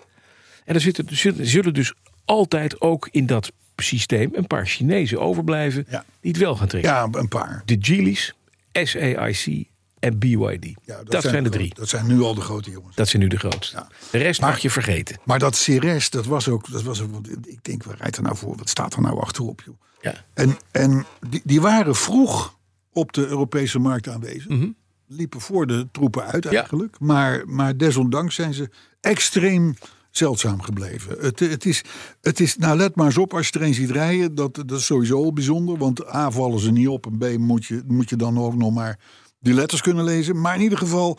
En 0.65 0.75
er 0.75 0.81
zitten, 0.81 1.05
zullen, 1.09 1.47
zullen 1.47 1.73
dus 1.73 1.93
altijd 2.27 2.81
ook 2.81 3.07
in 3.11 3.25
dat 3.25 3.51
systeem 3.75 4.29
een 4.33 4.47
paar 4.47 4.65
Chinezen 4.65 5.19
overblijven 5.19 5.85
Ja. 5.89 6.05
die 6.21 6.31
het 6.31 6.39
wel 6.39 6.55
gaan 6.55 6.67
trekken. 6.67 6.91
Ja, 6.91 7.07
een 7.11 7.27
paar. 7.27 7.61
De 7.65 7.77
Geely's, 7.79 8.33
SAIC 8.71 9.67
en 9.99 10.19
BYD. 10.19 10.73
Ja, 10.85 11.03
dat, 11.03 11.23
zijn 11.23 11.43
de 11.43 11.49
drie. 11.49 11.73
Dat 11.75 11.89
zijn 11.89 12.07
nu 12.07 12.21
al 12.21 12.35
de 12.35 12.41
grote 12.41 12.71
jongens. 12.71 12.95
Dat 12.95 13.07
zijn 13.07 13.21
nu 13.21 13.27
de 13.27 13.37
grootste. 13.37 13.75
Ja. 13.75 13.87
De 14.11 14.17
rest 14.17 14.41
mag 14.41 14.59
je 14.59 14.69
vergeten. 14.69 15.17
Maar 15.23 15.39
dat 15.39 15.55
Ceres, 15.55 16.09
dat 16.09 16.25
was 16.25 16.49
ook, 16.49 16.71
dat 16.71 16.83
was 16.83 17.01
ook 17.01 17.27
ik 17.27 17.63
denk, 17.63 17.83
waar 17.83 17.97
rijdt 17.97 18.17
er 18.17 18.23
nou 18.23 18.37
voor? 18.37 18.55
Wat 18.57 18.69
staat 18.69 18.93
er 18.93 19.01
nou 19.01 19.19
achterop, 19.21 19.61
joh? 19.65 19.75
Ja. 20.01 20.13
En, 20.33 20.57
en 20.71 21.05
die, 21.29 21.41
die 21.43 21.61
waren 21.61 21.95
vroeg 21.95 22.57
op 22.91 23.13
de 23.13 23.27
Europese 23.27 23.79
markt 23.79 24.07
aanwezig. 24.09 24.47
Mhm. 24.47 24.69
Liepen 25.07 25.41
voor 25.41 25.67
de 25.67 25.87
troepen 25.91 26.23
uit 26.25 26.45
eigenlijk. 26.45 26.99
Maar, 26.99 27.43
maar 27.45 27.77
desondanks 27.77 28.35
zijn 28.35 28.53
ze 28.53 28.69
extreem 29.01 29.75
zeldzaam 30.17 30.61
gebleven. 30.61 31.17
Het, 31.19 31.39
het, 31.39 31.65
is, 31.65 31.83
het 32.21 32.39
is, 32.39 32.57
nou 32.57 32.77
let 32.77 32.95
maar 32.95 33.05
eens 33.05 33.17
op 33.17 33.33
als 33.33 33.47
je 33.47 33.59
er 33.59 33.65
een 33.65 33.73
ziet 33.73 33.91
rijden. 33.91 34.35
Dat, 34.35 34.55
dat 34.55 34.71
is 34.71 34.85
sowieso 34.85 35.23
al 35.23 35.33
bijzonder. 35.33 35.77
Want 35.77 36.13
A 36.13 36.31
vallen 36.31 36.59
ze 36.59 36.71
niet 36.71 36.87
op. 36.87 37.05
En 37.05 37.17
B 37.17 37.37
moet 37.37 37.65
je, 37.65 37.83
moet 37.87 38.09
je 38.09 38.15
dan 38.15 38.39
ook 38.39 38.55
nog 38.55 38.73
maar 38.73 38.99
die 39.39 39.53
letters 39.53 39.81
kunnen 39.81 40.03
lezen. 40.03 40.41
Maar 40.41 40.55
in 40.55 40.61
ieder 40.61 40.77
geval, 40.77 41.17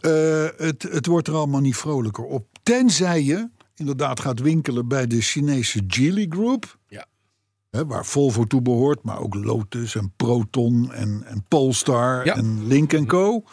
eh, 0.00 0.46
het, 0.56 0.82
het 0.82 1.06
wordt 1.06 1.28
er 1.28 1.34
allemaal 1.34 1.60
niet 1.60 1.76
vrolijker 1.76 2.24
op. 2.24 2.46
Tenzij 2.62 3.22
je 3.22 3.48
inderdaad 3.74 4.20
gaat 4.20 4.40
winkelen 4.40 4.88
bij 4.88 5.06
de 5.06 5.20
Chinese 5.20 5.84
Geely 5.86 6.26
Group. 6.28 6.78
Ja. 6.88 7.06
Hè, 7.70 7.86
waar 7.86 8.06
Volvo 8.06 8.44
toe 8.44 8.62
behoort, 8.62 9.02
maar 9.02 9.18
ook 9.18 9.34
Lotus 9.34 9.94
en 9.94 10.12
Proton 10.16 10.92
en, 10.92 11.22
en 11.26 11.44
Polestar 11.48 12.24
Ja. 12.24 12.36
en 12.36 12.66
Link 12.66 13.06
Co. 13.06 13.44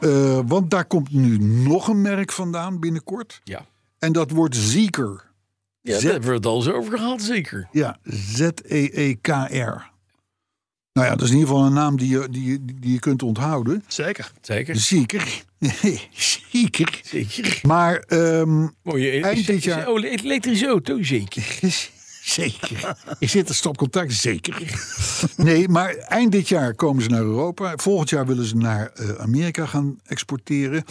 Eh, 0.00 0.40
want 0.46 0.70
daar 0.70 0.84
komt 0.84 1.12
nu 1.12 1.38
nog 1.38 1.88
een 1.88 2.02
merk 2.02 2.32
vandaan 2.32 2.80
binnenkort. 2.80 3.40
Ja. 3.44 3.66
En 4.02 4.12
dat 4.12 4.30
wordt 4.30 4.56
Zeker. 4.56 5.30
Ja, 5.80 5.98
Z- 5.98 6.02
daar 6.02 6.12
hebben 6.12 6.28
we 6.30 6.34
het 6.36 6.46
al 6.46 6.56
eens 6.56 6.68
over 6.70 6.98
gehad, 6.98 7.22
zeker. 7.22 7.68
Ja, 7.72 7.98
Z-E-E-K-R. 8.04 9.90
Nou 10.92 11.06
ja, 11.06 11.10
dat 11.10 11.22
is 11.22 11.28
in 11.30 11.34
ieder 11.38 11.48
geval 11.48 11.66
een 11.66 11.72
naam 11.72 11.96
die 11.96 12.08
je, 12.08 12.28
die, 12.30 12.64
die 12.64 12.92
je 12.92 12.98
kunt 12.98 13.22
onthouden. 13.22 13.84
Zeker. 13.86 14.32
Zeker. 14.40 14.76
Zeker. 14.76 15.42
Zeker. 16.52 17.00
Zeker. 17.04 17.58
Maar 17.62 17.96
ehm, 17.96 18.66
Mooie 18.82 19.22
Eind 19.22 19.46
dit 19.46 19.62
jaar- 19.62 19.88
Oh, 19.88 20.04
elektrische 20.04 20.66
auto, 20.66 21.02
zeker. 21.02 21.44
Zeker. 22.32 22.96
Is 23.18 23.32
dit 23.32 23.48
een 23.48 23.54
stopcontact? 23.54 24.12
Zeker. 24.12 24.80
Nee, 25.36 25.68
maar 25.68 25.94
eind 25.94 26.32
dit 26.32 26.48
jaar 26.48 26.74
komen 26.74 27.02
ze 27.02 27.08
naar 27.08 27.20
Europa. 27.20 27.72
Volgend 27.76 28.10
jaar 28.10 28.26
willen 28.26 28.44
ze 28.44 28.56
naar 28.56 28.86
eh, 28.86 29.14
Amerika 29.14 29.66
gaan 29.66 30.00
exporteren. 30.04 30.84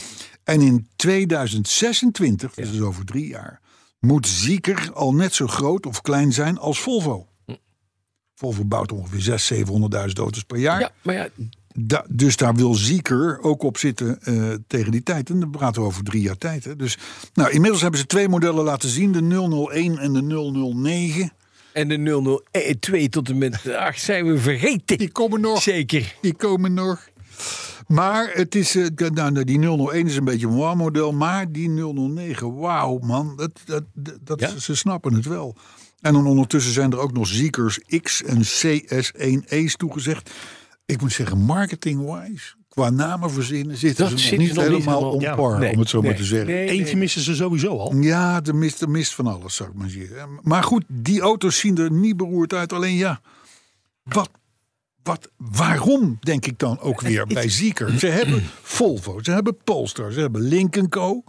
En 0.43 0.61
in 0.61 0.87
2026, 0.95 2.53
dus 2.53 2.81
over 2.81 3.05
drie 3.05 3.27
jaar, 3.27 3.61
moet 3.99 4.27
Zieker 4.27 4.91
al 4.93 5.13
net 5.13 5.33
zo 5.33 5.47
groot 5.47 5.85
of 5.85 6.01
klein 6.01 6.33
zijn 6.33 6.57
als 6.57 6.79
Volvo. 6.79 7.27
Volvo 8.35 8.65
bouwt 8.65 8.91
ongeveer 8.91 9.39
600.000, 9.39 9.67
700.000 9.67 10.13
auto's 10.13 10.43
per 10.43 10.57
jaar. 10.57 10.79
Ja, 10.79 10.91
maar 11.01 11.15
ja, 11.15 11.27
Da- 11.75 12.05
dus 12.09 12.35
daar 12.37 12.55
wil 12.55 12.73
Zieker 12.73 13.39
ook 13.41 13.63
op 13.63 13.77
zitten 13.77 14.21
eh, 14.21 14.51
tegen 14.67 14.91
die 14.91 15.03
tijd. 15.03 15.29
En 15.29 15.39
dan 15.39 15.49
praten 15.51 15.81
we 15.81 15.87
over 15.87 16.03
drie 16.03 16.21
jaar 16.21 16.37
tijd. 16.37 16.63
Hè. 16.63 16.75
Dus, 16.75 16.97
nou, 17.33 17.51
inmiddels 17.51 17.81
hebben 17.81 17.99
ze 17.99 18.05
twee 18.05 18.29
modellen 18.29 18.63
laten 18.63 18.89
zien. 18.89 19.11
De 19.11 19.21
001 19.71 19.97
en 19.97 20.13
de 20.13 20.21
009. 20.21 21.31
en 21.73 21.87
de 21.87 21.97
002 22.79 23.09
tot 23.09 23.29
en 23.29 23.37
met 23.37 23.59
de 23.63 23.77
8 23.77 24.01
zijn 24.01 24.25
we 24.25 24.37
vergeten. 24.37 24.97
Die 24.97 25.11
komen 25.11 25.41
nog. 25.41 25.61
Zeker. 25.61 26.15
Die 26.21 26.33
komen 26.33 26.73
nog. 26.73 27.09
Maar 27.87 28.31
het 28.33 28.55
is, 28.55 28.75
eh, 28.75 28.85
de- 28.95 29.11
nou, 29.11 29.43
die 29.43 29.59
001 29.59 30.07
is 30.07 30.15
een 30.15 30.23
beetje 30.23 30.47
een 30.47 30.53
wow-model. 30.53 31.11
Maar 31.13 31.51
die 31.51 31.69
009, 31.69 32.55
wauw 32.55 32.97
man. 32.97 33.33
Dat, 33.35 33.51
dat, 33.65 33.83
dat, 33.93 34.17
dat- 34.23 34.39
Ja? 34.39 34.57
Ze 34.59 34.75
snappen 34.75 35.13
het 35.13 35.25
wel. 35.25 35.55
En 36.01 36.13
dan 36.13 36.27
ondertussen 36.27 36.73
zijn 36.73 36.91
er 36.91 36.99
ook 36.99 37.13
nog 37.13 37.27
Ziekers 37.27 37.79
X 38.01 38.23
en 38.23 38.41
CS1E's 38.41 39.75
toegezegd. 39.75 40.29
Ik 40.91 41.01
moet 41.01 41.11
zeggen, 41.11 41.37
marketing-wise, 41.37 42.53
qua 42.69 42.89
namen 42.89 43.31
verzinnen, 43.31 43.77
zitten 43.77 44.09
Dat 44.09 44.19
ze 44.19 44.27
zit 44.27 44.31
nog 44.31 44.39
niet 44.47 44.53
nog 44.55 44.63
helemaal 44.63 45.11
on 45.11 45.19
Ja, 45.19 45.35
par, 45.35 45.59
nee, 45.59 45.73
om 45.73 45.79
het 45.79 45.89
zo 45.89 46.01
maar 46.01 46.15
te 46.15 46.23
zeggen. 46.23 46.47
nee. 46.47 46.69
Eentje 46.69 46.97
missen 46.97 47.21
ze 47.21 47.35
sowieso 47.35 47.77
al. 47.77 47.95
Ja, 47.95 48.41
er 48.43 48.55
mist, 48.55 48.81
er 48.81 48.89
mist 48.89 49.13
van 49.13 49.27
alles, 49.27 49.55
zou 49.55 49.69
ik 49.69 49.75
maar 49.75 49.89
zeggen. 49.89 50.39
Maar 50.41 50.63
goed, 50.63 50.83
die 50.87 51.21
auto's 51.21 51.57
zien 51.57 51.77
er 51.77 51.91
niet 51.91 52.17
beroerd 52.17 52.53
uit. 52.53 52.73
Alleen 52.73 52.95
ja, 52.95 53.21
wat, 54.03 54.29
wat, 55.03 55.29
waarom 55.37 56.17
denk 56.19 56.45
ik 56.45 56.59
dan 56.59 56.79
ook 56.79 57.01
weer 57.01 57.27
bij 57.27 57.49
Zieker? 57.49 57.99
Ze 57.99 58.07
hebben 58.07 58.43
Volvo, 58.61 59.23
ze 59.23 59.31
hebben 59.31 59.57
Polestar, 59.63 60.11
ze 60.11 60.19
hebben 60.19 60.41
Link 60.41 60.89
Co. 60.89 61.23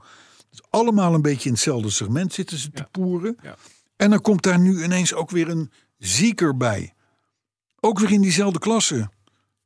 Dus 0.51 0.63
allemaal 0.71 1.15
een 1.15 1.23
beetje 1.23 1.49
in 1.49 1.55
hetzelfde 1.55 1.91
segment 1.91 2.33
zitten 2.33 2.59
ze 2.59 2.71
te 2.71 2.87
poeren. 2.91 3.37
Ja. 3.43 3.57
En 3.97 4.11
dan 4.11 4.21
komt 4.21 4.43
daar 4.43 4.59
nu 4.59 4.85
ineens 4.85 5.15
ook 5.15 5.31
weer 5.31 5.49
een 5.49 5.71
Zieker 5.99 6.57
bij. 6.57 6.95
Ook 7.81 7.99
weer 7.99 8.13
in 8.13 8.21
diezelfde 8.21 8.59
klasse. 8.59 9.11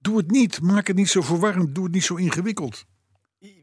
Doe 0.07 0.17
het 0.17 0.31
niet, 0.31 0.61
maak 0.61 0.87
het 0.87 0.97
niet 0.97 1.09
zo 1.09 1.21
verwarrend, 1.21 1.75
doe 1.75 1.85
het 1.85 1.93
niet 1.93 2.05
zo 2.05 2.15
ingewikkeld. 2.15 2.85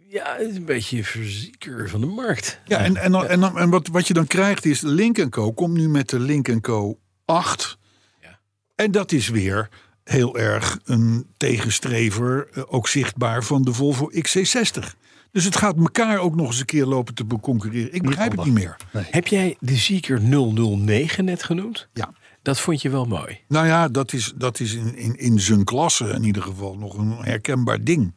Ja, 0.08 0.36
het 0.38 0.50
is 0.50 0.56
een 0.56 0.66
beetje 0.66 1.04
verzieker 1.04 1.90
van 1.90 2.02
de 2.02 2.08
markt. 2.08 2.60
Ja, 2.66 2.78
en, 2.78 2.96
en, 2.96 3.12
dan, 3.12 3.28
en, 3.28 3.40
dan, 3.40 3.60
en 3.60 3.70
wat, 3.70 3.88
wat 3.88 4.08
je 4.08 4.14
dan 4.14 4.28
krijgt 4.28 4.66
is, 4.66 4.82
Link 4.82 5.30
Co. 5.30 5.52
komt 5.52 5.74
nu 5.74 5.90
met 5.90 6.10
de 6.10 6.20
Link 6.20 6.62
Co. 6.62 7.00
8. 7.26 7.78
Ja. 8.22 8.40
En 8.76 8.92
dat 8.92 9.12
is 9.12 9.30
weer 9.30 9.70
heel 10.04 10.38
erg 10.38 10.80
een 10.84 11.28
tegenstrever, 11.38 12.48
eh, 12.52 12.64
ook 12.68 12.88
zichtbaar, 12.88 13.44
van 13.44 13.62
de 13.62 13.74
Volvo 13.74 14.10
XC60. 14.10 14.96
Dus 15.32 15.44
het 15.44 15.56
gaat 15.56 15.78
elkaar 15.78 16.18
ook 16.18 16.36
nog 16.36 16.48
eens 16.48 16.60
een 16.60 16.66
keer 16.66 16.86
lopen 16.86 17.14
te 17.14 17.26
concurreren. 17.42 17.94
Ik 17.94 18.02
begrijp 18.02 18.32
het 18.32 18.46
niet 18.46 18.54
meer. 18.54 18.76
Heb 18.92 19.28
jij 19.28 19.58
de 19.60 19.76
Zieker 19.76 20.22
009 20.22 21.26
net 21.26 21.44
genoemd? 21.44 21.88
Ja. 21.94 22.14
Dat 22.44 22.60
vond 22.60 22.82
je 22.82 22.90
wel 22.90 23.06
mooi. 23.06 23.40
Nou 23.48 23.68
ja, 23.68 23.88
dat 23.88 24.14
is, 24.14 24.34
dat 24.36 24.60
is 24.60 24.74
in, 24.74 24.96
in, 24.96 25.16
in 25.16 25.40
zijn 25.40 25.64
klasse 25.64 26.08
in 26.10 26.24
ieder 26.24 26.44
geval 26.44 26.78
nog 26.78 26.98
een 26.98 27.12
herkenbaar 27.12 27.84
ding. 27.84 28.16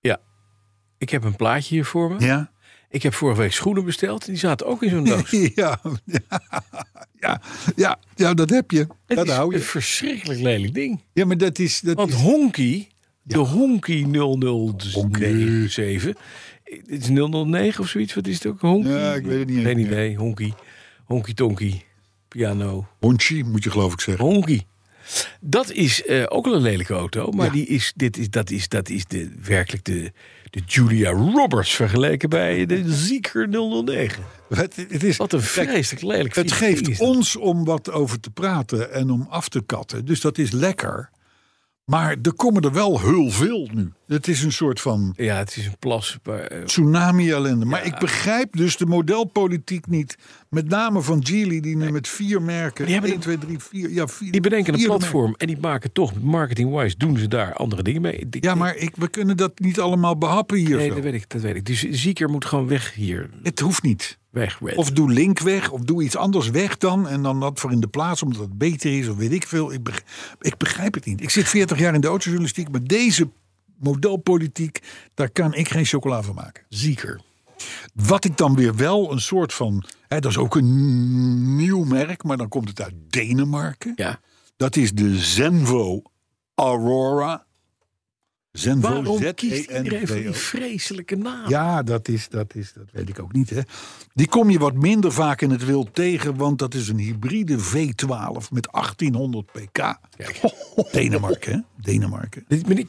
Ja. 0.00 0.20
Ik 0.98 1.10
heb 1.10 1.24
een 1.24 1.36
plaatje 1.36 1.74
hier 1.74 1.84
voor 1.84 2.10
me. 2.12 2.20
Ja, 2.24 2.50
Ik 2.90 3.02
heb 3.02 3.14
vorige 3.14 3.40
week 3.40 3.52
schoenen 3.52 3.84
besteld. 3.84 4.24
Die 4.26 4.36
zaten 4.36 4.66
ook 4.66 4.82
in 4.82 4.90
zo'n 4.90 5.04
doos. 5.14 5.30
ja. 5.54 5.80
ja, 7.24 7.40
ja, 7.76 7.98
ja, 8.14 8.34
dat 8.34 8.50
heb 8.50 8.70
je. 8.70 8.86
Het 9.06 9.16
dat 9.16 9.26
is 9.26 9.32
hou 9.32 9.52
een 9.52 9.58
je. 9.58 9.64
verschrikkelijk 9.64 10.40
lelijk 10.40 10.74
ding. 10.74 11.02
Ja, 11.12 11.24
maar 11.26 11.38
dat 11.38 11.58
is... 11.58 11.80
Dat 11.80 11.96
Want 11.96 12.10
is 12.10 12.20
Honky, 12.20 12.88
de 13.22 13.38
Honky 13.38 14.04
007, 15.68 16.16
het 16.62 16.84
is 17.02 17.08
009 17.08 17.80
of 17.80 17.88
zoiets. 17.88 18.14
Wat 18.14 18.26
is 18.26 18.34
het 18.34 18.46
ook? 18.46 18.60
Honky? 18.60 18.88
Ja, 18.88 19.14
ik 19.14 19.24
weet 19.24 19.38
het 19.38 19.48
niet 19.48 19.64
Geen 19.64 19.78
idee. 19.78 20.16
Honky. 20.16 20.52
Honky 21.04 21.34
Tonky. 21.34 21.80
Piano. 22.28 22.86
Honchi, 23.00 23.44
moet 23.44 23.64
je 23.64 23.70
geloof 23.70 23.92
ik 23.92 24.00
zeggen. 24.00 24.24
Honky. 24.24 24.60
Dat 25.40 25.70
is 25.70 26.04
eh, 26.04 26.24
ook 26.28 26.46
al 26.46 26.54
een 26.54 26.62
lelijke 26.62 26.94
auto, 26.94 27.30
maar 27.30 27.46
Ja. 27.46 27.52
die 27.52 27.66
is, 27.66 27.92
dit 27.96 28.16
is, 28.18 28.30
dat 28.30 28.50
is, 28.50 28.68
dat 28.68 28.88
is 28.88 29.06
de, 29.06 29.30
werkelijk 29.42 29.84
de, 29.84 30.12
de 30.50 30.60
Julia 30.66 31.10
Roberts 31.10 31.74
vergeleken 31.74 32.28
bij 32.28 32.66
de 32.66 32.92
Zieker 32.92 33.48
009. 33.48 34.24
Het, 34.48 34.76
het 34.76 35.02
is, 35.02 35.16
Wat 35.16 35.32
een 35.32 35.42
vreselijk 35.42 36.02
lelijk 36.04 36.34
het 36.34 36.52
geeft 36.52 37.00
ons 37.00 37.36
om 37.36 37.64
wat 37.64 37.90
over 37.90 38.20
te 38.20 38.30
praten 38.30 38.92
en 38.92 39.10
om 39.10 39.26
af 39.30 39.48
te 39.48 39.62
katten. 39.66 40.04
Dus 40.04 40.20
dat 40.20 40.38
is 40.38 40.50
lekker. 40.50 41.10
Maar 41.84 42.16
er 42.22 42.32
komen 42.32 42.62
er 42.62 42.72
wel 42.72 43.00
heel 43.00 43.30
veel 43.30 43.68
nu. 43.72 43.92
Het 44.08 44.28
is 44.28 44.42
een 44.42 44.52
soort 44.52 44.80
van 44.80 45.12
Ja, 45.16 45.36
het 45.36 45.56
is 45.56 45.66
een 45.66 45.76
plas. 45.78 46.18
Eh, 46.22 46.62
tsunami-ellende. 46.64 47.64
Maar 47.64 47.86
ik 47.86 47.98
begrijp 47.98 48.56
dus 48.56 48.76
de 48.76 48.86
modelpolitiek 48.86 49.86
niet. 49.86 50.16
Met 50.48 50.68
name 50.68 51.02
van 51.02 51.26
Geely, 51.26 51.60
die 51.60 51.76
nu 51.76 51.90
met 51.90 52.08
vier 52.08 52.42
merken. 52.42 52.84
Die 52.84 52.94
hebben 52.94 53.12
1, 53.12 53.20
2, 53.20 53.38
3, 53.38 53.58
4. 53.58 53.90
Ja, 53.90 54.06
vier, 54.06 54.32
die 54.32 54.40
bedenken 54.40 54.74
een 54.74 54.84
platform 54.84 55.34
en 55.36 55.46
die 55.46 55.58
maken 55.60 55.92
toch, 55.92 56.12
marketing-wise, 56.22 56.96
doen 56.96 57.18
ze 57.18 57.28
daar 57.28 57.52
andere 57.52 57.82
dingen 57.82 58.02
mee. 58.02 58.26
Ja, 58.30 58.54
maar 58.54 58.76
ik, 58.76 58.96
we 58.96 59.08
kunnen 59.08 59.36
dat 59.36 59.58
niet 59.58 59.80
allemaal 59.80 60.18
behappen 60.18 60.56
hier. 60.56 60.76
Nee, 60.76 60.88
zo. 60.88 60.94
dat 60.94 61.02
weet 61.02 61.14
ik. 61.14 61.28
Dat 61.28 61.42
weet 61.42 61.56
ik. 61.56 61.66
Dus 61.66 61.88
Zieker 61.90 62.30
moet 62.30 62.44
gewoon 62.44 62.68
weg 62.68 62.94
hier. 62.94 63.30
Het 63.42 63.60
hoeft 63.60 63.82
niet. 63.82 64.18
Weg. 64.30 64.60
Of 64.60 64.90
doe 64.90 65.12
Link 65.12 65.38
weg, 65.38 65.70
of 65.70 65.80
doe 65.80 66.02
iets 66.02 66.16
anders 66.16 66.50
weg 66.50 66.78
dan. 66.78 67.08
En 67.08 67.22
dan 67.22 67.40
dat 67.40 67.60
voor 67.60 67.72
in 67.72 67.80
de 67.80 67.86
plaats, 67.86 68.22
omdat 68.22 68.40
het 68.40 68.58
beter 68.58 68.98
is, 68.98 69.08
of 69.08 69.16
weet 69.16 69.32
ik 69.32 69.46
veel. 69.46 69.72
Ik 69.72 69.82
begrijp, 69.82 70.06
ik 70.40 70.56
begrijp 70.56 70.94
het 70.94 71.04
niet. 71.04 71.22
Ik 71.22 71.30
zit 71.30 71.48
40 71.48 71.78
jaar 71.78 71.94
in 71.94 72.00
de 72.00 72.06
autojournalistiek, 72.06 72.70
maar 72.70 72.84
deze 72.84 73.28
modelpolitiek, 73.78 74.82
daar 75.14 75.30
kan 75.30 75.54
ik 75.54 75.68
geen 75.68 75.84
chocola 75.84 76.22
van 76.22 76.34
maken. 76.34 76.64
Zieker. 76.68 77.20
Wat 77.94 78.24
ik 78.24 78.36
dan 78.36 78.54
weer 78.54 78.76
wel 78.76 79.12
een 79.12 79.20
soort 79.20 79.54
van. 79.54 79.84
Hè, 80.08 80.20
dat 80.20 80.30
is 80.30 80.38
ook 80.38 80.54
een 80.56 81.56
nieuw 81.56 81.84
merk, 81.84 82.22
maar 82.22 82.36
dan 82.36 82.48
komt 82.48 82.68
het 82.68 82.82
uit 82.82 82.94
Denemarken. 83.08 83.92
Ja. 83.96 84.20
Dat 84.56 84.76
is 84.76 84.92
de 84.92 85.18
Zenvo 85.18 86.02
Aurora. 86.54 87.46
Zenvo 88.58 88.88
Waarom 88.88 89.18
Z 89.22 89.30
kiest 89.34 89.70
iedereen 89.70 90.06
voor 90.06 90.16
die 90.16 90.28
E 90.28 90.32
vreselijke 90.32 91.16
naam? 91.16 91.48
Ja, 91.48 91.82
dat 91.82 92.08
is, 92.08 92.28
dat 92.28 92.54
is, 92.54 92.72
dat 92.72 92.84
weet 92.92 93.08
ik 93.08 93.18
ook 93.20 93.32
niet. 93.32 93.50
Hè. 93.50 93.60
Die 94.14 94.28
kom 94.28 94.50
je 94.50 94.58
wat 94.58 94.74
minder 94.74 95.12
vaak 95.12 95.40
in 95.40 95.50
het 95.50 95.64
wild 95.64 95.94
tegen, 95.94 96.36
want 96.36 96.58
dat 96.58 96.74
is 96.74 96.88
een 96.88 96.98
hybride 96.98 97.58
V12 97.58 98.48
met 98.50 98.68
1800 98.72 99.46
pk. 99.52 99.94
Denemarken, 100.92 101.52
hè? 101.52 101.58
Denemarken. 101.92 102.44
Dit 102.48 102.66
Meneer 102.68 102.86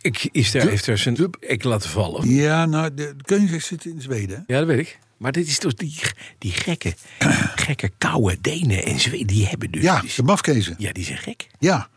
ik- 0.00 0.28
is 0.32 0.50
daar, 0.50 0.68
heeft 0.68 0.86
daar 0.86 0.98
zijn 0.98 1.30
ek 1.40 1.64
laten 1.64 1.90
vallen. 1.90 2.28
Ja, 2.28 2.66
nou, 2.66 2.94
de 2.94 3.14
Koenigsegg 3.24 3.62
zit 3.64 3.84
in 3.84 4.00
Zweden. 4.00 4.44
Ja, 4.46 4.58
dat 4.58 4.66
weet 4.66 4.78
ik. 4.78 4.98
Maar 5.16 5.32
dit 5.32 5.46
is 5.46 5.58
toch 5.58 5.74
die, 5.74 5.94
die 6.38 6.52
gekke, 6.52 6.94
gekke 7.66 7.90
koude 7.98 8.38
Denen 8.40 8.84
en 8.84 9.00
Zweden, 9.00 9.26
die 9.26 9.46
hebben 9.46 9.70
dus... 9.70 9.82
Ja, 9.82 10.00
dus- 10.00 10.14
de 10.14 10.22
mafkezen. 10.22 10.74
ja, 10.78 10.92
die 10.92 11.04
zijn 11.04 11.18
gek. 11.18 11.46
Ja, 11.58 11.88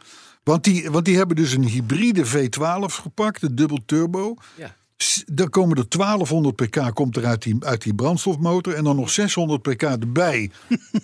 want 0.43 0.63
die, 0.63 0.91
want 0.91 1.05
die 1.05 1.17
hebben 1.17 1.35
dus 1.35 1.53
een 1.53 1.67
hybride 1.67 2.25
V12 2.25 2.85
gepakt, 2.85 3.41
de 3.41 3.53
dubbel 3.53 3.79
turbo. 3.85 4.35
Ja. 4.57 4.75
Daar 5.25 5.49
komen 5.49 5.77
er 5.77 5.89
1200 5.89 6.55
pk 6.55 6.93
komt 6.93 7.17
er 7.17 7.25
uit 7.25 7.41
die, 7.41 7.55
uit 7.59 7.81
die 7.81 7.93
brandstofmotor. 7.93 8.73
En 8.73 8.83
dan 8.83 8.95
nog 8.95 9.09
600 9.09 9.61
pk 9.61 9.81
erbij 9.81 10.51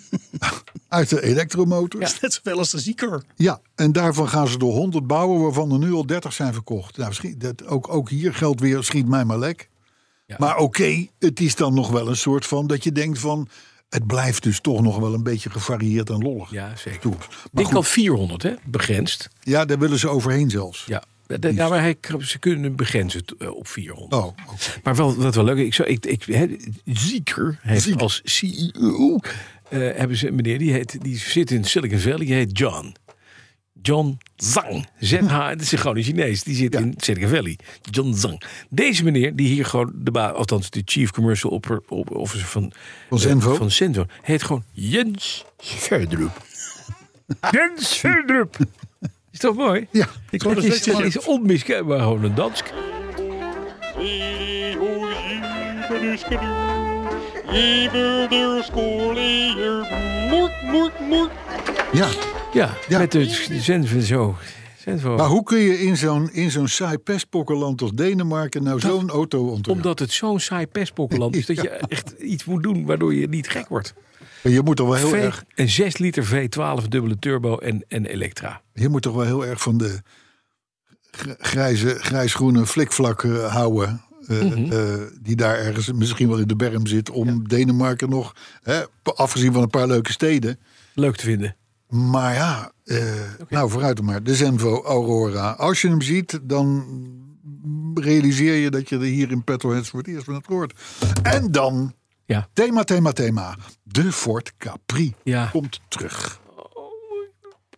uit 0.88 1.08
de 1.08 1.22
elektromotor. 1.22 2.00
Ja. 2.00 2.10
Net 2.20 2.32
zoveel 2.32 2.58
als 2.58 2.70
de 2.70 2.78
zieker. 2.78 3.22
en 3.74 3.92
daarvan 3.92 4.28
gaan 4.28 4.48
ze 4.48 4.58
door 4.58 4.72
100 4.72 5.06
bouwen, 5.06 5.40
waarvan 5.40 5.72
er 5.72 5.78
nu 5.78 5.92
al 5.92 6.06
30 6.06 6.32
zijn 6.32 6.52
verkocht. 6.52 6.96
Nou, 6.96 7.34
dat, 7.36 7.66
ook, 7.66 7.88
ook 7.88 8.10
hier 8.10 8.34
geldt 8.34 8.60
weer, 8.60 8.84
schiet 8.84 9.08
mij 9.08 9.24
maar 9.24 9.38
lek. 9.38 9.68
Ja. 10.26 10.36
Maar 10.38 10.56
oké, 10.56 11.06
het 11.18 11.40
is 11.40 11.56
dan 11.56 11.74
nog 11.74 11.90
wel 11.90 12.08
een 12.08 12.16
soort 12.16 12.46
van 12.46 12.66
dat 12.66 12.84
je 12.84 12.92
denkt 12.92 13.18
van... 13.18 13.48
Het 13.90 14.06
blijft 14.06 14.42
dus 14.42 14.60
toch 14.60 14.80
nog 14.82 14.98
wel 14.98 15.14
een 15.14 15.22
beetje 15.22 15.50
gevarieerd 15.50 16.10
en 16.10 16.18
lollig. 16.22 16.50
Ja, 16.50 16.76
zeker. 16.76 17.00
Toe. 17.00 17.14
Ik 17.14 17.50
Maar 17.52 17.74
al 17.74 17.82
400, 17.82 18.42
hè? 18.42 18.52
Begrensd. 18.64 19.28
ja, 19.42 19.64
daar 19.64 19.78
willen 19.78 19.98
ze 19.98 20.08
overheen 20.08 20.50
zelfs. 20.50 20.84
Ja. 20.86 21.02
Da- 21.26 21.36
da- 21.36 21.48
Ja, 21.48 21.68
maar 21.68 21.80
hij, 21.80 21.96
ze 22.20 22.38
kunnen 22.38 22.76
begrenzen 22.76 23.22
eh, 23.38 23.50
op 23.56 23.68
400. 23.68 24.12
Oh. 24.22 24.36
Maar 24.82 24.96
wel, 24.96 25.14
wat 25.16 25.34
wel 25.34 25.44
leuk 25.44 25.56
is, 25.58 25.64
ik, 25.64 25.74
zou- 25.74 25.88
ik, 25.88 26.06
ik, 26.06 26.22
hè, 26.24 26.56
Zieker 26.84 27.58
heeft 27.62 27.82
Zieker. 27.82 28.00
als 28.02 28.20
CEO, 28.24 29.18
eh, 29.68 29.78
hebben 29.78 30.16
ze 30.16 30.28
een 30.28 30.34
meneer, 30.34 30.58
die, 30.58 30.72
heet, 30.72 30.96
die 31.02 31.18
zit 31.18 31.50
in 31.50 31.64
Silicon 31.64 31.98
Valley, 31.98 32.18
die 32.26 32.34
heet 32.34 32.58
John. 32.58 32.94
John 33.82 34.18
Zhang. 34.36 34.86
ZH, 35.00 35.48
dat 35.48 35.60
is 35.60 35.70
gewoon 35.72 35.96
een 35.96 36.02
Chinees, 36.02 36.42
die 36.42 36.54
zit 36.54 36.72
Ja. 36.72 36.80
in 36.80 36.94
Silicon 36.96 37.28
Valley. 37.28 37.58
John 37.90 38.14
Zhang. 38.14 38.42
Deze 38.70 39.04
meneer, 39.04 39.36
die 39.36 39.48
hier 39.48 39.64
gewoon, 39.64 39.92
de 39.94 40.10
ba- 40.10 40.28
althans 40.30 40.70
de 40.70 40.82
Chief 40.84 41.10
Commercial 41.10 41.60
Officer 42.08 42.46
van, 42.46 42.72
Van 43.08 43.40
eh, 43.40 43.52
van 43.54 43.70
Zenvo, 43.70 44.04
heet 44.22 44.42
gewoon 44.42 44.64
Jens 44.72 45.44
Verdrup. 45.58 46.42
Jens 47.50 47.96
Verdrup. 47.96 48.56
Is 49.32 49.38
toch 49.38 49.56
mooi? 49.56 49.86
Ja, 49.90 50.08
Ik 50.30 50.42
hoor 50.42 50.54
Het 50.54 50.64
er 50.64 50.70
is, 50.70 50.76
steeds 50.80 50.98
het 50.98 51.06
is 51.16 51.24
onmiskenbaar 51.26 52.00
gewoon 52.00 52.24
een 52.24 52.34
Dansk. 52.34 52.72
Ja. 61.92 62.08
Ja, 62.52 62.74
Ja. 62.88 62.98
met 62.98 63.12
de 63.12 63.24
Zenvo 63.60 64.00
zo. 64.00 64.36
Maar 65.16 65.26
hoe 65.26 65.42
kun 65.42 65.58
je 65.58 65.80
in 65.80 65.96
zo'n, 65.96 66.32
in 66.32 66.50
zo'n 66.50 66.68
saai 66.68 66.98
pestpokkenland 66.98 67.82
als 67.82 67.90
Denemarken 67.92 68.62
nou 68.62 68.80
zo'n 68.80 69.10
auto 69.10 69.38
ontwikkelen? 69.40 69.76
Omdat 69.76 69.98
het 69.98 70.10
zo'n 70.12 70.40
saai 70.40 70.66
pestpokkenland 70.66 71.36
is 71.36 71.46
dat 71.50 71.60
je 71.62 71.68
echt 71.68 72.10
iets 72.10 72.44
moet 72.44 72.62
doen 72.62 72.86
waardoor 72.86 73.14
je 73.14 73.28
niet 73.28 73.48
gek 73.48 73.68
wordt. 73.68 73.94
Je 74.42 74.62
moet 74.62 74.76
toch 74.76 74.86
wel 74.88 74.96
heel 74.96 75.08
V- 75.08 75.12
erg, 75.12 75.44
Een 75.54 75.68
6 75.68 75.98
liter 75.98 76.24
V12 76.26 76.88
dubbele 76.88 77.18
turbo 77.18 77.56
en, 77.58 77.84
en 77.88 78.06
elektra. 78.06 78.62
je 78.72 78.88
moet 78.88 79.02
toch 79.02 79.14
wel 79.14 79.24
heel 79.24 79.46
erg 79.46 79.60
van 79.60 79.78
de 79.78 80.00
gr- 81.10 81.30
grijze, 81.38 81.88
grijs-groene 81.98 82.66
flikvlak 82.66 83.24
eh, 83.24 83.54
houden. 83.54 84.00
Eh, 84.30 84.42
Mhm. 84.42 84.72
eh, 84.72 84.94
die 85.20 85.36
daar 85.36 85.58
ergens 85.58 85.92
misschien 85.92 86.28
wel 86.28 86.38
in 86.38 86.46
de 86.46 86.56
berm 86.56 86.86
zit. 86.86 87.10
Om 87.10 87.48
Denemarken 87.48 88.08
nog, 88.10 88.34
hè, 88.62 88.82
afgezien 89.02 89.52
van 89.52 89.62
een 89.62 89.70
paar 89.70 89.86
leuke 89.86 90.12
steden. 90.12 90.58
Leuk 90.94 91.16
te 91.16 91.24
vinden. 91.24 91.56
Maar 91.88 92.34
ja, 92.34 92.72
eh, 92.84 92.98
nou 93.48 93.70
vooruit 93.70 93.96
dan 93.96 94.04
maar. 94.04 94.22
De 94.22 94.34
Zenvo 94.34 94.82
Aurora. 94.84 95.50
Als 95.50 95.80
je 95.80 95.88
hem 95.88 96.00
ziet, 96.02 96.38
dan 96.42 96.84
realiseer 97.94 98.54
je 98.54 98.70
dat 98.70 98.88
je 98.88 98.96
er 98.96 99.02
hier 99.02 99.30
in 99.30 99.44
Petrolheads 99.44 99.88
voor 99.88 99.98
het 99.98 100.08
eerst 100.08 100.24
van 100.24 100.34
hebt 100.34 100.46
gehoord. 100.46 100.80
En 101.22 101.52
dan, 101.52 101.94
Ja. 102.24 102.48
thema, 102.52 102.84
thema, 102.84 103.12
thema. 103.12 103.56
De 103.82 104.12
Ford 104.12 104.52
Capri 104.58 105.14
Ja. 105.22 105.46
komt 105.46 105.80
terug. 105.88 106.40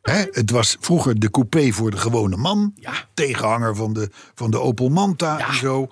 Hè, 0.02 0.24
het 0.30 0.50
was 0.50 0.76
vroeger 0.80 1.18
de 1.20 1.30
coupé 1.30 1.70
voor 1.72 1.90
de 1.90 1.96
gewone 1.96 2.36
man. 2.36 2.72
Ja. 2.74 2.92
Tegenhanger 3.14 3.76
van 3.76 3.92
de, 3.92 4.08
van 4.34 4.50
de 4.50 4.60
Opel 4.60 4.88
Manta 4.88 5.38
Ja. 5.38 5.48
en 5.48 5.54
zo. 5.54 5.88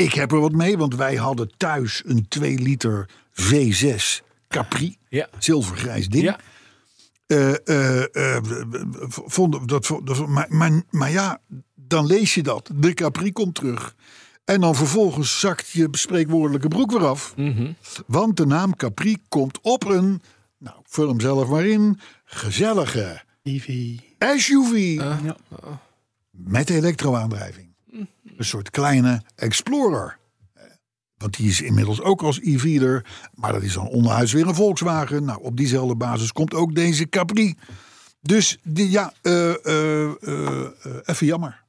Ik 0.00 0.14
heb 0.14 0.32
er 0.32 0.40
wat 0.40 0.52
mee, 0.52 0.78
want 0.78 0.94
wij 0.94 1.16
hadden 1.16 1.50
thuis 1.56 2.02
een 2.06 2.28
2 2.28 2.58
liter 2.58 3.08
V6 3.32 4.24
Capri. 4.48 4.96
Ja. 5.08 5.28
Zilvergrijs 5.38 6.08
ding. 6.08 6.24
Ja. 6.24 6.38
Eh, 7.26 7.68
eh, 7.68 8.36
eh, 8.36 8.42
vonden 9.08 9.66
dat, 9.66 10.00
dat, 10.04 10.26
maar, 10.26 10.46
maar, 10.48 10.82
maar 10.90 11.10
ja, 11.10 11.40
dan 11.74 12.06
lees 12.06 12.34
je 12.34 12.42
dat. 12.42 12.70
De 12.74 12.94
Capri 12.94 13.32
komt 13.32 13.54
terug. 13.54 13.94
En 14.44 14.60
dan 14.60 14.74
vervolgens 14.74 15.40
zakt 15.40 15.70
je 15.70 15.88
spreekwoordelijke 15.90 16.68
broek 16.68 16.90
weer 16.90 17.06
af. 17.06 17.36
Mhm. 17.36 17.72
Want 18.06 18.36
de 18.36 18.46
naam 18.46 18.76
Capri 18.76 19.16
komt 19.28 19.58
op 19.62 19.84
een, 19.84 20.22
nou, 20.58 20.76
vul 20.84 21.08
hem 21.08 21.20
zelf 21.20 21.48
maar 21.48 21.66
in, 21.66 22.00
gezellige 22.24 23.22
EV. 23.42 23.96
SUV 24.18 24.94
Ja. 24.94 25.36
met 26.30 26.70
elektroaandrijving. 26.70 27.69
Een 28.40 28.46
soort 28.46 28.70
kleine 28.70 29.22
Explorer. 29.34 30.18
Want 31.16 31.36
die 31.36 31.48
is 31.48 31.60
inmiddels 31.60 32.00
ook 32.00 32.22
als 32.22 32.40
e-feeder. 32.42 33.06
Maar 33.34 33.52
dat 33.52 33.62
is 33.62 33.72
dan 33.72 33.88
onderhuis 33.88 34.32
weer 34.32 34.46
een 34.46 34.54
Volkswagen. 34.54 35.24
Nou, 35.24 35.42
op 35.42 35.56
diezelfde 35.56 35.94
basis 35.96 36.32
komt 36.32 36.54
ook 36.54 36.74
deze 36.74 37.08
Capri. 37.08 37.54
Dus 38.20 38.58
die, 38.62 38.90
ja, 38.90 39.12
eh, 39.22 39.50
eh, 39.66 40.02
eh, 40.22 40.64
eh, 40.64 40.94
even 41.04 41.26
jammer. 41.26 41.62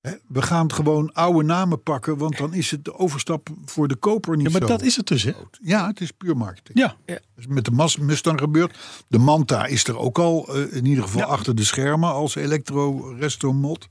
Hè, 0.00 0.12
We 0.28 0.42
gaan 0.42 0.72
gewoon 0.72 1.12
oude 1.12 1.42
namen 1.44 1.82
pakken. 1.82 2.16
Want 2.16 2.36
dan 2.36 2.54
is 2.54 2.70
het 2.70 2.84
de 2.84 2.98
overstap 2.98 3.48
voor 3.64 3.88
de 3.88 3.96
koper 3.96 4.36
niet 4.36 4.46
Ja, 4.46 4.52
maar 4.52 4.60
zo 4.60 4.66
dat 4.66 4.82
is 4.82 4.96
het 4.96 5.06
dus, 5.06 5.22
hè? 5.22 5.32
groot. 5.32 5.58
Ja, 5.62 5.86
het 5.86 6.00
is 6.00 6.10
puur 6.10 6.36
marketing. 6.36 6.78
Ja. 6.78 6.96
Dat 7.06 7.20
is 7.36 7.46
met 7.46 7.64
de 7.64 7.70
Mas- 7.70 7.96
Mustang 7.96 8.38
gebeurd. 8.40 8.78
De 9.08 9.18
Manta 9.18 9.66
is 9.66 9.84
er 9.84 9.98
ook 9.98 10.18
al, 10.18 10.54
in 10.54 10.86
ieder 10.86 11.04
geval 11.04 11.20
Ja. 11.20 11.26
achter 11.26 11.54
de 11.54 11.64
schermen 11.64 12.10
als 12.12 12.34
elektro-resto-mod. 12.34 13.88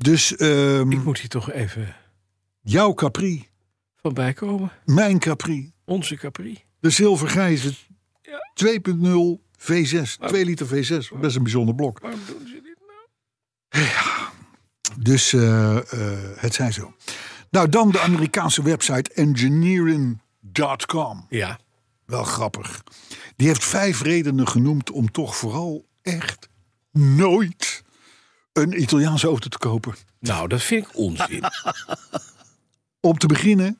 Dus 0.00 0.36
ehm, 0.36 0.90
Ik 0.90 1.04
moet 1.04 1.18
hier 1.18 1.28
toch 1.28 1.52
even 1.52 1.94
jouw 2.60 2.94
Capri, 2.94 3.48
van 3.96 4.14
bijkomen. 4.14 4.70
mijn 4.84 5.18
Capri, 5.18 5.72
Onze 5.84 6.16
Capri. 6.16 6.64
de 6.80 6.90
zilvergrijze 6.90 7.74
2.0 8.54 9.40
V6, 9.58 10.16
2 10.26 10.44
liter 10.44 10.66
V6. 10.66 11.08
Best 11.20 11.36
een 11.36 11.42
bijzonder 11.42 11.74
blok. 11.74 12.00
Waarom 12.00 12.20
doen 12.26 12.46
ze 12.46 12.60
dit 12.62 12.78
nou? 12.86 12.98
Dus 15.00 15.32
eh, 15.32 15.76
eh, 15.76 15.82
het 16.36 16.54
zij 16.54 16.72
zo. 16.72 16.94
Nou, 17.50 17.68
dan 17.68 17.90
de 17.90 18.00
Amerikaanse 18.00 18.62
website 18.62 19.12
engineering.com. 19.14 21.26
Ja. 21.28 21.58
Wel 22.04 22.24
grappig. 22.24 22.82
Die 23.36 23.46
heeft 23.46 23.64
vijf 23.64 24.02
redenen 24.02 24.48
genoemd 24.48 24.90
om 24.90 25.10
toch 25.10 25.36
vooral 25.36 25.86
echt 26.02 26.48
nooit 26.92 27.82
een 28.62 28.80
Italiaanse 28.82 29.26
auto 29.26 29.48
te 29.48 29.58
kopen. 29.58 29.94
Nou, 30.20 30.48
dat 30.48 30.62
vind 30.62 30.86
ik 30.86 30.96
onzin. 30.96 31.44
Om 33.00 33.18
te 33.18 33.26
beginnen, 33.26 33.78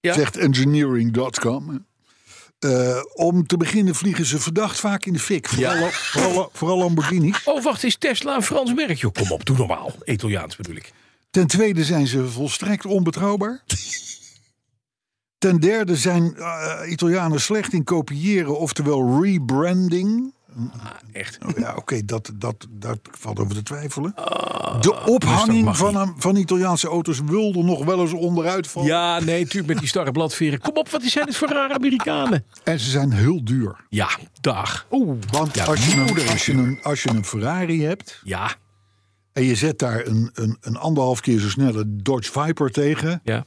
Ja. 0.00 0.12
zegt 0.14 0.36
engineering.com. 0.36 1.86
eh, 2.58 3.00
om 3.14 3.46
te 3.46 3.56
beginnen 3.56 3.94
vliegen 3.94 4.24
ze 4.26 4.38
verdacht 4.38 4.80
vaak 4.80 5.04
in 5.04 5.12
de 5.12 5.18
fik. 5.18 5.48
Vooral, 5.48 5.88
vooral, 5.90 6.50
vooral 6.52 6.78
Lamborghinis. 6.78 7.42
Oh, 7.44 7.62
wacht, 7.62 7.84
is 7.84 7.96
Tesla 7.96 8.34
een 8.34 8.42
Frans 8.42 8.74
merk? 8.74 8.98
Joh, 8.98 9.12
kom 9.12 9.30
op, 9.32 9.44
doe 9.46 9.56
normaal. 9.56 9.92
Italiaans 10.04 10.56
bedoel 10.56 10.76
ik. 10.76 10.92
Ten 11.30 11.46
tweede 11.46 11.84
zijn 11.84 12.06
ze 12.06 12.28
volstrekt 12.28 12.86
onbetrouwbaar. 12.86 13.62
Ten 15.38 15.60
derde 15.60 15.96
zijn 15.96 16.36
eh, 16.36 16.80
Italianen 16.90 17.40
slecht 17.40 17.72
in 17.72 17.84
kopiëren, 17.84 18.58
oftewel 18.58 19.22
rebranding. 19.22 20.34
Echt. 21.12 21.38
Oh 21.46 21.58
ja, 21.58 21.74
oké, 21.76 22.04
dat, 22.04 22.30
dat, 22.34 22.66
dat 22.70 22.98
valt 23.18 23.38
over 23.38 23.54
te 23.54 23.62
twijfelen. 23.62 24.14
Ah, 24.14 24.80
De 24.80 25.00
ophanging 25.04 25.76
van, 25.76 25.96
een- 25.96 26.14
van 26.16 26.36
Italiaanse 26.36 26.88
auto's 26.88 27.20
wilde 27.24 27.62
nog 27.62 27.84
wel 27.84 28.00
eens 28.00 28.12
onderuit 28.12 28.66
vallen. 28.66 28.88
Ja, 28.88 29.20
nee, 29.20 29.40
natuurlijk 29.40 29.66
met 29.72 29.78
die 29.78 29.88
starre 29.88 30.12
bladveren. 30.12 30.60
Kom 30.60 30.76
op, 30.76 30.88
wat 30.88 31.02
zijn 31.02 31.26
het 31.26 31.36
voor 31.36 31.48
rare 31.48 31.74
Amerikanen? 31.74 32.44
En 32.64 32.80
ze 32.80 32.90
zijn 32.90 33.12
heel 33.12 33.44
duur. 33.44 33.76
Ja, 33.88 34.08
dag. 34.40 34.86
Oeh, 34.90 35.18
Want 35.30 35.54
ja, 35.54 35.64
als, 35.64 35.86
je 35.86 36.00
een, 36.00 36.28
als, 36.28 36.46
je 36.46 36.52
een, 36.52 36.78
als 36.82 37.02
je 37.02 37.08
een 37.08 37.24
Ferrari 37.24 37.84
hebt 37.84 38.20
Ja, 38.24 38.54
en 39.32 39.42
je 39.44 39.54
zet 39.54 39.78
daar 39.78 40.06
een, 40.06 40.30
een, 40.34 40.56
een 40.60 40.76
anderhalf 40.76 41.20
keer 41.20 41.38
zo 41.40 41.48
snelle 41.48 41.84
Dodge 41.86 42.32
Viper 42.32 42.70
tegen, 42.70 43.20
ja, 43.24 43.44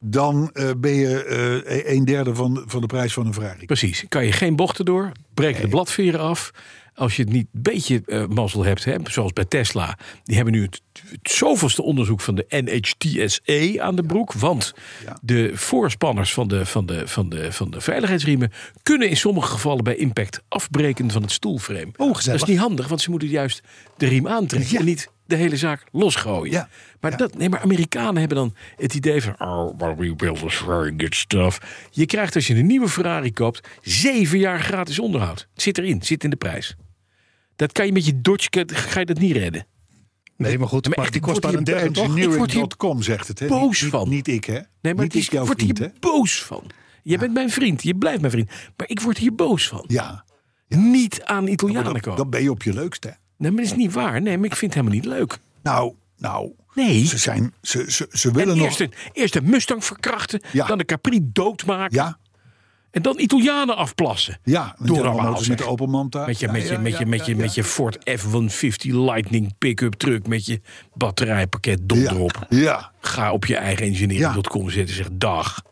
dan 0.00 0.50
eh, 0.52 0.70
ben 0.76 0.94
je 0.94 1.24
eh, 1.24 1.94
een 1.94 2.04
derde 2.04 2.34
van, 2.34 2.62
van 2.66 2.80
de 2.80 2.86
prijs 2.86 3.12
van 3.12 3.26
een 3.26 3.34
Ferrari. 3.34 3.66
precies. 3.66 4.04
Kan 4.08 4.24
je 4.24 4.32
geen 4.32 4.56
bochten 4.56 4.84
door, 4.84 5.12
breken 5.34 5.62
de 5.62 5.68
bladveren 5.68 6.20
af. 6.20 6.50
Als 6.94 7.16
je 7.16 7.22
het 7.22 7.32
niet 7.32 7.46
een 7.52 7.62
beetje 7.62 8.02
eh, 8.06 8.26
mazzel 8.26 8.64
hebt, 8.64 8.84
hè, 8.84 8.96
zoals 9.04 9.32
bij 9.32 9.44
Tesla. 9.44 9.98
Die 10.24 10.36
hebben 10.36 10.54
nu 10.54 10.62
het, 10.62 10.82
het 11.08 11.30
zoveelste 11.32 11.82
onderzoek 11.82 12.20
van 12.20 12.34
de 12.34 12.46
NHTSA 12.48 13.82
aan 13.82 13.96
de 13.96 14.02
broek. 14.02 14.32
Want 14.32 14.74
de 15.22 15.50
voorspanners 15.54 16.32
van 16.32 16.48
de, 16.48 16.66
van, 16.66 16.86
de, 16.86 17.08
van, 17.08 17.28
de, 17.28 17.52
van 17.52 17.70
de 17.70 17.80
veiligheidsriemen... 17.80 18.52
kunnen 18.82 19.08
in 19.08 19.16
sommige 19.16 19.48
gevallen 19.48 19.84
bij 19.84 19.96
impact 19.96 20.42
afbreken 20.48 21.10
van 21.10 21.22
het 21.22 21.32
stoelframe. 21.32 21.92
Oh, 21.96 22.14
dat 22.14 22.34
is 22.34 22.44
niet 22.44 22.58
handig, 22.58 22.88
want 22.88 23.00
ze 23.00 23.10
moeten 23.10 23.28
juist 23.28 23.62
de 23.96 24.06
riem 24.06 24.28
aantrekken... 24.28 24.78
en 24.78 24.84
niet 24.84 25.10
de 25.30 25.36
hele 25.36 25.56
zaak 25.56 25.84
losgooien. 25.92 26.52
Ja. 26.52 26.68
Maar, 27.00 27.16
dat, 27.16 27.36
nee, 27.36 27.48
maar 27.48 27.60
Amerikanen 27.60 28.16
hebben 28.16 28.36
dan 28.36 28.54
het 28.76 28.94
idee 28.94 29.22
van... 29.22 29.34
oh, 29.38 29.76
but 29.76 29.96
we 29.96 30.14
build 30.14 30.44
is 30.44 30.54
very 30.54 30.94
good 30.96 31.14
stuff. 31.14 31.60
Je 31.90 32.06
krijgt 32.06 32.34
als 32.34 32.46
je 32.46 32.54
een 32.54 32.66
nieuwe 32.66 32.88
Ferrari 32.88 33.32
koopt... 33.32 33.68
zeven 33.82 34.38
jaar 34.38 34.60
gratis 34.60 34.98
onderhoud. 34.98 35.48
Het 35.52 35.62
zit 35.62 35.78
erin, 35.78 36.02
zit 36.02 36.24
in 36.24 36.30
de 36.30 36.36
prijs. 36.36 36.76
Dat 37.56 37.72
kan 37.72 37.86
je 37.86 37.92
met 37.92 38.06
je 38.06 38.20
Dodge, 38.20 38.64
ga 38.66 38.98
je 39.00 39.06
dat 39.06 39.18
niet 39.18 39.36
redden. 39.36 39.66
Nee, 40.36 40.58
maar 40.58 40.68
goed, 40.68 40.96
maar 40.96 41.10
die 41.10 41.20
kost 41.20 41.42
maar 41.42 41.54
een 41.54 41.64
derde, 41.64 41.90
toch? 42.76 43.04
Zegt 43.04 43.28
het. 43.28 43.38
Hè? 43.38 43.46
boos 43.46 43.82
niet, 43.82 43.90
van. 43.90 44.08
Niet, 44.08 44.26
niet 44.26 44.36
ik, 44.36 44.44
hè? 44.44 44.60
Nee, 44.80 44.94
maar 44.94 45.04
ik, 45.04 45.30
word 45.30 45.60
hier 45.60 45.74
hè? 45.74 45.88
boos 46.00 46.42
van. 46.42 46.62
Jij 47.02 47.18
bent 47.18 47.32
mijn 47.32 47.50
vriend, 47.50 47.82
je 47.82 47.94
blijft 47.94 48.20
mijn 48.20 48.32
vriend. 48.32 48.50
Maar 48.76 48.88
ik 48.88 49.00
word 49.00 49.18
hier 49.18 49.34
boos 49.34 49.68
van. 49.68 49.84
Ja, 49.86 50.24
Niet 50.68 51.22
aan 51.22 51.46
Italianen 51.46 52.00
komen. 52.00 52.18
dan 52.18 52.30
ben 52.30 52.42
je 52.42 52.50
op 52.50 52.62
je 52.62 52.72
leukst, 52.72 53.04
hè? 53.04 53.10
Nee, 53.40 53.50
maar 53.50 53.62
dat 53.62 53.70
is 53.72 53.76
niet 53.78 53.92
waar. 53.92 54.22
Nee, 54.22 54.36
maar 54.36 54.46
ik 54.46 54.56
vind 54.56 54.74
het 54.74 54.82
helemaal 54.84 55.04
niet 55.04 55.18
leuk. 55.18 55.38
Nou, 55.62 55.94
nou. 56.16 56.50
Nee. 56.74 57.06
Ze, 57.06 57.18
zijn, 57.18 57.52
ze, 57.62 57.84
ze, 57.88 58.06
ze 58.12 58.28
En 58.28 58.34
willen 58.34 58.56
nog... 58.56 58.66
eerst, 58.66 58.80
een, 58.80 58.92
eerst 59.12 59.36
een 59.36 59.44
Mustang 59.50 59.84
verkrachten, 59.84 60.40
Ja. 60.52 60.66
dan 60.66 60.78
de 60.78 60.84
Capri 60.84 61.20
doodmaken... 61.22 61.96
Ja, 61.96 62.18
en 62.90 63.02
dan 63.02 63.18
Italianen 63.18 63.76
afplassen. 63.76 64.38
ja. 64.44 64.74
Normaal, 64.78 65.04
allemaal 65.20 65.42
met 65.48 65.58
de 65.58 65.66
Opel 65.66 65.86
Manta. 65.86 66.26
Met 66.26 66.38
je, 66.40 66.46
Ja, 66.46 66.52
met 66.52 66.62
je, 66.66 66.72
ja, 66.72 66.78
met 66.80 66.92
ja, 66.92 66.98
je, 66.98 67.06
met 67.06 67.26
je, 67.26 67.32
ja. 67.34 67.40
met 67.40 67.54
je 67.54 67.64
Ford 67.64 68.10
F-150 68.18 68.90
Lightning 68.90 69.58
pick-up 69.58 69.94
truck... 69.94 70.26
met 70.26 70.46
je 70.46 70.60
batterijpakket 70.94 71.88
dom 71.88 71.98
Ja, 71.98 72.10
erop. 72.10 72.46
ja. 72.48 72.92
Ga 73.00 73.32
op 73.32 73.46
je 73.46 73.56
eigen 73.56 73.86
engineering.com 73.86 74.70
zitten 74.70 74.96
en 74.96 75.02
zeg 75.04 75.08
dag. 75.12 75.62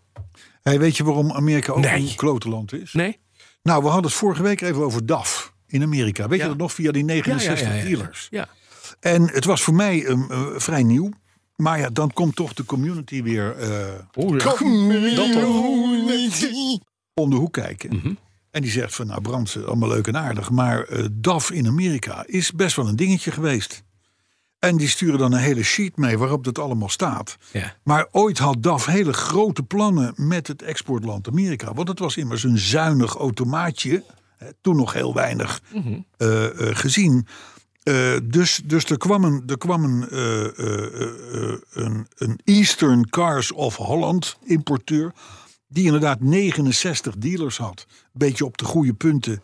Hey, 0.63 0.79
weet 0.79 0.97
je 0.97 1.05
waarom 1.05 1.33
Amerika 1.33 1.73
ook 1.73 1.79
Nee. 1.81 2.01
een 2.09 2.15
klotenland 2.15 2.73
is? 2.73 2.93
Nee? 2.93 3.19
Nou, 3.63 3.83
we 3.83 3.87
hadden 3.89 4.05
het 4.11 4.19
vorige 4.21 4.43
week 4.43 4.61
even 4.61 4.83
over 4.83 5.07
DAF 5.07 5.53
in 5.69 5.83
Amerika. 5.83 6.29
Weet 6.29 6.39
Ja. 6.39 6.45
je 6.45 6.51
dat 6.51 6.59
nog? 6.59 6.73
Via 6.73 6.93
die 6.93 7.05
69 7.05 7.83
dealers. 7.83 8.27
Ja. 8.31 8.49
En 9.01 9.23
het 9.29 9.45
was 9.45 9.63
voor 9.63 9.75
mij 9.75 10.07
um, 10.07 10.27
uh, 10.31 10.47
vrij 10.57 10.83
nieuw. 10.83 11.11
Maar 11.57 11.79
ja, 11.79 11.89
dan 11.91 12.13
komt 12.13 12.37
toch 12.37 12.55
de 12.55 12.65
community 12.65 13.23
weer 13.23 13.57
toch? 14.39 14.61
om 17.15 17.31
de 17.31 17.37
hoek 17.37 17.53
kijken. 17.53 17.97
Mhm. 17.97 18.13
En 18.51 18.63
die 18.63 18.71
zegt 18.71 18.95
van, 18.95 19.07
nou 19.07 19.21
Brand, 19.21 19.55
eh, 19.55 19.63
allemaal 19.65 19.89
leuk 19.89 20.07
en 20.07 20.17
aardig. 20.17 20.51
Maar 20.51 20.83
eh, 20.85 21.05
DAF 21.13 21.51
in 21.51 21.67
Amerika 21.67 22.25
is 22.27 22.53
best 22.53 22.77
wel 22.77 22.89
een 22.89 22.97
dingetje 22.97 23.31
geweest. 23.31 23.83
En 24.59 24.77
die 24.77 24.89
sturen 24.89 25.19
dan 25.19 25.33
een 25.33 25.39
hele 25.39 25.63
sheet 25.63 25.97
mee 25.97 26.19
waarop 26.19 26.45
dat 26.45 26.59
allemaal 26.59 26.89
staat. 26.89 27.37
Ja. 27.53 27.75
Maar 27.85 28.09
ooit 28.11 28.39
had 28.39 28.63
DAF 28.63 28.87
hele 28.87 29.13
grote 29.13 29.63
plannen 29.63 30.13
met 30.17 30.47
het 30.47 30.63
exportland 30.63 31.29
Amerika. 31.29 31.75
Want 31.75 31.89
het 31.89 31.99
was 31.99 32.17
immers 32.17 32.45
een 32.45 32.59
zuinig 32.59 33.15
automaatje. 33.15 34.05
Toen 34.61 34.77
nog 34.77 34.93
heel 34.93 35.15
weinig 35.15 35.63
eh, 36.17 36.45
eh, 36.45 36.77
gezien. 36.77 37.27
Eh, 37.83 38.17
dus, 38.25 38.61
dus 38.65 38.85
er 38.85 38.99
kwam 38.99 39.25
een, 39.25 39.43
er 39.47 39.59
kwam 39.59 39.85
een, 39.85 40.07
een, 41.73 42.07
een 42.17 42.41
Eastern 42.45 43.09
Cars 43.11 43.53
of 43.53 43.77
Holland 43.77 44.39
importeur. 44.45 45.13
Die 45.69 45.85
inderdaad 45.85 46.21
69 46.21 47.17
dealers 47.17 47.59
had. 47.59 47.87
Beetje 48.13 48.45
op 48.45 48.59
de 48.59 48.65
goede 48.65 48.95
punten 48.95 49.43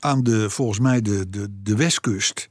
aan 0.00 0.22
de, 0.22 0.50
volgens 0.50 0.78
mij, 0.78 1.02
de, 1.02 1.30
de, 1.30 1.46
de 1.62 1.76
westkust. 1.76 2.48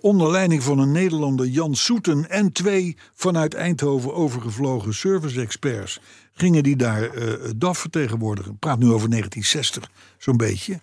Onder 0.00 0.30
leiding 0.30 0.62
van 0.62 0.78
een 0.78 0.92
Nederlander 0.92 1.46
Jan 1.46 1.74
Soeten 1.74 2.30
en 2.30 2.52
twee 2.52 2.96
vanuit 3.14 3.54
Eindhoven 3.54 4.14
overgevlogen 4.14 4.94
service-experts 4.94 6.00
gingen 6.40 6.62
die 6.62 6.76
daar 6.76 7.02
eh 7.02 7.50
DAF 7.56 7.78
vertegenwoordigen. 7.78 8.52
Ik 8.52 8.58
praat 8.58 8.78
nu 8.78 8.84
over 8.92 9.10
1960, 9.10 9.90
zo'n 10.18 10.36
beetje. 10.36 10.80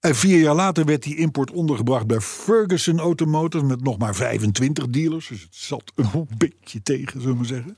En 0.00 0.14
vier 0.14 0.40
jaar 0.40 0.54
later 0.54 0.84
werd 0.84 1.02
die 1.02 1.16
import 1.16 1.50
ondergebracht 1.50 2.06
bij 2.06 2.20
Ferguson 2.20 2.98
Automotive 2.98 3.64
met 3.64 3.82
nog 3.82 3.98
maar 3.98 4.14
25 4.14 4.86
dealers. 4.88 5.28
Dus 5.28 5.40
het 5.40 5.54
zat 5.54 5.92
een 5.94 6.28
beetje 6.38 6.82
tegen, 6.82 7.12
zullen 7.20 7.28
we 7.28 7.34
maar 7.36 7.46
zeggen. 7.46 7.76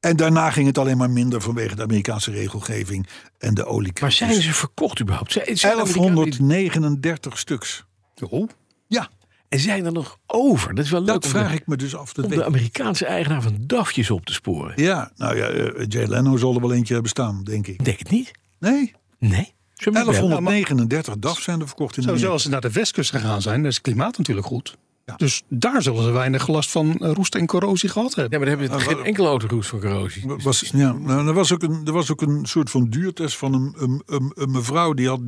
En 0.00 0.16
daarna 0.16 0.50
ging 0.50 0.66
het 0.66 0.78
alleen 0.78 0.96
maar 0.96 1.10
minder 1.10 1.40
vanwege 1.40 1.74
de 1.76 1.82
Amerikaanse 1.82 2.30
regelgeving 2.30 3.06
en 3.38 3.54
de 3.54 3.62
Maar 3.62 3.70
oliecrisis. 3.70 4.16
zijn 4.18 4.42
ze 4.42 4.52
verkocht 4.54 5.00
überhaupt? 5.00 5.32
Zijn, 5.32 5.58
zijn 5.58 5.72
Amerikanen 5.72 6.14
die- 6.14 6.14
1139 6.14 7.38
stuks. 7.38 7.84
Oh, 8.30 8.48
Ja, 8.86 9.08
En 9.48 9.58
zijn 9.58 9.84
er 9.84 9.92
nog 9.92 10.18
over? 10.26 10.74
Dat 10.74 10.84
is 10.84 10.90
wel 10.90 11.00
leuk 11.00 11.08
dat 11.08 11.24
om, 11.24 11.30
vraag 11.30 11.50
de, 11.50 11.56
ik 11.56 11.66
me 11.66 11.76
dus 11.76 11.96
af. 11.96 12.12
Dat 12.12 12.24
om 12.24 12.30
weet 12.30 12.38
de 12.38 12.44
Amerikaanse 12.44 13.06
eigenaar 13.06 13.42
van 13.42 13.54
DAFjes 13.60 14.10
op 14.10 14.26
te 14.26 14.32
sporen. 14.32 14.72
Ja, 14.82 15.10
nou 15.16 15.36
ja, 15.36 15.48
eh, 15.48 15.84
Jay 15.88 16.06
Leno 16.06 16.36
zal 16.36 16.54
er 16.54 16.60
wel 16.60 16.72
eentje 16.72 16.92
hebben 16.92 17.10
staan, 17.10 17.44
denk 17.44 17.66
ik. 17.66 17.84
Denk 17.84 17.98
het 17.98 18.10
niet. 18.10 18.30
Nee, 18.58 18.94
Nee. 19.18 19.54
Zullen 19.74 19.98
we 19.98 20.04
bellen? 20.04 20.20
1139 20.20 21.18
DAF 21.18 21.40
zijn 21.40 21.60
er 21.60 21.66
verkocht 21.66 21.96
in 21.96 22.02
Sowieso 22.02 22.26
Amerika. 22.26 22.32
als 22.32 22.42
ze 22.42 22.48
naar 22.48 22.60
de 22.60 22.70
westkust 22.70 23.10
gegaan 23.10 23.42
zijn, 23.42 23.56
dan 23.60 23.66
is 23.66 23.74
het 23.74 23.84
klimaat 23.84 24.18
natuurlijk 24.18 24.46
goed. 24.46 24.76
Dus 25.16 25.42
daar 25.48 25.82
zullen 25.82 26.02
ze 26.02 26.10
weinig 26.10 26.48
last 26.48 26.70
van 26.70 26.96
eh, 26.96 27.12
roest 27.12 27.34
en 27.34 27.46
corrosie 27.46 27.88
gehad 27.88 28.14
hebben. 28.14 28.32
Ja, 28.32 28.46
maar 28.46 28.56
daar 28.56 28.68
hebben 28.68 28.88
we 28.88 28.94
geen 28.94 29.04
enkele 29.04 29.28
autoroutes 29.28 29.70
van 29.70 29.80
corrosie. 29.80 30.24
Was, 30.42 30.60
ja, 30.74 30.92
nou, 30.92 31.26
er, 31.26 31.32
was 31.32 31.52
ook 31.52 31.62
een, 31.62 31.80
er 31.84 31.92
was 31.92 32.10
ook 32.10 32.20
een 32.20 32.46
soort 32.46 32.70
van 32.70 32.88
duurtest 32.88 33.36
van 33.36 33.54
een, 33.54 33.74
een, 33.78 34.02
een, 34.06 34.32
een 34.34 34.50
mevrouw 34.50 34.92
die 34.92 35.08
had 35.08 35.20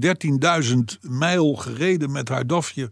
13.000 0.65 0.77
mijl 1.01 1.55
gereden 1.55 2.13
met 2.13 2.29
haar 2.29 2.47
DAFje. 2.47 2.91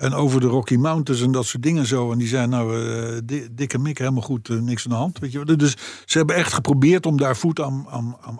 En 0.00 0.14
over 0.14 0.40
de 0.40 0.46
Rocky 0.46 0.74
Mountains 0.76 1.22
en 1.22 1.32
dat 1.32 1.46
soort 1.46 1.62
dingen 1.62 1.86
zo. 1.86 2.12
En 2.12 2.18
die 2.18 2.28
zei, 2.28 2.46
nou, 2.46 2.90
eh, 2.90 3.18
di- 3.24 3.46
dikke 3.50 3.78
mik, 3.78 3.98
helemaal 3.98 4.22
goed, 4.22 4.48
eh, 4.48 4.56
niks 4.56 4.84
aan 4.84 4.90
de 4.90 4.96
hand. 4.96 5.18
Weet 5.18 5.32
je. 5.32 5.56
Dus 5.56 5.76
ze 6.04 6.18
hebben 6.18 6.36
echt 6.36 6.52
geprobeerd 6.52 7.06
om 7.06 7.16
daar 7.16 7.36
voet 7.36 7.60
aan, 7.60 7.86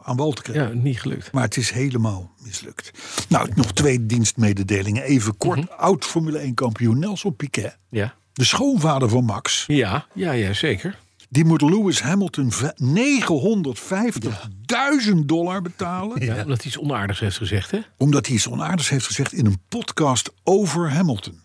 aan, 0.03 0.17
wal 0.17 0.33
te 0.33 0.43
krijgen. 0.43 0.77
Ja, 0.77 0.83
niet 0.83 1.01
gelukt. 1.01 1.33
Maar 1.33 1.43
het 1.43 1.57
is 1.57 1.71
helemaal 1.71 2.31
mislukt. 2.45 2.91
Nou, 3.29 3.49
nog 3.55 3.73
twee 3.73 4.07
dienstmededelingen. 4.07 5.03
Even 5.03 5.37
kort. 5.37 5.71
Oud 5.79 6.05
Formule 6.05 6.39
1 6.39 6.55
kampioen 6.55 6.99
Nelson 6.99 7.37
Piquet. 7.37 7.79
Ja. 7.91 8.15
De 8.33 8.45
schoonvader 8.45 9.09
van 9.09 9.25
Max. 9.25 9.65
Ja, 9.67 10.07
ja, 10.15 10.33
ja, 10.33 10.53
zeker. 10.53 10.99
Die 11.29 11.45
moet 11.45 11.63
Lewis 11.63 12.03
Hamilton 12.03 12.53
ve- 12.53 12.75
950.000 12.77 15.29
dollar 15.29 15.63
betalen. 15.63 16.25
Ja. 16.25 16.43
Omdat 16.43 16.57
hij 16.57 16.67
iets 16.67 16.79
onaardigs 16.79 17.21
heeft 17.21 17.37
gezegd, 17.37 17.71
hè? 17.71 17.79
Omdat 17.97 18.27
hij 18.27 18.35
iets 18.35 18.49
onaardigs 18.49 18.89
heeft 18.89 19.07
gezegd 19.07 19.33
in 19.33 19.47
een 19.47 19.61
podcast 19.69 20.31
over 20.45 20.91
Hamilton. 20.93 21.41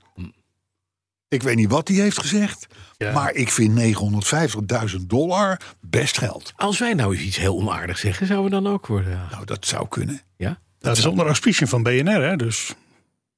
Ik 1.27 1.43
weet 1.43 1.55
niet 1.55 1.71
wat 1.71 1.87
hij 1.87 1.97
heeft 1.97 2.19
gezegd. 2.19 2.67
Maar 3.13 3.33
ik 3.33 3.51
vind 3.51 3.97
950.000 4.91 4.95
dollar 5.07 5.59
best 5.81 6.17
geld. 6.17 6.53
Als 6.55 6.79
wij 6.79 6.93
nou 6.93 7.15
eens 7.15 7.23
iets 7.23 7.37
heel 7.37 7.55
onaardigs 7.55 8.01
zeggen, 8.01 8.27
zouden 8.27 8.51
we 8.51 8.63
dan 8.63 8.73
ook 8.73 8.87
worden. 8.87 9.11
Ja. 9.11 9.27
Nou, 9.31 9.45
dat 9.45 9.65
zou 9.65 9.87
kunnen. 9.87 10.21
ja? 10.37 10.59
Dat 10.79 10.97
is 10.97 11.05
onder 11.05 11.25
auspiciën 11.25 11.67
van 11.67 11.83
BNR, 11.83 12.21
hè? 12.21 12.35
Dus 12.35 12.73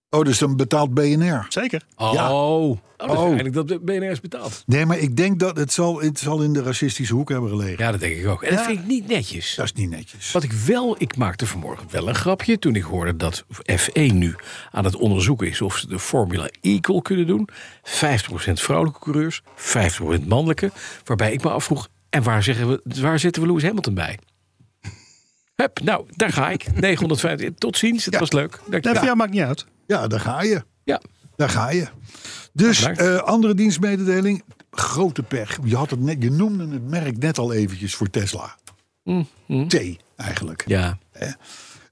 Oh, 0.10 0.24
dus 0.26 0.38
dan 0.38 0.56
betaalt 0.56 0.94
BNR. 0.94 1.46
zeker. 1.50 1.82
Oh, 1.96 2.14
Ja. 2.14 2.34
oh. 2.34 2.78
dat 2.98 3.10
is 3.10 3.16
Oh. 3.16 3.24
eigenlijk 3.26 3.54
dat 3.56 3.68
de 3.68 3.80
BNR 3.80 4.04
is 4.12 4.20
betaald. 4.22 4.64
Nee, 4.66 4.86
maar 4.86 4.98
ik 4.98 5.16
denk 5.16 5.40
dat 5.40 5.58
het 5.58 5.74
zal, 5.74 6.02
het 6.02 6.20
zal 6.20 6.42
in 6.42 6.54
de 6.54 6.62
racistische 6.64 7.14
hoek 7.14 7.30
hebben 7.30 7.50
gelegen. 7.50 7.84
Ja, 7.84 7.92
dat 7.92 8.00
denk 8.00 8.16
ik 8.16 8.28
ook. 8.28 8.44
En 8.44 8.56
dat 8.56 8.66
vind 8.66 8.80
ik 8.80 8.86
niet 8.86 9.08
netjes. 9.08 9.56
Dat 9.56 9.66
is 9.66 9.74
niet 9.74 9.90
netjes. 9.90 10.32
Wat 10.32 10.44
ik 10.44 10.52
wel, 10.52 10.96
ik 11.00 11.18
maakte 11.18 11.48
vanmorgen 11.48 11.88
wel 11.92 12.08
een 12.08 12.16
grapje 12.16 12.60
toen 12.60 12.76
ik 12.76 12.84
hoorde 12.84 13.16
dat 13.16 13.46
F1 13.72 14.14
nu 14.14 14.36
aan 14.72 14.86
het 14.86 14.96
onderzoeken 14.96 15.48
is 15.48 15.62
of 15.62 15.78
ze 15.78 15.88
de 15.88 16.00
Formula 16.00 16.50
Equal 16.62 17.02
kunnen 17.02 17.28
doen. 17.28 17.50
50% 17.84 18.54
vrouwelijke 18.54 19.00
coureurs, 19.00 19.42
50% 20.22 20.28
mannelijke. 20.28 20.72
Waarbij 21.04 21.32
ik 21.34 21.44
me 21.44 21.50
afvroeg, 21.50 21.88
en 22.10 22.24
waar, 22.24 22.44
zeggen 22.44 22.70
we, 22.70 22.82
waar 23.02 23.20
zetten 23.20 23.42
we 23.42 23.48
Lewis 23.48 23.64
Hamilton 23.64 23.94
bij? 23.94 24.20
Hup, 25.56 25.80
nou, 25.84 26.06
daar 26.16 26.32
ga 26.34 26.50
ik. 26.50 26.66
950. 26.82 27.50
Tot 27.58 27.78
ziens, 27.78 28.06
het 28.06 28.20
was 28.20 28.32
leuk. 28.32 28.52
Dank 28.52 28.64
je 28.66 28.70
Nee, 28.72 28.82
wel. 28.82 28.94
voor 28.96 29.04
jou 29.06 29.16
maakt 29.18 29.32
niet 29.32 29.42
uit. 29.42 29.66
Ja, 29.88 30.08
daar 30.08 30.20
ga 30.20 30.42
je. 30.42 30.64
Ja. 30.84 31.02
Daar 31.36 31.50
ga 31.50 31.70
je. 31.70 31.88
Dus 32.54 32.84
eh, 32.84 33.18
andere 33.18 33.54
dienstmededeling. 33.54 34.44
Grote 34.72 35.24
pech. 35.24 35.58
Je, 35.64 35.76
had 35.76 35.90
het 35.90 36.00
net, 36.00 36.24
je 36.24 36.32
noemde 36.32 36.68
het 36.68 36.88
merk 36.88 37.18
net 37.18 37.38
al 37.38 37.54
eventjes 37.54 37.96
voor 37.96 38.10
Tesla. 38.10 38.56
T 39.68 39.80
eigenlijk. 40.16 40.64
Ja, 40.68 40.98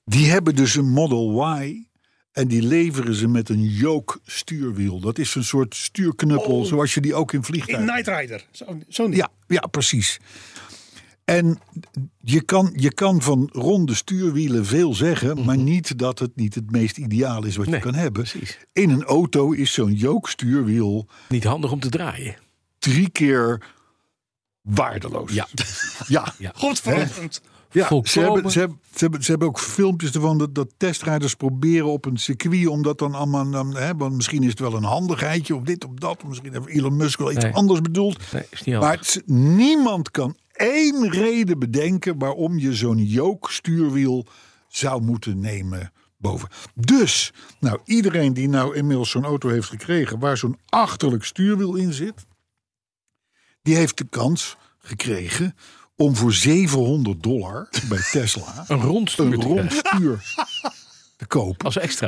Die 0.06 0.30
hebben 0.32 0.56
dus 0.56 0.76
een 0.76 0.89
Model 0.89 1.58
Y. 1.62 1.86
En 2.32 2.48
die 2.48 2.62
leveren 2.62 3.16
ze 3.16 3.28
met 3.28 3.50
een 3.50 3.64
yoke 3.64 4.20
stuurwiel. 4.26 5.00
Dat 5.00 5.18
is 5.18 5.36
een 5.36 5.43
soort 5.43 5.76
stuurknuppel 5.76 6.66
zoals 6.66 6.93
je 6.93 7.02
die 7.02 7.16
ook 7.16 7.32
in 7.32 7.38
In 7.39 7.46
vliegtuigen 7.46 7.96
Night 7.96 8.20
Rider. 8.20 8.46
Zo, 8.52 8.78
zo 8.89 9.08
niet. 9.08 9.18
Ja, 9.18 9.30
ja, 9.48 9.60
precies. 9.60 10.20
En 11.26 11.59
je 12.21 12.41
kan, 12.41 12.71
je 12.76 12.93
kan 12.93 13.21
van 13.21 13.49
ronde 13.53 13.93
stuurwielen 13.93 14.65
veel 14.65 14.93
zeggen, 14.93 15.45
maar 15.45 15.57
niet 15.57 15.97
dat 15.99 16.19
het 16.19 16.36
niet 16.36 16.55
het 16.55 16.71
meest 16.71 16.97
ideaal 16.97 17.45
is 17.45 17.55
wat 17.55 17.65
Nee, 17.65 17.76
je 17.76 17.82
kan 17.82 17.93
hebben. 17.93 18.23
precies. 18.23 18.57
In 18.73 18.89
een 18.89 19.03
auto 19.03 19.51
is 19.51 19.73
zo'n 19.73 19.93
yoke 19.93 20.30
stuurwiel 20.30 21.07
niet 21.30 21.43
handig 21.43 21.71
om 21.71 21.80
te 21.80 21.89
draaien. 21.89 22.36
drie 22.80 23.09
keer 23.09 23.61
waardeloos. 24.61 25.34
Ja. 25.34 25.47
ja. 26.07 26.34
Ja. 26.38 26.51
Godverdomme. 26.55 27.30
Ja, 27.71 27.88
Volkomen. 27.88 28.09
ze 28.09 28.19
hebben, 28.19 28.51
ze, 28.51 28.59
hebben, 28.59 28.80
ze, 28.93 28.97
hebben, 29.03 29.23
ze 29.23 29.30
hebben 29.30 29.47
ook 29.47 29.59
filmpjes 29.59 30.11
ervan 30.11 30.38
dat, 30.38 30.55
dat 30.55 30.67
testrijders 30.78 31.36
proberen 31.36 31.86
op 31.88 32.05
een 32.05 32.17
circuit 32.17 32.67
om 32.67 32.84
dat 32.84 32.99
dan 32.99 33.13
allemaal. 33.13 33.49
Dan, 33.49 33.76
hè, 33.76 33.95
want 33.95 34.15
misschien 34.15 34.43
is 34.43 34.49
het 34.49 34.59
wel 34.59 34.73
een 34.73 34.84
handigheidje 34.84 35.55
of 35.55 35.61
dit 35.61 35.86
of 35.86 35.93
dat. 35.93 36.23
Misschien 36.23 36.53
heeft 36.53 36.67
Elon 36.67 36.95
Musk 36.95 37.19
wel 37.19 37.32
iets 37.32 37.43
Nee. 37.43 37.53
anders 37.53 37.82
bedoeld. 37.82 38.32
Nee, 38.32 38.43
is 38.49 38.63
niet 38.63 38.80
Maar 38.80 38.91
het 38.97 39.21
niemand 39.26 40.11
kan 40.11 40.36
één 40.56 41.10
reden 41.10 41.60
bedenken 41.60 42.18
waarom 42.20 42.58
je 42.60 42.74
zo'n 42.76 43.06
yoke 43.06 43.51
stuurwiel 43.53 44.26
zou 44.68 45.01
moeten 45.01 45.39
nemen 45.39 45.91
boven. 46.18 46.49
Dus, 46.76 47.32
nou, 47.60 47.80
iedereen 47.86 48.34
die 48.34 48.49
nou 48.49 48.76
inmiddels 48.76 49.10
zo'n 49.10 49.26
auto 49.26 49.49
heeft 49.49 49.70
gekregen 49.70 50.20
waar 50.20 50.38
zo'n 50.38 50.60
achterlijk 50.70 51.24
stuurwiel 51.24 51.76
in 51.76 51.93
zit, 51.93 52.26
die 53.62 53.76
heeft 53.76 53.97
de 53.97 54.08
kans 54.10 54.58
gekregen 54.78 55.56
om 55.95 56.16
voor 56.16 56.34
700 56.34 57.24
dollar 57.24 57.70
bij 57.89 57.99
Tesla 58.12 58.64
Een 58.68 58.82
rond 58.82 59.12
stuur 59.12 59.26
een 59.34 59.39
te 59.39 59.45
rond 59.47 59.82
krijgen. 59.82 60.22
stuur 60.22 60.34
te 61.18 61.26
kopen 61.26 61.66
Als 61.66 61.78
extra. 61.78 62.08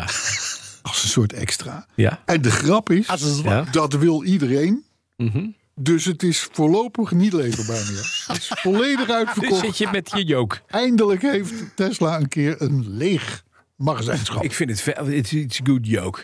als 0.82 1.04
een 1.04 1.10
soort 1.10 1.34
extra. 1.34 1.88
Ja. 1.95 2.22
En 2.26 2.41
de 2.41 2.52
grap 2.52 2.89
is, 2.89 3.08
Ja. 3.43 3.62
dat 3.62 3.93
wil 3.93 4.24
iedereen. 4.24 4.86
Mhm. 5.16 5.48
Dus 5.80 6.06
het 6.06 6.24
is 6.24 6.48
voorlopig 6.52 7.12
niet 7.12 7.34
leverbaar 7.34 7.86
meer. 7.92 8.16
Het 8.28 8.38
is 8.38 8.52
volledig 8.56 9.06
Dus 9.06 9.16
uitverkocht. 9.16 9.66
zit 9.66 9.78
je 9.78 9.88
met 9.92 10.12
je 10.16 10.24
jook. 10.24 10.60
Eindelijk 10.68 11.22
heeft 11.22 11.54
Tesla 11.76 12.20
een 12.20 12.28
keer 12.28 12.62
een 12.62 12.84
leeg 12.90 13.44
magazijnschap. 13.76 14.44
Ik 14.44 14.54
vind 14.54 14.70
het 14.70 14.82
ve- 14.82 15.16
it's, 15.16 15.32
it's 15.34 15.60
good 15.64 15.88
joke. 15.88 16.20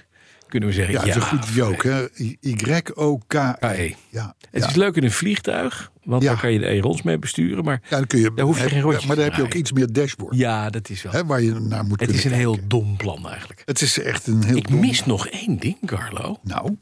Kunnen 0.47 0.69
we 0.69 0.75
zeggen. 0.75 0.93
ja, 0.93 0.99
het 0.99 1.09
is 1.09 1.15
een 1.15 1.21
goed 1.21 1.47
joke. 1.47 1.87
hè. 1.87 2.05
Y-O-K. 2.39 3.27
KE. 3.59 3.93
Ja, 4.09 4.35
Het 4.51 4.63
ja. 4.63 4.69
is 4.69 4.75
leuk 4.75 4.95
in 4.95 5.03
een 5.03 5.11
vliegtuig, 5.11 5.91
want 6.03 6.23
Ja. 6.23 6.29
daar 6.29 6.39
kan 6.41 6.51
je 6.51 6.59
de 6.59 6.67
E-rons 6.69 7.01
mee 7.01 7.19
besturen. 7.19 7.63
Maar 7.63 7.81
Ja, 7.89 7.97
dan 7.97 8.07
kun 8.07 8.19
je, 8.19 8.31
Daar 8.35 8.45
hoef 8.45 8.61
je 8.63 8.69
geen 8.69 8.81
rondjes 8.81 9.05
maar 9.05 9.15
dan 9.15 9.25
heb 9.25 9.33
je 9.33 9.41
ook 9.41 9.53
iets 9.53 9.71
meer 9.71 9.91
dashboard. 9.93 10.35
ja, 10.37 10.69
dat 10.69 10.89
is 10.89 11.01
wel. 11.01 11.11
Hè, 11.11 11.25
waar 11.25 11.41
je 11.41 11.51
naar 11.53 11.83
moet 11.85 11.99
Het 11.99 12.09
is 12.09 12.15
een 12.15 12.21
kijken. 12.21 12.39
heel 12.39 12.57
dom 12.67 12.97
plan 12.97 13.27
eigenlijk. 13.29 13.61
Het 13.65 13.81
is 13.81 13.99
echt 13.99 14.27
een 14.27 14.43
heel 14.43 14.57
Ik 14.57 14.67
dom- 14.67 14.79
mis 14.79 15.05
nog 15.05 15.27
één 15.27 15.59
ding, 15.59 15.77
Carlo. 15.85 16.39
Nou, 16.43 16.75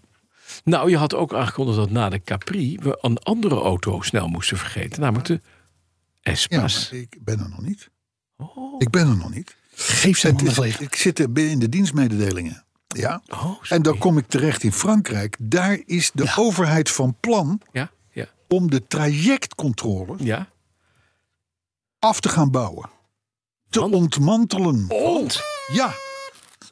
Nou, 0.63 0.89
je 0.89 0.97
had 0.97 1.15
ook 1.15 1.33
aangekondigd 1.33 1.77
dat 1.77 1.89
na 1.89 2.09
de 2.09 2.23
Capri 2.23 2.77
we 2.81 2.97
een 3.01 3.17
andere 3.17 3.55
auto 3.55 4.01
snel 4.01 4.27
moesten 4.27 4.57
vergeten, 4.57 5.01
namelijk 5.01 5.27
de 5.27 5.39
ja, 6.21 6.31
Espas. 6.31 6.89
maar 6.91 6.99
ik 6.99 7.17
ben 7.19 7.39
er 7.39 7.49
nog 7.49 7.61
niet. 7.61 7.89
Oh. 8.37 8.75
Ik 8.77 8.89
ben 8.89 9.07
er 9.07 9.17
nog 9.17 9.33
niet. 9.33 9.55
Geef 9.75 10.17
ze 10.17 10.27
Het 10.27 10.41
is- 10.41 10.77
ik 10.77 10.95
zit 10.95 11.19
er 11.19 11.31
binnen 11.31 11.53
in 11.53 11.59
de 11.59 11.69
dienstmededelingen. 11.69 12.63
Ja. 12.87 13.21
Oh. 13.29 13.61
En 13.69 13.81
dan 13.81 13.97
kom 13.97 14.17
ik 14.17 14.27
terecht 14.27 14.63
in 14.63 14.71
Frankrijk. 14.73 15.37
Daar 15.39 15.79
is 15.85 16.11
de 16.13 16.33
overheid 16.35 16.89
van 16.89 17.15
plan 17.19 17.61
Ja, 17.71 17.91
ja, 18.11 18.25
om 18.47 18.69
de 18.69 18.87
trajectcontrole 18.87 20.15
ja. 20.19 20.47
af 21.99 22.19
te 22.19 22.29
gaan 22.29 22.51
bouwen. 22.51 22.89
Te 23.69 23.81
ontmantelen. 23.81 24.87
Want? 24.87 25.41
Ja. 25.73 25.93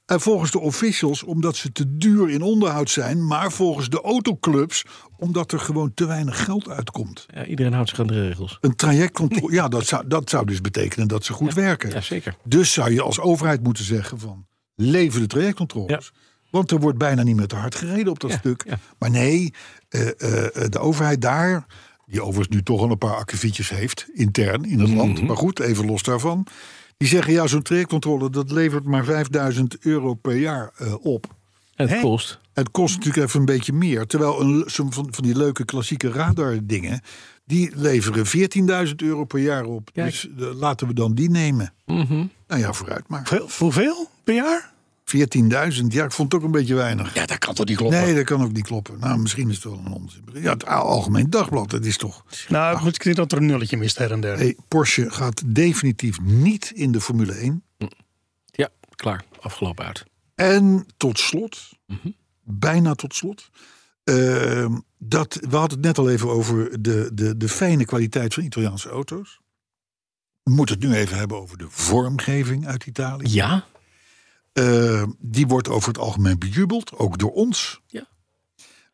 En 0.10 0.22
volgens 0.22 0.51
de 0.51 0.60
officials 0.60 1.24
omdat 1.24 1.55
ze 1.55 1.72
te 1.72 1.97
duur 1.97 2.30
in 2.30 2.41
onderhoud 2.41 2.89
zijn. 2.89 3.28
Maar 3.28 3.51
volgens 3.51 3.89
de 3.89 4.01
autoclubs 4.01 4.86
omdat 5.18 5.51
er 5.51 5.60
gewoon 5.60 5.93
te 5.93 6.05
weinig 6.05 6.43
geld 6.43 6.70
uitkomt. 6.70 7.26
Ja, 7.34 7.45
iedereen 7.45 7.74
houdt 7.74 7.89
zich 7.89 7.99
aan 7.99 8.07
de 8.07 8.28
regels. 8.28 8.57
Een 8.62 8.76
trajectcontrole, 8.76 9.53
ja, 9.62 9.68
dat 9.68 9.86
zou, 9.86 10.07
dat 10.07 10.30
zou 10.30 10.45
dus 10.45 10.62
betekenen 10.62 11.07
dat 11.07 11.26
ze 11.26 11.34
goed 11.34 11.53
werken. 11.53 11.89
Ja, 11.89 12.01
zeker. 12.01 12.36
Dus 12.43 12.74
zou 12.74 12.91
je 12.91 13.01
als 13.01 13.20
overheid 13.20 13.64
moeten 13.64 13.84
zeggen 13.84 14.20
van... 14.20 14.45
leven 14.76 15.22
de 15.22 15.28
trajectcontroles. 15.28 16.12
Want 16.51 16.72
er 16.72 16.80
wordt 16.80 16.97
bijna 16.97 17.24
niet 17.24 17.36
meer 17.36 17.47
te 17.47 17.55
hard 17.55 17.76
gereden 17.76 18.12
op 18.12 18.20
dat 18.20 18.32
stuk. 18.32 18.66
Maar 18.99 19.10
nee, 19.10 19.53
eh, 19.89 20.07
eh, 20.07 20.45
eh, 20.45 20.70
de 20.70 20.80
overheid 20.80 21.22
daar... 21.22 21.66
die 22.05 22.22
overigens 22.22 22.55
nu 22.55 22.64
toch 22.64 22.82
al 22.82 22.91
een 22.91 22.97
paar 22.97 23.16
akkefietjes 23.16 23.70
heeft... 23.70 24.07
intern 24.14 24.66
in 24.66 24.80
het 24.80 24.89
land, 24.89 25.22
maar 25.22 25.38
goed, 25.38 25.60
even 25.60 25.86
los 25.86 26.03
daarvan... 26.03 26.47
die 27.00 27.08
zeggen 27.08 27.34
ja, 27.34 27.47
zo'n 27.47 27.62
trajectcontrole... 27.62 28.30
dat 28.30 28.52
levert 28.52 28.84
maar 28.84 29.04
5000 29.06 29.78
euro 29.80 30.14
per 30.14 30.36
jaar 30.36 30.72
eh, 30.78 30.93
op. 31.06 31.26
En 31.76 31.86
het 31.88 31.95
Hè? 31.95 32.02
kost. 32.02 32.39
Het 32.54 32.72
kost 32.72 32.95
natuurlijk 32.97 33.26
even 33.28 33.39
een 33.39 33.45
beetje 33.45 33.74
meer. 33.74 34.06
Terwijl 34.08 34.41
een, 34.41 34.64
van, 34.68 34.91
van 34.93 35.24
die 35.24 35.38
leuke 35.38 35.66
klassieke 35.66 36.12
radardingen... 36.12 37.02
die 37.45 37.72
leveren 37.76 38.26
14.000 38.88 38.95
euro 38.95 39.26
per 39.26 39.39
jaar 39.39 39.64
op. 39.66 39.89
Kijk. 39.93 40.10
Dus 40.12 40.30
eh, 40.39 40.56
laten 40.60 40.88
we 40.88 40.93
dan 40.93 41.14
die 41.14 41.30
nemen. 41.30 41.74
Mhm. 41.86 42.26
Nou 42.47 42.62
ja, 42.62 42.74
vooruit 42.74 43.08
maar. 43.08 43.22
Veel- 43.28 43.50
Hoeveel 43.58 44.08
per 44.24 44.36
jaar? 44.36 44.74
14.000, 45.16 45.86
ja, 45.88 46.03
ik 46.03 46.12
vond 46.12 46.32
het 46.32 46.41
ook 46.41 46.45
een 46.47 46.51
beetje 46.53 46.76
weinig. 46.76 47.14
Ja, 47.14 47.26
dat 47.26 47.38
kan 47.38 47.53
toch 47.53 47.66
niet 47.66 47.78
kloppen? 47.78 48.01
Nee, 48.01 48.16
dat 48.16 48.24
kan 48.24 48.43
ook 48.43 48.51
niet 48.51 48.66
kloppen. 48.66 48.99
Nou, 48.99 49.20
misschien 49.20 49.49
is 49.49 49.55
het 49.55 49.64
wel 49.64 49.82
een 49.86 49.91
onzin. 49.91 50.24
Ja, 50.34 50.51
het 50.53 50.66
Algemeen 50.66 51.30
Dagblad, 51.30 51.70
dat 51.70 51.86
is 51.86 51.97
toch... 51.97 52.26
Nou, 52.49 52.84
moet 52.84 52.95
ik 52.95 53.03
denk 53.03 53.16
dat 53.16 53.32
er 53.32 53.38
een 53.38 53.45
nulletje 53.45 53.78
mist 53.78 53.97
her 53.97 54.12
en 54.12 54.22
der. 54.22 54.38
Hey, 54.38 54.57
Porsche 54.68 55.12
gaat 55.12 55.41
definitief 55.45 56.22
niet 56.22 56.72
in 56.76 56.91
de 56.91 57.01
Formule 57.01 57.34
1. 57.34 57.64
Ja, 58.45 58.70
klaar. 58.95 59.24
Afgelopen 59.41 59.86
uit. 59.86 60.03
En 60.36 60.86
tot 60.97 61.20
slot, 61.20 61.70
Mhm. 61.86 62.10
bijna 62.43 62.93
tot 62.95 63.16
slot... 63.16 63.49
ehm, 64.03 64.78
dat, 64.97 65.38
we 65.49 65.55
hadden 65.57 65.78
het 65.78 65.88
net 65.88 65.97
al 65.97 66.10
even 66.10 66.30
over 66.30 66.82
de, 66.82 67.10
de, 67.14 67.38
de 67.38 67.49
fijne 67.49 67.86
kwaliteit 67.86 68.34
van 68.34 68.43
Italiaanse 68.43 68.89
auto's. 68.89 69.39
We 70.43 70.51
moeten 70.51 70.80
het 70.80 70.84
nu 70.89 70.95
even 70.95 71.18
hebben 71.18 71.38
over 71.38 71.57
de 71.57 71.66
vormgeving 71.70 72.68
uit 72.68 72.86
Italië. 72.86 73.34
Ja? 73.34 73.66
Eh, 74.54 75.04
die 75.20 75.47
wordt 75.47 75.70
over 75.70 75.88
het 75.88 75.97
algemeen 75.97 76.39
bejubeld, 76.39 76.97
ook 76.97 77.18
door 77.18 77.32
ons. 77.32 77.82
Ja. 77.88 78.08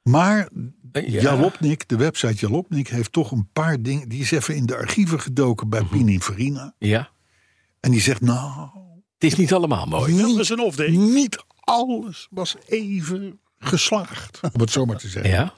Maar 0.04 0.50
Eh, 0.92 1.08
ja. 1.10 1.22
Jalopnik, 1.22 1.88
de 1.88 1.96
website 1.98 2.34
Jalopnik, 2.34 2.88
heeft 2.88 3.12
toch 3.12 3.32
een 3.32 3.50
paar 3.54 3.82
dingen. 3.82 4.10
Die 4.10 4.22
is 4.22 4.32
even 4.32 4.56
in 4.56 4.66
de 4.66 4.76
archieven 4.76 5.20
gedoken 5.20 5.70
bij 5.70 5.84
Pininfarina. 5.84 6.74
Ja. 6.80 7.10
En 7.80 7.92
die 7.92 8.02
zegt: 8.02 8.22
Nou, 8.22 8.70
Het 9.14 9.24
is 9.32 9.36
niet 9.36 9.54
allemaal 9.54 9.86
mooi. 9.86 10.18
Dat 10.18 10.40
is 10.40 10.50
een 10.50 11.14
niet 11.14 11.44
alles 11.60 12.28
was 12.30 12.56
even 12.68 13.40
geslaagd. 13.60 14.40
Om 14.54 14.62
het 14.62 14.72
zo 14.72 14.86
maar 14.86 14.98
te 14.98 15.08
zeggen. 15.08 15.32
Ja? 15.32 15.54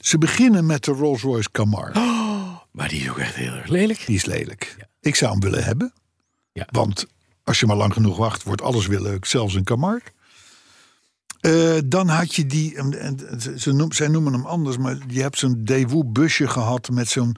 Ze 0.00 0.18
beginnen 0.18 0.66
met 0.66 0.84
de 0.84 0.92
Rolls 0.92 1.22
Royce 1.22 1.50
Camargue. 1.50 2.02
Maar 2.72 2.88
die 2.88 3.00
is 3.00 3.10
ook 3.10 3.18
echt 3.18 3.34
heel 3.34 3.52
erg 3.52 3.68
lelijk. 3.68 4.06
Die 4.06 4.16
is 4.16 4.24
lelijk. 4.24 4.76
Ik 5.00 5.14
zou 5.14 5.30
hem 5.30 5.40
willen 5.40 5.64
hebben. 5.64 5.92
Ja. 6.52 6.66
Want 6.70 7.06
als 7.46 7.60
je 7.60 7.66
maar 7.66 7.76
lang 7.76 7.92
genoeg 7.92 8.16
wacht, 8.16 8.42
wordt 8.42 8.62
alles 8.62 8.86
weer 8.86 9.00
leuk. 9.00 9.24
Zelfs 9.24 9.54
een 9.54 9.64
Camargue. 9.64 10.10
Eh, 11.40 11.76
dan 11.86 12.08
had 12.08 12.34
je 12.34 12.46
die, 12.46 12.74
ze- 13.56 13.72
noem, 13.72 13.92
zij 13.92 14.08
noemen 14.08 14.32
hem 14.32 14.46
anders, 14.46 14.78
maar 14.78 14.96
je 15.08 15.20
hebt 15.22 15.38
zo'n 15.38 15.60
Daewoo 15.64 16.04
busje 16.04 16.48
gehad 16.48 16.90
met 16.90 17.08
zo'n 17.08 17.36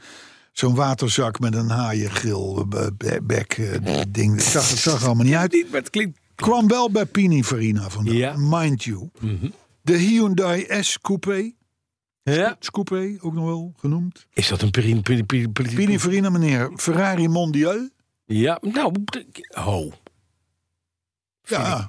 zo'n 0.52 0.74
waterzak 0.74 1.38
met 1.40 1.54
een 1.54 1.70
haaiengril, 1.70 2.66
eh, 2.70 2.86
be- 2.96 3.20
bek, 3.22 3.52
eh, 3.52 4.00
ding. 4.08 4.34
Het 4.34 4.44
zag, 4.44 4.68
het 4.70 4.78
zag 4.78 5.04
allemaal 5.04 5.24
niet 5.24 5.34
uit. 5.34 5.52
Niet, 5.52 5.70
maar 5.70 5.80
het 5.80 5.90
klinkt... 5.90 6.18
Kwam 6.34 6.68
wel 6.68 6.90
bij 6.90 7.06
Pininfarina 7.06 7.88
vandaan, 7.90 8.14
Ja. 8.14 8.34
mind 8.38 8.84
you. 8.84 9.10
De 9.82 9.96
Hyundai 9.96 10.66
S 10.82 10.98
Coupé, 11.00 11.52
Ja. 12.22 12.56
Coupé 12.70 13.16
ook 13.20 13.32
nog 13.34 13.44
wel 13.44 13.72
genoemd. 13.76 14.26
Is 14.32 14.48
dat 14.48 14.62
een 14.62 14.70
Pininfarina 15.74 16.30
meneer, 16.30 16.70
Ferrari 16.76 17.28
Mondial. 17.28 17.88
Ja, 18.30 18.58
nou... 18.60 18.92
Ho. 19.48 19.92
Ja, 21.42 21.88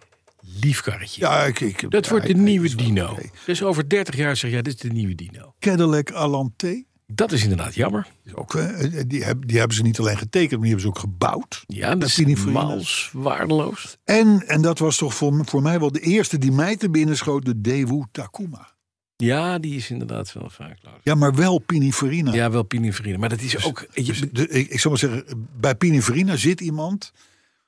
Lief 0.61 0.81
karretje. 0.81 1.21
ja 1.21 1.43
ik, 1.43 1.59
ik, 1.59 1.91
Dat 1.91 2.03
ja, 2.05 2.11
wordt 2.11 2.25
de 2.25 2.31
ik- 2.31 2.37
nieuwe 2.39 2.75
dino. 2.75 3.17
Dus 3.45 3.63
over 3.63 3.89
30 3.89 4.15
jaar 4.15 4.35
zeg 4.35 4.51
je, 4.51 4.61
dit 4.63 4.73
is 4.73 4.79
de 4.79 4.89
nieuwe 4.89 5.15
dino. 5.15 5.53
Cadillac 5.59 6.11
Alante. 6.11 6.85
Dat 7.05 7.31
is 7.31 7.43
inderdaad 7.43 7.75
jammer. 7.75 8.07
is 8.23 8.33
Ook, 8.35 8.55
eh, 8.55 8.91
die, 9.07 9.23
hebben, 9.23 9.47
die 9.47 9.57
hebben 9.57 9.75
ze 9.77 9.83
niet 9.83 9.99
alleen 9.99 10.17
getekend, 10.17 10.51
maar 10.51 10.59
die 10.69 10.69
hebben 10.69 10.81
ze 10.81 10.87
ook 10.87 10.99
gebouwd. 10.99 11.63
Ja, 11.67 11.95
dat 11.95 12.09
is 12.09 12.45
mals 12.45 13.09
waardeloos. 13.13 13.97
En, 14.03 14.43
en 14.47 14.61
dat 14.61 14.79
was 14.79 14.97
toch 14.97 15.13
voor, 15.13 15.45
voor 15.45 15.61
mij 15.61 15.79
wel 15.79 15.91
de 15.91 15.99
eerste 15.99 16.37
die 16.37 16.51
mij 16.51 16.77
te 16.77 16.89
binnen 16.89 17.17
schoot, 17.17 17.45
de 17.45 17.61
Daewoo 17.61 18.05
Takuma. 18.11 18.77
Ja, 19.23 19.57
die 19.59 19.75
is 19.75 19.89
inderdaad 19.89 20.33
wel 20.33 20.49
vaak. 20.49 20.77
Ja, 21.03 21.15
maar 21.15 21.35
wel 21.35 21.59
Pininfarina. 21.59 22.33
Ja, 22.33 22.51
wel 22.51 22.63
Pininfarina. 22.63 23.17
Maar 23.17 23.29
dat 23.29 23.41
is 23.41 23.65
ook... 23.65 23.85
je- 23.93 24.03
Dus 24.03 24.21
de, 24.31 24.47
ik, 24.49 24.69
ik 24.69 24.79
zou 24.79 24.89
maar 24.99 25.09
zeggen, 25.09 25.47
bij 25.59 25.75
Pininfarina 25.75 26.35
zit 26.35 26.61
iemand, 26.61 27.11
die 27.13 27.21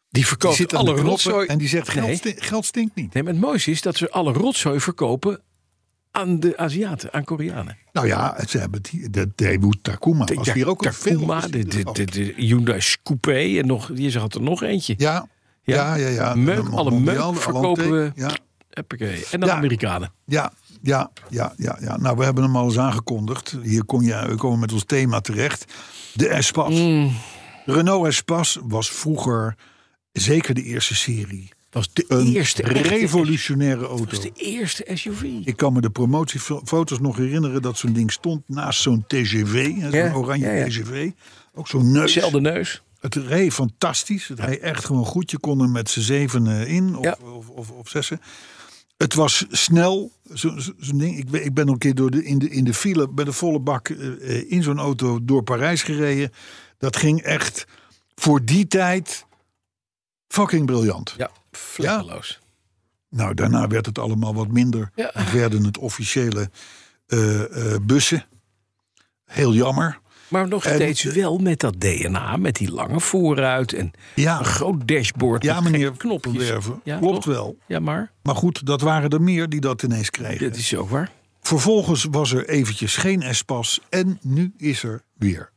die 0.09 0.25
verkoopt 0.25 0.55
zit 0.55 0.73
alle 0.73 0.93
rotzooi... 0.95 1.47
en 1.47 1.57
die 1.57 1.67
zegt 1.67 1.89
geld, 1.89 2.05
Nee. 2.07 2.15
sti- 2.15 2.35
geld 2.37 2.65
stinkt 2.65 2.95
niet. 2.95 3.13
Nee, 3.13 3.23
maar 3.23 3.31
het 3.33 3.41
mooiste 3.41 3.71
is 3.71 3.81
dat 3.81 3.95
ze 3.97 4.09
alle 4.11 4.33
rotzooi 4.33 4.79
verkopen 4.79 5.39
aan 6.11 6.39
de 6.39 6.57
Aziaten, 6.57 7.13
aan 7.13 7.23
Koreanen. 7.23 7.77
Nou 7.93 8.07
ja, 8.07 8.43
ze 8.47 8.57
hebben 8.57 8.81
die, 8.81 9.09
de 9.09 9.29
Daewoo 9.35 9.71
Takuma. 9.81 10.25
De 10.25 10.33
was 10.33 10.53
hier 10.53 10.67
ook 10.69 10.85
een 10.85 10.93
film. 10.93 11.13
Takuma, 11.15 11.39
de, 11.47 11.65
de, 11.65 11.83
de, 11.93 12.05
de 12.05 12.33
Hyundai 12.37 12.81
Coupé 13.03 13.57
en 13.59 13.67
nog, 13.67 13.91
je 13.95 14.19
had 14.19 14.35
er 14.35 14.41
nog 14.41 14.63
eentje. 14.63 14.93
Ja, 14.97 15.27
ja, 15.63 15.95
ja. 15.95 16.07
ja. 16.07 16.35
Meuk, 16.35 16.65
De 16.65 16.75
alle 16.75 16.99
meuk 16.99 17.35
verkopen 17.35 17.91
we. 17.91 18.11
Ja. 18.15 18.31
En 19.31 19.39
dan 19.39 19.49
Ja. 19.49 19.55
Amerikanen. 19.55 20.11
ja, 20.25 20.53
ja, 20.81 21.11
ja, 21.29 21.53
ja, 21.57 21.77
ja. 21.81 21.97
Nou, 21.97 22.17
we 22.17 22.23
hebben 22.23 22.43
hem 22.43 22.55
al 22.55 22.65
eens 22.65 22.77
aangekondigd. 22.77 23.57
Hier 23.63 23.83
kom 23.85 24.01
je, 24.01 24.25
we 24.27 24.35
komen 24.35 24.59
met 24.59 24.73
ons 24.73 24.83
thema 24.85 25.19
terecht. 25.21 25.65
De 26.13 26.27
Espace. 26.27 26.81
Mm. 26.81 27.11
Renault 27.65 28.07
Espace 28.07 28.59
was 28.63 28.91
vroeger, 28.91 29.55
zeker 30.11 30.53
de 30.53 30.63
eerste 30.63 30.95
serie, 30.95 31.49
Dat 31.69 31.85
was 31.85 31.93
de 31.93 32.05
een 32.07 32.33
eerste 32.33 32.63
revolutionaire 32.63 33.79
Dat 33.79 33.89
auto. 33.89 34.05
was 34.05 34.21
de 34.21 34.31
eerste 34.35 34.85
SUV. 34.93 35.21
Ik 35.43 35.55
kan 35.57 35.73
me 35.73 35.81
de 35.81 35.89
promotiefoto's 35.89 36.99
nog 36.99 37.17
herinneren 37.17 37.61
dat 37.61 37.77
zo'n 37.77 37.93
ding 37.93 38.11
stond 38.11 38.41
naast 38.47 38.81
zo'n 38.81 39.03
TGV, 39.07 39.65
zo'n 39.79 39.91
Ja, 39.91 40.13
oranje 40.13 40.45
ja, 40.45 40.51
ja. 40.53 40.65
TGV. 40.65 41.09
Ook 41.53 41.67
zo'n 41.67 41.91
neus. 41.91 42.13
Zelfde 42.13 42.41
neus. 42.41 42.81
Het 42.99 43.15
reed 43.15 43.53
fantastisch. 43.53 44.27
Het 44.27 44.39
reed 44.39 44.59
echt 44.59 44.85
gewoon 44.85 45.05
goed. 45.05 45.31
Je 45.31 45.39
kon 45.39 45.61
er 45.61 45.69
met 45.69 45.89
z'n 45.89 45.99
zevenen 45.99 46.67
in 46.67 46.95
of, 46.97 47.17
of, 47.19 47.49
of, 47.49 47.69
of 47.71 47.89
zessen. 47.89 48.21
Het 49.01 49.13
was 49.13 49.45
snel. 49.49 50.11
Zo- 50.33 50.59
zo- 50.59 50.73
Zo'n 50.77 50.97
ding. 50.97 51.17
Ik 51.17 51.29
ben, 51.29 51.45
ik 51.45 51.53
ben 51.53 51.67
een 51.67 51.77
keer 51.77 51.95
door 51.95 52.11
de, 52.11 52.23
in, 52.23 52.39
de, 52.39 52.49
in 52.49 52.63
de 52.63 52.73
file 52.73 53.09
bij 53.09 53.25
de 53.25 53.31
volle 53.33 53.59
bak 53.59 53.89
eh, 53.89 54.07
eh, 54.37 54.51
in 54.51 54.63
zo'n 54.63 54.79
auto 54.79 55.19
door 55.25 55.43
Parijs 55.43 55.83
gereden. 55.83 56.31
Dat 56.77 56.95
ging 56.97 57.21
echt 57.21 57.65
voor 58.15 58.45
die 58.45 58.67
tijd 58.67 59.25
fucking 60.27 60.65
briljant. 60.65 61.13
Ja, 61.17 61.29
vlekkeloos. 61.51 62.39
Nou, 63.09 63.33
daarna 63.33 63.67
werd 63.67 63.85
het 63.85 63.99
allemaal 63.99 64.33
wat 64.35 64.47
minder. 64.47 64.91
Ja. 64.95 65.09
Het 65.13 65.31
werden 65.31 65.63
het 65.63 65.77
officiële 65.77 66.49
eh, 67.07 67.75
bussen. 67.81 68.25
Heel 69.25 69.53
jammer. 69.53 69.99
Maar 70.31 70.47
nog 70.47 70.65
En- 70.65 70.75
steeds 70.75 71.03
wel 71.03 71.37
met 71.37 71.59
dat 71.59 71.79
DNA, 71.81 72.37
met 72.37 72.55
die 72.55 72.71
lange 72.71 72.99
voorruit 72.99 73.73
en 73.73 73.91
Ja, 74.15 74.39
een 74.39 74.45
groot 74.45 74.87
dashboard. 74.87 75.43
ja 75.43 75.61
met 75.61 75.71
meneer 75.71 75.91
knopjes. 75.97 76.47
Ja, 76.83 76.97
Klopt 76.97 77.15
toch? 77.15 77.25
wel. 77.25 77.57
Ja, 77.67 77.79
maar 77.79 78.11
Maar 78.23 78.35
goed, 78.35 78.65
dat 78.65 78.81
waren 78.81 79.09
er 79.09 79.21
meer 79.21 79.49
die 79.49 79.59
dat 79.61 79.83
ineens 79.83 80.09
kregen. 80.09 80.49
dat 80.49 80.57
is 80.57 80.75
ook 80.75 80.89
waar. 80.89 81.11
Vervolgens 81.41 82.05
was 82.11 82.31
er 82.31 82.49
eventjes 82.49 82.95
geen 82.95 83.21
Espas. 83.21 83.79
En 83.89 84.19
nu 84.21 84.53
is 84.57 84.83
er 84.83 85.03
weer 85.17 85.51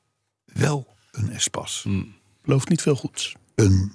wel 0.44 0.86
een 1.12 1.30
Espas. 1.30 1.80
Hmm. 1.82 2.14
Belooft 2.42 2.68
niet 2.68 2.82
veel 2.82 2.96
goeds. 2.96 3.34
Een 3.54 3.92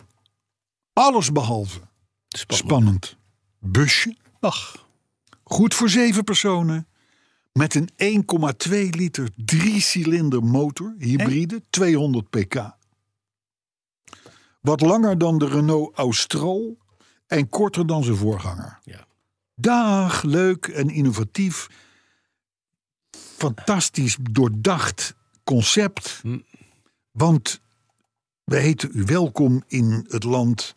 allesbehalve 0.94 1.80
Spannend. 2.28 2.66
spannend 2.68 3.18
busje. 3.60 4.16
Ach, 4.40 4.88
Goed 5.44 5.74
voor 5.74 5.90
zeven 5.90 6.24
personen. 6.24 6.88
Met 7.60 7.76
een 7.76 7.90
1,2 8.70 8.90
liter 8.90 9.30
drie-cilinder 9.36 10.44
motor. 10.44 10.96
Hybride, 10.98 11.62
200 11.70 12.30
pk. 12.30 12.78
Wat 14.62 14.82
langer 14.82 15.18
dan 15.18 15.38
de 15.38 15.48
Renault 15.48 15.98
Austral. 15.98 16.78
En 17.28 17.50
korter 17.50 17.88
dan 17.88 18.04
zijn 18.04 18.16
voorganger. 18.16 18.80
Ja. 18.84 19.08
Dag, 19.56 20.24
leuk 20.24 20.68
en 20.68 20.90
innovatief. 20.90 21.68
Fantastisch 23.38 24.18
doordacht 24.32 25.16
concept. 25.44 26.20
Hm. 26.22 26.40
Want 27.12 27.62
we 28.44 28.56
heten 28.56 28.90
u 28.94 29.04
welkom 29.04 29.64
in 29.68 30.06
het 30.10 30.24
land 30.24 30.74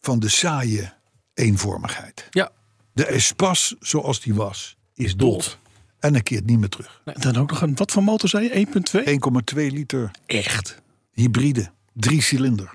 van 0.00 0.18
de 0.18 0.28
saaie 0.28 0.92
eenvormigheid. 1.34 2.26
Ja, 2.30 2.50
De 2.92 3.06
Espas 3.06 3.74
zoals 3.80 4.20
die 4.20 4.34
was, 4.34 4.76
is 4.94 5.16
Dood. 5.16 5.60
En 6.02 6.14
een 6.14 6.22
keert 6.22 6.46
niet 6.46 6.58
meer 6.58 6.68
terug. 6.68 7.02
dan 7.04 7.36
ook 7.36 7.50
nog 7.50 7.60
een. 7.62 7.74
Wat 7.76 7.90
voor 7.90 8.02
motor 8.04 8.28
zei 8.28 8.44
je? 8.44 8.66
1,2? 8.66 9.54
1,2 9.54 9.72
liter 9.72 10.10
Echt. 10.26 10.82
hybride, 11.12 11.70
drie 11.92 12.22
cilinder, 12.22 12.74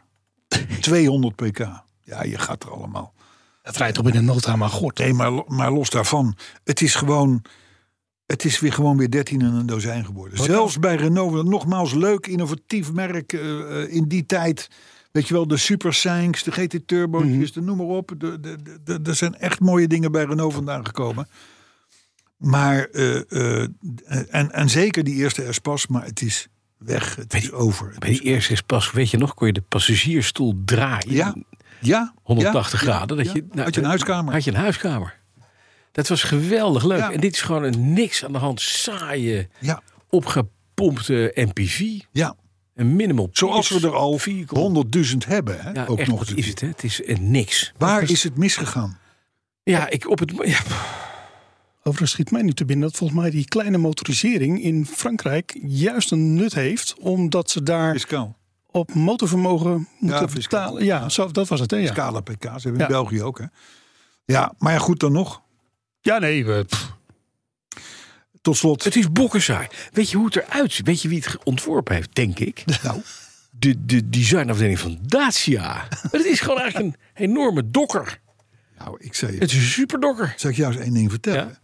200 0.80 1.36
pk. 1.42 1.58
Ja, 2.04 2.24
je 2.24 2.38
gaat 2.38 2.64
er 2.64 2.72
allemaal. 2.72 3.14
Het 3.62 3.78
rijdt 3.78 3.96
toch 3.96 4.04
binnen 4.04 4.26
nota 4.26 4.56
maar 4.56 4.70
god. 4.70 4.98
Nee, 4.98 5.14
maar, 5.14 5.32
maar 5.48 5.72
los 5.72 5.90
daarvan. 5.90 6.38
Het 6.64 6.82
is 6.82 6.96
gewoon. 6.96 7.42
Het 8.26 8.46
is 8.46 8.60
weer 8.60 8.74
gewoon 8.74 8.98
weer 8.98 9.12
13 9.12 9.42
en 9.42 9.54
een 9.54 9.66
dozijn 9.66 10.06
geworden. 10.06 10.44
Zelfs 10.44 10.80
bij 10.80 10.96
Renault, 10.96 11.44
nogmaals 11.46 11.94
leuk, 11.94 12.28
innovatief 12.28 12.92
merk 12.92 13.34
eh, 13.34 13.82
eh, 13.84 13.94
in 13.94 14.08
die 14.08 14.26
tijd. 14.26 14.70
Weet 15.12 15.28
je 15.28 15.34
wel, 15.34 15.48
de 15.48 15.58
Super 15.58 15.94
Sainz, 15.94 16.44
de 16.44 16.52
GT 16.52 16.88
Turbo's, 16.88 17.52
de 17.52 17.62
noem 17.62 17.78
maar 17.78 17.86
op. 17.86 18.14
De, 18.18 18.40
de, 18.40 18.58
de, 18.64 18.80
de- 18.84 19.00
er 19.10 19.16
zijn 19.16 19.36
echt 19.36 19.60
mooie 19.60 19.88
dingen 19.88 20.12
bij 20.12 20.24
Renault 20.24 20.54
vandaan 20.54 20.86
gekomen. 20.86 21.28
Maar, 22.38 22.86
eh, 22.86 23.62
eh, 23.62 23.70
en, 24.30 24.52
en 24.52 24.70
zeker 24.70 25.04
die 25.04 25.16
eerste 25.16 25.44
Espas, 25.44 25.88
maar 25.88 26.06
het 26.06 26.22
is 26.22 26.48
weg. 26.78 27.16
Het 27.16 27.34
is 27.34 27.52
over. 27.52 27.96
Bij 28.00 28.10
die 28.10 28.22
eerste 28.22 28.54
is 28.54 28.62
pas, 28.62 28.92
weet 28.92 29.10
je 29.10 29.18
nog, 29.18 29.34
kon 29.34 29.48
je 29.48 29.54
de 29.54 29.62
passagiersstoel 29.62 30.62
draaien. 30.66 31.14
ja, 31.14 31.36
ja. 31.80 32.14
180 32.24 32.82
ja, 32.82 32.88
graden. 32.88 33.18
Dat 33.18 33.26
ja. 33.26 33.32
je, 33.34 33.46
nou, 33.50 33.62
Had 33.62 33.76
je 33.76 33.82
een 33.82 33.88
huiskamer. 33.88 34.34
Had 34.34 34.44
je 34.44 34.52
een 34.52 34.58
huiskamer. 34.58 35.20
Dat 35.92 36.08
was 36.08 36.24
geweldig 36.24 36.84
leuk. 36.84 37.02
En 37.02 37.20
dit 37.20 37.34
is 37.34 37.42
gewoon 37.42 37.64
een 37.64 37.94
niks 37.94 38.26
aan 38.26 38.32
de 38.32 38.38
hand 38.38 38.62
saaie, 38.62 39.50
Ja, 39.60 39.82
opgepompte 40.10 41.32
MPV. 41.36 42.00
ja. 42.12 42.36
Een 42.76 42.96
minimal 42.96 43.30
Zoals 43.32 43.70
we 43.70 43.88
er 43.88 43.96
al 43.96 44.18
vehicle. 44.18 44.86
100.000 45.12 45.18
hebben. 45.28 45.62
Hè? 45.62 45.72
Ja, 45.72 45.86
ook 45.86 46.00
echt, 46.00 46.10
nog 46.10 46.20
wat 46.20 46.38
is 46.38 46.48
het, 46.48 46.62
hè? 46.62 46.68
Het 46.68 46.84
is 46.84 47.08
een 47.08 47.32
niks. 47.32 47.74
Waar 47.78 48.10
is 48.10 48.24
het 48.24 48.38
misgegaan? 48.38 49.00
Ja, 49.64 49.90
ik 49.90 50.10
op 50.10 50.20
het... 50.20 50.34
Ja, 50.46 50.60
Overigens 51.88 52.12
schiet 52.12 52.32
mij 52.32 52.42
nu 52.42 52.52
te 52.54 52.66
binnen 52.66 52.88
dat 52.88 52.98
volgens 52.98 53.20
mij 53.20 53.30
die 53.30 53.46
kleine 53.46 53.78
motorisering 53.78 54.64
in 54.64 54.86
Frankrijk 54.86 55.58
juist 55.64 56.12
een 56.12 56.34
nut 56.34 56.54
heeft. 56.54 56.96
Omdat 57.00 57.50
ze 57.50 57.64
daar 57.64 57.94
Fiscaal. 57.94 58.38
op 58.72 58.94
motorvermogen 58.94 59.88
moeten 60.00 60.30
betalen. 60.34 60.84
Ja, 60.86 61.10
zo, 61.10 61.32
dat 61.32 61.48
was 61.48 61.60
het. 61.60 61.72
Hè, 61.72 61.78
ja. 61.78 61.88
Scala 61.88 62.20
pk. 62.20 62.44
Ze 62.44 62.50
hebben 62.50 62.72
in 62.74 62.80
Ja. 62.80 62.88
België 62.88 63.22
ook. 63.24 63.40
Hè? 63.40 63.46
Ja, 64.26 64.54
maar 64.58 64.74
ja, 64.74 64.80
goed 64.80 65.00
dan 65.00 65.12
nog. 65.12 65.42
ja, 66.02 66.18
nee. 66.20 66.46
we-. 66.46 66.66
Tot 68.42 68.58
slot. 68.58 68.84
het 68.84 68.96
is 68.96 69.12
bokkensaai. 69.12 69.68
Weet 69.92 70.10
je 70.10 70.18
hoe 70.18 70.26
het 70.26 70.36
eruit 70.36 70.74
ziet? 70.74 70.86
Weet 70.86 71.02
je 71.02 71.08
wie 71.08 71.18
het 71.26 71.38
ontworpen 71.44 71.96
heeft, 71.96 72.16
denk 72.16 72.40
ik? 72.40 72.64
Nou, 72.84 73.02
De, 73.52 73.86
de 73.86 74.10
designafdeling 74.10 74.80
van 74.80 75.00
Dacia. 75.02 75.88
het 76.12 76.26
is 76.26 76.40
gewoon 76.40 76.60
eigenlijk 76.60 76.96
een 76.96 77.24
enorme 77.24 77.72
dokker. 77.72 78.20
nou, 78.80 78.98
ik 79.00 79.14
zei. 79.14 79.38
Het 79.38 79.52
is 79.52 79.58
een 79.58 79.62
superdokker. 79.62 80.34
Zal 80.38 80.50
ik 80.50 80.56
jou 80.56 80.74
eens 80.74 80.82
één 80.82 80.94
ding 80.94 81.10
vertellen? 81.10 81.58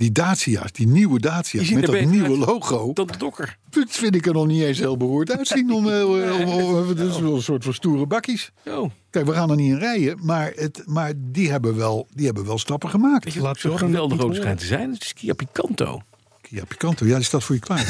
Ja. 0.00 0.06
Die 0.06 0.12
Dacia's, 0.12 0.72
die 0.72 0.86
nieuwe 0.86 1.20
Dacia's 1.20 1.70
met 1.70 1.86
dat 1.86 2.00
nieuwe 2.04 2.36
logo. 2.38 2.92
Dan 2.92 3.06
de 3.06 3.16
dokker. 3.18 3.58
Dat 3.70 3.86
vind 3.90 4.14
ik 4.14 4.26
er 4.26 4.32
nog 4.32 4.46
niet 4.46 4.62
eens 4.62 4.78
heel 4.78 4.96
beroerd 4.96 5.36
uitzien. 5.36 5.72
Om, 5.72 5.88
eh, 5.88 6.08
om, 6.08 6.48
om- 6.48 6.88
het 6.88 6.98
is 6.98 7.20
wel 7.20 7.34
een 7.34 7.42
soort 7.42 7.64
van 7.64 7.74
stoere 7.74 8.06
bakkies. 8.06 8.52
Zo. 8.64 8.90
Kijk, 9.10 9.26
we 9.26 9.32
gaan 9.32 9.50
er 9.50 9.56
niet 9.56 9.72
in 9.72 9.78
rijden. 9.78 10.18
Maar, 10.22 10.52
het, 10.54 10.82
maar 10.86 11.12
die, 11.16 11.50
hebben 11.50 11.76
wel, 11.76 12.06
die 12.14 12.26
hebben 12.26 12.46
wel 12.46 12.58
stappen 12.58 12.90
gemaakt. 12.90 13.24
Weet 13.24 13.34
je 13.34 13.40
Laat 13.40 13.58
zo 13.58 13.76
geweldig 13.76 14.18
rood 14.20 14.36
schijnt 14.36 14.58
te 14.60 14.66
zijn? 14.66 14.92
Het 14.92 15.02
is 15.02 15.12
Kia 15.12 15.32
Picanto. 15.34 16.02
Ja, 16.48 16.64
Picanto, 16.64 17.06
ja, 17.06 17.14
die 17.16 17.24
staat 17.24 17.44
voor 17.44 17.54
je 17.54 17.60
klaar. 17.60 17.86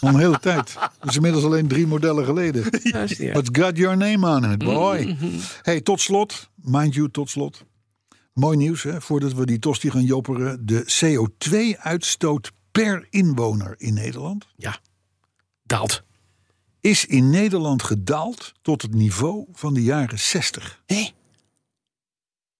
Al 0.00 0.08
een 0.14 0.18
hele 0.18 0.38
tijd. 0.40 0.74
Dat 1.00 1.08
is 1.08 1.16
inmiddels 1.16 1.44
alleen 1.44 1.68
drie 1.68 1.86
modellen 1.86 2.24
geleden. 2.24 2.64
Ja, 2.82 2.98
is 2.98 3.10
niet 3.18 3.28
erg. 3.28 3.38
It's 3.38 3.58
got 3.62 3.76
your 3.76 3.96
name 3.96 4.28
on 4.36 4.52
it, 4.52 4.58
boy. 4.58 5.16
Hey, 5.62 5.80
tot 5.80 6.00
slot, 6.00 6.48
mind 6.62 6.94
you, 6.94 7.10
tot 7.10 7.30
slot. 7.30 7.64
Mooi 8.38 8.56
nieuws, 8.56 8.82
hè, 8.82 9.00
voordat 9.00 9.32
we 9.32 9.46
die 9.46 9.58
tosti 9.58 9.90
gaan 9.90 10.04
jopperen. 10.04 10.66
De 10.66 10.82
CO2-uitstoot 10.84 12.52
per 12.72 13.06
inwoner 13.10 13.74
in 13.78 13.94
Nederland 13.94 14.46
Ja, 14.56 14.78
daalt. 15.62 16.02
is 16.80 17.06
in 17.06 17.30
Nederland 17.30 17.82
gedaald 17.82 18.52
tot 18.62 18.82
het 18.82 18.94
niveau 18.94 19.46
van 19.52 19.74
de 19.74 19.82
jaren 19.82 20.18
60. 20.18 20.82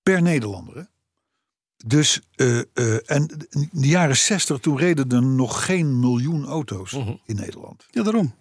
Per 0.03 0.23
Nederlander, 0.23 0.77
hè? 0.77 0.83
Dus, 1.87 2.21
eh, 2.35 2.59
eh, 2.59 3.11
en 3.11 3.47
in 3.51 3.69
de 3.73 3.87
jaren 3.89 4.17
60, 4.17 4.59
toen 4.59 4.77
reden 4.79 5.11
er 5.11 5.23
nog 5.23 5.65
geen 5.65 6.01
miljoen 6.01 6.45
auto's 6.47 6.93
in 7.25 7.37
Nederland. 7.37 7.87
Ja, 7.91 8.03
daarom. 8.03 8.35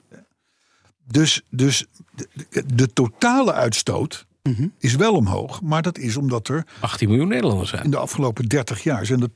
Dus, 1.03 1.41
dus 1.49 1.85
de, 2.15 2.27
de- 2.49 2.75
de 2.75 2.93
totale 2.93 3.53
uitstoot 3.53 4.26
is 4.79 4.95
wel 4.95 5.13
omhoog. 5.13 5.61
Maar 5.61 5.81
dat 5.81 5.97
is 5.97 6.17
omdat 6.17 6.47
er 6.47 6.65
18 6.79 7.07
miljoen 7.09 7.27
Nederlanders 7.27 7.71
in 7.71 7.77
zijn. 7.77 7.89
de 7.91 7.97
afgelopen 7.97 8.45
30 8.45 8.83
jaar 8.83 9.05
zijn 9.05 9.21
er 9.21 9.29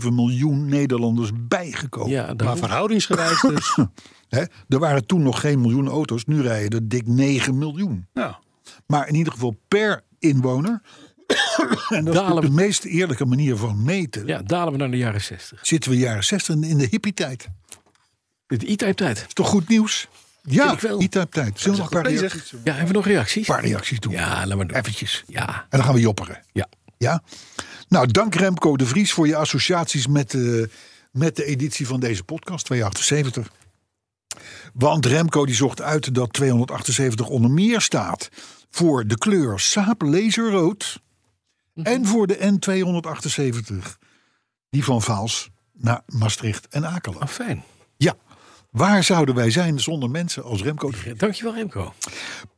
2,7 0.00 0.08
miljoen 0.12 0.66
Nederlanders 0.68 1.30
bijgekomen. 1.34 2.10
Ja, 2.10 2.26
Maar 2.26 2.36
daarom. 2.36 2.58
verhoudingsgewijs 2.58 3.40
dus. 3.40 3.76
Hè? 4.28 4.42
Er 4.68 4.78
waren 4.78 5.06
toen 5.06 5.22
nog 5.22 5.40
geen 5.40 5.60
miljoen 5.60 5.88
auto's. 5.88 6.24
Nu 6.24 6.40
rijden 6.42 6.80
er 6.80 6.88
dik 6.88 7.06
9 7.06 7.58
miljoen. 7.58 8.06
ja. 8.14 8.38
Maar 8.86 9.08
in 9.08 9.14
ieder 9.14 9.32
geval 9.32 9.56
per 9.68 10.02
inwoner. 10.18 10.80
en 11.88 12.04
dat 12.04 12.14
is 12.14 12.20
Dalen 12.20 12.42
de 12.42 12.48
we- 12.48 12.54
meest 12.54 12.84
eerlijke 12.84 13.24
manier 13.24 13.56
van 13.56 13.82
meten. 13.84 14.26
ja, 14.26 14.42
dalen 14.42 14.72
we 14.72 14.78
naar 14.78 14.90
de 14.90 14.96
jaren 14.96 15.20
60. 15.20 15.58
Zitten 15.66 15.90
we 15.90 15.96
jaren 15.98 16.24
60 16.24 16.54
in 16.54 16.78
de 16.78 16.86
hippie-tijd. 16.90 17.48
De 18.46 18.54
E-type 18.72 18.94
tijd. 18.94 19.24
Is 19.26 19.32
toch 19.32 19.48
goed 19.48 19.68
nieuws? 19.68 20.08
Ja, 20.42 20.72
ik 20.72 20.80
wel. 20.80 21.00
E-type 21.00 21.28
tijd. 21.30 21.60
Zullen 21.60 21.76
we 21.76 21.82
nog 21.82 21.92
een 21.92 22.02
paar 22.02 22.10
bezig. 22.12 22.32
reacties, 22.32 22.50
Ja, 22.64 22.70
hebben 22.72 22.86
we 22.88 22.92
nog 22.92 23.06
reacties? 23.06 23.48
een 23.48 23.54
paar 23.54 23.64
reacties 23.64 24.00
doen? 24.00 24.12
Ja, 24.12 24.46
laat 24.46 24.56
maar 24.56 24.66
doen. 24.66 24.76
Eventjes. 24.76 25.24
Ja, 25.26 25.48
En 25.48 25.66
dan 25.78 25.82
gaan 25.84 25.94
we 25.94 26.00
jopperen. 26.00 26.42
ja. 26.52 26.68
Ja? 26.98 27.22
Nou, 27.88 28.06
dank 28.06 28.34
Remco 28.34 28.76
de 28.76 28.86
Vries 28.86 29.12
voor 29.12 29.26
je 29.26 29.36
associaties 29.36 30.06
met 30.06 30.30
de, 30.30 30.70
met 31.12 31.36
de 31.36 31.44
editie 31.44 31.86
van 31.86 32.00
deze 32.00 32.24
podcast, 32.24 32.64
278. 32.64 33.52
Want 34.74 35.06
Remco 35.06 35.46
die 35.46 35.54
zocht 35.54 35.82
uit 35.82 36.14
dat 36.14 36.32
278 36.32 37.28
onder 37.28 37.50
meer 37.50 37.80
staat 37.80 38.28
voor 38.70 39.06
de 39.06 39.18
kleur 39.18 39.60
Saab 39.60 40.02
Laserrood 40.02 41.00
en 41.74 42.06
voor 42.06 42.26
de 42.26 42.36
N278, 42.36 43.98
die 44.70 44.84
van 44.84 45.02
Vaals 45.02 45.50
naar 45.72 46.02
Maastricht 46.06 46.68
en 46.68 46.84
Akelen. 46.84 47.22
Oh, 47.22 47.28
fijn. 47.28 47.62
Ja, 47.96 48.14
waar 48.70 49.04
zouden 49.04 49.34
wij 49.34 49.50
zijn 49.50 49.80
zonder 49.80 50.10
mensen 50.10 50.44
als 50.44 50.62
Remco? 50.62 50.90
Dankjewel 51.16 51.54
Remco. 51.54 51.94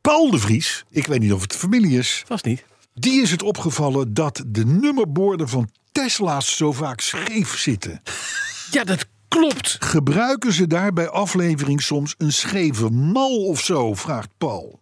Paul 0.01 0.31
de 0.31 0.39
Vries, 0.39 0.83
ik 0.89 1.07
weet 1.07 1.19
niet 1.19 1.33
of 1.33 1.41
het 1.41 1.55
familie 1.55 1.97
is, 1.97 2.23
Vast 2.25 2.45
niet. 2.45 2.65
die 2.93 3.21
is 3.21 3.31
het 3.31 3.43
opgevallen 3.43 4.13
dat 4.13 4.43
de 4.47 4.65
nummerborden 4.65 5.49
van 5.49 5.69
Tesla's 5.91 6.57
zo 6.57 6.71
vaak 6.71 6.99
scheef 7.01 7.57
zitten. 7.57 8.01
Ja, 8.71 8.83
dat 8.83 9.05
klopt. 9.27 9.77
Gebruiken 9.79 10.53
ze 10.53 10.67
daar 10.67 10.93
bij 10.93 11.09
aflevering 11.09 11.81
soms 11.81 12.15
een 12.17 12.31
scheve 12.33 12.89
mal 12.89 13.45
of 13.45 13.61
zo? 13.63 13.93
vraagt 13.93 14.29
Paul. 14.37 14.79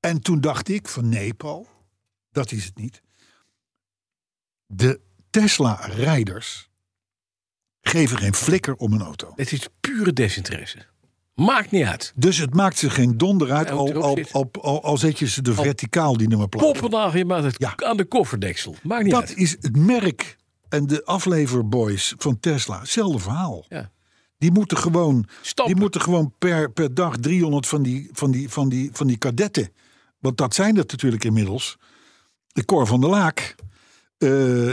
En 0.00 0.20
toen 0.20 0.40
dacht 0.40 0.68
ik 0.68 0.88
van 0.88 1.08
nee, 1.08 1.34
Paul, 1.34 1.66
dat 2.32 2.52
is 2.52 2.64
het 2.64 2.76
niet. 2.76 3.02
De 4.66 5.00
Tesla-rijders 5.30 6.68
geven 7.80 8.18
geen 8.18 8.34
flikker 8.34 8.74
om 8.74 8.92
een 8.92 9.02
auto. 9.02 9.32
Het 9.36 9.52
is 9.52 9.68
pure 9.96 10.12
desinteresse. 10.12 10.78
Maakt 11.34 11.70
niet 11.70 11.84
uit. 11.84 12.12
Dus 12.16 12.38
het 12.38 12.54
maakt 12.54 12.78
ze 12.78 12.90
geen 12.90 13.18
donder 13.18 13.52
uit, 13.52 13.70
al, 13.70 13.92
al, 14.60 14.82
al, 14.82 14.96
zet 14.96 15.18
je 15.18 15.28
ze 15.28 15.42
er 15.42 15.54
verticaal 15.54 16.16
die 16.16 16.28
nummerplaat. 16.28 16.64
Poppendagje 16.72 17.24
maar 17.24 17.44
het 17.44 17.54
Ja. 17.58 17.72
aan 17.76 17.96
de 17.96 18.04
kofferdeksel. 18.04 18.74
Maakt 18.82 19.02
niet 19.02 19.12
Dat 19.12 19.28
uit. 19.28 19.36
is 19.36 19.50
het 19.60 19.76
merk 19.76 20.36
en 20.68 20.86
de 20.86 21.04
afleverboys 21.04 22.14
van 22.18 22.40
Tesla. 22.40 22.78
Hetzelfde 22.80 23.18
verhaal. 23.18 23.64
Ja. 23.68 23.90
Die 24.38 24.52
moeten 24.52 24.76
gewoon, 24.78 25.26
Stampen. 25.42 25.74
die 25.74 25.82
moeten 25.82 26.00
gewoon 26.00 26.32
per, 26.38 26.70
per 26.70 26.94
dag 26.94 27.16
300 27.16 27.66
van 27.66 27.82
die, 27.82 28.08
van, 28.12 28.30
die, 28.30 28.48
van, 28.48 28.68
die, 28.68 28.90
van 28.92 29.06
die 29.06 29.16
kadetten. 29.16 29.72
Want 30.18 30.36
dat 30.36 30.54
zijn 30.54 30.70
er 30.76 30.84
natuurlijk 30.88 31.24
inmiddels. 31.24 31.76
De 32.52 32.64
Cor 32.64 32.86
van 32.86 33.00
der 33.00 33.10
Laak. 33.10 33.54
Eh, 34.18 34.28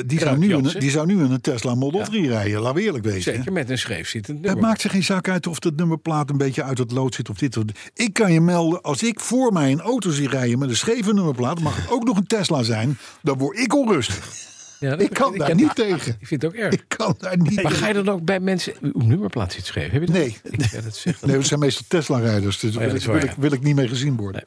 die, 0.06 0.20
zou 0.20 0.38
nu 0.38 0.48
Jansen. 0.48 0.80
die 0.80 0.90
zou 0.90 1.06
nu 1.06 1.24
in 1.24 1.32
een 1.32 1.42
Tesla 1.42 1.76
Model 1.76 2.04
3 2.04 2.28
rijden. 2.28 2.62
Laten 2.62 2.78
we 2.78 2.84
eerlijk 2.84 3.04
wezen. 3.04 3.36
Zeker 3.36 3.52
met 3.52 3.70
een 3.70 3.78
scheef 3.78 4.10
zittend 4.10 4.48
Het 4.48 4.60
maakt 4.60 4.82
ze 4.82 4.90
geen 4.90 5.04
zak 5.04 5.30
uit 5.30 5.48
of 5.48 5.64
het 5.64 5.76
nummerplaat 5.76 6.30
een 6.30 6.38
beetje 6.38 6.64
uit 6.64 6.78
het 6.78 6.92
lood 6.92 7.16
zit 7.16 7.30
of 7.30 7.38
dit. 7.38 7.58
Of. 7.58 7.64
Ik 7.94 8.14
kan 8.14 8.34
je 8.34 8.42
melden, 8.42 8.82
als 8.82 9.04
ik 9.04 9.20
voor 9.20 9.54
mij 9.54 9.72
een 9.72 9.82
auto 9.82 10.10
zie 10.10 10.30
rijden 10.30 10.60
met 10.60 10.70
een 10.70 10.76
scheve 10.76 11.14
nummerplaat, 11.14 11.60
mag 11.60 11.76
het 11.76 11.92
ook 11.92 12.04
nog 12.04 12.18
een 12.18 12.28
Tesla 12.28 12.64
zijn, 12.64 12.98
dan 13.22 13.38
word 13.38 13.60
ik 13.60 13.76
onrustig. 13.76 14.54
Ja, 14.80 14.90
dat 14.90 15.02
Ik 15.02 15.14
kan 15.14 15.38
daar 15.38 15.56
niet 15.56 15.76
tegen. 15.76 16.16
Ik 16.20 16.28
vind 16.28 16.42
het 16.42 16.52
ook 16.52 16.58
erg. 16.58 16.74
Ik 16.74 16.86
kan 16.88 17.16
daar 17.20 17.38
niet 17.38 17.64
Maar 17.64 17.72
ga 17.72 17.88
je 17.88 17.94
dan 17.94 18.10
ook 18.10 18.24
bij 18.24 18.40
mensen 18.40 18.74
uw 18.82 19.02
nummerplaat 19.02 19.52
zitten 19.52 19.74
schrijven? 19.74 19.94
Heb 19.94 20.02
je 20.02 20.08
dat? 20.08 20.16
Nee. 20.16 20.38
Ik, 20.44 20.72
ja, 20.72 20.82
dat 20.82 21.04
Nee, 21.22 21.36
dat 21.36 21.46
zijn 21.46 21.60
meestal 21.60 21.86
Tesla-rijders. 21.88 22.60
Dus 22.60 22.74
daar 22.74 22.82
ja, 22.82 22.88
wil, 22.88 22.98
dat 22.98 23.08
waar, 23.08 23.16
wil, 23.16 23.24
ik, 23.24 23.36
ja. 23.36 23.42
wil 23.42 23.52
ik 23.52 23.64
niet 23.64 23.76
mee 23.76 23.88
gezien 23.88 24.16
worden. 24.16 24.44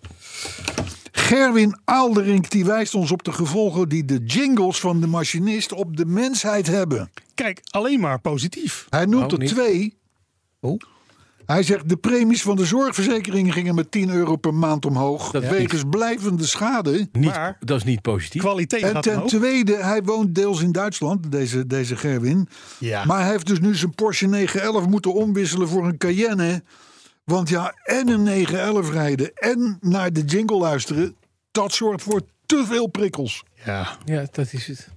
Gerwin 1.28 1.78
Aalderink 1.84 2.50
die 2.50 2.64
wijst 2.64 2.94
ons 2.94 3.12
op 3.12 3.22
de 3.24 3.32
gevolgen 3.32 3.88
die 3.88 4.04
de 4.04 4.18
jingles 4.24 4.80
van 4.80 5.00
de 5.00 5.06
machinist 5.06 5.72
op 5.72 5.96
de 5.96 6.06
mensheid 6.06 6.66
hebben. 6.66 7.10
Kijk, 7.34 7.60
alleen 7.70 8.00
maar 8.00 8.20
positief. 8.20 8.86
Hij 8.88 9.06
noemt 9.06 9.32
er 9.32 9.38
niet. 9.38 9.48
twee. 9.48 9.96
Oh. 10.60 10.80
Hij 11.46 11.62
zegt 11.62 11.88
de 11.88 11.96
premies 11.96 12.42
van 12.42 12.56
de 12.56 12.64
zorgverzekering 12.64 13.52
gingen 13.52 13.74
met 13.74 13.90
10 13.90 14.10
euro 14.10 14.36
per 14.36 14.54
maand 14.54 14.86
omhoog. 14.86 15.30
Dat- 15.30 15.48
wegens 15.48 15.82
blijvende 15.90 16.46
schade. 16.46 17.08
niet, 17.12 17.24
Maar- 17.24 17.56
dat 17.60 17.76
is 17.76 17.84
niet 17.84 18.02
positief. 18.02 18.42
Kwaliteit 18.42 18.82
En 18.82 18.90
gaat 18.90 19.02
ten 19.02 19.14
omhoog. 19.14 19.28
tweede, 19.28 19.76
hij 19.76 20.02
woont 20.02 20.34
deels 20.34 20.62
in 20.62 20.72
Duitsland, 20.72 21.32
deze, 21.32 21.66
deze 21.66 21.96
Gerwin. 21.96 22.48
Ja. 22.78 23.04
Maar 23.04 23.20
hij 23.20 23.30
heeft 23.30 23.46
dus 23.46 23.60
nu 23.60 23.74
zijn 23.74 23.94
Porsche 23.94 24.26
911 24.26 24.86
moeten 24.86 25.14
omwisselen 25.14 25.68
voor 25.68 25.86
een 25.86 25.98
Cayenne. 25.98 26.62
Want 27.24 27.48
ja, 27.48 27.74
en 27.84 28.08
een 28.08 28.22
911 28.22 28.90
rijden 28.92 29.34
en 29.34 29.78
naar 29.80 30.12
de 30.12 30.22
jingle 30.24 30.58
luisteren... 30.58 31.16
dat 31.60 31.72
zorgt 31.72 32.02
voor 32.02 32.20
te 32.46 32.64
veel 32.66 32.86
prikkels. 32.86 33.42
Ja. 33.64 33.96
Ja, 34.04 34.26
dat 34.32 34.52
is 34.52 34.66
het. 34.66 34.88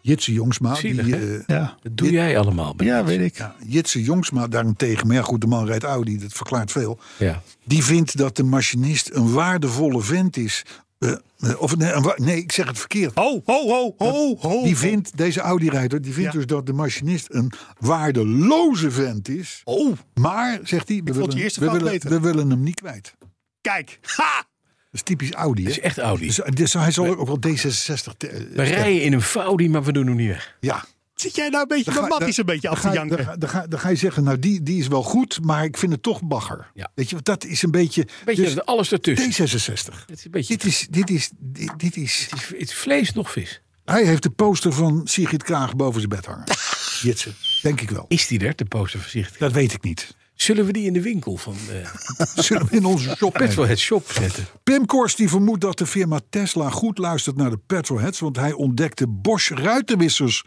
Jitse 0.00 0.32
Jongsma, 0.32 0.74
Zielig, 0.74 1.04
die, 1.04 1.14
eh, 1.16 1.42
Ja. 1.46 1.76
Dat 1.82 1.96
doe 1.96 2.10
jij 2.10 2.38
allemaal. 2.38 2.74
ja, 2.76 2.84
mensen. 2.84 3.04
weet 3.18 3.30
ik. 3.30 3.36
ja, 3.38 3.54
Jitse 3.66 4.02
Jongsma 4.02 4.46
daarentegen... 4.48 5.06
maar 5.06 5.16
ja 5.16 5.22
goed, 5.22 5.40
de 5.40 5.46
man 5.46 5.66
rijdt 5.66 5.84
Audi, 5.84 6.18
dat 6.18 6.32
verklaart 6.32 6.70
veel... 6.72 6.98
Ja. 7.18 7.42
die 7.64 7.84
vindt 7.84 8.16
dat 8.16 8.36
de 8.36 8.42
machinist 8.42 9.10
een 9.14 9.32
waardevolle 9.32 10.00
vent 10.02 10.36
is... 10.36 10.64
Eh, 10.98 11.12
eh, 11.38 11.60
of 11.60 11.76
nee, 11.76 11.92
nee, 12.16 12.36
ik 12.36 12.52
zeg 12.52 12.66
het 12.66 12.78
verkeerd. 12.78 13.14
Ho, 13.14 13.42
ho, 13.44 13.68
ho, 13.68 13.94
ho, 13.98 14.36
ho. 14.40 14.62
Die 14.62 14.76
vindt, 14.76 15.16
deze 15.16 15.40
Audi-rijder, 15.40 16.02
die 16.02 16.12
vindt 16.12 16.32
Ja. 16.32 16.38
dus 16.38 16.46
dat 16.46 16.66
de 16.66 16.72
machinist 16.72 17.26
een 17.30 17.52
waardeloze 17.78 18.90
vent 18.90 19.28
is. 19.28 19.60
Oh, 19.64 19.96
Maar, 20.14 20.60
zegt 20.62 20.88
hij, 20.88 21.00
we, 21.04 21.14
vond 21.14 21.34
willen, 21.34 21.50
we, 21.54 21.70
willen, 21.70 21.92
beter. 21.92 22.10
we 22.10 22.20
willen 22.20 22.50
hem 22.50 22.62
niet 22.62 22.74
kwijt. 22.80 23.14
kijk. 23.60 23.98
Ha! 24.02 24.50
Dat 24.92 25.00
is 25.00 25.02
typisch 25.02 25.30
Audi. 25.30 25.62
Dat 25.64 25.72
Hè? 25.72 25.78
is 25.78 25.84
echt 25.84 25.98
Audi. 25.98 26.26
Dus, 26.26 26.40
dus 26.44 26.72
hij 26.72 26.90
zal 26.90 27.06
ook 27.06 27.26
wel 27.26 27.38
D66. 27.46 28.12
te- 28.16 28.28
eh, 28.28 28.40
We 28.54 28.62
rijden 28.62 29.02
in 29.02 29.12
een 29.12 29.22
Faudi, 29.22 29.68
maar 29.68 29.82
we 29.82 29.92
doen 29.92 30.06
hem 30.06 30.16
niet 30.16 30.28
weg. 30.28 30.56
Ja. 30.60 30.84
Zit 31.14 31.36
jij 31.36 31.48
nou 31.48 31.62
een 31.62 31.68
beetje 31.68 31.92
Dan 31.92 32.08
Matties 32.08 32.36
een 32.36 32.44
beetje 32.44 32.68
af 32.68 32.80
te 32.80 32.88
janken? 32.90 33.24
ga- 33.24 33.36
dan, 33.36 33.48
ga, 33.48 33.66
dan 33.66 33.78
ga 33.78 33.88
je 33.88 33.96
zeggen, 33.96 34.24
nou 34.24 34.38
die, 34.38 34.62
die 34.62 34.80
is 34.80 34.86
wel 34.88 35.02
goed, 35.02 35.38
maar 35.42 35.64
ik 35.64 35.76
vind 35.76 35.92
het 35.92 36.02
toch 36.02 36.22
bagger. 36.22 36.70
Ja. 36.74 36.90
Weet 36.94 37.10
je, 37.10 37.16
dat 37.22 37.44
is 37.44 37.62
een 37.62 37.70
beetje... 37.70 38.06
Beetje 38.24 38.42
dus 38.42 38.64
alles 38.64 38.92
ertussen. 38.92 39.30
D66. 39.48 39.94
Het 40.06 40.18
is 40.18 40.24
een 40.24 40.30
beetje 40.30 40.56
Dit 40.56 40.64
is, 40.64 40.86
dit 40.90 41.10
is, 41.10 41.30
dit, 41.38 41.72
dit 41.76 41.96
is... 41.96 42.26
het 42.30 42.40
is, 42.40 42.48
het 42.48 42.60
is 42.60 42.74
vlees 42.74 43.12
nog 43.12 43.32
vis. 43.32 43.62
Hij 43.84 44.04
heeft 44.04 44.22
de 44.22 44.30
poster 44.30 44.72
van 44.72 45.00
Sigrid 45.04 45.42
Kaag 45.42 45.76
boven 45.76 46.00
zijn 46.00 46.08
bed 46.12 46.26
hangen. 46.26 46.44
Jitse, 47.02 47.30
denk 47.62 47.80
ik 47.80 47.90
wel. 47.90 48.04
Is 48.08 48.26
die 48.26 48.46
er, 48.46 48.56
de 48.56 48.64
poster 48.64 49.00
van 49.00 49.10
zich? 49.10 49.36
Dat 49.36 49.52
weet 49.52 49.72
ik 49.72 49.82
niet. 49.82 50.14
Zullen 50.42 50.66
we 50.66 50.72
die 50.72 50.84
in 50.86 50.92
de 50.92 51.02
winkel 51.02 51.36
van 51.36 51.54
eh 51.70 51.94
Zullen 52.44 52.66
we 52.66 52.76
in 52.76 52.84
onze 52.84 53.16
shop 53.16 53.32
Petrolhead 53.32 53.78
Shop 53.78 54.10
zetten? 54.12 54.46
Pim 54.62 54.86
Kors 54.86 55.14
die 55.16 55.28
vermoedt 55.28 55.60
dat 55.60 55.78
de 55.78 55.86
firma 55.86 56.20
Tesla 56.30 56.70
goed 56.70 56.98
luistert 56.98 57.36
naar 57.36 57.50
de 57.50 57.58
petrolheads. 57.66 58.18
Want 58.20 58.36
hij 58.36 58.52
ontdekte 58.52 59.06
Bosch 59.08 59.50
ruitenwissers 59.50 60.44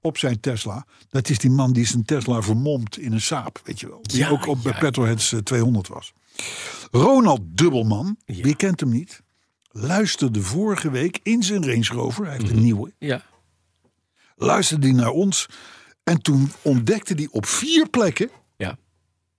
op 0.00 0.18
zijn 0.18 0.40
Tesla. 0.40 0.86
Dat 1.10 1.28
is 1.28 1.38
die 1.38 1.50
man 1.50 1.72
die 1.72 1.86
zijn 1.86 2.04
Tesla 2.04 2.42
vermomt 2.42 2.98
in 2.98 3.12
een 3.12 3.20
Saab, 3.20 3.60
weet 3.64 3.80
je 3.80 3.88
wel. 3.88 3.98
Die 4.02 4.18
Ja, 4.18 4.28
ook 4.28 4.46
op 4.46 4.58
ja. 4.62 4.70
de 4.72 4.78
Petrolheads 4.78 5.32
eh, 5.32 5.38
200 5.38 5.88
was. 5.88 6.12
Ronald 6.90 7.40
Dubbelman, 7.44 8.16
Ja. 8.24 8.42
wie 8.42 8.56
kent 8.56 8.80
hem 8.80 8.90
niet? 8.90 9.20
Luisterde 9.70 10.42
vorige 10.42 10.90
week 10.90 11.20
in 11.22 11.42
zijn 11.42 11.64
Range 11.66 11.86
Rover, 11.92 12.24
hij 12.24 12.32
heeft 12.32 12.44
Mhm. 12.46 12.56
een 12.56 12.62
nieuwe. 12.62 12.92
Ja. 12.98 13.22
Luisterde 14.36 14.86
hij 14.86 14.96
naar 14.96 15.10
ons. 15.10 15.46
En 16.04 16.22
toen 16.22 16.50
ontdekte 16.62 17.14
hij 17.14 17.28
op 17.30 17.46
vier 17.46 17.88
plekken. 17.88 18.30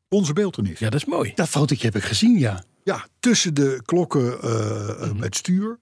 Onze 0.10 0.34
beeltenis. 0.34 0.80
ja, 0.80 0.90
dat 0.90 1.00
is 1.00 1.06
mooi. 1.06 1.32
Dat 1.36 1.48
fotootje 1.50 1.86
heb 1.86 1.96
ik 1.96 2.04
gezien, 2.04 2.40
ja. 2.40 2.64
Ja, 2.84 3.06
tussen 3.20 3.54
de 3.54 3.82
klokken 3.86 4.42
eh, 4.42 4.90
eh, 5.04 5.12
met 5.14 5.36
stuur. 5.36 5.80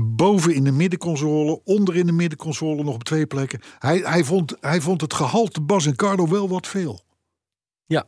Boven 0.00 0.54
in 0.54 0.64
de 0.64 0.70
middenconsole, 0.72 1.60
onder 1.64 1.96
in 1.96 2.06
de 2.06 2.12
middenconsole 2.12 2.82
nog 2.82 2.94
op 2.94 3.04
twee 3.04 3.26
plekken. 3.26 3.60
Hij, 3.78 3.98
hij, 3.98 4.24
vond, 4.24 4.56
hij 4.60 4.80
vond 4.80 5.00
het 5.00 5.14
gehalte 5.14 5.60
Bas 5.60 5.86
en 5.86 5.96
Carlo 5.96 6.28
wel 6.28 6.48
wat 6.48 6.66
veel. 6.66 7.00
Ja. 7.86 8.04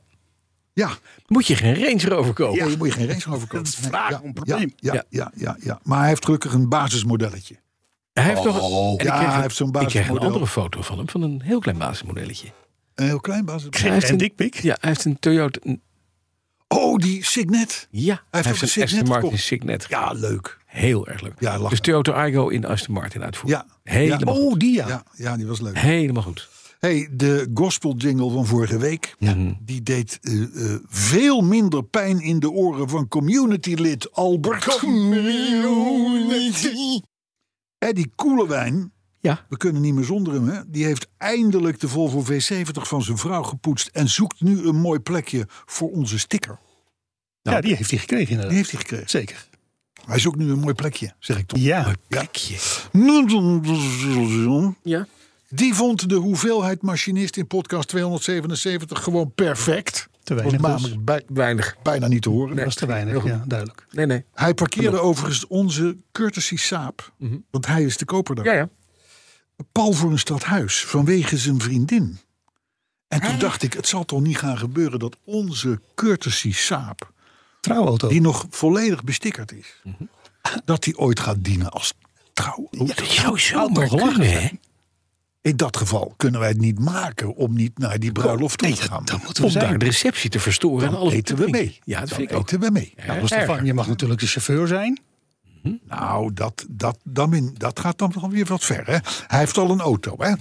Ja, 0.73 0.91
Moet 1.27 1.47
je 1.47 1.57
geen 1.57 1.75
Range 1.85 2.09
Rover 2.09 2.33
kopen? 2.35 2.57
ja. 2.65 2.67
je 2.71 2.77
moet 2.77 2.87
je 2.87 2.93
geen 2.93 3.07
race 3.07 3.29
over 3.29 3.49
kopen. 3.49 3.57
Dat 3.65 3.67
is 3.67 3.75
vraag 3.75 4.21
om 4.21 4.27
ja, 4.27 4.33
probleem. 4.33 4.73
Ja, 4.77 4.93
Ja. 4.95 5.05
ja, 5.09 5.33
ja, 5.37 5.57
ja, 5.61 5.81
Maar 5.83 5.99
hij 5.99 6.09
heeft 6.09 6.25
gelukkig 6.25 6.53
een 6.53 6.69
basismodelletje. 6.69 7.57
Hij 8.13 8.25
heeft 8.25 8.47
Oh, 8.47 8.89
en 8.89 8.95
ik 8.95 9.03
ja, 9.03 9.15
kreeg 9.17 9.27
hij 9.27 9.35
een- 9.37 9.43
heeft 9.43 9.57
zo'n 9.57 9.67
Ik 9.67 9.73
kreeg 9.73 9.85
een 9.85 9.93
basismodel. 9.93 10.27
andere 10.27 10.47
foto 10.47 10.83
van 10.83 10.99
hem, 10.99 11.09
van 11.09 11.23
een 11.23 11.43
heel 11.43 11.59
klein 11.61 11.79
basismodelletje. 11.79 12.53
Een 12.95 13.07
heel 13.07 13.21
klein 13.21 13.45
basismodel. 13.45 13.81
Hij 13.81 13.91
heeft 13.93 14.07
En 14.07 14.13
een- 14.13 14.19
dikpik. 14.19 14.55
Ja, 14.55 14.77
hij 14.81 14.89
heeft 14.91 15.05
een 15.05 15.19
Toyota. 15.19 15.59
een- 15.63 15.83
Oh, 16.69 16.97
die 16.99 17.25
Signet. 17.25 17.89
Ja, 17.91 18.23
hij 18.31 18.43
heeft 18.43 18.47
een 18.57 18.63
een 18.63 18.69
Signet 18.69 18.93
Aston 18.93 19.09
Martin 19.09 19.25
gekocht. 19.29 19.43
Signet. 19.47 19.87
Ja, 19.89 20.13
leuk. 20.13 20.59
Heel 20.67 21.09
erg 21.09 21.21
leuk. 21.21 21.33
Ja, 21.39 21.53
lachen. 21.53 21.71
dus 21.71 21.81
Toyota 21.81 22.27
Igo 22.27 22.49
in 22.49 22.65
Aston 22.65 22.95
Martin 22.95 23.23
uitvoeren. 23.23 23.65
Ja. 23.85 23.93
Helemaal, 23.93 24.37
Oh, 24.47 24.57
die 24.59 24.75
ja. 24.75 24.89
Ja, 24.89 25.05
ja, 25.15 25.37
die 25.37 25.47
was 25.47 25.61
leuk. 25.61 25.79
helemaal 25.79 26.23
goed. 26.23 26.49
Hey, 26.79 27.09
de 27.13 27.51
gospel 27.55 27.95
jingle 27.97 28.31
van 28.31 28.47
vorige 28.47 28.79
week, 28.79 29.15
ja, 29.19 29.35
die 29.61 29.83
deed 29.83 30.19
eh, 30.23 30.43
eh, 30.43 30.79
veel 30.87 31.41
minder 31.41 31.85
pijn 31.85 32.21
in 32.21 32.39
de 32.39 32.51
oren 32.51 32.89
van 32.89 33.09
community 33.09 33.75
lid 33.75 34.13
Albert. 34.13 34.65
Community. 35.73 37.01
Eddie 37.79 38.13
Koelewijn, 38.15 38.93
Ja. 39.23 39.45
we 39.49 39.57
kunnen 39.57 39.83
niet 39.83 39.95
meer 39.95 40.05
zonder 40.05 40.33
hem, 40.33 40.49
hè? 40.49 40.61
die 40.67 40.85
heeft 40.85 41.07
eindelijk 41.17 41.81
de 41.81 41.89
Volvo 41.89 42.25
V70 42.33 42.65
van 42.73 43.03
zijn 43.03 43.19
vrouw 43.19 43.43
gepoetst 43.43 43.89
en 43.89 44.09
zoekt 44.09 44.41
nu 44.41 44.67
een 44.67 44.77
mooi 44.77 44.99
plekje 45.01 45.47
voor 45.67 45.91
onze 45.91 46.19
sticker. 46.19 46.59
ja, 47.43 47.61
die 47.61 47.75
heeft 47.77 47.91
hij 47.91 47.99
gekregen 47.99 48.25
Die 48.27 48.35
inderdaad. 48.35 48.57
heeft 48.57 48.71
hij 48.71 48.81
gekregen. 48.81 49.09
Zeker. 49.09 49.47
Hij 50.07 50.19
zoekt 50.19 50.37
nu 50.37 50.51
een 50.51 50.59
mooi 50.59 50.75
plekje, 50.75 51.13
zeg 51.19 51.39
ik 51.39 51.47
toch. 51.47 51.59
Ja. 51.59 51.93
Plekje. 52.09 52.57
Ja. 54.83 55.07
Die 55.49 55.75
vond 55.75 56.09
de 56.09 56.15
hoeveelheid 56.15 56.83
machinist 56.83 57.37
in 57.37 57.47
podcast 57.47 57.89
277 57.89 59.03
gewoon 59.03 59.33
perfect. 59.35 60.09
Te 60.23 60.35
Was 60.35 60.43
weinig 60.53 60.81
dus. 60.83 61.05
bij- 61.05 61.23
Weinig. 61.27 61.77
bijna 61.83 62.07
niet 62.07 62.23
te 62.23 62.29
horen. 62.29 62.57
Dat 62.57 62.65
was 62.65 62.75
te 62.75 62.87
weinig, 62.87 63.25
ja, 63.25 63.45
duidelijk. 63.47 63.87
Nee, 63.91 64.07
nee. 64.07 64.25
Hij 64.35 64.55
parkeerde 64.55 65.01
overigens 65.01 65.47
onze 65.47 65.97
courtesy 66.13 66.57
saap. 66.57 67.13
Want 67.51 67.67
hij 67.67 67.83
is 67.85 67.97
de 67.97 68.05
koper 68.05 68.35
daar. 68.35 68.45
Ja, 68.45 68.53
ja. 68.53 68.69
Paul 69.73 69.93
voor 69.93 70.11
een 70.11 70.19
stadhuis 70.19 70.85
vanwege 70.85 71.37
zijn 71.39 71.61
vriendin. 71.61 72.19
En 73.09 73.21
toen 73.21 73.39
dacht 73.39 73.63
ik, 73.63 73.73
het 73.73 73.87
zal 73.89 74.05
toch 74.05 74.21
niet 74.21 74.39
gaan 74.39 74.59
gebeuren 74.59 74.99
dat 74.99 75.17
onze 75.25 75.81
courtesy 75.95 76.53
saap, 76.53 77.13
Trouwauto. 77.61 78.09
die 78.09 78.21
nog 78.21 78.47
volledig 78.51 79.05
bestickerd 79.05 79.53
is, 79.53 79.83
dat 80.65 80.83
die 80.83 80.99
ooit 80.99 81.21
gaat 81.21 81.45
dienen 81.45 81.71
als 81.71 81.93
trouwauto. 82.33 82.85
Dat 82.87 83.07
zou 83.07 83.39
zo 83.39 83.69
kunnen, 83.69 84.31
hè? 84.43 84.49
In 85.41 85.57
dat 85.57 85.77
geval 85.77 86.15
kunnen 86.17 86.41
wij 86.41 86.49
het 86.49 86.59
niet 86.59 86.79
maken 86.79 87.35
om 87.35 87.55
niet 87.55 87.79
naar 87.79 87.99
die 87.99 88.13
bruiloft 88.13 88.59
toe 88.59 88.73
te 88.75 88.83
gaan. 88.83 89.05
dat 89.05 89.23
moeten 89.25 89.43
we 89.43 89.49
Om 89.49 89.55
daar 89.55 89.79
de 89.79 89.85
receptie 89.85 90.31
te 90.31 90.41
verstoren 90.41 90.89
en 90.89 90.95
alles 90.95 91.13
eten 91.13 91.37
te 91.37 91.45
we 91.45 91.51
mee. 91.51 91.79
Ja, 91.85 92.01
dat 92.01 92.09
Dan 92.09 92.19
vind 92.19 92.31
ik 92.31 92.37
ook. 92.37 92.43
eten 92.43 92.61
we 92.61 92.71
mee. 92.71 92.93
Ja, 92.97 93.07
Nou, 93.07 93.27
Stefan, 93.27 93.65
je 93.65 93.75
mag 93.75 93.87
natuurlijk 93.89 94.21
de 94.21 94.27
chauffeur 94.27 94.67
zijn. 94.67 95.01
Nou, 95.89 96.33
dat, 96.33 96.65
dat, 96.69 96.99
dan 97.05 97.55
dat 97.59 97.81
gaat 97.81 97.99
dan 97.99 98.13
weer 98.29 98.47
wat 98.47 98.65
ver. 98.65 98.87
Hè? 98.87 98.97
Hij 99.27 99.39
heeft 99.39 99.59
al 99.59 99.71
een 99.71 99.81
auto. 99.81 100.15
Hè? 100.19 100.33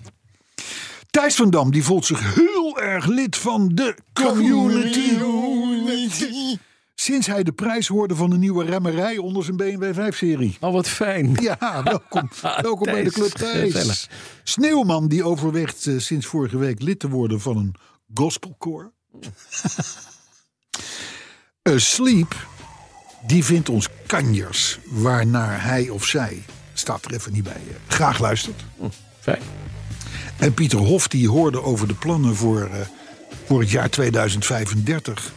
Thijs 1.10 1.36
van 1.36 1.50
Dam 1.50 1.72
die 1.72 1.84
voelt 1.84 2.06
zich 2.06 2.36
heel 2.36 2.80
erg 2.80 3.06
lid 3.06 3.38
van 3.38 3.70
de 3.74 3.96
community. 4.14 5.18
Sinds 6.96 7.28
hij 7.28 7.44
de 7.44 7.52
prijs 7.52 7.88
hoorde 7.88 8.16
van 8.16 8.32
een 8.32 8.40
nieuwe 8.40 8.66
remmerij 8.66 9.18
onder 9.18 9.44
zijn 9.44 9.58
BMW 9.58 9.94
5-serie. 9.94 10.58
Oh, 10.60 10.74
wat 10.74 10.88
fijn. 10.88 11.38
Ja, 11.42 11.82
welkom, 11.84 12.30
welkom 12.62 12.92
bij 12.92 13.04
de 13.04 13.12
Club 13.12 13.32
Thijs. 13.32 13.74
gezellig. 13.74 14.10
Sneeuwman 14.44 15.08
die 15.08 15.24
overweegt 15.24 15.88
eh, 15.88 15.98
sinds 15.98 16.26
vorige 16.26 16.58
week 16.58 16.82
lid 16.82 17.00
te 17.00 17.10
worden 17.10 17.42
van 17.42 17.58
een 17.58 17.76
gospelkoor. 18.14 18.92
Sleep 21.76 22.48
die 23.28 23.44
vindt 23.46 23.70
ons 23.70 23.88
kanjers, 24.06 24.80
waarnaar 24.86 25.64
hij 25.64 25.90
of 25.90 26.06
zij, 26.06 26.44
staat 26.74 27.06
er 27.06 27.14
even 27.14 27.34
niet 27.34 27.44
bij, 27.44 27.54
eh, 27.54 27.76
graag 27.88 28.20
luistert. 28.20 28.64
Fijn. 29.20 29.42
En 30.38 30.54
Pieter 30.54 30.80
Hof 30.80 31.08
die 31.08 31.30
hoorde 31.30 31.62
over 31.64 31.88
de 31.88 31.94
plannen 31.94 32.36
voor, 32.36 32.62
eh, 32.64 32.80
voor 33.46 33.60
het 33.60 33.70
jaar 33.70 33.90
2035. 33.90 35.34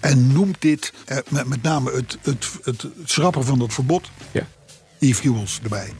En 0.00 0.32
noemt 0.32 0.60
dit, 0.60 0.92
eh, 1.04 1.16
met, 1.28 1.46
met 1.46 1.62
name 1.62 1.92
het, 1.92 2.18
het, 2.22 2.46
het, 2.64 2.82
het 2.82 2.92
schrappen 3.04 3.44
van 3.44 3.58
dat 3.58 3.72
verbod, 3.74 4.10
Ja. 4.30 4.46
e-fuels 4.98 5.60
erbij. 5.62 5.92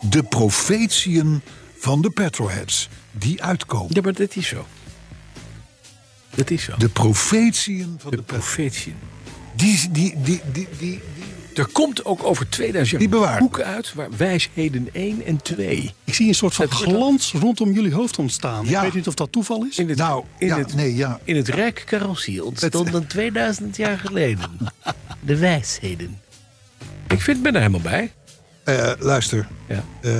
De 0.00 0.22
profetieën 0.22 1.42
van 1.78 2.02
de 2.02 2.10
petrolheads 2.10 2.88
die 3.12 3.42
uitkomen. 3.42 3.94
Ja, 3.94 4.00
maar 4.02 4.12
dat 4.12 4.36
is 4.36 4.48
zo. 4.48 4.66
Dat 6.34 6.50
is 6.50 6.62
zo. 6.62 6.76
De 6.76 6.88
profetieën 6.88 7.96
van 7.98 8.10
de, 8.10 8.16
De 8.16 8.22
petrol. 8.22 8.94
Die, 9.56 9.88
die, 9.90 10.14
die, 10.22 10.40
die, 10.52 10.68
die, 10.78 11.00
Er 11.54 11.66
komt 11.66 12.04
ook 12.04 12.24
over 12.24 12.48
2000 12.48 13.00
jaar 13.12 13.38
boeken 13.38 13.64
uit 13.64 13.94
waar 13.94 14.08
wijsheden 14.16 14.88
1 14.92 15.24
en 15.24 15.42
2. 15.42 15.92
Ik 16.04 16.14
zie 16.14 16.28
een 16.28 16.34
soort 16.34 16.54
van 16.54 16.70
glans 16.70 17.32
rondom 17.32 17.72
jullie 17.72 17.94
hoofd 17.94 18.18
ontstaan. 18.18 18.68
Ik 18.68 18.78
weet 18.78 18.94
niet 18.94 19.06
of 19.06 19.14
dat 19.14 19.32
toeval 19.32 19.64
is. 19.64 19.78
In 19.78 19.88
het, 19.88 19.98
nou, 19.98 20.24
in 20.38 20.46
ja, 20.46 20.58
het, 20.58 20.74
nee, 20.74 20.94
ja. 20.96 21.20
in 21.24 21.36
het 21.36 21.48
Rijk 21.48 21.82
Karossier 21.86 22.44
ontstonden 22.44 23.06
2000 23.06 23.76
jaar 23.86 23.98
geleden 23.98 24.50
de 25.20 25.36
wijsheden. 25.36 26.20
Ik 27.08 27.20
vind, 27.20 27.42
ben 27.42 27.54
er 27.54 27.60
helemaal 27.60 27.80
bij. 27.80 28.12
Eh, 28.64 28.92
luister, 28.98 29.48
Ja. 29.68 29.74
eh, 29.74 30.10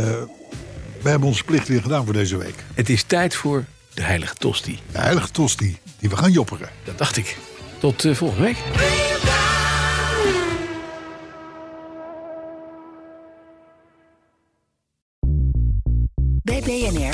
we 1.03 1.09
hebben 1.09 1.29
onze 1.29 1.45
plicht 1.45 1.69
weer 1.69 1.83
gedaan 1.83 2.05
voor 2.05 2.15
deze 2.15 2.37
week. 2.37 2.55
Het 2.75 2.89
is 2.89 3.03
tijd 3.03 3.35
voor 3.35 3.65
de 3.95 4.03
heilige 4.03 4.35
tosti. 4.35 4.79
De 4.93 4.99
heilige 4.99 5.31
tosti, 5.31 5.79
die 5.99 6.09
we 6.11 6.17
gaan 6.17 6.33
jopperen. 6.33 6.69
Dat 6.85 6.99
dacht 6.99 7.17
ik. 7.17 7.37
Tot 7.79 8.05
eh, 8.05 8.15
volgende 8.15 8.43
week. 8.45 8.57